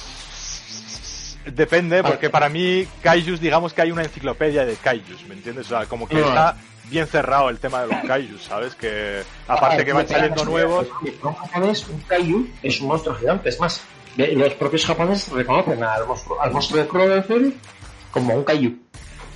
Depende, 1.46 2.02
porque 2.02 2.30
para 2.30 2.48
mí 2.48 2.86
Kaijus, 3.02 3.40
digamos 3.40 3.72
que 3.72 3.82
hay 3.82 3.90
una 3.92 4.02
enciclopedia 4.02 4.64
de 4.64 4.74
Kaijus, 4.76 5.24
¿me 5.26 5.34
entiendes? 5.34 5.66
O 5.66 5.68
sea, 5.78 5.86
como 5.86 6.08
que 6.08 6.16
No. 6.16 6.28
está 6.28 6.56
bien 6.84 7.06
cerrado 7.06 7.48
el 7.50 7.58
tema 7.58 7.82
de 7.82 7.88
los 7.94 8.04
Kaijus, 8.06 8.42
¿sabes? 8.44 8.74
Que 8.74 9.22
aparte 9.48 9.82
Ah, 9.82 9.84
que 9.84 9.92
van 9.92 10.08
saliendo 10.08 10.44
nuevos. 10.44 10.86
Japonés, 11.22 11.86
un 11.88 12.00
Kaiju 12.00 12.48
es 12.62 12.80
un 12.80 12.88
monstruo 12.88 13.14
gigante. 13.16 13.48
Es 13.48 13.60
más, 13.60 13.80
los 14.16 14.54
propios 14.54 14.84
japoneses 14.86 15.32
reconocen 15.32 15.82
al 15.82 16.06
monstruo, 16.06 16.40
al 16.40 16.50
monstruo 16.50 16.82
de 16.82 16.88
Cloverfield 16.88 17.54
como 18.10 18.34
un 18.34 18.44
Kaiju. 18.44 18.76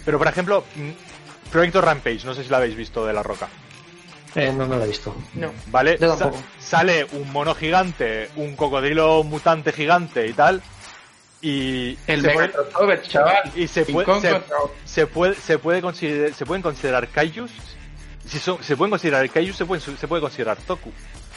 Pero 0.04 0.18
por 0.18 0.26
ejemplo, 0.28 0.64
mm, 0.76 1.50
Proyecto 1.52 1.80
Rampage, 1.80 2.24
no 2.24 2.34
sé 2.34 2.42
si 2.42 2.50
lo 2.50 2.56
habéis 2.56 2.74
visto 2.76 3.06
de 3.06 3.12
La 3.12 3.22
Roca. 3.22 3.48
Eh, 4.34 4.52
no, 4.52 4.66
no 4.66 4.76
lo 4.76 4.84
he 4.84 4.88
visto. 4.88 5.14
No. 5.34 5.52
¿Vale? 5.68 5.96
Yo 6.00 6.12
Sa- 6.12 6.18
tampoco. 6.18 6.42
sale 6.58 7.06
un 7.12 7.32
mono 7.32 7.54
gigante, 7.54 8.28
un 8.34 8.56
cocodrilo 8.56 9.22
mutante 9.22 9.70
gigante 9.72 10.26
y 10.26 10.32
tal. 10.32 10.60
Y 11.46 11.98
El 12.06 12.22
se 12.22 12.26
de 12.28 12.32
puede- 12.32 12.50
crossover, 12.52 13.02
chaval. 13.02 13.52
y 13.54 13.66
se 13.68 13.84
puede, 13.84 14.06
Kong 14.06 14.22
se, 14.86 15.06
puede 15.06 15.34
se 15.34 15.58
puede 15.58 15.82
considerar 15.82 16.32
se 16.32 16.46
pueden 16.46 16.62
considerar 16.62 17.06
kaijus. 17.08 17.50
Si 18.26 18.38
son- 18.38 18.62
se 18.62 18.74
pueden 18.78 18.90
considerar 18.90 19.28
kaijus 19.28 19.56
se 19.56 19.66
puede 19.66 19.82
se 19.82 20.08
puede 20.08 20.22
considerar 20.22 20.56
toku. 20.66 20.90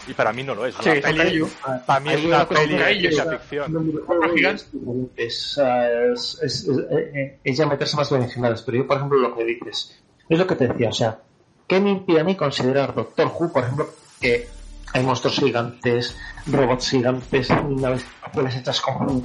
Y 0.07 0.13
para 0.13 0.31
mí 0.31 0.41
no 0.43 0.55
lo 0.55 0.65
es. 0.65 0.75
Sí, 0.75 0.87
una 0.89 0.93
son 0.93 1.01
peli- 1.01 1.17
kaiju. 1.17 1.49
para 1.85 1.99
mí 1.99 2.09
es 2.13 2.23
una 2.23 2.47
peli 2.47 2.77
de 2.77 3.11
ficción. 3.37 3.77
Es, 5.17 5.57
es, 5.59 6.39
es, 6.41 6.67
es, 6.69 6.69
es- 7.43 7.57
ya 7.57 7.65
meterse 7.65 7.97
más 7.97 8.09
berenjenales, 8.09 8.61
pero 8.61 8.77
yo, 8.77 8.87
por 8.87 8.95
ejemplo, 8.97 9.19
lo 9.19 9.35
que 9.35 9.43
dices, 9.43 9.99
es 10.29 10.39
lo 10.39 10.47
que 10.47 10.55
te 10.55 10.69
decía, 10.69 10.87
o 10.89 10.93
sea, 10.93 11.19
¿qué 11.67 11.81
me 11.81 11.89
impide 11.91 12.21
a 12.21 12.23
mí 12.23 12.35
considerar 12.35 12.95
Doctor 12.95 13.27
Who, 13.37 13.51
por 13.51 13.63
ejemplo, 13.63 13.89
que 14.21 14.47
hay 14.93 15.03
monstruos 15.03 15.35
gigantes, 15.37 16.15
robots 16.45 16.89
gigantes, 16.91 17.49
naves 17.49 18.05
hechas 18.55 18.79
con, 18.79 19.21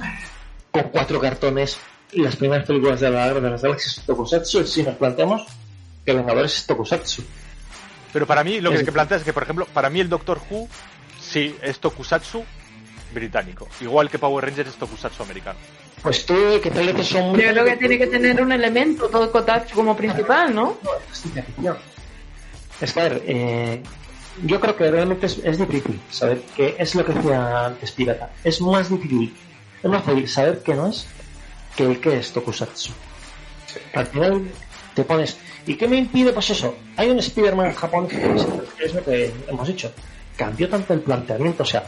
con 0.73 0.83
cuatro 0.89 1.19
cartones, 1.21 1.77
y 2.11 2.21
las 2.21 2.35
primeras 2.35 2.65
películas 2.65 2.99
de 2.99 3.09
la 3.11 3.27
guerra 3.27 3.39
de 3.41 3.49
las 3.51 3.61
galaxias 3.61 3.97
es 3.99 4.03
Tokusatsu, 4.05 4.61
y 4.61 4.67
si 4.67 4.83
nos 4.83 4.95
planteamos 4.95 5.43
que 6.05 6.13
Vengadores 6.13 6.57
es 6.57 6.65
Tokusatsu. 6.65 7.23
pero 8.11 8.25
para 8.27 8.43
mí 8.43 8.59
lo 8.59 8.71
que, 8.71 8.77
Es- 8.77 8.83
que 8.83 8.91
planteas 8.91 9.21
es 9.21 9.25
que 9.25 9.33
por 9.33 9.43
ejemplo 9.43 9.65
para 9.73 9.89
mí 9.91 9.99
el 9.99 10.09
Doctor 10.09 10.39
Who 10.49 10.67
sí 11.21 11.55
es 11.61 11.79
tokusatsu 11.79 12.43
británico 13.13 13.67
igual 13.81 14.09
que 14.09 14.17
Power 14.19 14.43
Rangers 14.45 14.69
es 14.69 14.75
tokusatsu 14.75 15.23
americano 15.23 15.57
Pues 16.01 16.25
tú, 16.25 16.35
que 16.61 16.69
tal 16.71 16.91
vez 16.91 17.07
son 17.07 17.29
muy... 17.31 17.41
Yo 17.41 17.51
creo 17.51 17.65
que 17.65 17.77
tiene 17.77 17.97
que 17.97 18.07
tener 18.07 18.41
un 18.41 18.51
elemento 18.51 19.07
todo 19.09 19.31
Kotatsu 19.31 19.75
como 19.75 19.95
principal, 19.95 20.53
¿no? 20.53 20.77
es 22.81 22.93
que, 22.93 22.99
a 22.99 23.03
ver, 23.03 23.23
eh, 23.25 23.83
yo 24.43 24.59
creo 24.59 24.75
que 24.75 24.89
realmente 24.91 25.27
es, 25.27 25.37
es 25.43 25.57
difícil 25.57 25.99
saber 26.09 26.41
qué 26.55 26.75
es 26.77 26.93
lo 26.95 27.05
que 27.05 27.13
decía 27.13 27.65
antes 27.67 27.91
Pirata. 27.91 28.31
Es 28.43 28.59
más 28.59 28.89
difícil, 28.89 29.33
es 29.83 29.89
más 29.89 30.03
fácil 30.03 30.27
saber 30.27 30.61
qué 30.63 30.73
no 30.73 30.87
es 30.87 31.05
que 31.75 31.83
el 31.83 31.99
que 31.99 32.17
es 32.17 32.31
Tokusatsu. 32.31 32.91
Al 33.93 34.07
final 34.07 34.47
te 34.93 35.03
pones, 35.03 35.37
¿y 35.65 35.75
qué 35.75 35.87
me 35.87 35.97
impide? 35.97 36.31
Pues 36.31 36.51
eso, 36.51 36.75
hay 36.95 37.09
un 37.09 37.19
Spider-Man 37.19 37.73
japonés, 37.73 38.45
que 38.77 38.85
es 38.85 38.93
lo 38.93 39.03
que 39.03 39.33
hemos 39.47 39.67
dicho, 39.67 39.91
cambió 40.37 40.69
tanto 40.69 40.93
el 40.93 41.01
planteamiento, 41.01 41.63
o 41.63 41.65
sea, 41.65 41.83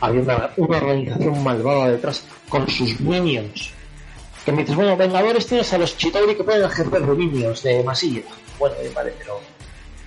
había 0.00 0.22
una, 0.22 0.50
una 0.56 0.78
organización 0.78 1.42
malvada 1.42 1.90
detrás 1.90 2.24
con 2.48 2.68
sus 2.68 2.98
minions. 3.00 3.70
Que 4.44 4.52
me 4.52 4.62
dices, 4.62 4.76
bueno, 4.76 4.96
Vengadores 4.96 5.46
tienes 5.46 5.72
a 5.72 5.78
los 5.78 5.96
Chitauri 5.96 6.36
que 6.36 6.44
pueden 6.44 6.64
ejercer 6.64 7.04
de 7.04 7.14
minions, 7.14 7.62
de 7.62 7.82
masilla. 7.82 8.22
Bueno, 8.58 8.76
vale, 8.94 9.12
pero 9.18 9.40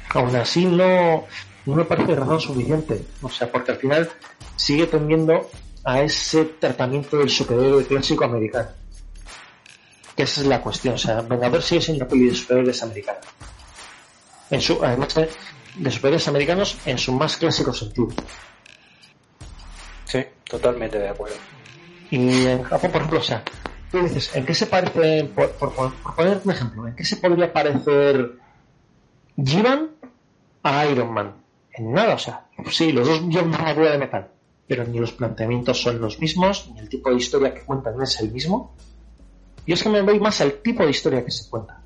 aún 0.09 0.35
así 0.35 0.65
no, 0.65 1.25
no 1.65 1.75
me 1.75 1.83
parece 1.83 2.15
razón 2.15 2.39
suficiente. 2.39 3.01
O 3.21 3.29
sea, 3.29 3.51
porque 3.51 3.71
al 3.71 3.77
final 3.77 4.09
sigue 4.55 4.87
tendiendo 4.87 5.49
a 5.83 6.01
ese 6.01 6.45
tratamiento 6.45 7.17
del 7.17 7.29
superhéroe 7.29 7.85
clásico 7.85 8.25
americano. 8.25 8.69
Que 10.15 10.23
esa 10.23 10.41
es 10.41 10.47
la 10.47 10.61
cuestión. 10.61 10.95
O 10.95 10.97
sea, 10.97 11.21
Vengador 11.21 11.61
sigue 11.61 11.81
siendo 11.81 12.03
una 12.03 12.09
peli 12.09 12.29
de 12.29 12.35
superhéroes 12.35 12.83
americanos. 12.83 13.25
En 14.49 14.61
su, 14.61 14.83
además 14.83 15.15
de, 15.15 15.91
superhéroes 15.91 16.27
americanos 16.27 16.77
en 16.85 16.97
su 16.97 17.13
más 17.13 17.37
clásico 17.37 17.73
sentido. 17.73 18.09
Sí, 20.05 20.25
totalmente 20.43 20.99
de 20.99 21.09
acuerdo. 21.09 21.35
Y 22.11 22.45
en 22.47 22.63
Japón, 22.63 22.91
por 22.91 23.01
ejemplo, 23.01 23.19
o 23.19 23.23
sea, 23.23 23.43
tú 23.91 24.01
dices, 24.01 24.35
¿en 24.35 24.45
qué 24.45 24.55
se 24.55 24.65
parece, 24.65 25.25
por, 25.25 25.51
por, 25.51 25.73
por 25.73 26.15
poner 26.15 26.41
un 26.43 26.51
ejemplo, 26.51 26.87
¿en 26.87 26.95
qué 26.95 27.05
se 27.05 27.17
podría 27.17 27.53
parecer 27.53 28.31
Jivan 29.37 29.91
a 30.63 30.85
Iron 30.87 31.13
Man? 31.13 31.35
En 31.73 31.93
nada, 31.93 32.15
o 32.15 32.17
sea, 32.17 32.47
sí, 32.71 32.91
los 32.91 33.07
dos 33.07 33.21
llevan 33.27 33.49
una 33.49 33.57
armadura 33.57 33.91
de 33.91 33.97
metal, 33.99 34.31
pero 34.69 34.85
ni 34.85 34.99
los 34.99 35.13
planteamientos 35.13 35.81
son 35.81 35.99
los 35.99 36.19
mismos, 36.19 36.69
ni 36.71 36.79
el 36.79 36.87
tipo 36.87 37.09
de 37.09 37.15
historia 37.15 37.51
que 37.55 37.61
cuentan 37.61 37.99
es 38.03 38.21
el 38.21 38.31
mismo. 38.31 38.75
Y 39.65 39.73
es 39.73 39.81
que 39.81 39.89
me 39.89 39.99
voy 40.03 40.19
más 40.19 40.39
al 40.41 40.53
tipo 40.61 40.83
de 40.83 40.91
historia 40.91 41.25
que 41.25 41.31
se 41.31 41.49
cuenta. 41.49 41.81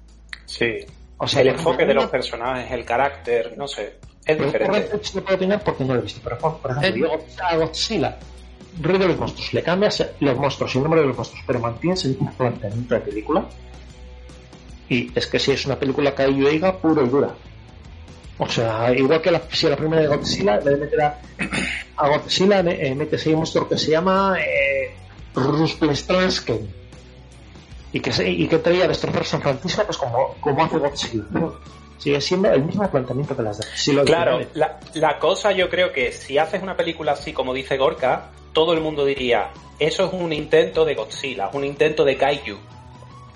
Sí. 0.45 0.79
O 1.17 1.25
sea, 1.25 1.43
el 1.43 1.47
enfoque 1.47 1.85
de 1.85 1.93
los 1.93 2.07
personajes, 2.07 2.69
el 2.69 2.83
carácter, 2.83 3.57
no 3.57 3.69
sé, 3.69 3.99
es 4.25 4.37
diferente. 4.37 4.65
por 4.65 4.75
ejemplo, 4.75 4.99
no 5.15 5.21
puedo 5.21 5.35
opinar 5.37 5.63
porque 5.63 5.85
no 5.85 5.93
lo 5.93 5.99
he 6.01 6.03
visto. 6.03 6.19
Pero, 6.21 6.37
por, 6.37 6.71
ejemplo, 6.71 7.13
Eh. 7.13 7.25
yo 7.37 7.45
a 7.45 7.55
Godzilla, 7.55 8.19
Rey 8.81 8.97
de 8.97 9.07
los 9.07 9.17
Monstruos, 9.17 9.53
le 9.53 9.63
cambias 9.63 10.05
los 10.19 10.37
monstruos 10.37 10.75
y 10.75 10.77
el 10.77 10.83
nombre 10.83 11.01
de 11.01 11.07
los 11.07 11.15
monstruos, 11.15 11.43
pero 11.47 11.59
mantienes 11.59 12.03
el 12.03 12.11
mismo 12.11 12.33
planteamiento 12.33 12.95
de 12.95 12.99
película. 12.99 13.45
Y 14.89 15.09
es 15.17 15.25
que 15.27 15.39
si 15.39 15.51
es 15.51 15.65
una 15.65 15.79
película 15.79 16.13
Kaiju 16.13 16.47
Eiga 16.47 16.77
pura 16.77 17.01
y 17.01 17.07
dura. 17.07 17.33
O 18.37 18.49
sea, 18.49 18.93
igual 18.93 19.21
que 19.21 19.31
la, 19.31 19.41
si 19.51 19.67
a 19.67 19.69
la 19.69 19.75
primera 19.75 20.01
de 20.01 20.07
Godzilla 20.07 20.59
le 20.59 20.75
meter 20.75 21.01
a, 21.01 21.19
a 21.97 22.09
Godzilla 22.09 22.61
eh, 22.61 22.95
metes 22.95 23.25
ahí 23.25 23.33
un 23.33 23.39
monstruo 23.39 23.69
que 23.69 23.77
se 23.77 23.91
llama 23.91 24.37
eh, 24.39 24.95
Rusplestransken. 25.35 26.83
Y 27.91 27.99
que, 27.99 28.11
se, 28.11 28.27
y 28.27 28.47
que 28.47 28.57
traía 28.57 28.85
a 28.85 28.87
destrozar 28.87 29.23
San 29.23 29.41
Francisco 29.41 29.83
pues 29.85 29.97
como, 29.97 30.35
como 30.39 30.63
hace 30.63 30.77
Godzilla. 30.79 31.23
Sigue 31.99 32.19
siendo 32.19 32.51
el 32.51 32.63
mismo 32.63 32.89
planteamiento 32.89 33.35
que 33.35 33.43
las 33.43 33.59
de 33.59 34.03
Claro, 34.03 34.39
la, 34.55 34.79
la 34.95 35.19
cosa 35.19 35.51
yo 35.51 35.69
creo 35.69 35.93
que 35.93 36.11
si 36.11 36.37
haces 36.37 36.61
una 36.63 36.75
película 36.75 37.11
así 37.11 37.33
como 37.33 37.53
dice 37.53 37.77
Gorka, 37.77 38.31
todo 38.51 38.73
el 38.73 38.81
mundo 38.81 39.05
diría, 39.05 39.51
eso 39.79 40.05
es 40.05 40.13
un 40.13 40.33
intento 40.33 40.85
de 40.85 40.95
Godzilla, 40.95 41.47
es 41.49 41.55
un 41.55 41.63
intento 41.65 42.03
de 42.03 42.17
Kaiju. 42.17 42.57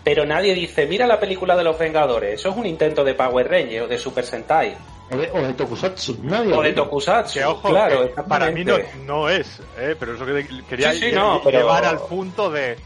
Pero 0.08 0.26
nadie 0.26 0.53
dice, 0.53 0.86
mira 0.88 1.05
la 1.05 1.20
película 1.20 1.53
de 1.58 1.66
los 1.66 1.78
Vengadores, 1.78 2.36
eso 2.39 2.47
es 2.51 2.55
un 2.55 2.66
intento 2.66 3.03
de 3.03 3.14
Power 3.14 3.45
Rangers 3.49 3.84
o 3.84 3.88
de 3.89 3.97
Super 3.97 4.24
Sentai. 4.24 4.74
O 5.12 5.18
de, 5.18 5.30
o 5.32 5.41
de 5.41 5.53
Tokusatsu, 5.53 6.20
nadie. 6.24 6.53
O 6.53 6.62
de. 6.62 6.72
Tokusatsu, 6.72 7.34
que 7.39 7.43
ojo 7.43 7.68
claro. 7.68 8.16
que 8.16 8.24
para 8.24 8.49
mí 8.49 8.64
no, 8.64 9.28
es 9.28 9.60
eh, 9.78 9.97
pero 9.99 10.14
es 10.14 10.20
lo 10.22 10.26
que 10.26 10.45
quería 10.70 10.93
Sí, 10.93 10.99
sí, 10.99 11.05
lle- 11.08 11.14
no, 11.16 11.41
pero- 11.43 11.60
llevar 11.60 11.84
al 11.84 11.99
punto 11.99 12.49
de 12.49 12.78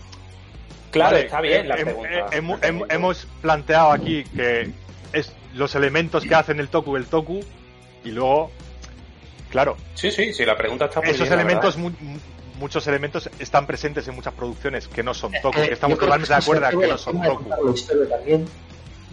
Claro, 0.90 1.12
Vale, 1.16 1.26
está 1.28 1.42
bien 1.42 1.68
la 1.70 1.76
hem- 1.78 1.84
pregunta. 1.84 2.10
hem- 2.32 2.32
hem- 2.32 2.60
hem- 2.60 2.86
hemos 2.94 3.28
planteado 3.40 3.92
aquí 3.92 4.24
que 4.24 4.72
es 5.14 5.32
los 5.54 5.76
elementos 5.76 6.24
que 6.24 6.34
hacen 6.34 6.60
el 6.60 6.70
toku 6.70 6.98
el 6.98 7.06
toku 7.06 7.40
y 8.04 8.10
luego 8.10 8.50
claro 9.52 9.78
Sí, 9.94 10.10
sí, 10.10 10.34
sí, 10.34 10.44
la 10.44 10.58
pregunta 10.58 10.86
está 10.86 11.02
muy 11.02 11.12
esos 11.12 11.22
bien, 11.30 11.34
elementos 11.40 11.78
mu- 11.78 11.92
muchos 12.62 12.88
elementos 12.88 13.30
están 13.40 13.66
presentes 13.68 14.08
en 14.08 14.16
muchas 14.16 14.34
producciones 14.34 14.88
que 14.88 15.04
no 15.04 15.14
son 15.14 15.32
toku 15.42 15.60
Eh, 15.60 15.68
que 15.68 15.74
estamos 15.74 15.98
totalmente 16.00 16.30
de 16.34 16.40
acuerdo 16.40 16.80
que 16.80 16.88
no 16.88 16.98
son 16.98 17.22
toku. 17.22 17.36
contar 17.44 17.60
la 17.64 17.72
historia 17.72 18.08
también 18.10 18.46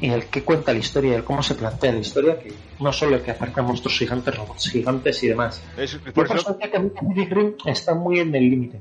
y 0.01 0.11
el 0.11 0.27
que 0.27 0.45
cuenta 0.45 0.73
la 0.73 0.79
historia 0.79 1.11
y 1.11 1.15
el 1.15 1.25
cómo 1.25 1.43
se 1.43 1.57
plantea 1.57 1.93
la 1.93 1.99
historia 1.99 2.39
que 2.39 2.53
no 2.79 2.93
solo 2.93 3.17
el 3.17 3.23
que 3.23 3.33
acerca 3.33 3.63
monstruos 3.63 3.99
gigantes 3.99 4.37
robots 4.37 4.71
gigantes 4.71 5.23
y 5.25 5.29
demás. 5.29 5.61
Es- 5.77 5.97
por 5.97 6.29
por 6.29 6.37
eso 6.37 6.57
que 6.57 6.69
Pacific 6.69 7.33
Rim 7.33 7.55
está 7.65 7.95
muy 7.95 8.21
en 8.21 8.33
el 8.35 8.49
límite 8.49 8.81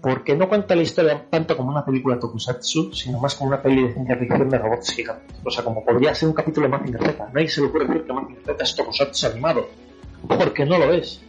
porque 0.00 0.36
no 0.36 0.48
cuenta 0.50 0.76
la 0.76 0.82
historia 0.82 1.26
tanto 1.30 1.56
como 1.56 1.70
una 1.70 1.82
película 1.84 2.18
tokusatsu 2.20 2.92
sino 2.92 3.18
más 3.18 3.34
como 3.34 3.48
una 3.48 3.62
peli 3.62 3.82
de 3.86 3.92
ciencia 3.94 4.16
ficción 4.16 4.48
de 4.50 4.58
robots 4.58 4.90
gigantes. 4.92 5.36
O 5.42 5.50
sea 5.50 5.64
como 5.64 5.82
podría 5.84 6.14
ser 6.14 6.28
un 6.28 6.34
capítulo 6.34 6.66
de 6.66 6.72
Mazinger 6.76 7.02
Z. 7.02 7.30
Nadie 7.32 7.48
se 7.48 7.60
le 7.62 7.66
ocurre 7.68 7.86
decir 7.88 8.04
que 8.04 8.12
Mazinger 8.12 8.42
Z 8.44 8.62
es 8.64 8.76
tokusatsu 8.76 9.26
animado 9.28 9.68
porque 10.38 10.64
no 10.66 10.78
lo 10.78 10.92
es 10.92 11.20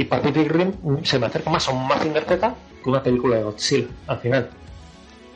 y 0.00 0.04
Pacific 0.04 0.48
Rim 0.52 0.72
se 1.02 1.18
me 1.18 1.26
acerca 1.26 1.50
más 1.50 1.68
a 1.68 1.72
un 1.72 1.86
Mazinger 1.88 2.22
Z 2.24 2.54
que 2.84 2.88
una 2.90 3.02
película 3.02 3.36
de 3.36 3.42
Godzilla 3.42 3.88
al 4.06 4.18
final 4.20 4.48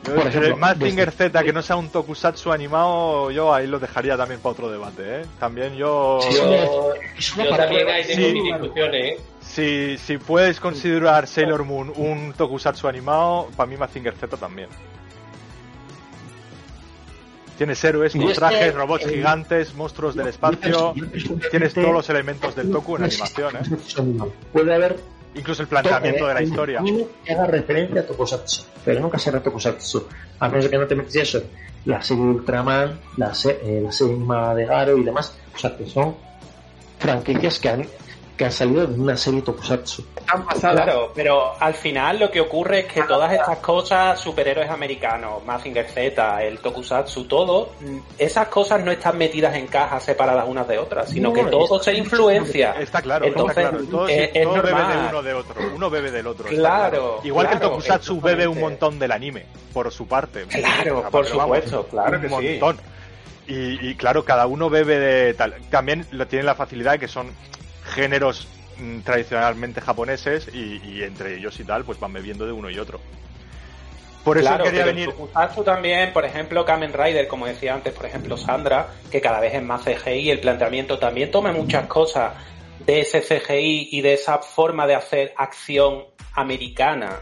Yo, 0.06 0.14
Por 0.14 0.26
ejemplo, 0.26 0.48
el 0.50 0.56
Mazinger 0.56 1.10
desde- 1.10 1.30
Z 1.30 1.42
que 1.44 1.52
no 1.52 1.62
sea 1.62 1.76
un 1.76 1.88
tokusatsu 1.88 2.52
animado, 2.52 3.30
yo 3.32 3.52
ahí 3.54 3.66
lo 3.66 3.78
dejaría 3.80 4.16
también 4.16 4.40
para 4.40 4.52
otro 4.52 4.70
debate, 4.70 5.02
¿eh? 5.22 5.24
También 5.40 5.74
yo... 5.76 6.18
Sí, 6.22 6.36
Yo, 6.36 6.92
Es 7.18 7.34
una 7.34 7.44
yo 7.44 7.50
para- 7.50 7.64
también 7.66 7.88
ahí 7.88 8.04
tengo 8.04 8.26
Sí. 8.28 8.32
mis 8.34 8.44
discusiones, 8.44 9.04
¿eh? 9.04 9.20
Si, 9.40 9.98
si 9.98 10.18
puedes 10.18 10.58
considerar 10.60 11.26
Sailor 11.26 11.64
Moon 11.64 11.92
un 11.96 12.32
tokusatsu 12.36 12.86
animado, 12.88 13.48
para 13.56 13.68
mí 13.68 13.76
Mazinger 13.76 14.14
Z 14.14 14.36
también. 14.36 14.68
Tienes 17.62 17.84
héroes 17.84 18.12
con 18.12 18.32
trajes, 18.32 18.74
robots 18.74 19.06
eh, 19.06 19.10
gigantes, 19.14 19.72
monstruos 19.74 20.16
del 20.16 20.26
espacio. 20.26 20.94
Tienes 21.50 21.72
todos 21.72 21.92
los 21.92 22.10
elementos 22.10 22.56
del 22.56 22.72
Toku 22.72 22.96
en 22.96 23.04
animación, 23.04 23.54
¿eh? 23.56 23.60
Puede 24.52 24.74
haber 24.74 24.96
Incluso 25.34 25.62
el 25.62 25.68
planteamiento 25.68 26.26
de 26.26 26.34
la 26.34 26.40
un 26.40 26.46
historia. 26.46 26.82
que 27.24 27.32
haga 27.32 27.46
referencia 27.46 28.00
a 28.00 28.04
Tokusatsu, 28.06 28.64
pero 28.84 29.00
nunca 29.00 29.18
será 29.18 29.40
Tokusatsu. 29.40 30.06
A 30.40 30.48
menos 30.48 30.64
de 30.64 30.70
que 30.70 30.76
no 30.78 30.86
te 30.88 30.94
metes 30.96 31.14
eso. 31.16 31.42
La 31.84 32.02
serie 32.02 32.22
Ultraman, 32.24 32.98
la, 33.16 33.32
se- 33.32 33.60
eh, 33.62 33.80
la 33.80 33.92
serie 33.92 34.14
animada 34.16 34.54
de 34.56 34.66
Garo 34.66 34.98
y 34.98 35.04
demás. 35.04 35.34
O 35.54 35.58
sea, 35.58 35.76
que 35.76 35.86
son 35.86 36.16
franquicias 36.98 37.58
que 37.60 37.68
han, 37.68 37.86
que 38.42 38.46
han 38.46 38.52
salido 38.52 38.84
de 38.88 39.00
una 39.00 39.16
serie 39.16 39.40
Tokusatsu. 39.40 40.04
Claro, 40.60 41.12
pero 41.14 41.52
al 41.60 41.74
final 41.74 42.18
lo 42.18 42.28
que 42.28 42.40
ocurre 42.40 42.80
es 42.80 42.86
que 42.92 43.02
todas 43.04 43.32
estas 43.32 43.58
cosas, 43.58 44.18
superhéroes 44.18 44.68
americanos, 44.68 45.44
Mazinger 45.44 45.86
Z, 45.86 46.42
el 46.42 46.58
Tokusatsu, 46.58 47.26
todo, 47.26 47.70
esas 48.18 48.48
cosas 48.48 48.84
no 48.84 48.90
están 48.90 49.16
metidas 49.16 49.54
en 49.54 49.68
cajas 49.68 50.02
separadas 50.02 50.44
unas 50.48 50.66
de 50.66 50.76
otras, 50.76 51.08
sino 51.10 51.28
No, 51.28 51.34
que 51.36 51.44
todo 51.44 51.76
está- 51.76 51.92
se 51.92 51.96
influencia. 51.96 52.72
Está 52.80 53.00
claro, 53.00 53.26
Entonces, 53.26 53.58
está 53.58 53.70
claro. 53.70 53.84
Todo, 53.88 54.08
es- 54.08 54.30
es 54.34 54.42
todo 54.42 54.54
bebe 54.62 54.82
de 54.82 55.08
uno 55.08 55.22
de 55.22 55.34
otro. 55.34 55.54
Uno 55.76 55.90
bebe 55.90 56.10
del 56.10 56.26
otro. 56.26 56.46
Claro, 56.48 57.20
Igual 57.22 57.46
que 57.48 57.54
el 57.54 57.60
Tokusatsu 57.60 58.20
bebe 58.20 58.48
un 58.48 58.58
montón 58.58 58.98
del 58.98 59.12
anime, 59.12 59.46
por 59.72 59.92
su 59.92 60.08
parte. 60.08 60.46
Claro, 60.46 60.98
O 60.98 61.00
sea, 61.02 61.10
por 61.10 61.24
vamos, 61.28 61.42
supuesto, 61.44 61.86
claro 61.88 62.16
un 62.16 62.22
que 62.22 62.28
sí. 62.28 62.58
montón. 62.60 62.80
Y, 63.46 63.88
y 63.90 63.94
claro, 63.94 64.24
cada 64.24 64.46
uno 64.46 64.68
bebe 64.68 64.98
de 64.98 65.34
tal. 65.34 65.54
También 65.70 66.06
lo 66.10 66.26
tiene 66.26 66.44
la 66.44 66.56
facilidad 66.56 66.92
de 66.92 66.98
que 66.98 67.08
son 67.08 67.30
géneros 67.92 68.48
mm, 68.78 69.00
tradicionalmente 69.00 69.80
japoneses 69.80 70.48
y, 70.52 70.80
y 70.84 71.02
entre 71.02 71.36
ellos 71.36 71.58
y 71.60 71.64
tal, 71.64 71.84
pues 71.84 72.00
van 72.00 72.12
bebiendo 72.12 72.46
de 72.46 72.52
uno 72.52 72.70
y 72.70 72.78
otro. 72.78 73.00
Por 74.24 74.38
eso 74.38 74.46
claro, 74.46 74.64
quería 74.64 74.84
venir. 74.84 75.08
en 75.08 75.16
Tokusatsu 75.16 75.64
también, 75.64 76.12
por 76.12 76.24
ejemplo, 76.24 76.64
Kamen 76.64 76.92
Rider, 76.92 77.26
como 77.26 77.46
decía 77.46 77.74
antes, 77.74 77.92
por 77.92 78.06
ejemplo, 78.06 78.36
Sandra, 78.36 78.88
que 79.10 79.20
cada 79.20 79.40
vez 79.40 79.54
es 79.54 79.62
más 79.62 79.82
CGI, 79.82 80.30
el 80.30 80.40
planteamiento 80.40 80.98
también 80.98 81.30
toma 81.30 81.52
muchas 81.52 81.86
cosas 81.86 82.32
de 82.86 83.00
ese 83.00 83.20
CGI 83.20 83.88
y 83.90 84.00
de 84.00 84.14
esa 84.14 84.38
forma 84.38 84.86
de 84.86 84.94
hacer 84.94 85.34
acción 85.36 86.04
americana. 86.34 87.20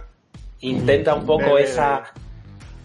Intenta 0.61 1.15
un 1.15 1.25
poco 1.25 1.57
esa 1.57 2.13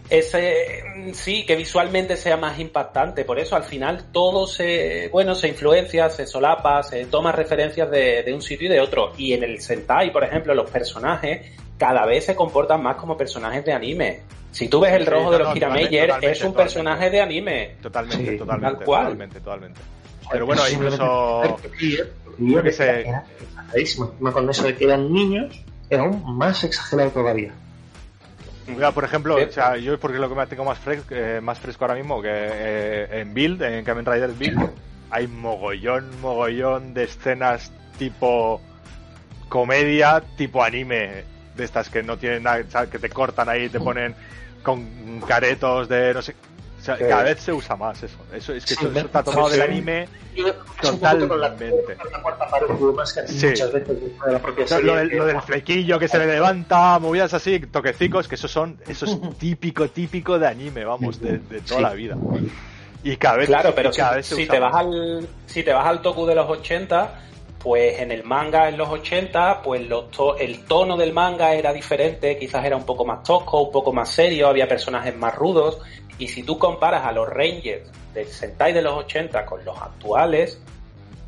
ese 0.10 0.84
mm, 0.96 1.12
sí 1.14 1.46
que 1.46 1.56
visualmente 1.56 2.16
sea 2.18 2.38
más 2.38 2.60
impactante 2.60 3.26
por 3.26 3.40
eso 3.40 3.56
al 3.56 3.64
final 3.64 4.06
todo 4.12 4.46
se 4.48 5.10
bueno 5.12 5.34
se 5.36 5.48
influencia 5.48 6.10
se 6.10 6.28
solapa 6.28 6.84
se 6.84 7.06
toma 7.06 7.32
referencias 7.32 7.90
de, 7.90 8.24
de 8.24 8.34
un 8.34 8.42
sitio 8.42 8.68
y 8.68 8.72
de 8.72 8.80
otro 8.82 9.14
y 9.18 9.34
en 9.34 9.44
el 9.44 9.62
Sentai 9.62 10.12
por 10.12 10.24
ejemplo 10.24 10.54
los 10.54 10.70
personajes 10.70 11.52
cada 11.78 12.06
vez 12.06 12.26
se 12.26 12.36
comportan 12.36 12.82
más 12.84 12.96
como 12.98 13.18
personajes 13.18 13.66
de 13.66 13.74
anime 13.74 14.22
si 14.52 14.70
tú 14.70 14.80
ves 14.80 14.94
el 14.94 15.04
Sí, 15.04 15.10
rojo 15.10 15.26
no, 15.26 15.32
de 15.32 15.38
no, 15.40 15.44
los 15.46 15.54
Kirameyer 15.54 16.08
totalmente, 16.08 16.32
es 16.32 16.42
un 16.42 16.48
totalmente. 16.54 16.64
personaje 16.64 17.10
de 17.10 17.22
anime 17.22 17.76
Totalmente, 17.82 18.32
Sí, 18.32 18.38
totalmente, 18.38 18.76
tal 18.78 18.86
cual. 18.86 19.02
totalmente, 19.04 19.40
totalmente. 19.42 19.82
Pero 20.32 20.46
bueno, 20.46 20.62
incluso. 20.72 21.44
Yo 21.78 22.06
yo 22.38 22.64
qué 22.64 22.72
sé. 22.72 23.06
Con 24.34 24.50
eso 24.50 24.64
de 24.64 24.76
que 24.76 24.86
eran 24.86 25.12
niños, 25.12 25.62
era 25.90 26.04
aún 26.04 26.38
más 26.38 26.64
exagerado 26.64 27.12
todavía. 27.12 27.54
Mira, 28.68 28.92
por 28.92 29.04
ejemplo, 29.04 29.36
o 29.36 29.52
sea, 29.52 29.78
yo 29.78 30.00
porque 30.00 30.18
lo 30.18 30.28
que 30.28 30.36
me 30.36 30.48
tengo 30.48 30.66
más 30.66 30.80
fresco, 30.80 31.08
eh, 31.12 31.40
más 31.42 31.60
fresco 31.60 31.86
ahora 31.86 31.96
mismo 31.96 32.22
que 32.22 32.30
eh, 32.32 33.22
en 33.22 33.34
Build, 33.34 33.62
en 33.62 33.86
Kamen 33.86 34.06
Rider 34.06 34.32
Build, 34.32 34.60
hay 35.12 35.28
mogollón, 35.28 36.10
mogollón 36.22 36.94
de 36.94 37.04
escenas 37.04 37.72
tipo 38.00 38.62
comedia, 39.50 40.24
tipo 40.36 40.64
anime, 40.64 41.24
de 41.56 41.64
estas 41.64 41.90
que 41.90 42.02
no 42.02 42.18
tienen 42.18 42.44
nada, 42.44 42.90
que 42.90 43.00
te 43.00 43.10
cortan 43.10 43.50
ahí, 43.50 43.70
te 43.70 43.80
ponen 43.80 44.16
con 44.64 45.22
caretos 45.22 45.88
de 45.88 46.14
no 46.14 46.22
sé. 46.22 46.36
Sea, 46.86 46.98
Sí. 46.98 47.04
cada 47.10 47.24
vez 47.24 47.40
se 47.40 47.52
usa 47.52 47.76
más 47.76 48.04
eso. 48.04 48.18
Eso 48.32 48.54
es 48.54 48.64
que 48.64 48.76
Sí, 48.76 48.86
eso, 48.86 48.92
eso 48.92 49.06
está 49.08 49.24
tomado 49.24 49.48
sí. 49.50 49.54
del 49.54 49.62
anime 49.64 50.08
Yo, 50.36 50.54
totalmente. 50.82 51.98
Lo, 54.84 54.96
del, 54.96 55.08
lo 55.10 55.26
del 55.26 55.42
flequillo 55.42 56.00
que 56.00 56.08
se 56.08 56.18
le 56.20 56.28
levanta, 56.28 57.00
movidas 57.00 57.34
así, 57.34 57.60
toquecicos, 57.60 58.28
que 58.28 58.36
eso 58.36 58.48
son, 58.48 58.78
eso 58.88 59.06
es 59.06 59.18
típico, 59.40 59.88
típico 59.90 60.38
de 60.40 60.48
anime, 60.48 60.86
vamos, 60.86 61.20
de, 61.20 61.40
de 61.40 61.62
toda 61.62 61.78
Sí. 61.78 61.82
la 61.84 61.94
vida. 61.94 62.18
Y 63.04 63.18
cada 63.18 63.38
vez, 63.38 63.48
Claro, 63.48 63.74
pero 63.76 63.92
si, 63.94 64.02
vez 64.02 64.26
se 64.26 64.36
si 64.36 64.44
usa 64.44 64.54
te 64.54 64.60
vas 64.60 64.74
más. 64.74 64.82
al 64.86 65.28
si 65.46 65.64
te 65.64 65.74
vas 65.74 65.86
al 65.86 66.02
Toku 66.02 66.26
de 66.26 66.36
los 66.36 66.50
80, 66.50 67.22
pues 67.60 68.00
en 68.00 68.12
el 68.12 68.24
manga 68.24 68.68
en 68.70 68.78
los 68.78 68.90
80, 68.90 69.62
pues 69.64 69.88
los 69.88 70.10
to- 70.12 70.38
el 70.38 70.66
tono 70.66 70.98
del 70.98 71.14
manga 71.14 71.54
era 71.54 71.72
diferente, 71.74 72.38
quizás 72.38 72.66
era 72.66 72.76
un 72.76 72.86
poco 72.86 73.06
más 73.06 73.24
tosco, 73.24 73.62
un 73.64 73.72
poco 73.72 73.92
más 73.94 74.10
serio, 74.10 74.48
había 74.48 74.68
personajes 74.68 75.16
más 75.16 75.36
rudos, 75.36 75.80
y 76.20 76.28
si 76.28 76.44
tú 76.44 76.58
comparas 76.58 77.06
a 77.06 77.12
los 77.12 77.28
Rangers 77.30 77.90
del 78.14 78.28
Sentai 78.28 78.74
de 78.74 78.82
los 78.82 78.94
80 78.94 79.46
con 79.46 79.64
los 79.66 79.78
actuales, 79.82 80.60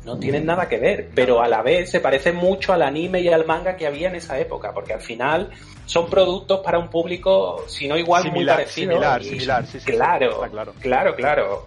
no 0.04 0.18
tienen 0.18 0.46
nada 0.46 0.68
que 0.68 0.78
ver, 0.78 1.10
pero 1.14 1.42
a 1.42 1.48
la 1.48 1.60
vez 1.60 1.90
se 1.90 2.00
parece 2.00 2.32
mucho 2.32 2.72
al 2.72 2.82
anime 2.82 3.20
y 3.20 3.28
al 3.28 3.44
manga 3.44 3.76
que 3.76 3.86
había 3.86 4.08
en 4.08 4.14
esa 4.14 4.38
época, 4.38 4.72
porque 4.72 4.94
al 4.94 5.00
final 5.02 5.50
son 5.84 6.08
productos 6.08 6.60
para 6.60 6.78
un 6.78 6.88
público, 6.88 7.64
si 7.66 7.88
no 7.88 7.96
igual, 7.98 8.22
muy 8.24 8.32
Similar, 8.32 8.56
parecido. 8.56 8.92
similar, 8.92 9.22
y- 9.22 9.24
similar, 9.24 9.66
sí, 9.66 9.80
sí, 9.80 9.90
claro, 9.92 10.40
claro. 10.50 10.72
claro, 10.80 11.14
claro. 11.16 11.66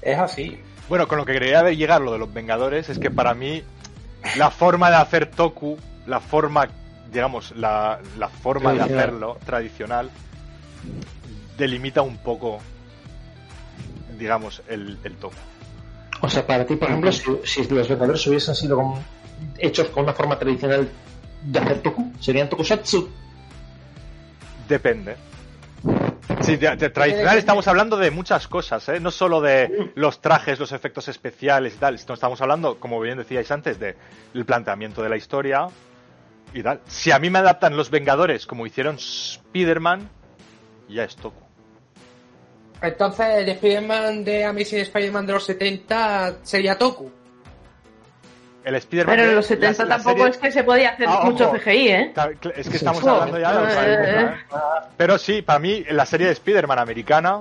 Es 0.00 0.18
así. 0.18 0.58
Bueno, 0.88 1.08
con 1.08 1.18
lo 1.18 1.24
que 1.24 1.32
quería 1.32 1.62
llegar 1.70 2.00
lo 2.00 2.12
de 2.12 2.18
los 2.18 2.32
Vengadores 2.32 2.88
es 2.88 2.98
que 2.98 3.10
para 3.10 3.34
mí 3.34 3.62
la 4.36 4.50
forma 4.50 4.90
de 4.90 4.96
hacer 4.96 5.26
Toku, 5.30 5.76
la 6.06 6.20
forma, 6.20 6.68
digamos, 7.10 7.52
la, 7.56 7.98
la 8.18 8.28
forma 8.28 8.72
de 8.74 8.82
hacerlo 8.82 9.38
tradicional, 9.46 10.10
delimita 11.56 12.02
un 12.02 12.16
poco, 12.18 12.58
digamos, 14.18 14.62
el, 14.68 14.98
el 15.04 15.16
Toku. 15.16 15.34
O 16.20 16.28
sea, 16.28 16.46
para 16.46 16.64
ti, 16.66 16.76
por 16.76 16.88
ejemplo, 16.88 17.10
si, 17.12 17.24
si 17.44 17.64
los 17.68 17.88
Vengadores 17.88 18.26
hubiesen 18.26 18.54
sido 18.54 18.76
con- 18.76 19.02
hechos 19.58 19.88
con 19.88 20.04
una 20.04 20.12
forma 20.12 20.38
tradicional 20.38 20.88
de 21.42 21.58
hacer 21.58 21.82
Toku, 21.82 22.12
serían 22.20 22.48
Tokusatsu. 22.48 23.10
Depende. 24.68 25.16
Sí, 26.40 26.56
de, 26.56 26.76
de 26.76 26.90
tradicional 26.90 27.36
estamos 27.36 27.66
hablando 27.66 27.96
de 27.96 28.10
muchas 28.12 28.46
cosas, 28.46 28.88
¿eh? 28.88 29.00
No 29.00 29.10
solo 29.10 29.40
de 29.40 29.90
los 29.96 30.20
trajes, 30.20 30.58
los 30.60 30.70
efectos 30.72 31.08
especiales 31.08 31.74
y 31.74 31.78
tal. 31.78 31.96
Estamos 31.96 32.40
hablando, 32.40 32.78
como 32.78 33.00
bien 33.00 33.18
decíais 33.18 33.50
antes, 33.50 33.78
de 33.80 33.96
el 34.34 34.44
planteamiento 34.44 35.02
de 35.02 35.08
la 35.08 35.16
historia 35.16 35.66
y 36.54 36.62
tal. 36.62 36.80
Si 36.86 37.10
a 37.10 37.18
mí 37.18 37.28
me 37.30 37.40
adaptan 37.40 37.76
los 37.76 37.90
Vengadores 37.90 38.46
como 38.46 38.66
hicieron 38.66 38.96
Spider-Man, 38.96 40.08
ya 40.88 41.04
es 41.04 41.16
Toku. 41.16 41.40
Entonces, 42.80 43.26
el 43.38 43.48
Spider-Man 43.50 44.24
de 44.24 44.44
Amazing 44.44 44.80
Spider-Man 44.80 45.26
de 45.26 45.32
los 45.34 45.44
70 45.44 46.38
sería 46.42 46.76
Toku. 46.76 47.10
El 48.64 48.74
Spider-Man 48.76 49.16
Pero 49.16 49.28
en 49.30 49.36
los 49.36 49.46
70 49.46 49.82
la- 49.84 49.88
la 49.88 49.94
tampoco 49.96 50.16
serie- 50.18 50.30
es 50.30 50.36
que 50.38 50.52
se 50.52 50.64
podía 50.64 50.90
hacer 50.90 51.06
Ah, 51.08 51.22
mucho 51.24 51.46
ojo. 51.48 51.56
CGI, 51.56 51.88
¿eh? 51.88 52.12
Es 52.56 52.68
que 52.68 52.76
estamos 52.76 53.02
Sí. 53.02 53.08
hablando 53.08 53.38
ya 53.38 53.52
de 53.52 53.58
otra 53.58 53.86
Eh, 53.88 53.94
época, 53.94 54.20
¿eh? 54.20 54.88
Pero 54.96 55.18
sí, 55.18 55.42
para 55.42 55.58
mí 55.58 55.84
la 55.90 56.06
serie 56.06 56.28
de 56.28 56.32
Spider-Man 56.34 56.78
americana, 56.78 57.40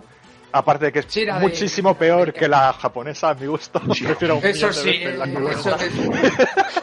aparte 0.52 0.86
de 0.86 0.92
que 0.92 1.00
es 1.00 1.06
Sí, 1.08 1.26
de- 1.26 1.34
muchísimo 1.34 1.96
peor 1.96 2.34
que 2.34 2.48
la 2.48 2.74
japonesa, 2.74 3.30
a 3.30 3.34
mi 3.36 3.46
gusto, 3.48 3.80
prefiero 4.20 4.38
un 4.38 4.46
Eso 4.46 4.72
sí, 4.74 5.00
la 5.16 5.26
eso 5.26 5.70
japonesa. 5.70 5.78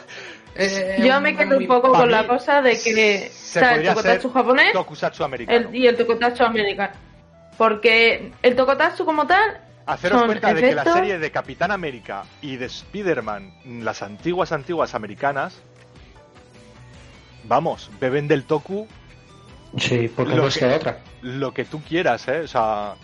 Yo 0.99 1.21
me 1.21 1.37
quedo 1.37 1.57
un 1.59 1.67
poco 1.67 1.93
con 1.93 2.07
mí 2.09 2.13
la 2.13 2.27
cosa 2.27 2.61
de 2.63 2.79
que 2.79 3.27
está 3.27 3.77
el 3.77 3.87
Tokotatsu 3.87 4.31
japonés 4.31 4.73
Tokusatsu 4.73 5.23
americano. 5.25 5.69
el- 5.69 5.75
y 5.77 5.87
el 5.87 5.97
Tokotatsu 5.97 6.43
americano. 6.45 6.93
Porque 7.57 8.33
el 8.43 8.57
Tokotatsu 8.57 9.05
como 9.05 9.27
tal 9.27 9.61
Haceros 9.87 10.19
son 10.19 10.29
cuenta 10.29 10.53
de 10.53 10.61
que 10.61 10.75
la 10.75 10.83
efectos- 10.83 10.95
serie 10.95 11.19
de 11.19 11.31
Capitán 11.31 11.71
América 11.71 12.25
y 12.43 12.57
de 12.57 12.67
Spider-Man, 12.67 13.53
las 13.85 14.03
antiguas, 14.03 14.53
antiguas 14.53 14.95
americanas, 14.95 15.55
vamos, 17.45 17.91
beben 18.01 18.29
del 18.29 18.45
Toku 18.45 18.87
Sí, 19.77 20.11
porque 20.15 20.35
Lo 20.35 20.43
no 20.43 20.49
es 20.49 20.55
que- 20.55 20.61
que 20.61 20.75
otra. 20.75 20.99
lo 21.21 21.53
que 21.53 21.65
tú 21.67 21.83
quieras, 21.83 22.27
¿eh? 22.29 22.41
O 22.41 22.49
sea, 22.49 22.95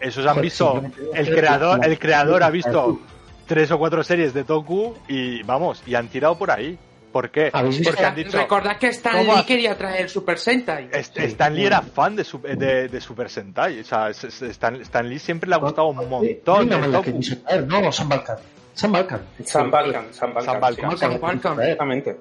esos 0.00 0.26
han 0.26 0.40
visto, 0.40 0.82
el 1.14 1.30
creador, 1.34 1.84
el 1.86 1.96
creador 1.98 2.42
ha 2.42 2.50
visto 2.50 3.00
tres 3.46 3.70
o 3.70 3.78
cuatro 3.78 4.02
series 4.04 4.32
de 4.34 4.44
Toku 4.44 4.94
y 5.08 5.42
vamos, 5.42 5.82
y 5.86 5.94
han 5.94 6.08
tirado 6.08 6.36
por 6.36 6.50
ahí. 6.50 6.78
¿Por 7.12 7.30
qué? 7.30 7.50
Porque 7.52 8.04
han 8.04 8.14
dicho, 8.14 8.38
Recordad 8.38 8.78
que 8.78 8.86
Stan 8.88 9.18
¿Cómo 9.18 9.36
Lee 9.36 9.44
quería 9.44 9.76
traer 9.76 10.08
Super 10.08 10.38
Sentai. 10.38 10.88
Est- 10.92 11.18
Stan 11.18 11.54
Lee 11.54 11.66
era 11.66 11.82
fan 11.82 12.16
de, 12.16 12.24
su- 12.24 12.40
de, 12.40 12.88
de 12.88 13.00
Super 13.02 13.28
Sentai. 13.28 13.80
O 13.80 13.84
sea, 13.84 14.08
Stan, 14.08 14.76
Stan 14.80 15.06
Lee 15.06 15.18
siempre 15.18 15.46
le 15.50 15.56
ha 15.56 15.58
gustado 15.58 15.88
un 15.88 16.08
montón 16.08 16.70
la 16.70 17.02
que 17.02 17.12
Toku. 17.12 17.20
traer. 17.44 17.66
No, 17.66 17.92
San 17.92 18.08
Balkan. 18.08 18.38
San 18.72 18.90
Balkan. 18.92 19.20
San 19.44 19.70
Balkan, 19.70 20.06
San 20.14 20.32
Balkan. 20.32 20.44
San 20.52 20.60
Balkan. 20.60 20.90
sí. 20.92 20.96
San 20.96 21.20
Balkan. 21.20 21.60
Exactamente. 21.60 22.16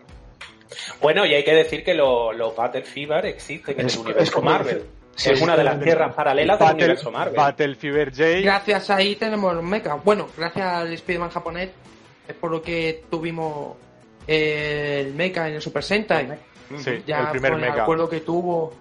Bueno, 1.02 1.26
y 1.26 1.34
hay 1.36 1.44
que 1.46 1.54
decir 1.54 1.86
que 1.86 1.94
lo- 1.94 2.34
los 2.34 2.54
Battle 2.54 2.84
Fever 2.84 3.26
existen 3.28 3.80
en 3.80 3.86
Es- 3.86 3.96
el 3.96 4.02
universo 4.02 4.42
Marvel. 4.42 4.84
Es 5.18 5.42
una 5.42 5.56
de 5.56 5.64
las 5.64 5.80
tierras 5.80 6.14
paralelas 6.14 6.58
del 6.58 6.68
Battle, 6.68 6.84
universo 6.84 7.12
Marvel. 7.12 7.36
Battle 7.36 7.76
Fever 7.76 8.12
J. 8.12 8.24
Gracias 8.42 8.90
ahí 8.90 9.16
tenemos 9.16 9.62
mecha. 9.64 9.96
Bueno, 9.96 10.28
gracias 10.38 10.66
al 10.66 10.94
Spider-Man 10.94 11.30
japonés 11.30 11.70
es 12.28 12.36
por 12.36 12.52
lo 12.52 12.62
que 12.62 13.04
tuvimos 13.10 13.76
eh, 14.28 15.04
el 15.06 15.14
mecha 15.14 15.48
en 15.48 15.56
el 15.56 15.62
Super 15.62 15.84
Sentai. 15.84 16.30
Sí, 16.78 17.04
ya 17.06 17.20
el 17.22 17.28
primer 17.32 17.52
por 17.52 17.62
el 17.62 17.70
mecha. 17.70 17.84
acuerdo 17.84 18.10
que 18.10 18.22
tuvo 18.22 18.74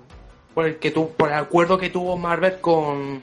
por 0.55 0.67
el 0.67 0.77
que 0.77 0.91
tu, 0.91 1.11
por 1.13 1.29
el 1.29 1.35
acuerdo 1.35 1.79
que 1.79 1.91
tuvo 1.91 2.17
Marvel 2.17 2.61
con 2.61 3.23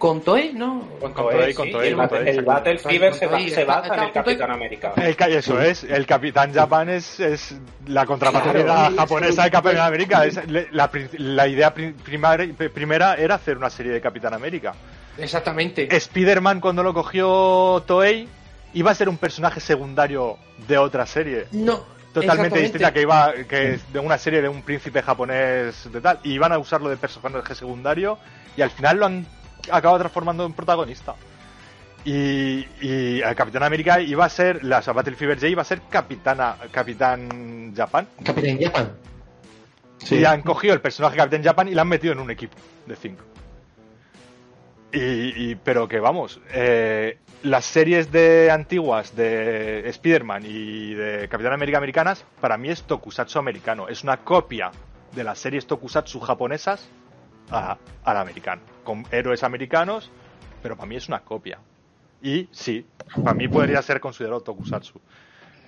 con 0.00 0.22
Toei, 0.22 0.54
¿no? 0.54 0.88
Con 0.98 1.12
Toei, 1.12 1.36
Toei, 1.36 1.54
con 1.54 1.66
sí, 1.66 1.72
Toei, 1.72 1.88
el, 1.88 1.94
con 1.94 2.04
Battle- 2.06 2.18
Toei. 2.24 2.36
el 2.38 2.44
Battle 2.46 2.78
Fever 2.78 3.12
se, 3.14 3.50
se 3.50 3.64
basa 3.64 3.94
en 3.94 4.02
el 4.04 4.12
Capitán 4.12 4.50
América. 4.50 4.92
El, 4.96 5.14
eso 5.34 5.60
es, 5.60 5.84
el 5.84 6.06
Capitán 6.06 6.54
Japan 6.54 6.88
es, 6.88 7.20
es 7.20 7.54
la 7.86 8.06
contrapartida 8.06 8.64
Claro. 8.64 8.96
japonesa 8.96 9.44
de 9.44 9.50
Capitán 9.50 9.86
América. 9.86 10.24
Es 10.24 10.40
la, 10.48 11.46
idea 11.48 11.74
primar- 11.74 12.54
primera 12.72 13.14
era 13.16 13.34
hacer 13.34 13.58
una 13.58 13.68
serie 13.68 13.92
de 13.92 14.00
Capitán 14.00 14.32
América. 14.32 14.72
Exactamente. 15.18 15.94
Spider-Man 15.94 16.60
cuando 16.60 16.82
lo 16.82 16.94
cogió 16.94 17.82
Toei 17.86 18.26
iba 18.72 18.90
a 18.90 18.94
ser 18.94 19.10
un 19.10 19.18
personaje 19.18 19.60
secundario 19.60 20.38
de 20.66 20.78
otra 20.78 21.04
serie. 21.04 21.46
No. 21.52 21.84
Totalmente 22.14 22.58
distinta 22.58 22.90
que 22.90 23.02
iba 23.02 23.34
que 23.46 23.74
es 23.74 23.92
de 23.92 23.98
una 23.98 24.16
serie 24.16 24.40
de 24.40 24.48
un 24.48 24.62
príncipe 24.62 25.02
japonés 25.02 25.92
de 25.92 26.00
tal 26.00 26.18
y 26.24 26.32
iban 26.32 26.52
a 26.52 26.58
usarlo 26.58 26.88
de 26.88 26.96
personaje 26.96 27.54
secundario 27.54 28.18
y 28.56 28.62
al 28.62 28.70
final 28.70 28.96
lo 28.98 29.06
han 29.06 29.26
acabado 29.70 29.98
transformando 29.98 30.44
en 30.46 30.52
protagonista. 30.52 31.14
Y, 32.04 32.66
y 32.80 33.20
el 33.20 33.34
Capitán 33.34 33.62
América 33.62 34.00
iba 34.00 34.24
a 34.24 34.28
ser, 34.30 34.64
la 34.64 34.78
o 34.78 34.82
sea, 34.82 34.94
Battle 34.94 35.16
Fever 35.16 35.36
J 35.36 35.48
iba 35.48 35.62
a 35.62 35.64
ser 35.66 35.82
Capitana, 35.90 36.56
Capitán 36.70 37.74
Japan. 37.76 38.06
Capitán 38.24 38.58
Japan. 38.60 38.92
Y 40.10 40.24
han 40.24 40.40
cogido 40.40 40.72
el 40.72 40.80
personaje 40.80 41.16
Capitán 41.18 41.44
Japan 41.44 41.68
y 41.68 41.74
lo 41.74 41.82
han 41.82 41.88
metido 41.88 42.14
en 42.14 42.20
un 42.20 42.30
equipo 42.30 42.56
de 42.86 42.96
cinco. 42.96 43.22
Y, 44.92 45.50
y- 45.50 45.54
pero 45.56 45.86
que 45.88 46.00
vamos, 46.00 46.40
eh, 46.52 47.18
las 47.42 47.64
series 47.64 48.10
de 48.10 48.50
antiguas 48.50 49.14
de 49.14 49.88
Spider-Man 49.90 50.42
y 50.46 50.94
de 50.94 51.28
Capitán 51.28 51.52
América 51.52 51.78
americanas, 51.78 52.24
para 52.40 52.56
mí 52.56 52.70
es 52.70 52.82
tokusatsu 52.82 53.38
americano. 53.38 53.88
Es 53.88 54.02
una 54.02 54.16
copia 54.18 54.70
de 55.14 55.22
las 55.22 55.38
series 55.38 55.66
tokusatsu 55.66 56.18
japonesas 56.20 56.88
a- 57.50 57.76
al 58.04 58.16
americano. 58.16 58.62
Con 58.84 59.04
héroes 59.10 59.42
americanos, 59.42 60.10
pero 60.62 60.76
para 60.76 60.86
mí 60.88 60.96
es 60.96 61.08
una 61.08 61.20
copia. 61.20 61.58
Y 62.22 62.48
sí, 62.52 62.86
para 63.22 63.34
mí 63.34 63.48
podría 63.48 63.80
ser 63.82 64.00
considerado 64.00 64.40
tokusatsu. 64.40 65.00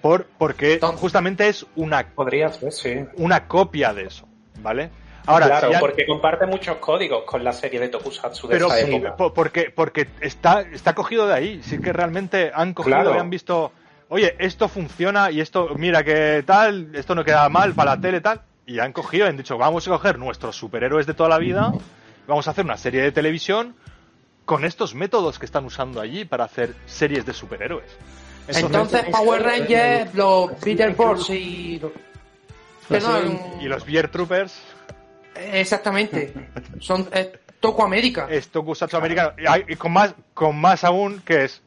Por, 0.03 0.27
porque 0.39 0.81
justamente 0.97 1.49
es 1.49 1.65
una, 1.77 2.05
Podría 2.09 2.49
ser, 2.51 2.73
sí. 2.73 3.05
una 3.17 3.47
copia 3.47 3.95
de 3.95 4.05
eso, 4.07 4.27
¿vale? 4.61 4.91
Ahora, 5.27 5.47
claro, 5.47 5.73
si 5.73 5.79
porque 5.79 6.05
comparte 6.05 6.47
muchos 6.47 6.79
códigos 6.79 7.23
con 7.25 7.45
la 7.45 7.53
serie 7.53 7.79
de 7.79 7.89
Tokusatsu 7.89 8.49
de 8.49 8.55
pero 8.55 8.67
esa 8.67 8.85
sí, 8.85 8.93
época. 8.93 9.17
po- 9.17 9.33
porque, 9.33 9.71
porque 9.71 10.09
está, 10.21 10.63
está 10.63 10.97
cogido 10.97 11.29
de 11.29 11.35
ahí. 11.35 11.63
Sí 11.63 11.79
que 11.81 11.93
realmente 11.93 12.51
han 12.53 12.75
cogido 12.75 12.97
Claro. 12.97 13.15
y 13.15 13.19
han 13.21 13.31
visto, 13.31 13.71
oye, 14.09 14.35
esto 14.41 14.67
funciona 14.69 15.31
y 15.31 15.41
esto, 15.41 15.69
mira 15.77 16.03
que 16.03 16.43
tal, 16.45 16.93
esto 16.97 17.15
no 17.15 17.25
queda 17.25 17.49
mal 17.49 17.73
para 17.73 17.95
la 17.95 18.01
tele 18.01 18.21
tal. 18.21 18.43
Y 18.67 18.79
han 18.79 18.93
cogido 18.93 19.27
han 19.27 19.37
dicho, 19.37 19.59
vamos 19.59 19.87
a 19.89 19.91
coger 19.91 20.19
nuestros 20.19 20.57
superhéroes 20.57 21.07
de 21.07 21.15
toda 21.15 21.29
la 21.29 21.39
vida, 21.39 21.73
vamos 22.27 22.47
a 22.47 22.53
hacer 22.53 22.65
una 22.65 22.77
serie 22.77 23.03
de 23.03 23.13
televisión 23.13 23.75
con 24.45 24.65
estos 24.65 24.95
métodos 24.95 25.39
que 25.39 25.47
están 25.47 25.65
usando 25.65 26.01
allí 26.01 26.25
para 26.25 26.45
hacer 26.45 26.75
series 26.87 27.25
de 27.27 27.33
superhéroes. 27.33 27.91
Entonces 28.49 29.05
Power 29.11 29.43
Rangers, 29.43 30.15
los 30.15 30.53
Peter 30.63 30.95
Force 30.95 31.35
y 31.35 31.81
Perdón, 32.89 33.41
y 33.61 33.67
los 33.67 33.87
Beer 33.87 34.09
Troopers 34.09 34.61
exactamente. 35.35 36.33
Son 36.81 37.09
eh, 37.13 37.33
Toku 37.61 37.83
América. 37.83 38.27
es 38.29 38.49
tokusatsu 38.49 38.97
hay- 39.47 39.65
y 39.69 39.77
con 39.77 39.93
más, 39.93 40.15
con 40.35 40.57
más 40.61 40.83
aún 40.85 41.21
que 41.25 41.45
es 41.45 41.63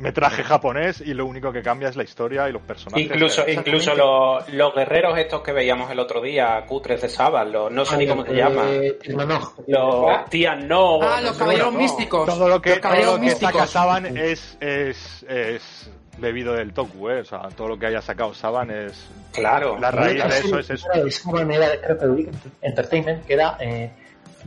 metraje 0.00 0.42
japonés 0.42 1.00
y 1.00 1.14
lo 1.14 1.26
único 1.26 1.52
que 1.52 1.62
cambia 1.62 1.88
es 1.88 1.96
la 1.96 2.02
historia 2.02 2.48
y 2.48 2.52
los 2.52 2.62
personajes. 2.62 3.06
Incluso, 3.06 3.48
incluso 3.48 3.94
los, 3.94 4.48
los 4.48 4.74
guerreros 4.74 5.18
estos 5.18 5.42
que 5.42 5.52
veíamos 5.52 5.90
el 5.90 5.98
otro 6.00 6.20
día, 6.20 6.64
cutres 6.66 7.02
de 7.02 7.08
Sabas, 7.08 7.46
los, 7.46 7.70
no 7.70 7.84
sé 7.84 7.96
ni 7.98 8.06
cómo 8.06 8.24
se 8.24 8.34
llaman. 8.34 8.66
Eh, 8.70 8.98
Hermano. 9.02 9.52
Los 9.66 10.30
tías 10.30 10.62
no. 10.64 11.00
Ah, 11.02 11.20
los 11.20 11.36
caballeros 11.36 11.72
no. 11.72 11.78
místicos. 11.78 12.26
todo 12.26 12.48
lo 12.48 12.60
que, 12.60 12.76
todo 12.76 13.16
lo 13.16 13.20
que 13.20 13.30
saca 13.30 13.66
Saban 13.66 14.16
es, 14.16 14.56
es, 14.60 15.24
es 15.28 15.90
bebido 16.18 16.54
del 16.54 16.72
toku, 16.72 17.10
¿eh? 17.10 17.20
O 17.20 17.24
sea, 17.24 17.48
todo 17.56 17.68
lo 17.68 17.78
que 17.78 17.86
haya 17.86 18.00
sacado 18.00 18.34
Saban 18.34 18.70
es... 18.70 19.08
Claro. 19.32 19.78
La 19.78 19.90
raíz 19.90 20.22
de 20.22 20.38
eso 20.38 20.58
es 20.58 20.70
eso. 20.70 20.88
Era 20.92 21.32
manera 21.32 21.68
de 21.70 21.80
creo 21.80 22.16
que 22.16 22.30
Entertainment, 22.62 23.26
que 23.26 23.34
era 23.34 23.56
eh, 23.60 23.90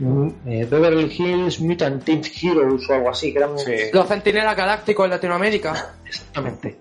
eh, 0.00 0.66
Beverly 0.68 1.12
Hills 1.16 1.60
Mutant 1.60 2.02
Teen 2.04 2.22
Heroes 2.42 2.88
o 2.90 2.94
algo 2.94 3.10
así, 3.10 3.32
que 3.32 3.38
eran 3.38 3.52
Los 3.92 4.08
Centinelas 4.08 4.56
Galácticos 4.56 5.04
en 5.04 5.10
Latinoamérica. 5.10 5.94
exactamente. 6.06 6.76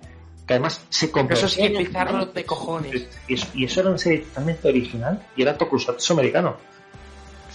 Que 0.46 0.54
además 0.56 0.82
se 0.90 1.06
Eso 1.30 1.48
sí 1.48 1.70
pizarro 1.70 2.26
de 2.26 2.44
cojones. 2.46 3.08
y 3.28 3.34
eso, 3.36 3.48
y 3.54 3.64
eso 3.66 3.80
era 3.80 3.90
una 3.90 3.98
serie 3.98 4.20
totalmente 4.20 4.68
original 4.68 5.22
y 5.38 5.42
era 5.42 5.58
Tokusatsu 5.58 6.14
americano. 6.14 6.58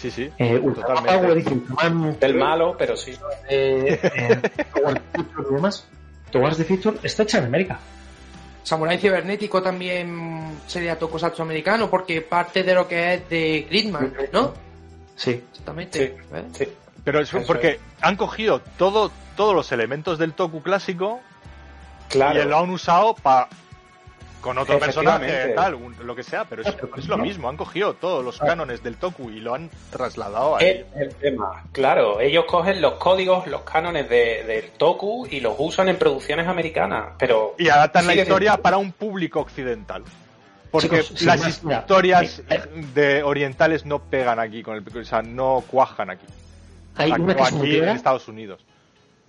Sí, 0.00 0.10
sí, 0.10 0.30
Eh, 0.38 0.56
Ultraman 0.58 1.04
Power 1.04 1.42
totalmente. 1.42 1.52
Ultraman 1.72 2.18
Del 2.20 2.34
malo, 2.36 2.76
pero 2.78 2.96
sí. 2.96 3.12
eh, 3.48 3.98
eh, 4.02 4.40
Power 4.72 5.02
Feature 5.12 5.48
y 5.50 5.54
demás. 5.54 5.86
Towards 6.30 6.56
the 6.56 6.64
Future 6.64 6.96
está 7.02 7.24
hecha 7.24 7.38
en 7.38 7.44
América. 7.46 7.78
Samurai 8.62 8.98
Cibernético 8.98 9.60
también 9.62 10.58
sería 10.66 10.98
Tokusatsu 10.98 11.42
americano 11.42 11.90
porque 11.90 12.20
parte 12.22 12.62
de 12.62 12.74
lo 12.74 12.86
que 12.86 13.14
es 13.14 13.28
de 13.28 13.66
Gridman, 13.68 14.14
¿no? 14.32 14.52
Sí. 15.18 15.44
Exactamente. 15.50 16.16
¿eh? 16.32 16.44
Sí. 16.54 16.68
Pero 17.04 17.20
es 17.20 17.28
Eso 17.32 17.46
porque 17.46 17.78
han 18.00 18.16
cogido 18.16 18.60
todo, 18.78 19.10
todos 19.36 19.54
los 19.54 19.70
elementos 19.72 20.18
del 20.18 20.32
toku 20.32 20.62
clásico 20.62 21.20
Claro. 22.08 22.42
y 22.42 22.44
lo 22.46 22.58
han 22.58 22.70
usado 22.70 23.14
para 23.14 23.48
con 24.40 24.56
otro 24.56 24.78
personaje, 24.78 25.52
tal, 25.56 25.74
un- 25.74 25.96
lo 26.06 26.14
que 26.14 26.22
sea, 26.22 26.44
pero 26.44 26.62
es, 26.62 26.68
es 26.96 27.08
lo 27.08 27.18
mismo, 27.18 27.48
han 27.48 27.56
cogido 27.56 27.94
todos 27.94 28.24
los 28.24 28.38
cánones 28.38 28.84
del 28.84 28.96
toku 28.96 29.30
y 29.30 29.40
lo 29.40 29.52
han 29.54 29.68
trasladado 29.90 30.56
a 30.56 30.60
Es 30.60 30.86
el 30.94 31.12
tema. 31.16 31.64
Claro, 31.72 32.20
ellos 32.20 32.44
cogen 32.46 32.80
los 32.80 32.94
códigos, 32.94 33.48
los 33.48 33.62
cánones 33.62 34.08
de, 34.08 34.44
del 34.44 34.70
Toku 34.70 35.26
y 35.28 35.40
los 35.40 35.54
usan 35.58 35.88
en 35.88 35.96
producciones 35.98 36.46
americanas. 36.46 37.14
Pero 37.18 37.56
y 37.58 37.68
adaptan 37.68 38.06
la 38.06 38.14
historia 38.14 38.50
siendo- 38.52 38.62
para 38.62 38.76
un 38.78 38.92
público 38.92 39.40
occidental. 39.40 40.04
Porque 40.70 41.00
Chicos, 41.02 41.22
las 41.22 41.40
más, 41.40 41.64
mira, 41.64 41.78
historias 41.80 42.42
eh, 42.50 42.60
de 42.94 43.22
orientales 43.22 43.86
no 43.86 44.00
pegan 44.00 44.38
aquí 44.38 44.62
con 44.62 44.76
el, 44.76 44.84
o 44.98 45.04
sea, 45.04 45.22
no 45.22 45.64
cuajan 45.70 46.10
aquí. 46.10 46.26
Hay 46.96 47.12
una 47.12 47.34
que 47.34 47.42
o 47.42 47.46
es 47.46 47.52
muy 47.52 47.68
aquí 47.68 47.76
en. 47.78 47.88
Estados 47.88 48.28
Unidos. 48.28 48.60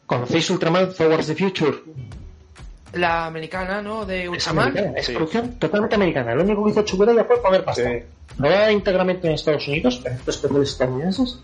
¿Conocéis 0.06 0.50
Ultraman 0.50 0.94
Towards 0.94 1.28
the 1.28 1.36
Future? 1.36 1.78
La 2.94 3.28
americana, 3.28 3.82
¿no? 3.82 4.06
De 4.06 4.28
Ultraman. 4.28 4.76
es 4.98 5.06
Sí. 5.06 5.14
producción 5.14 5.54
totalmente 5.60 5.96
americana. 5.96 6.34
Lo 6.34 6.44
único 6.44 6.66
que 6.66 6.72
hizo 6.72 6.82
Chubera 6.84 7.24
fue 7.24 7.42
poner 7.42 7.64
pasta. 7.64 7.84
Sí. 7.84 8.00
Rodada 8.38 8.72
íntegramente 8.72 9.28
en 9.28 9.34
Estados 9.34 9.68
Unidos, 9.68 10.02
efectos 10.04 10.36
especiales 10.36 10.70
estadounidenses, 10.70 11.40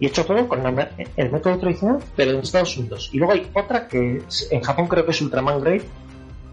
y 0.00 0.06
hecho 0.06 0.24
todo 0.24 0.48
con 0.48 0.62
la- 0.62 0.90
el 1.16 1.30
método 1.30 1.58
tradicional, 1.58 1.98
pero 2.16 2.30
en 2.30 2.38
Estados 2.38 2.76
Unidos. 2.78 3.10
Y 3.12 3.18
luego 3.18 3.34
hay 3.34 3.50
otra 3.54 3.86
que 3.88 4.22
en 4.50 4.60
Japón 4.62 4.86
creo 4.88 5.04
que 5.04 5.10
es 5.10 5.20
Ultraman 5.20 5.60
Great, 5.60 5.82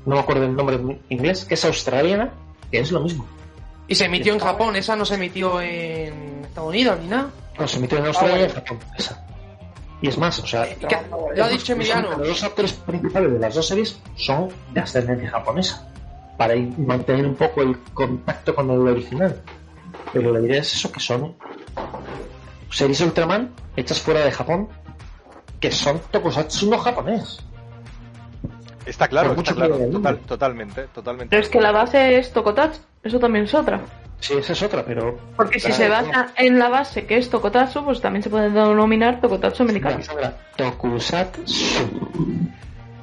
no 0.05 0.15
me 0.15 0.21
acuerdo 0.21 0.43
el 0.43 0.55
nombre 0.55 0.75
en 0.75 0.99
inglés, 1.09 1.45
que 1.45 1.53
es 1.53 1.63
australiana, 1.63 2.31
que 2.75 2.81
es 2.81 2.91
lo 2.91 2.99
mismo. 2.99 3.25
Y 3.87 3.95
se 3.95 4.05
emitió 4.05 4.33
en 4.33 4.39
Japón, 4.39 4.75
esa 4.75 4.95
no 4.95 5.05
se 5.05 5.15
emitió 5.15 5.61
en 5.61 6.41
Estados 6.43 6.69
Unidos 6.69 6.97
ni 7.01 7.07
nada. 7.07 7.29
No, 7.57 7.67
se 7.67 7.77
emitió 7.77 7.99
en 7.99 8.07
Australia 8.07 8.39
y 8.39 8.43
en 8.43 8.49
Japón, 8.53 8.79
esa. 8.97 9.25
Y 10.01 10.07
es 10.09 10.17
más, 10.17 10.39
o 10.39 10.45
sea, 10.47 10.69
¿Y 10.69 10.75
qué- 10.75 10.97
Lo 11.35 11.43
ha 11.45 11.47
dicho 11.47 11.71
Emiliano. 11.73 12.09
Los 12.17 12.27
dos 12.27 12.43
actores 12.43 12.73
principales 12.73 13.31
de 13.31 13.39
las 13.39 13.55
dos 13.55 13.65
series 13.67 13.97
son 14.17 14.49
de 14.73 14.81
ascendencia 14.81 15.29
japonesa, 15.31 15.87
para 16.37 16.53
mantener 16.77 17.25
un 17.27 17.35
poco 17.35 17.61
el 17.61 17.77
contacto 17.93 18.53
con 18.53 18.69
el 18.71 18.79
original. 18.79 19.41
Pero 20.11 20.33
la 20.33 20.41
idea 20.41 20.59
es 20.61 20.73
eso, 20.73 20.91
que 20.91 20.99
son 20.99 21.35
series 22.71 22.99
Ultraman 23.01 23.53
hechas 23.77 24.01
fuera 24.01 24.25
de 24.25 24.31
Japón, 24.31 24.67
que 25.61 25.71
son 25.71 26.01
tokusatsu 26.11 26.69
no 26.69 26.77
japonés. 26.77 27.39
Está 28.85 29.07
claro, 29.07 29.33
está 29.33 29.53
claro, 29.55 29.77
total- 29.91 30.19
totalmente, 30.19 30.83
totalmente. 30.93 31.29
Pero 31.29 31.41
es 31.41 31.49
que 31.49 31.59
la 31.59 31.71
base 31.71 32.17
es 32.17 32.31
Tokotatsu, 32.31 32.79
eso 33.03 33.19
también 33.19 33.45
es 33.45 33.53
otra. 33.53 33.81
Sí, 34.19 34.33
esa 34.35 34.53
es 34.53 34.61
otra, 34.63 34.83
pero... 34.85 35.19
Porque 35.35 35.59
si 35.59 35.71
se 35.71 35.89
basa 35.89 36.27
en 36.37 36.57
la 36.57 36.69
base 36.69 37.05
que 37.05 37.17
es 37.17 37.29
Tokotatsu, 37.29 37.83
pues 37.83 37.99
también 38.01 38.23
se 38.23 38.29
puede 38.29 38.49
denominar 38.49 39.19
Tokotatsu 39.21 39.63
americano. 39.63 39.97
Tokusatsu. 40.55 41.43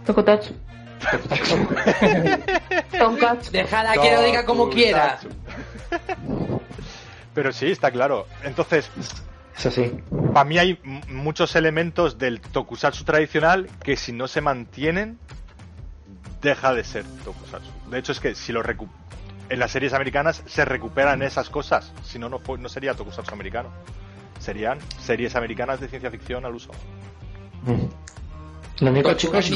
Tokotatsu. 0.06 0.54
Tonkatsu. 2.98 3.50
Dejada 3.52 3.92
que 3.94 4.12
lo 4.14 4.22
diga 4.22 4.44
como 4.44 4.70
quiera. 4.70 5.18
Pero 7.34 7.52
sí, 7.52 7.70
está 7.70 7.90
claro. 7.90 8.26
Entonces, 8.44 8.90
Es 9.56 9.66
así. 9.66 9.92
para 10.32 10.44
mí 10.44 10.58
hay 10.58 10.78
muchos 11.08 11.56
elementos 11.56 12.18
del 12.18 12.40
tokusatsu 12.40 13.04
tradicional 13.04 13.68
que 13.82 13.96
si 13.96 14.12
no 14.12 14.28
se 14.28 14.40
mantienen, 14.40 15.18
deja 16.42 16.74
de 16.74 16.84
ser 16.84 17.04
tokusatsu. 17.24 17.70
De 17.90 17.98
hecho, 17.98 18.12
es 18.12 18.20
que 18.20 18.34
si 18.34 18.52
lo 18.52 18.62
recu- 18.62 18.88
en 19.48 19.58
las 19.58 19.70
series 19.70 19.92
americanas 19.92 20.42
se 20.46 20.64
recuperan 20.64 21.22
esas 21.22 21.48
cosas, 21.50 21.92
si 22.04 22.18
no, 22.18 22.28
no, 22.28 22.38
fue- 22.38 22.58
no 22.58 22.68
sería 22.68 22.94
tokusatsu 22.94 23.32
americano. 23.32 23.70
serían 24.38 24.78
series 25.00 25.36
americanas 25.36 25.78
de 25.80 25.86
ciencia 25.86 26.10
ficción 26.10 26.44
al 26.44 26.52
uso. 26.56 26.72
Lo 28.80 28.90
único, 28.90 29.12
chicos, 29.14 29.48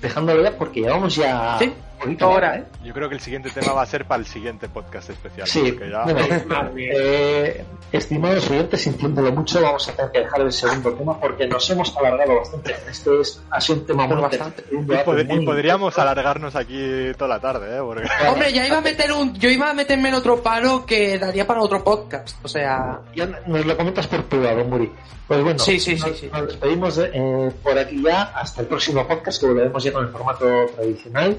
dejándolo 0.00 0.42
ya 0.42 0.56
porque 0.56 0.80
llevamos 0.80 1.14
ya 1.16 1.58
Sí, 1.58 1.70
ahora, 2.20 2.56
¿eh? 2.58 2.64
Yo 2.84 2.92
creo 2.94 3.08
que 3.08 3.14
el 3.14 3.20
siguiente 3.20 3.50
tema 3.50 3.72
va 3.72 3.82
a 3.82 3.86
ser 3.86 4.04
para 4.06 4.20
el 4.20 4.26
siguiente 4.26 4.68
podcast 4.68 5.10
especial. 5.10 5.46
Sí, 5.46 5.72
porque 5.72 5.90
ya- 5.90 6.04
bueno, 6.04 6.70
eh, 6.76 7.64
estimados 7.92 8.50
oyentes, 8.50 8.82
sintiéndolo 8.82 9.32
mucho, 9.32 9.60
vamos 9.60 9.88
a 9.88 9.92
tener 9.92 10.10
que 10.12 10.18
dejar 10.20 10.40
el 10.42 10.52
segundo 10.52 10.92
tema 10.94 11.18
porque 11.20 11.46
nos 11.46 11.68
hemos 11.70 11.96
alargado 11.96 12.36
bastante. 12.36 12.76
Este 12.88 13.20
es, 13.20 13.42
ha 13.50 13.60
sido 13.60 13.80
un 13.80 13.86
tema 13.86 14.06
muy 14.06 14.20
Bastante. 14.20 14.64
y, 14.70 14.76
muy- 14.76 15.44
podríamos 15.46 15.98
alargarnos 15.98 16.54
aquí 16.56 17.12
toda 17.16 17.28
la 17.28 17.40
tarde, 17.40 17.76
¿eh? 17.76 17.80
Porque... 17.80 18.08
Hombre, 18.28 18.52
ya 18.52 18.66
iba 18.66 18.78
a 18.78 18.82
meter 18.82 19.12
un, 19.12 19.34
yo 19.34 19.48
iba 19.50 19.70
a 19.70 19.74
meterme 19.74 20.08
en 20.08 20.14
otro 20.14 20.42
palo 20.42 20.84
que 20.86 21.18
daría 21.18 21.46
para 21.46 21.60
otro 21.60 21.82
podcast. 21.82 22.36
O 22.44 22.48
sea, 22.48 23.00
Ya 23.14 23.26
nos 23.46 23.64
lo 23.66 23.76
comentas 23.76 24.06
por 24.06 24.24
privado, 24.24 24.64
Muri. 24.64 24.92
Pues 25.26 25.42
bueno, 25.42 25.58
Sí, 25.58 25.78
sí, 25.78 25.98
sí, 25.98 26.08
nos, 26.08 26.18
sí. 26.18 26.28
nos 26.32 26.46
despedimos 26.46 26.96
de- 26.96 27.10
eh, 27.12 27.50
por 27.62 27.78
aquí 27.78 28.02
ya 28.02 28.22
hasta 28.34 28.62
el 28.62 28.66
próximo 28.66 29.06
podcast 29.06 29.38
que 29.40 29.46
volveremos 29.46 29.84
ya 29.84 29.92
con 29.92 30.04
el 30.06 30.10
formato 30.10 30.46
tradicional. 30.74 31.36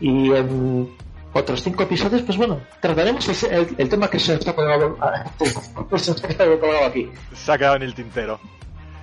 Y 0.00 0.32
en 0.32 0.94
otros 1.32 1.62
cinco 1.62 1.82
episodios, 1.84 2.22
pues 2.22 2.36
bueno, 2.38 2.60
trataremos 2.80 3.42
el, 3.44 3.52
el- 3.52 3.74
el 3.78 3.88
tema 3.88 4.08
que 4.10 4.18
se 4.18 4.34
nos 4.36 4.46
ha 4.48 4.54
colgado, 4.54 4.96
ah, 5.00 5.24
aquí. 6.86 7.10
Se 7.34 7.52
ha 7.52 7.58
quedado 7.58 7.76
en 7.76 7.82
el 7.82 7.94
tintero. 7.94 8.40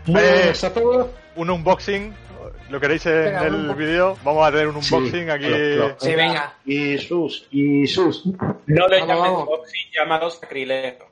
Eh. 0.07 0.53
Un 1.35 1.49
unboxing, 1.49 2.13
¿lo 2.69 2.79
queréis 2.79 3.05
en 3.07 3.23
Venga, 3.25 3.47
el 3.47 3.55
unboxing. 3.55 3.77
vídeo? 3.85 4.17
Vamos 4.23 4.47
a 4.47 4.51
tener 4.51 4.67
un 4.67 4.83
Sí, 4.83 4.93
unboxing 4.95 5.29
aquí. 5.29 5.45
lo- 5.47 5.87
lo- 5.87 5.99
sí, 5.99 6.15
venga. 6.15 6.53
Y 6.65 6.97
sus, 6.99 7.47
y 7.51 7.87
sus. 7.87 8.25
No 8.25 8.87
le 8.87 8.99
Vamos, 8.99 9.07
llames 9.07 9.17
vamos. 9.31 9.45
boxing, 9.45 9.81
llámalo 9.95 10.29
sacrilegio. 10.29 11.05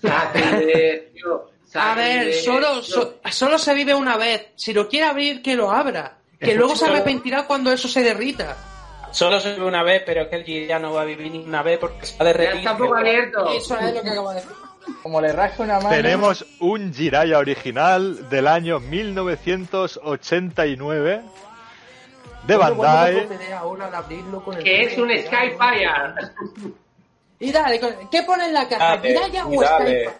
Sacrilegio, 0.00 1.50
A 1.74 1.94
ver, 1.94 2.32
solo, 2.34 2.82
so- 2.82 3.16
solo 3.30 3.58
se 3.58 3.74
vive 3.74 3.94
una 3.94 4.16
vez. 4.16 4.46
Si 4.54 4.72
lo 4.72 4.88
quiere 4.88 5.06
abrir, 5.06 5.42
que 5.42 5.56
lo 5.56 5.70
abra. 5.70 6.18
Que 6.38 6.54
luego 6.54 6.76
se 6.76 6.86
arrepentirá 6.86 7.46
cuando 7.46 7.72
eso 7.72 7.88
se 7.88 8.02
derrita. 8.02 8.56
Solo 9.14 9.38
se 9.40 9.54
ve 9.54 9.62
una 9.64 9.82
vez, 9.84 10.02
pero 10.04 10.22
es 10.22 10.28
que 10.28 10.34
el 10.36 10.44
G 10.44 10.66
ya 10.66 10.80
no 10.80 10.92
va 10.92 11.02
a 11.02 11.04
vivir 11.04 11.30
ni 11.30 11.38
una 11.38 11.62
vez 11.62 11.78
porque 11.78 12.04
se 12.04 12.18
va 12.18 12.24
a 12.24 12.32
Ya 12.32 12.38
derretir. 12.38 12.56
está 12.58 12.72
un 12.72 12.78
poco 12.78 12.96
abierto. 12.96 13.48
Eso 13.54 13.78
es 13.78 13.94
lo 13.94 14.02
que 14.02 14.10
acabo 14.10 14.30
de 14.30 14.34
decir. 14.36 14.50
Como 15.02 15.20
le 15.20 15.32
rasca 15.32 15.62
una 15.62 15.76
mano. 15.78 15.90
Tenemos 15.90 16.44
un 16.60 16.92
Jiraiya 16.92 17.38
original 17.38 18.28
del 18.28 18.48
año 18.48 18.80
1989 18.80 21.22
de 22.46 22.56
Bandai. 22.56 23.28
Que 24.62 24.82
es 24.82 24.98
un 24.98 25.08
Skyfire. 25.10 25.90
Y 27.38 27.50
dale, 27.52 27.80
¿qué 28.10 28.22
pone 28.24 28.46
en 28.46 28.52
la 28.52 28.68
caja? 28.68 28.96
Dale, 28.96 29.08
¿Jiraiya 29.08 29.46
o 29.46 29.60
dale. 29.62 30.10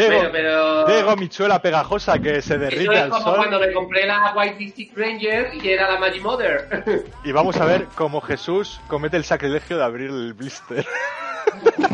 De, 0.00 0.08
Pero, 0.08 0.32
pero... 0.32 0.84
de 0.86 1.02
gomichuela 1.02 1.60
pegajosa 1.60 2.18
que 2.18 2.40
se 2.40 2.54
Eso 2.54 2.58
derrite 2.58 2.94
es 2.94 3.00
al 3.02 3.10
como 3.10 3.22
sol. 3.22 3.36
cuando 3.36 3.60
me 3.60 3.72
compré 3.72 4.06
la 4.06 4.32
White 4.34 4.56
District 4.56 4.96
Ranger 4.96 5.50
y 5.62 5.68
era 5.68 5.90
la 5.92 5.98
Magic 5.98 6.22
Mother. 6.22 6.84
Y 7.24 7.32
vamos 7.32 7.56
a 7.58 7.64
ver 7.66 7.86
cómo 7.94 8.20
Jesús 8.20 8.80
comete 8.88 9.16
el 9.16 9.24
sacrilegio 9.24 9.76
de 9.76 9.84
abrir 9.84 10.08
el 10.10 10.32
blister. 10.32 10.86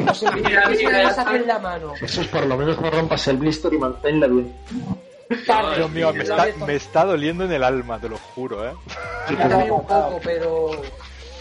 O 0.09 0.15
sea, 0.15 0.31
Mira, 0.35 0.65
¿qué 0.69 0.77
se 0.77 0.87
mira, 0.87 0.99
le 0.99 1.05
vas 1.05 1.19
a 1.19 1.23
ya 1.25 1.29
hacer 1.31 1.41
en 1.43 1.47
la 1.49 1.59
mano? 1.59 1.95
Jesús, 1.97 2.27
por 2.29 2.47
lo 2.47 2.57
menos 2.57 2.81
no 2.81 2.91
rompas 2.91 3.27
el 3.29 3.37
blister 3.39 3.73
y 3.73 3.79
manténla 3.79 4.27
bien. 4.29 4.55
Dios 5.77 5.91
mío, 5.91 6.13
me 6.13 6.23
está, 6.23 6.47
me 6.67 6.75
está 6.77 7.05
doliendo 7.05 7.45
en 7.45 7.53
el 7.53 7.65
alma, 7.65 7.99
te 7.99 8.09
lo 8.09 8.17
juro, 8.17 8.65
¿eh? 8.69 8.73
A 9.41 9.57
un 9.57 9.69
poco, 9.87 10.21
pero... 10.23 10.71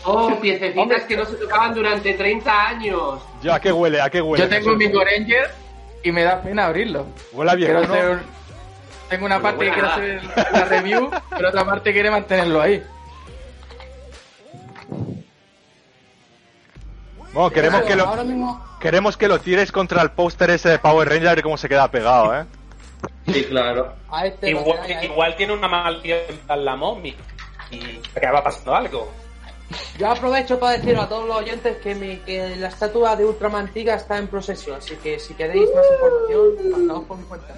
Oh, 0.07 0.39
piececitas 0.39 1.03
que 1.03 1.17
no 1.17 1.25
se 1.25 1.35
tocaban 1.35 1.73
durante 1.73 2.13
30 2.13 2.67
años. 2.67 3.19
Yo, 3.41 3.53
¿a 3.53 3.59
qué 3.59 3.71
huele? 3.71 4.01
¿A 4.01 4.09
qué 4.09 4.21
huele? 4.21 4.43
Yo 4.43 4.49
tengo? 4.49 4.75
Bingo 4.75 5.03
Ranger 5.03 5.64
y 6.05 6.11
me 6.11 6.23
da 6.23 6.39
pena 6.41 6.67
abrirlo. 6.67 7.07
Huele 7.33 7.51
a 7.51 7.55
Quiero 7.55 7.79
viejuno. 7.79 7.99
hacer... 7.99 8.19
Tengo 9.09 9.25
una 9.25 9.41
parte 9.41 9.65
que 9.65 9.71
quiero 9.71 9.87
hacer 9.87 10.21
la 10.51 10.65
review, 10.69 11.11
pero 11.29 11.49
otra 11.49 11.65
parte 11.65 11.91
quiere 11.93 12.11
mantenerlo 12.11 12.61
ahí. 12.61 12.83
Bueno, 17.33 17.49
queremos 17.49 17.81
que, 17.81 17.95
lo, 17.95 18.61
queremos 18.79 19.17
que 19.17 19.27
lo 19.27 19.39
tires 19.39 19.71
contra 19.71 20.01
el 20.01 20.11
póster 20.11 20.51
ese 20.51 20.69
de 20.69 20.79
Power 20.79 21.09
Ranger 21.09 21.27
a 21.27 21.35
ver 21.35 21.43
cómo 21.43 21.57
se 21.57 21.67
queda 21.67 21.89
pegado, 21.91 22.39
¿eh? 22.39 22.45
Sí, 23.27 23.43
claro. 23.45 23.93
Este 24.23 24.51
Igual, 24.51 25.35
tiene 25.35 25.53
una 25.53 25.67
maldición 25.67 26.19
en 26.47 26.65
la 26.65 26.75
mommy 26.75 27.15
y 27.71 27.99
acaba 28.15 28.43
pasando 28.43 28.75
algo. 28.75 29.11
Yo 29.97 30.11
aprovecho 30.11 30.59
para 30.59 30.77
decir 30.77 30.95
a 30.97 31.07
todos 31.07 31.27
los 31.27 31.37
oyentes 31.37 31.77
que, 31.77 31.95
mi, 31.95 32.17
que 32.17 32.55
la 32.57 32.67
estatua 32.67 33.15
de 33.15 33.25
Ultraman 33.25 33.69
Tiga 33.69 33.95
está 33.95 34.17
en 34.17 34.27
procesión, 34.27 34.77
así 34.77 34.95
que 34.97 35.19
si 35.19 35.33
queréis 35.33 35.69
más 35.73 35.85
información, 35.93 36.71
pasamos 36.71 37.05
por 37.05 37.17
mi 37.17 37.23
cuenta. 37.23 37.55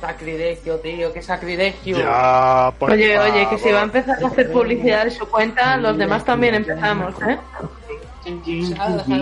Sacrilegio, 0.00 0.78
tío, 0.78 1.12
qué 1.12 1.22
sacrilegio. 1.22 1.98
Ya, 1.98 2.72
por 2.78 2.90
Oye, 2.90 3.18
oye, 3.18 3.48
que 3.48 3.58
si 3.58 3.70
va 3.70 3.80
a 3.80 3.84
empezar 3.84 4.22
a 4.22 4.26
hacer 4.26 4.52
publicidad 4.52 5.04
de 5.04 5.10
su 5.10 5.26
cuenta, 5.28 5.76
los 5.76 5.96
demás 5.96 6.24
también 6.24 6.54
empezamos, 6.54 7.14
¿eh? 7.22 7.38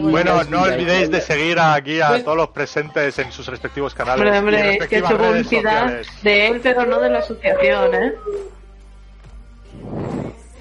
Bueno, 0.03 0.43
no 0.45 0.63
olvidéis 0.63 1.11
de 1.11 1.21
seguir 1.21 1.59
aquí 1.59 2.01
a 2.01 2.23
todos 2.25 2.37
los 2.37 2.49
presentes 2.49 3.19
en 3.19 3.31
sus 3.31 3.47
respectivos 3.47 3.95
canales. 3.95 4.21
Hombre, 4.21 4.35
y 4.35 4.39
hombre, 4.39 4.89
que 4.89 4.99
hecho 4.99 5.19
redes 5.19 5.47
publicidad 5.47 6.01
de 6.23 6.47
él, 6.47 6.61
pero 6.63 6.87
no 6.87 6.99
de 7.01 7.11
la 7.11 7.19
asociación, 7.19 7.95
¿eh? 7.95 8.15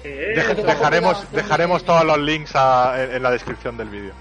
Deja- 0.08 0.54
dejaremos, 0.54 1.32
dejaremos 1.32 1.84
todos 1.84 2.04
los 2.04 2.18
links 2.18 2.52
a- 2.54 3.02
en, 3.02 3.16
en 3.16 3.22
la 3.22 3.30
descripción 3.30 3.76
del 3.76 3.88
vídeo. 3.88 4.12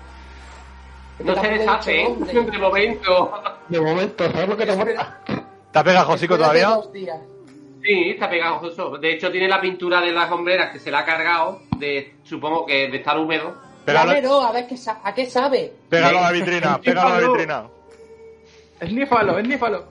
No 1.20 1.40
se 1.40 1.48
deshace, 1.48 2.02
¿eh? 2.04 2.16
De 2.52 2.58
momento. 2.58 3.32
De 3.70 3.80
momento, 3.82 4.32
¿sabes 4.32 4.50
lo 4.50 4.58
que 4.58 4.66
te 4.66 4.74
pasa? 4.76 5.20
¿Está 5.68 5.84
pegajosico 5.84 6.34
Espérate 6.36 6.60
todavía? 6.62 6.76
dos 6.76 6.92
días. 6.94 7.18
Sí, 7.84 8.10
está 8.12 8.30
pegajoso. 8.30 8.98
De 8.98 9.14
hecho, 9.14 9.30
tiene 9.32 9.48
la 9.48 9.60
pintura 9.60 10.00
de 10.02 10.12
las 10.12 10.32
hombreras 10.32 10.72
que 10.72 10.80
se 10.80 10.90
la 10.90 11.00
ha 11.00 11.06
cargado, 11.06 11.62
de 11.78 12.16
supongo 12.24 12.66
que 12.66 12.88
de 12.90 12.98
estar 12.98 13.18
húmedo. 13.20 13.54
Pégalo, 13.86 14.42
a 14.42 14.52
ver 14.54 14.68
qué 14.68 14.78
sa- 14.78 15.02
a 15.04 15.14
qué 15.14 15.26
sabe. 15.26 15.74
pégalo 15.90 16.20
a 16.20 16.22
la 16.22 16.32
vitrina, 16.32 16.78
pégalo 16.84 17.10
a 17.10 17.20
la 17.22 17.28
vitrina. 17.28 17.64
Esnífalo, 18.80 19.38
esnífalo. 19.40 19.84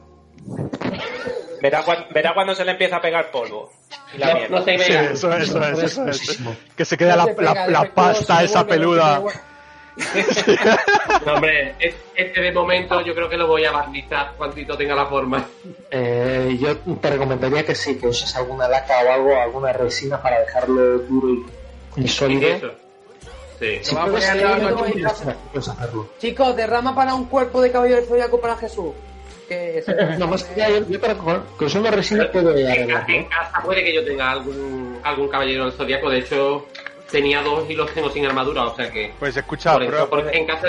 Verá, 1.62 1.82
cuan- 1.84 2.06
verá 2.10 2.34
cuando 2.34 2.56
se 2.56 2.64
le 2.64 2.72
empieza 2.72 2.96
a 2.96 3.00
pegar 3.00 3.30
polvo. 3.30 3.70
Y 4.12 4.18
la 4.18 4.26
No, 4.26 4.34
mierda. 4.34 4.58
no 4.58 4.64
se 4.64 4.78
Sí, 4.78 4.92
eso 4.92 5.32
es, 5.32 5.48
eso 5.48 5.62
es, 5.64 5.82
eso 5.84 6.08
es. 6.08 6.38
Que 6.76 6.84
se 6.84 6.96
quede 6.96 7.14
la, 7.16 7.24
pega, 7.26 7.88
pasta 7.94 8.42
esa 8.42 8.66
peluda. 8.66 9.22
No, 11.26 11.34
hombre, 11.34 11.74
es- 11.78 11.94
este 12.16 12.40
de 12.40 12.50
momento 12.52 13.00
yo 13.02 13.14
creo 13.14 13.28
que 13.28 13.36
lo 13.36 13.46
voy 13.46 13.64
a 13.64 13.70
barnizar 13.72 14.32
cuantito 14.36 14.76
tenga 14.76 14.94
la 14.94 15.06
forma. 15.06 15.46
Eh, 15.90 16.56
yo 16.58 16.76
te 16.78 17.10
recomendaría 17.10 17.64
que 17.64 17.74
sí, 17.74 17.98
que 17.98 18.08
uses 18.08 18.34
alguna 18.34 18.66
laca 18.68 18.94
o 19.06 19.12
algo, 19.12 19.36
alguna 19.40 19.72
resina 19.72 20.20
para 20.20 20.40
dejarlo 20.40 20.98
duro 21.00 21.28
y, 21.96 22.00
y 22.00 22.04
Y 22.04 22.08
sólido. 22.08 22.48
eso. 22.48 22.70
Sí. 23.60 23.78
Si 23.82 23.94
puedes, 23.94 24.10
puedes 24.10 24.28
hacerlo, 24.30 24.76
puedes 25.52 25.68
hacerlo. 25.68 26.08
Chicos, 26.18 26.56
derrama 26.56 26.94
para 26.94 27.14
un 27.14 27.26
cuerpo 27.26 27.60
de 27.60 27.70
cabello 27.70 27.96
del 27.96 28.06
zodiaco 28.06 28.40
para 28.40 28.56
Jesús. 28.56 28.92
Que 29.52 30.16
No, 30.18 30.26
más 30.28 30.44
que 30.44 30.58
ya, 30.58 30.68
yo, 30.70 30.86
yo 30.88 31.00
para 31.00 31.14
con, 31.14 31.42
con 31.56 31.70
solo 31.70 31.90
resina 31.90 32.30
puedo 32.32 32.56
En, 32.56 32.66
arreglarlo. 32.66 33.06
ca- 33.06 33.12
en 33.12 33.24
casa 33.26 33.62
puede 33.64 33.84
que 33.84 33.94
yo 33.94 34.04
tenga 34.04 34.30
algún, 34.30 34.98
algún 35.02 35.28
caballero 35.28 35.64
del 35.64 35.72
zodiaco. 35.72 36.10
De 36.10 36.18
hecho, 36.18 36.66
tenía 37.10 37.42
dos 37.42 37.68
y 37.68 37.74
los 37.74 37.90
tengo 37.92 38.08
sin 38.10 38.24
armadura, 38.26 38.64
o 38.64 38.74
sea 38.74 38.90
que. 38.90 39.12
Pues 39.18 39.36
escucha, 39.36 39.74
por 39.74 39.84
eso, 39.84 40.08
en 40.32 40.46
casa 40.46 40.66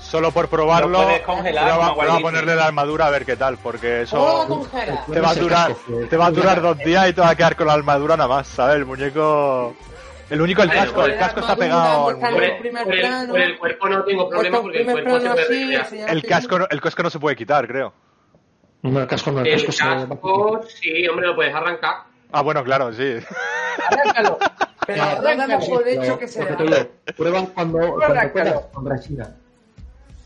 solo 0.00 0.32
por 0.32 0.48
probarlo, 0.48 1.02
puedes 1.04 1.20
congelar, 1.22 1.70
a 1.70 2.18
ponerle 2.20 2.56
la 2.56 2.66
armadura 2.66 3.06
a 3.06 3.10
ver 3.10 3.24
qué 3.24 3.36
tal, 3.36 3.58
porque 3.58 4.04
¿Cómo 4.10 4.26
lo 4.48 4.64
eso 4.64 5.04
te 5.12 5.20
va 5.20 5.30
a 5.30 5.34
durar, 5.34 5.74
te 6.10 6.16
va 6.16 6.26
a 6.26 6.30
durar 6.32 6.60
dos 6.60 6.78
días 6.78 7.08
y 7.08 7.12
te 7.12 7.20
va 7.20 7.30
a 7.30 7.36
quedar 7.36 7.54
con 7.56 7.68
la 7.68 7.74
armadura 7.74 8.16
nada 8.16 8.28
más, 8.28 8.48
¿sabes? 8.48 8.76
El 8.76 8.86
muñeco, 8.86 9.76
el 10.30 10.40
único 10.40 10.62
el 10.62 10.70
casco, 10.72 11.04
el 11.04 11.16
casco 11.16 11.40
está 11.40 11.54
pegado 11.54 12.08
al 12.08 12.16
Por 12.16 12.24
el 12.24 12.32
muñeco. 12.34 12.42
el, 12.54 12.58
primer 12.58 12.84
por 12.84 12.94
el- 12.94 13.00
plano. 13.00 13.28
por 13.32 13.40
el 13.40 13.58
cuerpo 13.58 13.88
no 13.88 14.04
tengo 14.04 14.28
problema 14.28 14.60
porque 14.62 14.78
el 14.78 14.84
cuerpo 14.86 15.20
se 15.20 15.74
enseñar 15.74 16.10
El 16.10 16.22
casco, 16.24 16.58
no- 16.58 16.66
el 16.70 16.80
casco 16.80 17.02
no 17.04 17.10
se 17.10 17.20
puede 17.20 17.36
quitar, 17.36 17.68
creo. 17.68 17.92
No, 18.84 19.00
el 19.00 19.06
casco 19.06 19.32
no, 19.32 19.40
el, 19.40 19.46
El 19.46 19.52
casco 19.54 19.72
se 19.72 19.78
casco, 19.84 20.60
sí, 20.68 21.08
hombre, 21.08 21.26
lo 21.28 21.34
puedes 21.34 21.54
arrancar. 21.54 22.04
Ah, 22.32 22.42
bueno, 22.42 22.62
claro, 22.62 22.92
sí. 22.92 23.16
Arráncalo. 23.90 24.38
Pero 24.86 25.02
ahora 25.02 25.34
damos 25.36 25.66
por 25.68 25.88
hecho 25.88 26.18
que 26.18 26.28
se 26.28 26.44
da. 26.44 26.56
te 27.04 27.12
prueban 27.14 27.46
cuando, 27.46 27.78
cuando 27.78 28.04
Arráncalo. 28.04 28.32
puedas 28.32 28.66
con 28.72 28.86
resina. 28.86 29.34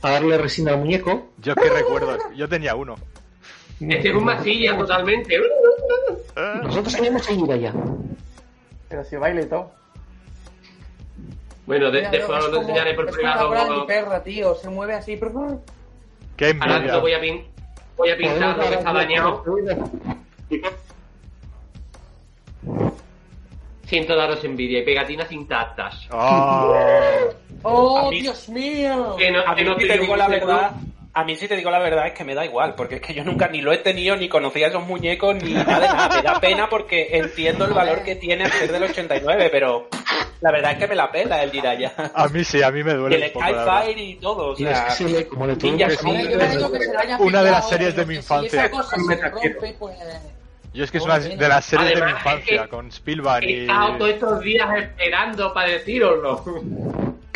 A 0.03 0.11
darle 0.11 0.37
resina 0.39 0.73
al 0.73 0.79
muñeco. 0.79 1.29
Yo 1.39 1.55
que 1.55 1.69
recuerdo, 1.69 2.19
yo 2.35 2.49
tenía 2.49 2.75
uno. 2.75 2.97
Este 3.81 4.09
es 4.09 4.15
un 4.15 4.25
masilla 4.25 4.77
totalmente. 4.77 5.39
Nosotros 6.63 6.95
teníamos 6.97 7.29
ahí 7.29 7.45
allá. 7.53 7.73
Pero 8.89 9.05
si 9.05 9.15
baile 9.17 9.43
y 9.43 9.47
todo. 9.47 9.71
Bueno, 11.67 11.91
de, 11.91 11.99
Mira, 11.99 12.11
después 12.11 12.31
no, 12.31 12.39
es 12.39 12.45
os 12.47 12.53
lo 12.53 12.61
enseñaré 12.63 12.95
por 12.95 13.09
es 13.09 13.15
privado. 13.15 13.51
Brandy 13.51 13.75
como- 13.75 13.87
perra, 13.87 14.23
tío. 14.25 14.55
Se 14.57 14.69
mueve 14.69 14.95
así. 14.95 15.17
pero- 15.17 15.63
Qué 16.37 16.57
Ahora 16.61 16.77
envidia. 16.77 16.95
lo 16.95 17.01
voy 17.01 17.13
a, 17.13 17.21
pin- 17.21 17.45
voy 17.99 18.11
a 18.11 18.17
pintar 18.17 18.57
lo 18.57 18.69
que 18.69 18.75
está 18.77 18.93
dañado. 18.93 19.45
Siento 23.87 24.15
daros 24.17 24.45
envidia 24.45 24.81
y 24.81 24.85
pegatinas 24.85 25.31
intactas. 25.33 26.09
Oh. 27.61 28.05
¡Oh, 28.07 28.11
mí- 28.11 28.21
Dios 28.21 28.49
mío! 28.49 29.17
Que 29.19 29.33
no, 29.33 29.41
A 29.41 29.55
que 29.57 29.63
mí, 29.65 29.69
no 29.69 29.77
te 29.77 29.99
digo 29.99 30.15
la 30.17 30.29
verdad, 30.29 30.73
A 31.21 31.25
mí, 31.25 31.35
si 31.37 31.49
te 31.49 31.57
digo 31.57 31.71
la 31.71 31.81
verdad, 31.81 32.07
es 32.07 32.13
que 32.13 32.23
me 32.25 32.35
da 32.35 32.45
igual, 32.45 32.75
porque 32.77 32.97
es 32.97 33.01
que 33.01 33.13
yo 33.13 33.25
nunca 33.25 33.49
ni 33.49 33.61
lo 33.61 33.73
he 33.73 33.79
tenido, 33.79 34.15
ni 34.17 34.29
conocía 34.29 34.69
esos 34.69 34.85
muñecos, 34.87 35.35
ni 35.43 35.53
nada 35.55 35.81
de 35.81 35.87
nada. 35.89 36.17
Me 36.17 36.23
da 36.23 36.41
pena 36.41 36.69
porque 36.69 37.09
entiendo 37.19 37.65
el 37.65 37.73
valor 37.73 38.03
que 38.05 38.15
tiene 38.15 38.45
al 38.45 38.53
ser 38.53 38.71
del 38.71 38.85
89, 38.85 39.49
pero 39.51 39.89
la 40.41 40.53
verdad 40.53 40.73
es 40.73 40.79
que 40.79 40.87
me 40.87 40.95
la 40.95 41.11
pela 41.11 41.43
el 41.43 41.51
Jiraya. 41.51 41.93
A 42.15 42.29
mí 42.29 42.45
sí, 42.45 42.63
a 42.63 42.71
mí 42.71 42.85
me 42.85 42.93
Y 42.93 42.95
duele. 42.95 43.17
el 43.17 43.33
la 43.35 43.47
verdad. 43.47 43.81
Skyfire 43.83 44.01
y 44.03 44.15
todo, 44.17 44.53
o 44.53 44.55
Y 44.57 44.65
es 44.65 44.79
sea... 44.79 44.85
que 44.87 44.91
se 44.93 45.05
le- 45.09 45.27
como 45.27 45.47
le 45.49 45.59
que 45.59 45.67
Una 47.19 47.43
de 47.43 47.51
las 47.51 47.69
series 47.69 47.97
de 47.97 48.07
mi 48.07 48.15
infancia. 48.15 48.51
Si 48.51 48.57
esa 48.57 48.71
cosa 48.71 48.97
se 48.97 49.17
le 49.17 49.29
rompe, 49.29 49.77
pues... 49.77 49.97
Yo 50.73 50.85
es 50.85 50.91
que 50.93 50.99
es 50.99 51.05
una 51.05 51.19
de 51.19 51.49
las 51.49 51.65
series 51.65 51.95
de 51.95 52.05
mi 52.05 52.11
es 52.13 52.17
infancia, 52.17 52.63
que 52.63 52.69
con 52.69 52.87
Spielberg 52.89 53.43
He 53.45 53.51
y... 53.51 53.61
estado 53.63 53.97
todos 53.97 54.11
estos 54.11 54.41
días 54.43 54.69
esperando 54.79 55.53
para 55.53 55.69
deciroslo. 55.71 56.45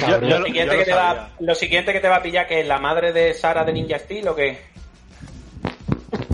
Yo- 0.09 0.21
yo 0.21 0.39
Lo 0.39 0.45
siguiente, 0.47 0.75
yo 0.75 0.79
que 0.81 0.85
te 0.85 0.93
va, 0.95 1.29
lo 1.41 1.55
siguiente 1.55 1.93
que 1.93 2.01
te 2.01 2.09
va 2.09 2.17
a 2.17 2.23
pillar 2.23 2.47
que 2.47 2.61
es 2.61 2.67
la 2.67 2.79
madre 2.79 3.13
de 3.13 3.35
Sara 3.35 3.65
de 3.65 3.73
Ninja 3.73 3.99
Steel 3.99 4.29
o 4.29 4.35
qué? 4.35 4.59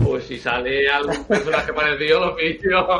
Pues 0.03 0.25
si 0.25 0.39
sale 0.39 0.89
algún 0.89 1.23
personaje 1.25 1.71
parecido, 1.73 2.19
lo 2.19 2.35
pillo. 2.35 2.87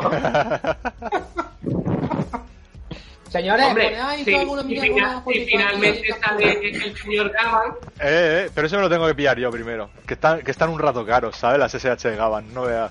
Señores, 3.28 3.64
Hombre, 3.66 3.96
si, 4.24 4.34
alguna 4.34 4.62
si 4.62 4.68
mía- 4.68 4.82
fina- 4.82 5.10
alguna 5.18 5.32
si 5.34 5.44
finalmente 5.46 6.12
sale 6.20 6.52
el 6.68 6.96
señor 6.96 7.30
Gavan, 7.30 7.70
Eh, 8.00 8.46
eh, 8.46 8.50
pero 8.52 8.66
eso 8.66 8.74
me 8.76 8.82
lo 8.82 8.90
tengo 8.90 9.06
que 9.06 9.14
pillar 9.14 9.38
yo 9.38 9.52
primero. 9.52 9.88
Que 10.04 10.14
están, 10.14 10.40
que 10.42 10.50
están 10.50 10.68
un 10.70 10.80
rato 10.80 11.06
caros, 11.06 11.36
¿sabes? 11.36 11.60
Las 11.60 11.72
SH 11.72 12.08
de 12.10 12.16
Gavan, 12.16 12.52
no 12.52 12.62
veas. 12.62 12.90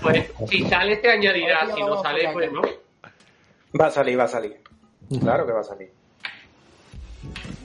pues 0.00 0.30
si 0.48 0.64
sale 0.68 0.96
te 0.98 1.10
añadirá, 1.10 1.66
si 1.74 1.80
no 1.82 2.00
sale, 2.02 2.28
pues 2.32 2.52
no. 2.52 2.62
Va 3.80 3.86
a 3.86 3.90
salir, 3.90 4.16
va 4.18 4.24
a 4.24 4.28
salir. 4.28 4.60
Claro 5.20 5.44
que 5.44 5.52
va 5.52 5.60
a 5.60 5.64
salir. 5.64 5.90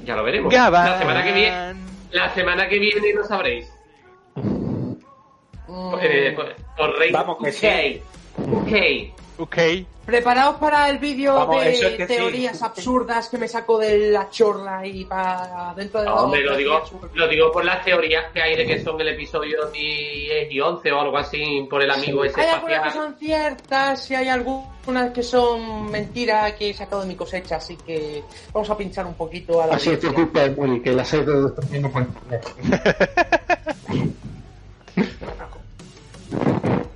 Ya 0.06 0.16
lo 0.16 0.24
veremos. 0.24 0.52
Gavan. 0.54 0.86
La 0.92 0.98
semana 1.00 1.24
que 1.24 1.32
viene, 1.34 1.74
la 2.12 2.34
semana 2.34 2.68
que 2.70 2.80
viene 2.80 3.14
lo 3.14 3.24
sabréis. 3.26 3.72
Mm, 4.36 4.94
Eh, 6.02 6.34
por, 6.36 6.56
por 6.78 6.98
Rey 6.98 7.12
Vamos 7.12 7.38
que 7.44 7.52
sí. 7.52 8.02
UK. 8.38 9.19
Ok. 9.40 9.58
Preparaos 10.06 10.58
para 10.58 10.90
el 10.90 10.98
vídeo 10.98 11.46
de 11.48 11.72
eso 11.72 11.88
es 11.88 11.96
que 11.96 12.08
sí. 12.08 12.16
teorías 12.16 12.62
absurdas 12.62 13.30
que 13.30 13.38
me 13.38 13.48
saco 13.48 13.78
de 13.78 14.12
la 14.12 14.30
chorla 14.30 14.86
y 14.86 15.06
para 15.06 15.74
dentro 15.78 16.02
de 16.02 16.08
No, 16.08 16.16
dos 16.16 16.24
hombre, 16.26 16.44
lo 16.44 16.58
digo, 16.58 16.82
lo 17.14 17.28
digo 17.28 17.50
por 17.50 17.64
las 17.64 17.86
teorías 17.86 18.26
que 18.34 18.42
hay 18.42 18.58
de 18.58 18.66
que 18.66 18.84
son 18.84 19.00
el 19.00 19.08
episodio 19.10 19.68
10 19.68 20.52
y 20.52 20.60
11 20.60 20.92
o 20.92 21.00
algo 21.00 21.18
así, 21.18 21.66
por 21.70 21.82
el 21.82 21.90
amigo 21.90 22.26
ese 22.26 22.42
Hay 22.42 22.48
algunas 22.48 22.82
que 22.82 22.92
son 22.92 23.16
ciertas 23.18 24.12
y 24.12 24.16
hay 24.16 24.28
algunas 24.28 25.14
que 25.14 25.24
son 25.24 25.90
mentiras 25.90 26.52
que 26.54 26.72
he 26.72 26.74
sacado 26.74 27.04
de 27.04 27.08
mi 27.08 27.16
cosecha, 27.16 27.56
así 27.56 27.78
que 27.78 28.22
vamos 28.52 28.70
a 28.70 28.76
pinchar 28.76 29.06
un 29.06 29.14
poquito 29.14 29.62
a 29.62 29.68
la 29.68 29.76
Así 29.76 29.92
es 29.92 30.02
tu 30.02 30.14
culpa 30.14 30.42
Muri, 30.58 30.82
que 30.82 30.92
las 30.92 31.14
he. 31.14 31.24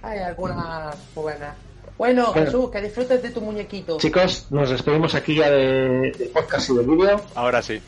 Hay 0.01 0.19
algunas 0.19 0.97
buenas. 1.15 1.55
Bueno, 1.97 2.31
Bueno. 2.31 2.45
Jesús, 2.45 2.69
que 2.71 2.81
disfrutes 2.81 3.21
de 3.21 3.29
tu 3.29 3.41
muñequito. 3.41 3.97
Chicos, 3.97 4.47
nos 4.49 4.69
despedimos 4.69 5.15
aquí 5.15 5.35
ya 5.35 5.49
de, 5.49 6.11
del 6.11 6.29
podcast 6.29 6.69
y 6.69 6.75
del 6.75 6.87
vídeo. 6.87 7.21
Ahora 7.35 7.61
sí. 7.61 7.81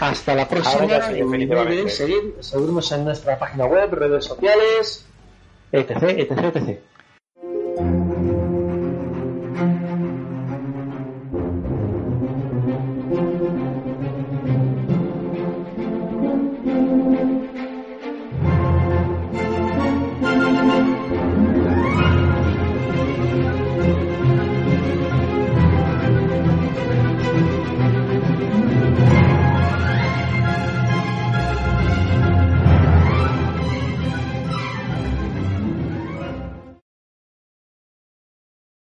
Hasta 0.00 0.34
la 0.34 0.48
próxima. 0.48 1.00
Sí, 1.10 1.20
y 1.20 1.90
seguir, 1.90 2.34
seguirnos 2.40 2.92
en 2.92 3.04
nuestra 3.04 3.38
página 3.38 3.66
web, 3.66 3.92
redes 3.92 4.24
sociales, 4.24 5.06
etc, 5.72 6.02
etc, 6.02 6.56
etc. 6.56 6.80